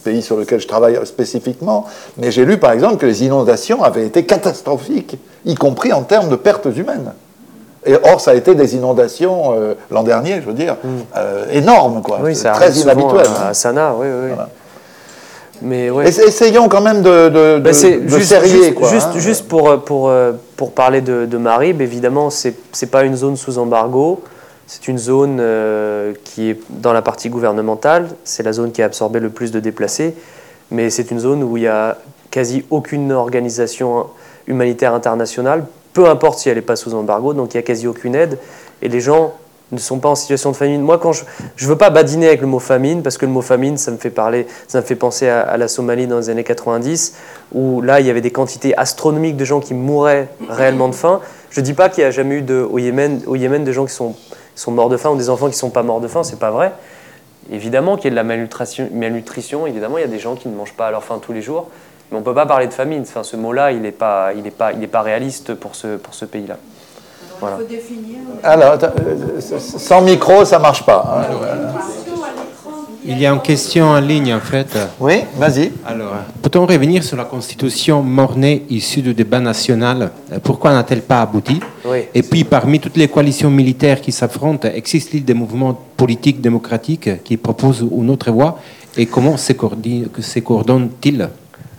pays 0.04 0.22
sur 0.22 0.38
lequel 0.38 0.60
je 0.60 0.68
travaille 0.68 1.00
spécifiquement. 1.06 1.86
Mais 2.18 2.32
j'ai 2.32 2.46
lu, 2.46 2.58
par 2.58 2.72
exemple, 2.72 2.98
que 2.98 3.06
les 3.06 3.24
inondations 3.26 3.84
avaient 3.84 4.06
été 4.06 4.24
catastrophiques, 4.24 5.18
y 5.46 5.56
compris 5.56 5.92
en 5.92 6.04
termes 6.04 6.30
de 6.30 6.36
pertes 6.36 6.68
humaines. 6.76 7.12
Et 7.86 7.96
or, 8.04 8.20
ça 8.22 8.32
a 8.32 8.34
été 8.36 8.56
des 8.56 8.76
inondations 8.76 9.54
euh, 9.58 9.74
l'an 9.90 10.04
dernier, 10.04 10.42
je 10.42 10.48
veux 10.48 10.54
dire, 10.54 10.76
euh, 11.18 11.46
énormes, 11.52 12.02
quoi. 12.02 12.20
Mm. 12.20 12.24
Oui, 12.26 12.36
ça 12.36 12.52
très 12.52 12.72
inhabituel. 12.74 13.26
à, 13.50 13.54
Sanaa, 13.54 13.94
oui, 13.98 14.08
oui. 14.08 14.28
Voilà. 14.30 14.50
Mais 15.62 15.90
ouais. 15.90 16.06
Ess- 16.08 16.20
Essayons 16.20 16.70
quand 16.70 16.82
même 16.82 17.02
de, 17.02 17.30
de, 17.30 17.60
Ben, 17.60 17.72
de 17.74 18.08
juste, 18.08 18.24
serrer, 18.30 18.48
juste, 18.48 18.74
quoi. 18.76 18.90
juste, 18.90 19.08
hein. 19.16 19.20
juste 19.20 19.48
pour, 19.48 19.70
euh, 19.70 19.78
pour, 19.78 20.10
euh, 20.10 20.34
pour 20.56 20.72
parler 20.72 21.02
de, 21.02 21.26
de 21.26 21.38
Marib, 21.38 21.82
évidemment, 21.82 22.30
c'est 22.30 22.56
n'est 22.82 22.88
pas 22.88 23.04
une 23.04 23.16
zone 23.16 23.36
sous 23.38 23.58
embargo. 23.58 24.22
C'est 24.68 24.88
une 24.88 24.98
zone 25.00 25.40
euh, 25.40 26.14
qui 26.24 26.52
est 26.52 26.60
dans 26.70 26.94
la 26.94 27.02
partie 27.02 27.30
gouvernementale. 27.30 28.08
C'est 28.24 28.44
la 28.44 28.54
zone 28.54 28.72
qui 28.72 28.82
a 28.82 28.86
absorbé 28.86 29.20
le 29.20 29.30
plus 29.30 29.52
de 29.52 29.60
déplacés. 29.60 30.14
Mais 30.72 30.90
c'est 30.92 31.10
une 31.10 31.20
zone 31.20 31.42
où 31.44 31.58
il 31.58 31.62
n'y 31.62 31.68
a 31.68 31.98
quasi 32.30 32.64
aucune 32.70 33.12
organisation 33.12 34.06
humanitaire 34.48 34.94
internationale, 34.94 35.66
peu 35.94 36.08
importe 36.08 36.38
si 36.40 36.50
elle 36.50 36.56
n'est 36.58 36.62
pas 36.62 36.76
sous 36.76 36.94
embargo. 36.94 37.34
Donc 37.34 37.54
il 37.54 37.58
n'y 37.58 37.62
a 37.62 37.64
quasi 37.64 37.88
aucune 37.88 38.14
aide. 38.14 38.38
Et 38.84 38.90
les 38.90 39.00
gens 39.02 39.34
ne 39.72 39.78
sont 39.78 40.00
pas 40.00 40.10
en 40.10 40.16
situation 40.16 40.52
de 40.52 40.56
famine. 40.56 40.82
Moi, 40.82 40.98
quand 40.98 41.12
je 41.14 41.24
ne 41.24 41.70
veux 41.70 41.78
pas 41.78 41.90
badiner 41.90 42.28
avec 42.28 42.42
le 42.42 42.48
mot 42.48 42.60
famine, 42.60 43.04
parce 43.04 43.18
que 43.18 43.26
le 43.26 43.32
mot 43.32 43.42
famine, 43.42 43.78
ça 43.78 43.92
me 43.92 43.98
fait, 43.98 44.10
parler, 44.10 44.48
ça 44.68 44.82
me 44.82 44.86
fait 44.86 44.96
penser 44.96 45.28
à, 45.28 45.58
la 45.58 45.68
Somalie 45.68 46.08
dans 46.08 46.18
les 46.18 46.30
années 46.30 46.44
90, 46.44 47.16
où 47.54 47.82
là, 47.82 48.00
il 48.00 48.08
y 48.08 48.10
avait 48.10 48.22
des 48.22 48.32
quantités 48.32 48.76
astronomiques 48.78 49.38
de 49.38 49.46
gens 49.46 49.60
qui 49.60 49.74
mouraient 49.74 50.30
réellement 50.50 50.90
de 50.90 50.96
faim. 50.96 51.22
Je 51.52 51.60
ne 51.60 51.66
dis 51.66 51.74
pas 51.74 51.90
qu'il 51.90 52.04
n'y 52.04 52.08
a 52.08 52.12
jamais 52.12 52.36
eu 52.36 52.42
de, 52.42 52.56
au, 52.56 52.80
Yémen, 52.80 53.22
au 53.28 53.36
Yémen 53.36 53.64
des 53.64 53.74
gens 53.74 53.86
qui 53.86 53.94
sont, 53.94 54.16
sont 54.56 54.72
morts 54.72 54.90
de 54.90 54.98
faim 54.98 55.12
ou 55.12 55.18
des 55.18 55.30
enfants 55.30 55.48
qui 55.48 55.54
ne 55.54 55.60
sont 55.60 55.70
pas 55.70 55.84
morts 55.84 56.02
de 56.02 56.08
faim, 56.08 56.24
c'est 56.24 56.40
pas 56.40 56.52
vrai. 56.52 56.72
Évidemment 57.52 57.96
qu'il 57.96 58.06
y 58.06 58.08
a 58.08 58.12
de 58.12 58.16
la 58.16 58.24
malnutrition, 58.24 58.90
malnutrition, 58.94 59.66
évidemment, 59.66 59.98
il 59.98 60.02
y 60.02 60.04
a 60.04 60.08
des 60.08 60.20
gens 60.20 60.36
qui 60.36 60.48
ne 60.50 60.56
mangent 60.56 60.76
pas 60.76 60.88
à 60.88 60.92
leur 60.92 61.04
faim 61.04 61.20
tous 61.22 61.34
les 61.34 61.42
jours, 61.42 61.70
mais 62.12 62.18
on 62.18 62.20
ne 62.22 62.26
peut 62.26 62.34
pas 62.34 62.46
parler 62.46 62.68
de 62.68 62.74
famine. 62.74 63.02
Enfin, 63.02 63.24
ce 63.24 63.36
mot-là, 63.36 63.72
il 63.72 63.82
n'est 63.82 63.92
pas, 63.92 64.32
pas, 64.58 64.72
pas 64.74 65.02
réaliste 65.02 65.56
pour 65.56 65.76
ce, 65.76 65.98
pour 65.98 66.14
ce 66.14 66.26
pays-là. 66.26 66.58
Voilà. 67.40 67.58
Il 67.60 67.64
faut 67.64 67.70
définir. 67.70 68.18
Alors, 68.44 68.72
attends, 68.74 68.88
euh, 69.06 69.40
sans 69.40 70.02
micro, 70.02 70.46
ça 70.46 70.60
marche 70.60 70.86
pas. 70.86 71.26
hein. 71.30 71.80
Il 73.06 73.18
y 73.20 73.26
a 73.26 73.32
une 73.32 73.42
question 73.42 73.86
en 73.88 74.00
ligne 74.00 74.34
en 74.36 74.40
fait. 74.40 74.68
Oui, 75.00 75.22
vas-y. 75.38 75.72
Alors, 75.88 76.14
peut-on 76.44 76.66
revenir 76.68 77.04
sur 77.04 77.18
la 77.18 77.24
constitution 77.24 78.04
mornée 78.04 78.66
issue 78.70 79.02
du 79.02 79.14
débat 79.16 79.40
national 79.40 80.12
Pourquoi 80.44 80.74
n'a-t-elle 80.74 81.02
pas 81.02 81.22
abouti? 81.22 81.60
Oui. 81.86 82.00
Et 82.14 82.22
puis, 82.22 82.44
parmi 82.44 82.80
toutes 82.80 82.98
les 82.98 83.08
coalitions 83.08 83.50
militaires 83.50 84.00
qui 84.02 84.12
s'affrontent, 84.12 84.68
existe-t-il 84.72 85.26
des 85.26 85.34
mouvements 85.34 85.76
politiques 85.98 86.40
démocratiques 86.40 87.24
qui 87.24 87.38
proposent 87.38 87.84
une 87.92 88.10
autre 88.12 88.30
voie? 88.32 88.60
Et 88.96 89.06
comment 89.08 89.38
se 89.38 89.54
coordonnent- 89.54 90.10
se 90.20 90.40
coordonnent-ils 90.40 91.30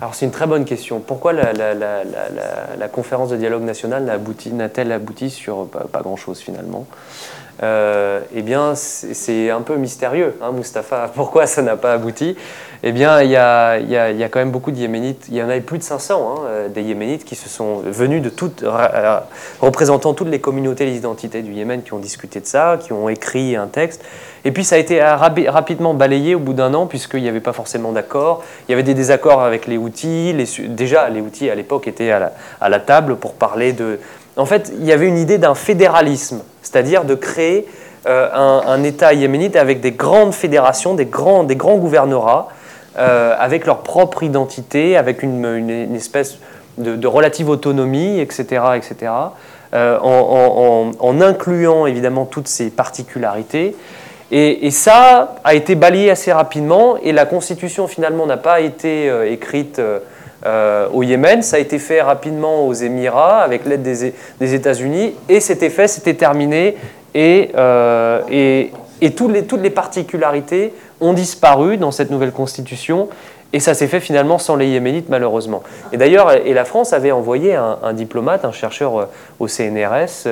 Alors 0.00 0.14
c'est 0.14 0.24
une 0.24 0.32
très 0.32 0.46
bonne 0.46 0.64
question. 0.64 1.00
Pourquoi 1.00 1.32
la, 1.32 2.88
conférence 2.90 3.30
de 3.30 3.36
dialogue 3.36 3.62
national 3.62 4.04
n'a-t-elle 4.52 4.92
abouti 4.92 5.30
sur 5.30 5.68
pas 5.68 6.00
grand-chose 6.00 6.38
finalement? 6.38 6.86
Euh, 7.62 8.20
Eh 8.34 8.42
bien, 8.42 8.74
c'est 8.74 9.50
un 9.50 9.60
peu 9.60 9.76
mystérieux, 9.76 10.36
hein, 10.42 10.52
Mustapha. 10.52 11.10
Pourquoi 11.14 11.46
ça 11.46 11.62
n'a 11.62 11.76
pas 11.76 11.92
abouti? 11.92 12.36
Eh 12.82 12.92
bien, 12.92 13.20
il 13.20 13.30
y 13.30 13.36
a, 13.36 13.78
y 13.78 13.94
a- 13.96 14.10
y 14.10 14.24
a 14.24 14.28
quand 14.30 14.38
même 14.38 14.50
beaucoup 14.50 14.70
de 14.70 14.78
Yéménites. 14.78 15.26
Il 15.28 15.34
y 15.34 15.42
en 15.42 15.50
avait 15.50 15.60
plus 15.60 15.76
de 15.76 15.82
500 15.82 16.34
hein, 16.38 16.40
euh, 16.46 16.68
des 16.68 16.80
Yéménites 16.82 17.26
qui 17.26 17.34
se 17.36 17.48
sont 17.50 17.80
venus 17.84 18.22
de 18.22 18.30
toutes, 18.30 18.64
représentant 19.60 20.14
toutes 20.14 20.28
les 20.28 20.40
communautés 20.40 20.86
les 20.86 20.96
identités 20.96 21.42
du 21.42 21.52
Yémen 21.52 21.82
qui 21.82 21.92
ont 21.92 21.98
discuté 21.98 22.40
de 22.40 22.46
ça, 22.46 22.78
qui 22.80 22.92
ont 22.94 23.08
écrit 23.10 23.56
un 23.56 23.66
texte. 23.66 24.02
Et 24.46 24.52
puis 24.52 24.64
ça 24.64 24.76
a 24.76 24.78
été 24.78 25.02
rapidement 25.02 25.92
balayé 25.92 26.34
au 26.34 26.38
bout 26.38 26.54
d'un 26.54 26.72
an, 26.72 26.86
puisqu'il 26.86 27.20
n'y 27.22 27.28
avait 27.28 27.40
pas 27.40 27.52
forcément 27.52 27.92
d'accord. 27.92 28.42
Il 28.66 28.70
y 28.70 28.74
avait 28.74 28.82
des 28.82 28.94
désaccords 28.94 29.42
avec 29.42 29.66
les 29.66 29.76
Su- 30.46 30.68
déjà, 30.68 31.10
les 31.10 31.20
Houthis, 31.20 31.50
à 31.50 31.54
l'époque, 31.54 31.86
étaient 31.86 32.10
à 32.10 32.68
la 32.70 32.80
table 32.80 33.16
pour 33.16 33.34
parler 33.34 33.74
de... 33.74 33.98
En 34.40 34.46
fait, 34.46 34.72
il 34.78 34.86
y 34.86 34.92
avait 34.92 35.06
une 35.06 35.18
idée 35.18 35.36
d'un 35.36 35.54
fédéralisme, 35.54 36.40
c'est-à-dire 36.62 37.04
de 37.04 37.14
créer 37.14 37.66
euh, 38.06 38.28
un, 38.32 38.82
État 38.82 39.12
yéménite 39.12 39.54
avec 39.54 39.80
des 39.80 39.92
grandes 39.92 40.32
fédérations, 40.32 40.94
des 40.94 41.04
grands, 41.04 41.44
des 41.44 41.56
gouvernorats, 41.56 42.48
euh, 42.98 43.34
avec 43.38 43.66
leur 43.66 43.80
propre 43.82 44.22
identité, 44.22 44.96
avec 44.96 45.22
une, 45.22 45.94
espèce 45.94 46.38
de, 46.78 47.06
relative 47.06 47.50
autonomie, 47.50 48.18
etc., 48.18 48.62
etc., 48.76 49.12
euh, 49.74 49.98
en, 50.00 51.20
incluant 51.20 51.84
évidemment 51.84 52.24
toutes 52.24 52.48
ces 52.48 52.70
particularités. 52.70 53.76
Et, 54.30 54.70
ça 54.70 55.34
a 55.44 55.54
été 55.54 55.74
balayé 55.74 56.10
assez 56.10 56.32
rapidement, 56.32 56.96
et 57.02 57.12
la 57.12 57.26
constitution 57.26 57.88
finalement 57.88 58.24
n'a 58.24 58.38
pas 58.38 58.60
été 58.60 59.12
écrite 59.30 59.82
euh, 60.46 60.88
au 60.92 61.02
Yémen, 61.02 61.42
ça 61.42 61.56
a 61.56 61.58
été 61.58 61.78
fait 61.78 62.00
rapidement 62.00 62.66
aux 62.66 62.72
Émirats 62.72 63.38
avec 63.42 63.66
l'aide 63.66 63.82
des, 63.82 64.14
des 64.40 64.54
États-Unis, 64.54 65.14
et 65.28 65.40
c'était 65.40 65.70
fait, 65.70 65.88
c'était 65.88 66.14
terminé, 66.14 66.76
et, 67.14 67.50
euh, 67.56 68.20
et, 68.30 68.70
et 69.00 69.10
toutes, 69.12 69.32
les, 69.32 69.44
toutes 69.44 69.62
les 69.62 69.70
particularités 69.70 70.72
ont 71.00 71.12
disparu 71.12 71.76
dans 71.76 71.90
cette 71.90 72.10
nouvelle 72.10 72.32
constitution, 72.32 73.08
et 73.52 73.58
ça 73.58 73.74
s'est 73.74 73.88
fait 73.88 73.98
finalement 74.00 74.38
sans 74.38 74.54
les 74.54 74.68
Yéménites 74.68 75.08
malheureusement. 75.08 75.62
Et 75.92 75.96
d'ailleurs, 75.96 76.32
et 76.32 76.54
la 76.54 76.64
France 76.64 76.92
avait 76.92 77.10
envoyé 77.10 77.56
un, 77.56 77.78
un 77.82 77.92
diplomate, 77.92 78.44
un 78.44 78.52
chercheur 78.52 78.98
euh, 79.00 79.04
au 79.40 79.48
CNRS, 79.48 80.28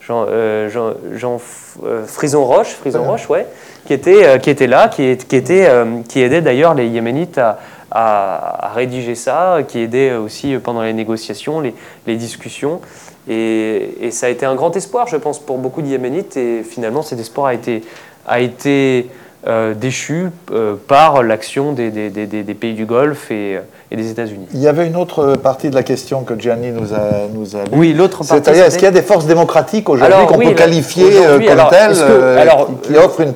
Jean, 0.00 0.26
euh, 0.28 0.68
Jean, 0.68 0.92
Jean 1.12 1.36
F- 1.38 1.84
euh, 1.84 2.04
Frison 2.06 2.44
Roche, 2.44 2.68
Frison 2.68 3.02
Roche, 3.02 3.28
ouais, 3.28 3.46
qui 3.86 3.92
était, 3.92 4.24
euh, 4.26 4.38
qui 4.38 4.50
était 4.50 4.68
là, 4.68 4.88
qui, 4.88 5.16
qui, 5.16 5.36
était, 5.36 5.68
qui 6.08 6.22
aidait 6.22 6.40
d'ailleurs 6.40 6.74
les 6.74 6.86
Yéménites 6.86 7.38
à, 7.38 7.58
à- 7.94 8.72
rédiger 8.74 9.14
ça, 9.14 9.58
qui 9.66 9.80
aidait 9.80 10.14
aussi 10.14 10.56
pendant 10.58 10.82
les 10.82 10.92
négociations, 10.92 11.60
les, 11.60 12.16
discussions. 12.16 12.80
Et, 13.28 14.10
ça 14.10 14.26
a 14.26 14.28
été 14.28 14.46
un 14.46 14.54
grand 14.54 14.74
espoir, 14.76 15.06
je 15.06 15.16
pense, 15.16 15.38
pour 15.38 15.58
beaucoup 15.58 15.82
de 15.82 15.88
Yéménites. 15.88 16.36
Et 16.36 16.62
finalement, 16.62 17.02
cet 17.02 17.20
espoir 17.20 17.46
a 17.46 17.54
été, 17.54 17.82
a 18.26 18.40
été 18.40 19.10
euh, 19.46 19.74
déchu 19.74 20.28
euh, 20.52 20.74
par 20.86 21.22
l'action 21.22 21.72
des, 21.72 21.90
des- 21.90 22.10
des- 22.10 22.26
des- 22.26 22.42
des 22.44 22.54
pays 22.54 22.74
du 22.74 22.86
Golfe 22.86 23.30
et, 23.30 23.58
et 23.90 23.96
des 23.96 24.10
États-Unis. 24.10 24.46
Il 24.54 24.60
y 24.60 24.68
avait 24.68 24.86
une 24.86 24.94
autre 24.96 25.34
partie 25.34 25.68
de 25.68 25.74
la 25.74 25.82
question 25.82 26.22
que 26.22 26.38
Gianni 26.38 26.70
nous 26.70 26.94
a, 26.94 27.26
nous 27.34 27.56
a. 27.56 27.60
Oui, 27.72 27.92
l'autre 27.92 28.18
partie, 28.18 28.28
C'est-à-dire, 28.44 28.64
est-ce 28.66 28.76
qu'il 28.76 28.84
y 28.84 28.88
a 28.88 28.92
des 28.92 29.02
forces 29.02 29.26
démocratiques 29.26 29.88
aujourd'hui 29.88 30.26
qu'on 30.28 30.36
oui, 30.38 30.48
peut 30.48 30.54
qualifier 30.54 31.26
euh, 31.26 31.38
comme 31.40 31.48
alors, 31.48 31.70
telles, 31.70 31.90
est-ce 31.90 32.00
que- 32.04 32.10
euh, 32.12 32.40
alors, 32.40 32.68
qui, 32.82 32.96
offrent 32.96 33.20
une, 33.22 33.34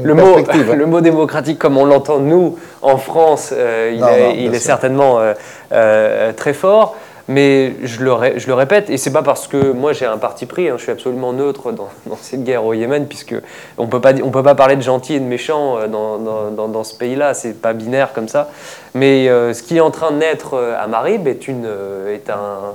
une 0.00 0.02
le 0.02 0.14
mot, 0.14 0.34
perspective 0.34 0.72
le 0.72 0.86
mot 0.86 1.00
démocratique, 1.00 1.58
comme 1.60 1.78
on 1.78 1.84
l'entend 1.84 2.18
nous 2.18 2.58
en 2.82 2.96
France, 2.96 3.50
euh, 3.56 3.92
il 3.94 4.00
Non, 4.00 4.08
est, 4.08 4.20
non, 4.20 4.30
il 4.34 4.42
bien 4.42 4.52
est 4.52 4.54
sûr. 4.54 4.66
certainement 4.66 5.20
euh, 5.20 5.34
euh, 5.72 6.32
très 6.32 6.54
fort. 6.54 6.96
Mais 7.28 7.74
je 7.82 8.02
le, 8.04 8.12
répète, 8.54 8.88
et 8.88 8.96
c'est 8.98 9.12
pas 9.12 9.22
parce 9.22 9.48
que 9.48 9.72
moi 9.72 9.92
j'ai 9.92 10.06
un 10.06 10.16
parti 10.16 10.46
pris, 10.46 10.68
hein, 10.68 10.74
je 10.76 10.82
suis 10.84 10.92
absolument 10.92 11.32
neutre 11.32 11.72
dans, 11.72 11.88
cette 12.20 12.44
guerre 12.44 12.64
au 12.64 12.72
Yémen, 12.72 13.06
puisque 13.06 13.34
on 13.78 13.88
peut 13.88 14.00
pas 14.00 14.12
on 14.22 14.30
peut 14.30 14.44
pas 14.44 14.54
parler 14.54 14.76
de 14.76 14.82
gentils 14.82 15.14
et 15.14 15.20
de 15.20 15.24
méchants 15.24 15.76
euh, 15.78 15.88
dans, 15.88 16.18
dans- 16.18 16.84
ce 16.84 16.94
pays-là, 16.94 17.34
c'est 17.34 17.60
pas 17.60 17.72
binaire 17.72 18.12
comme 18.12 18.28
ça. 18.28 18.48
Mais 18.94 19.28
euh, 19.28 19.52
ce 19.54 19.62
qui 19.64 19.78
est 19.78 19.80
en 19.80 19.90
train 19.90 20.12
de 20.12 20.18
naître 20.18 20.54
euh, 20.54 20.76
à 20.80 20.86
Marib 20.86 21.26
est 21.26 21.48
une 21.48 21.66
est 22.08 22.30
un 22.30 22.74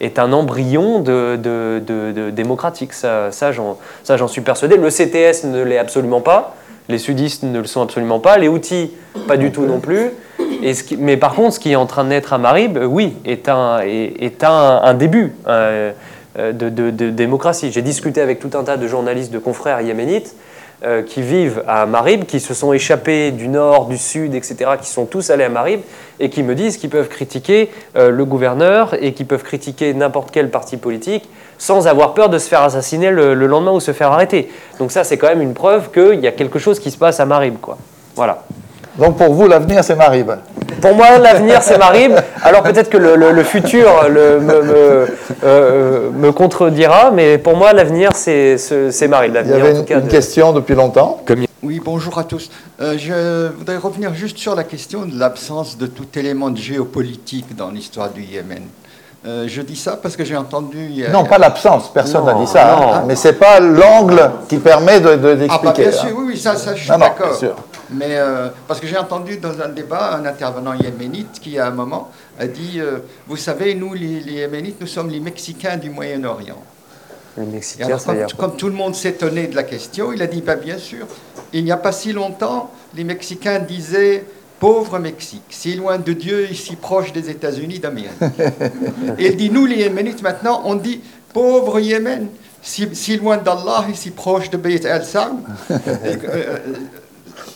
est 0.00 0.18
un 0.18 0.32
embryon 0.32 0.98
de, 0.98 1.36
de- 1.36 1.80
de- 1.86 2.10
de 2.10 2.30
démocratique. 2.30 2.92
Ça, 2.92 3.30
ça, 3.30 3.52
j'en 3.52 4.28
suis 4.28 4.40
persuadé. 4.40 4.76
Le 4.76 4.88
CTS 4.90 5.44
ne 5.44 5.62
l'est 5.62 5.78
absolument 5.78 6.20
pas. 6.20 6.56
Les 6.88 6.98
sudistes 6.98 7.44
ne 7.44 7.60
le 7.60 7.66
sont 7.66 7.82
absolument 7.82 8.18
pas. 8.18 8.36
Les 8.36 8.48
outils, 8.48 8.90
pas 9.28 9.36
du 9.36 9.52
tout 9.52 9.64
non 9.64 9.78
plus. 9.78 10.10
Mais 10.98 11.16
par 11.16 11.34
contre, 11.34 11.54
ce 11.54 11.60
qui 11.60 11.72
est 11.72 11.76
en 11.76 11.86
train 11.86 12.04
de 12.04 12.10
naître 12.10 12.32
à 12.32 12.38
Marib, 12.38 12.76
euh, 12.76 12.84
oui, 12.84 13.14
est 13.24 13.48
un, 13.48 13.80
est, 13.80 14.44
un, 14.44 14.80
un 14.82 14.94
début 14.94 15.34
euh, 15.48 15.92
euh, 16.38 16.52
de, 16.52 17.10
démocratie. 17.10 17.72
J'ai 17.72 17.82
discuté 17.82 18.20
avec 18.20 18.38
tout 18.38 18.50
un 18.56 18.62
tas 18.62 18.76
de 18.76 18.86
journalistes, 18.86 19.32
de 19.32 19.38
confrères 19.38 19.80
yéménites 19.80 20.34
qui 21.06 21.22
vivent 21.22 21.62
à 21.68 21.86
Marib, 21.86 22.24
qui 22.24 22.40
se 22.40 22.54
sont 22.54 22.72
échappés 22.72 23.30
du 23.30 23.46
nord, 23.46 23.86
du 23.86 23.96
sud, 23.96 24.34
etc., 24.34 24.72
qui 24.80 24.90
sont 24.90 25.06
tous 25.06 25.30
allés 25.30 25.44
à 25.44 25.48
Marib 25.48 25.80
et 26.18 26.28
qui 26.28 26.42
me 26.42 26.56
disent 26.56 26.76
qu'ils 26.76 26.90
peuvent 26.90 27.08
critiquer 27.08 27.70
le 27.94 28.24
gouverneur 28.24 28.92
et 29.00 29.12
qui 29.12 29.22
peuvent 29.22 29.44
critiquer 29.44 29.94
n'importe 29.94 30.32
quel 30.32 30.50
parti 30.50 30.76
politique 30.76 31.28
sans 31.56 31.86
avoir 31.86 32.14
peur 32.14 32.30
de 32.30 32.38
se 32.38 32.48
faire 32.48 32.62
assassiner 32.62 33.12
le, 33.12 33.34
le 33.34 33.46
lendemain 33.46 33.70
ou 33.70 33.78
se 33.78 33.92
faire 33.92 34.10
arrêter. 34.10 34.50
Donc 34.80 34.90
ça, 34.90 35.04
c'est 35.04 35.18
quand 35.18 35.28
même 35.28 35.42
une 35.42 35.54
preuve 35.54 35.92
qu'il 35.92 36.18
y 36.18 36.26
a 36.26 36.32
quelque 36.32 36.58
chose 36.58 36.80
qui 36.80 36.90
se 36.90 36.98
passe 36.98 37.20
à 37.20 37.26
Marib. 37.26 37.60
Quoi. 37.60 37.78
Voilà. 38.16 38.42
Donc 38.98 39.16
pour 39.16 39.32
vous, 39.32 39.48
l'avenir, 39.48 39.82
c'est 39.82 39.96
Marib. 39.96 40.30
Pour 40.80 40.94
moi, 40.94 41.18
l'avenir, 41.18 41.62
c'est 41.62 41.78
Marib. 41.78 42.12
Alors 42.42 42.62
peut-être 42.62 42.90
que 42.90 42.98
le, 42.98 43.16
le- 43.16 43.30
le 43.32 43.42
futur 43.44 43.88
le- 44.08 44.40
me, 44.40 44.62
me, 44.62 45.06
euh, 45.44 46.10
me 46.12 46.32
contredira, 46.32 47.10
mais 47.10 47.38
pour 47.38 47.56
moi, 47.56 47.72
l'avenir, 47.72 48.10
c'est 48.14 48.58
ce- 48.58 48.90
c'est 48.90 49.08
Marib. 49.08 49.36
Il 49.44 49.50
y 49.50 49.54
avait 49.54 49.70
en 49.70 49.72
tout 49.74 49.78
une, 49.80 49.84
cas. 49.86 49.98
une 49.98 50.06
de- 50.06 50.10
question 50.10 50.52
depuis 50.52 50.74
longtemps. 50.74 51.22
Oui, 51.62 51.80
bonjour 51.82 52.18
à 52.18 52.24
tous. 52.24 52.50
Euh, 52.80 52.96
je 52.98 53.48
voudrais 53.56 53.76
revenir 53.76 54.12
juste 54.14 54.36
sur 54.38 54.54
la 54.56 54.64
question 54.64 55.06
de 55.06 55.18
l'absence 55.18 55.78
de 55.78 55.86
tout 55.86 56.06
élément 56.16 56.50
de 56.50 56.58
géopolitique 56.58 57.54
dans 57.56 57.70
l'histoire 57.70 58.10
du 58.10 58.22
Yémen. 58.22 58.62
Euh, 59.24 59.44
je 59.46 59.62
dis 59.62 59.76
ça 59.76 59.96
parce 60.02 60.16
que 60.16 60.24
j'ai 60.24 60.36
entendu. 60.36 61.04
Non, 61.12 61.22
pas 61.24 61.38
l'absence, 61.38 61.92
personne 61.94 62.24
n'a 62.24 62.34
dit 62.34 62.46
ça. 62.48 62.64
non. 62.76 62.92
hein. 62.94 63.04
Mais 63.06 63.14
c'est 63.14 63.34
pas 63.34 63.60
l'angle 63.60 64.32
qui 64.48 64.56
permet 64.56 64.98
de- 64.98 65.14
de- 65.14 65.46
Ah, 65.48 65.60
bah, 65.62 65.70
d'expliquer. 65.72 65.82
bien 65.90 65.90
hein. 65.98 66.06
sûr, 66.08 66.16
oui, 66.18 66.24
oui, 66.30 66.36
ça, 66.36 66.56
ça 66.56 66.74
je 66.74 66.80
suis 66.82 66.90
Non, 66.90 66.98
non, 66.98 67.04
d'accord. 67.06 67.38
Mais 67.94 68.16
euh, 68.16 68.48
parce 68.68 68.80
que 68.80 68.86
j'ai 68.86 68.96
entendu 68.96 69.36
dans 69.36 69.60
un 69.60 69.68
débat 69.68 70.14
un 70.14 70.24
intervenant 70.24 70.74
yéménite 70.74 71.40
qui, 71.40 71.58
à 71.58 71.66
un 71.66 71.70
moment, 71.70 72.10
a 72.38 72.46
dit 72.46 72.80
euh, 72.80 72.98
Vous 73.26 73.36
savez, 73.36 73.74
nous, 73.74 73.94
les, 73.94 74.20
les 74.20 74.32
Yéménites, 74.32 74.80
nous 74.80 74.86
sommes 74.86 75.10
les 75.10 75.20
Mexicains 75.20 75.76
du 75.76 75.90
Moyen-Orient. 75.90 76.62
Les 77.36 77.46
Mexicains, 77.46 77.86
alors, 77.86 78.04
comme, 78.04 78.26
comme 78.36 78.56
tout 78.56 78.66
le 78.66 78.74
monde 78.74 78.94
s'étonnait 78.94 79.46
de 79.46 79.56
la 79.56 79.62
question, 79.62 80.12
il 80.12 80.22
a 80.22 80.26
dit 80.26 80.42
bah, 80.42 80.56
Bien 80.56 80.78
sûr, 80.78 81.06
il 81.52 81.64
n'y 81.64 81.72
a 81.72 81.76
pas 81.76 81.92
si 81.92 82.12
longtemps, 82.12 82.70
les 82.94 83.04
Mexicains 83.04 83.58
disaient 83.58 84.24
Pauvre 84.60 84.98
Mexique, 84.98 85.42
si 85.48 85.74
loin 85.74 85.98
de 85.98 86.12
Dieu 86.12 86.48
et 86.50 86.54
si 86.54 86.76
proche 86.76 87.12
des 87.12 87.30
États-Unis 87.30 87.78
d'Amérique. 87.78 88.10
et 89.18 89.26
il 89.26 89.36
dit 89.36 89.50
Nous, 89.50 89.66
les 89.66 89.76
Yéménites, 89.76 90.22
maintenant, 90.22 90.62
on 90.64 90.74
dit 90.74 91.00
Pauvre 91.32 91.80
Yémen, 91.80 92.28
si, 92.60 92.88
si 92.94 93.16
loin 93.16 93.38
d'Allah 93.38 93.86
et 93.90 93.94
si 93.94 94.10
proche 94.10 94.50
de 94.50 94.56
Beit 94.56 94.86
al-Sam. 94.86 95.42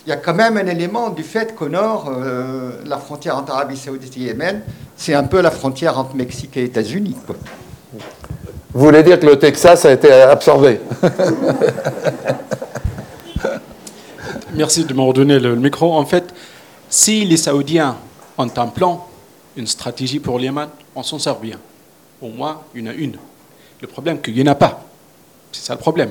Il 0.06 0.10
y 0.10 0.12
a 0.12 0.16
quand 0.16 0.34
même 0.34 0.56
un 0.56 0.66
élément 0.66 1.10
du 1.10 1.22
fait 1.22 1.54
qu'au 1.54 1.68
nord, 1.68 2.08
euh, 2.08 2.80
la 2.84 2.98
frontière 2.98 3.36
entre 3.36 3.52
Arabie 3.52 3.76
Saoudite 3.76 4.16
et 4.16 4.20
Yémen, 4.20 4.62
c'est 4.96 5.14
un 5.14 5.24
peu 5.24 5.40
la 5.40 5.50
frontière 5.50 5.98
entre 5.98 6.14
Mexique 6.14 6.56
et 6.56 6.64
États-Unis. 6.64 7.16
quoi. 7.26 7.36
Vous 8.72 8.84
voulez 8.84 9.02
dire 9.02 9.18
que 9.18 9.26
le 9.26 9.38
Texas 9.38 9.84
a 9.84 9.92
été 9.92 10.12
absorbé 10.12 10.80
Merci 14.54 14.84
de 14.84 14.94
me 14.94 15.00
redonner 15.02 15.38
le 15.38 15.56
micro. 15.56 15.94
En 15.94 16.04
fait, 16.06 16.32
si 16.88 17.24
les 17.24 17.36
Saoudiens 17.36 17.96
ont 18.38 18.50
un 18.56 18.66
plan, 18.68 19.06
une 19.56 19.66
stratégie 19.66 20.20
pour 20.20 20.38
l'Yémen, 20.38 20.68
on 20.94 21.02
s'en 21.02 21.18
sort 21.18 21.40
bien. 21.40 21.58
Au 22.20 22.28
moins, 22.28 22.60
il 22.74 22.82
y 22.82 22.88
en 22.88 22.90
a 22.90 22.94
une. 22.94 23.16
Le 23.80 23.88
problème, 23.88 24.16
c'est 24.16 24.32
qu'il 24.32 24.42
n'y 24.42 24.48
en 24.48 24.52
a 24.52 24.54
pas. 24.54 24.84
C'est 25.52 25.64
ça 25.64 25.74
le 25.74 25.80
problème. 25.80 26.10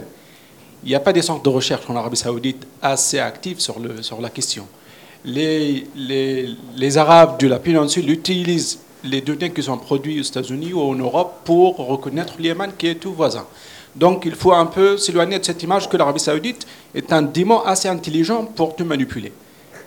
Il 0.85 0.89
n'y 0.89 0.95
a 0.95 0.99
pas 0.99 1.13
des 1.13 1.23
centres 1.23 1.41
de 1.41 1.49
recherche 1.49 1.89
en 1.89 1.95
Arabie 1.95 2.15
Saoudite 2.15 2.67
assez 2.79 3.17
actifs 3.17 3.59
sur, 3.59 3.79
le, 3.79 4.03
sur 4.03 4.21
la 4.21 4.29
question. 4.29 4.67
Les, 5.25 5.87
les, 5.95 6.49
les 6.77 6.97
Arabes 6.99 7.39
de 7.39 7.47
la 7.47 7.57
péninsule 7.57 8.07
utilisent 8.07 8.79
les 9.03 9.21
données 9.21 9.51
qui 9.51 9.63
sont 9.63 9.79
produites 9.79 10.19
aux 10.19 10.27
États-Unis 10.27 10.73
ou 10.73 10.81
en 10.81 10.93
Europe 10.93 11.41
pour 11.43 11.77
reconnaître 11.77 12.35
l'Yémen 12.37 12.71
qui 12.77 12.85
est 12.85 12.95
tout 12.95 13.13
voisin. 13.13 13.47
Donc 13.95 14.25
il 14.25 14.35
faut 14.35 14.53
un 14.53 14.67
peu 14.67 14.95
s'éloigner 14.97 15.39
de 15.39 15.45
cette 15.45 15.63
image 15.63 15.89
que 15.89 15.97
l'Arabie 15.97 16.19
Saoudite 16.19 16.67
est 16.93 17.11
un 17.11 17.23
démon 17.23 17.61
assez 17.61 17.87
intelligent 17.87 18.45
pour 18.45 18.75
te 18.75 18.83
manipuler. 18.83 19.33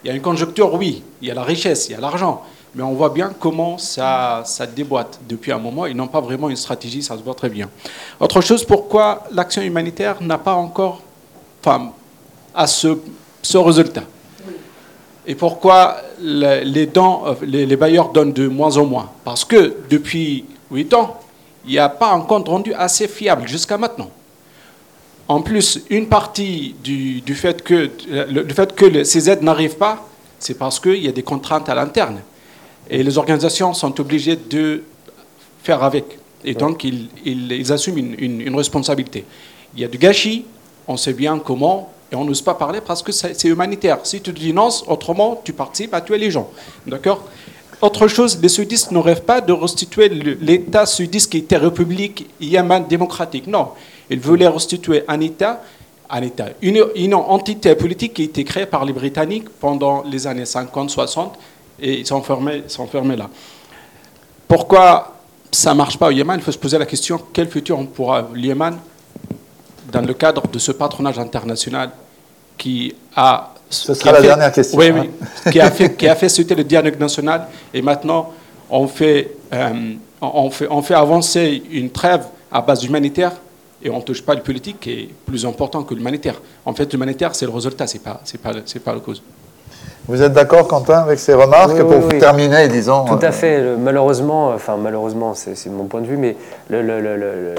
Il 0.03 0.09
y 0.09 0.11
a 0.11 0.17
une 0.17 0.23
conjoncture, 0.23 0.75
oui, 0.75 1.05
il 1.23 1.29
y 1.29 1.31
a 1.31 1.35
la 1.35 1.45
richesse, 1.45 1.89
il 1.89 1.93
y 1.93 1.95
a 1.95 2.01
l'argent, 2.01 2.43
mais 2.75 2.83
on 2.83 2.93
voit 2.93 3.09
bien 3.09 3.33
comment 3.39 3.79
ça, 3.79 4.45
déboîte 4.75 5.21
depuis 5.29 5.53
un 5.53 5.59
moment. 5.59 5.87
Ils 5.87 5.97
n'ont 5.97 6.09
pas 6.09 6.21
vraiment 6.21 6.51
une 6.51 6.57
stratégie, 6.57 7.03
ça 7.03 7.17
se 7.17 7.23
voit 7.23 7.35
très 7.35 7.49
bien. 7.49 7.69
Autre 8.21 8.41
chose, 8.41 8.65
pourquoi 8.65 9.25
l'action 9.33 9.63
humanitaire 9.63 10.23
n'a 10.23 10.39
pas 10.39 10.55
encore, 10.55 11.03
enfin, 11.61 11.93
à 12.55 12.67
ce, 12.67 12.89
résultat? 13.57 14.03
Et 15.27 15.35
pourquoi 15.35 15.97
les, 16.21 16.87
dons, 16.87 17.23
euh, 17.27 17.35
les, 17.43 17.77
bailleurs 17.77 18.11
donnent 18.11 18.33
de 18.33 18.49
moins 18.49 18.77
en 18.79 18.87
moins? 18.87 19.11
Parce 19.25 19.45
que 19.45 19.77
depuis 19.91 20.45
8 20.71 20.95
ans, 20.95 21.21
il 21.67 21.73
n'y 21.73 21.79
a 21.79 21.89
pas 21.89 22.13
un 22.13 22.21
compte 22.23 22.49
rendu 22.49 22.73
assez 22.73 23.09
fiable 23.09 23.47
jusqu'à 23.47 23.77
maintenant. 23.77 24.11
En 25.29 25.43
plus, 25.43 25.83
une 25.91 26.09
partie 26.09 26.75
du, 26.83 27.21
du 27.21 27.35
fait, 27.35 27.63
que, 27.63 27.91
le, 28.09 28.49
fait 28.49 28.75
que 28.75 29.05
ces 29.05 29.29
aides 29.29 29.43
n'arrivent 29.43 29.77
pas, 29.77 30.09
c'est 30.39 30.55
parce 30.55 30.81
qu'il 30.81 31.05
y 31.05 31.09
a 31.09 31.13
des 31.13 31.23
contraintes 31.23 31.69
à 31.69 31.75
l'interne. 31.75 32.21
Et 32.91 33.03
les 33.03 33.19
organisations 33.19 33.75
sont 33.75 34.01
obligées 34.01 34.37
de 34.37 34.83
faire 35.63 35.83
avec. 35.83 36.19
Et 36.45 36.55
donc, 36.55 36.85
ils, 36.85 37.09
ils, 37.25 37.73
assument 37.73 37.99
une, 37.99 38.15
une, 38.19 38.41
une 38.41 38.57
responsabilité. 38.57 39.25
Il 39.75 39.81
y 39.81 39.85
a 39.85 39.89
du 39.89 39.99
gâchis, 39.99 40.45
on 40.87 40.97
sait 40.97 41.13
bien 41.13 41.39
comment, 41.39 41.93
et 42.11 42.17
on 42.17 42.25
n'ose 42.25 42.41
pas 42.41 42.55
parler 42.55 42.81
parce 42.81 43.03
que 43.03 43.13
c'est 43.13 43.45
humanitaire. 43.45 43.99
Si 44.05 44.21
tu 44.21 44.33
te 44.33 44.41
finances, 44.41 44.85
autrement, 44.87 45.41
tu 45.45 45.53
participes 45.53 45.93
à 45.93 46.01
tuer 46.01 46.19
les 46.19 46.31
gens. 46.31 46.49
D'accord? 46.87 47.25
Autre 47.83 48.09
chose, 48.09 48.41
les 48.41 48.49
sudistes 48.49 48.91
ne 48.91 48.99
rêvent 48.99 49.23
pas 49.23 49.41
de 49.41 49.53
restituer 49.53 50.09
l'État 50.09 50.87
sudiste 50.87 51.31
qui 51.31 51.39
était 51.39 51.59
République 51.59 52.29
Yémen 52.41 52.87
démocratique. 52.89 53.47
Non. 53.47 53.69
Ils 54.11 54.19
voulaient 54.19 54.49
restituer 54.49 55.05
un 55.07 55.21
État, 55.21 55.63
un 56.09 56.23
État, 56.23 56.47
une, 56.63 56.83
une 56.97 57.15
entité 57.15 57.75
politique 57.75 58.15
qui 58.15 58.23
a 58.23 58.25
été 58.25 58.43
créée 58.43 58.67
par 58.67 58.85
les 58.85 58.93
Britanniques 58.95 59.49
pendant 59.61 60.03
les 60.03 60.27
années 60.27 60.45
50-60 60.45 61.33
et 61.81 62.01
ils 62.01 62.07
sont 62.07 62.23
fermés, 62.23 62.65
sont 62.69 62.87
fermés 62.87 63.17
là. 63.17 63.29
Pourquoi 64.47 65.17
ça 65.51 65.73
ne 65.73 65.77
marche 65.77 65.99
pas 65.99 66.09
au 66.09 66.11
Yémen? 66.11 66.37
Il 66.39 66.43
faut 66.43 66.53
se 66.53 66.59
poser 66.59 66.79
la 66.79 66.87
question 66.87 67.21
quel 67.33 67.49
futur 67.49 67.79
on 67.79 67.87
pourra 67.87 68.29
au 68.33 68.37
Yémen 68.37 68.77
dans 69.91 70.03
le 70.03 70.15
cadre 70.15 70.47
de 70.49 70.59
ce 70.59 70.73
patronage 70.73 71.19
international 71.19 71.91
qui 72.57 72.95
a. 73.15 73.55
Ce 73.71 73.93
sera 73.93 74.13
la 74.13 74.23
dernière 74.23 74.53
question. 74.53 74.79
Oui, 74.79 74.91
oui. 74.91 75.11
Hein. 75.23 75.51
qui, 75.51 75.61
a 75.61 75.71
fait, 75.71 75.95
qui 75.97 76.09
a 76.09 76.15
fait 76.15 76.29
sauter 76.31 76.55
le 76.55 76.65
dialogue 76.65 76.99
national 76.99 77.49
et 77.73 77.83
maintenant 77.83 78.33
on 78.71 78.87
fait, 78.87 79.37
euh, 79.53 79.95
on, 80.21 80.51
fait, 80.51 80.67
on 80.71 80.83
fait 80.83 80.95
avancer 80.95 81.63
une 81.71 81.91
trêve 81.91 82.25
à 82.51 82.61
base 82.61 82.85
humanitaire 82.85 83.33
et 83.83 83.91
on 83.91 83.99
ne 83.99 84.03
touche 84.03 84.23
pas 84.23 84.35
le 84.35 84.43
politique 84.43 84.81
qui 84.81 84.91
est 84.91 85.09
plus 85.27 85.47
important 85.47 85.83
que 85.83 85.95
l'humanitaire. 85.95 86.41
En 86.65 86.75
fait, 86.75 86.93
l'humanitaire, 86.93 87.35
c'est 87.35 87.47
le 87.47 87.53
résultat, 87.53 87.87
ce 87.87 87.97
n'est 87.97 88.03
pas, 88.03 88.21
pas, 88.43 88.53
pas 88.85 88.95
la 88.95 89.01
cause. 89.01 89.23
Vous 90.09 90.23
êtes 90.23 90.33
d'accord, 90.33 90.67
Quentin, 90.67 91.01
avec 91.01 91.19
ces 91.19 91.35
remarques 91.35 91.83
Pour 91.83 92.09
terminer, 92.09 92.67
disons. 92.69 93.05
Tout 93.05 93.19
à 93.21 93.27
euh, 93.27 93.31
fait. 93.31 93.77
Malheureusement, 93.77 94.49
enfin, 94.55 94.79
malheureusement, 94.79 95.35
c'est 95.35 95.67
mon 95.67 95.85
point 95.85 96.01
de 96.01 96.07
vue, 96.07 96.17
mais 96.17 96.35
le, 96.71 96.81
le, 96.81 96.99
le, 96.99 97.55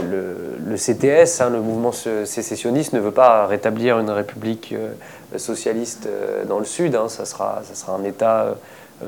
le 0.66 0.76
CTS, 0.76 1.41
hein, 1.41 1.52
le 1.52 1.62
mouvement 1.62 1.91
sécessionniste, 1.91 2.94
ne 2.94 3.00
veut 3.00 3.12
pas 3.12 3.46
rétablir 3.46 4.00
une 4.00 4.10
république 4.10 4.74
euh, 4.74 5.38
socialiste 5.38 6.08
euh, 6.08 6.44
dans 6.46 6.58
le 6.58 6.66
Sud. 6.66 6.96
Hein. 6.96 7.08
ça, 7.08 7.26
sera, 7.26 7.62
ça 7.70 7.76
sera 7.76 7.96
un 7.96 8.04
État. 8.04 8.56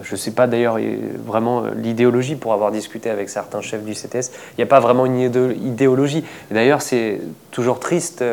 Je 0.03 0.11
ne 0.11 0.17
sais 0.17 0.31
pas 0.31 0.45
d'ailleurs 0.45 0.77
vraiment 1.25 1.63
l'idéologie 1.75 2.35
pour 2.35 2.53
avoir 2.53 2.71
discuté 2.71 3.09
avec 3.09 3.27
certains 3.27 3.61
chefs 3.61 3.83
du 3.83 3.93
CTS. 3.93 4.29
Il 4.51 4.59
n'y 4.59 4.63
a 4.63 4.67
pas 4.67 4.79
vraiment 4.79 5.07
une 5.07 5.19
idéologie. 5.19 6.23
D'ailleurs, 6.51 6.83
c'est 6.83 7.19
toujours 7.49 7.79
triste 7.79 8.23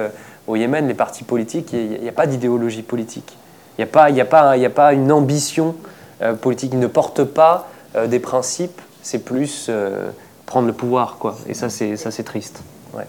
au 0.46 0.54
Yémen, 0.54 0.86
les 0.86 0.94
partis 0.94 1.24
politiques, 1.24 1.72
il 1.72 2.00
n'y 2.00 2.08
a 2.08 2.12
pas 2.12 2.26
d'idéologie 2.26 2.82
politique. 2.82 3.37
Il 3.78 3.84
n'y 3.84 3.84
a, 3.84 3.92
pas, 3.92 4.06
a, 4.06 4.24
pas, 4.24 4.50
a 4.50 4.70
pas 4.70 4.92
une 4.92 5.12
ambition 5.12 5.76
euh, 6.20 6.34
politique. 6.34 6.70
Il 6.72 6.80
ne 6.80 6.88
porte 6.88 7.22
pas 7.22 7.68
euh, 7.94 8.08
des 8.08 8.18
principes, 8.18 8.80
c'est 9.02 9.20
plus 9.20 9.66
euh, 9.68 10.10
prendre 10.46 10.66
le 10.66 10.72
pouvoir. 10.72 11.16
Quoi. 11.20 11.36
Et 11.48 11.54
ça, 11.54 11.68
c'est 11.70 12.24
triste. 12.24 12.60
Ouais. 12.92 13.06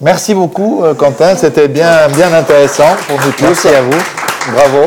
Merci 0.00 0.34
beaucoup, 0.34 0.82
Quentin. 0.98 1.36
C'était 1.36 1.68
bien, 1.68 2.08
bien 2.08 2.32
intéressant 2.32 2.96
pour 3.06 3.20
nous 3.24 3.32
tous. 3.32 3.44
Merci 3.44 3.68
à 3.68 3.82
vous. 3.82 4.02
Bravo. 4.52 4.86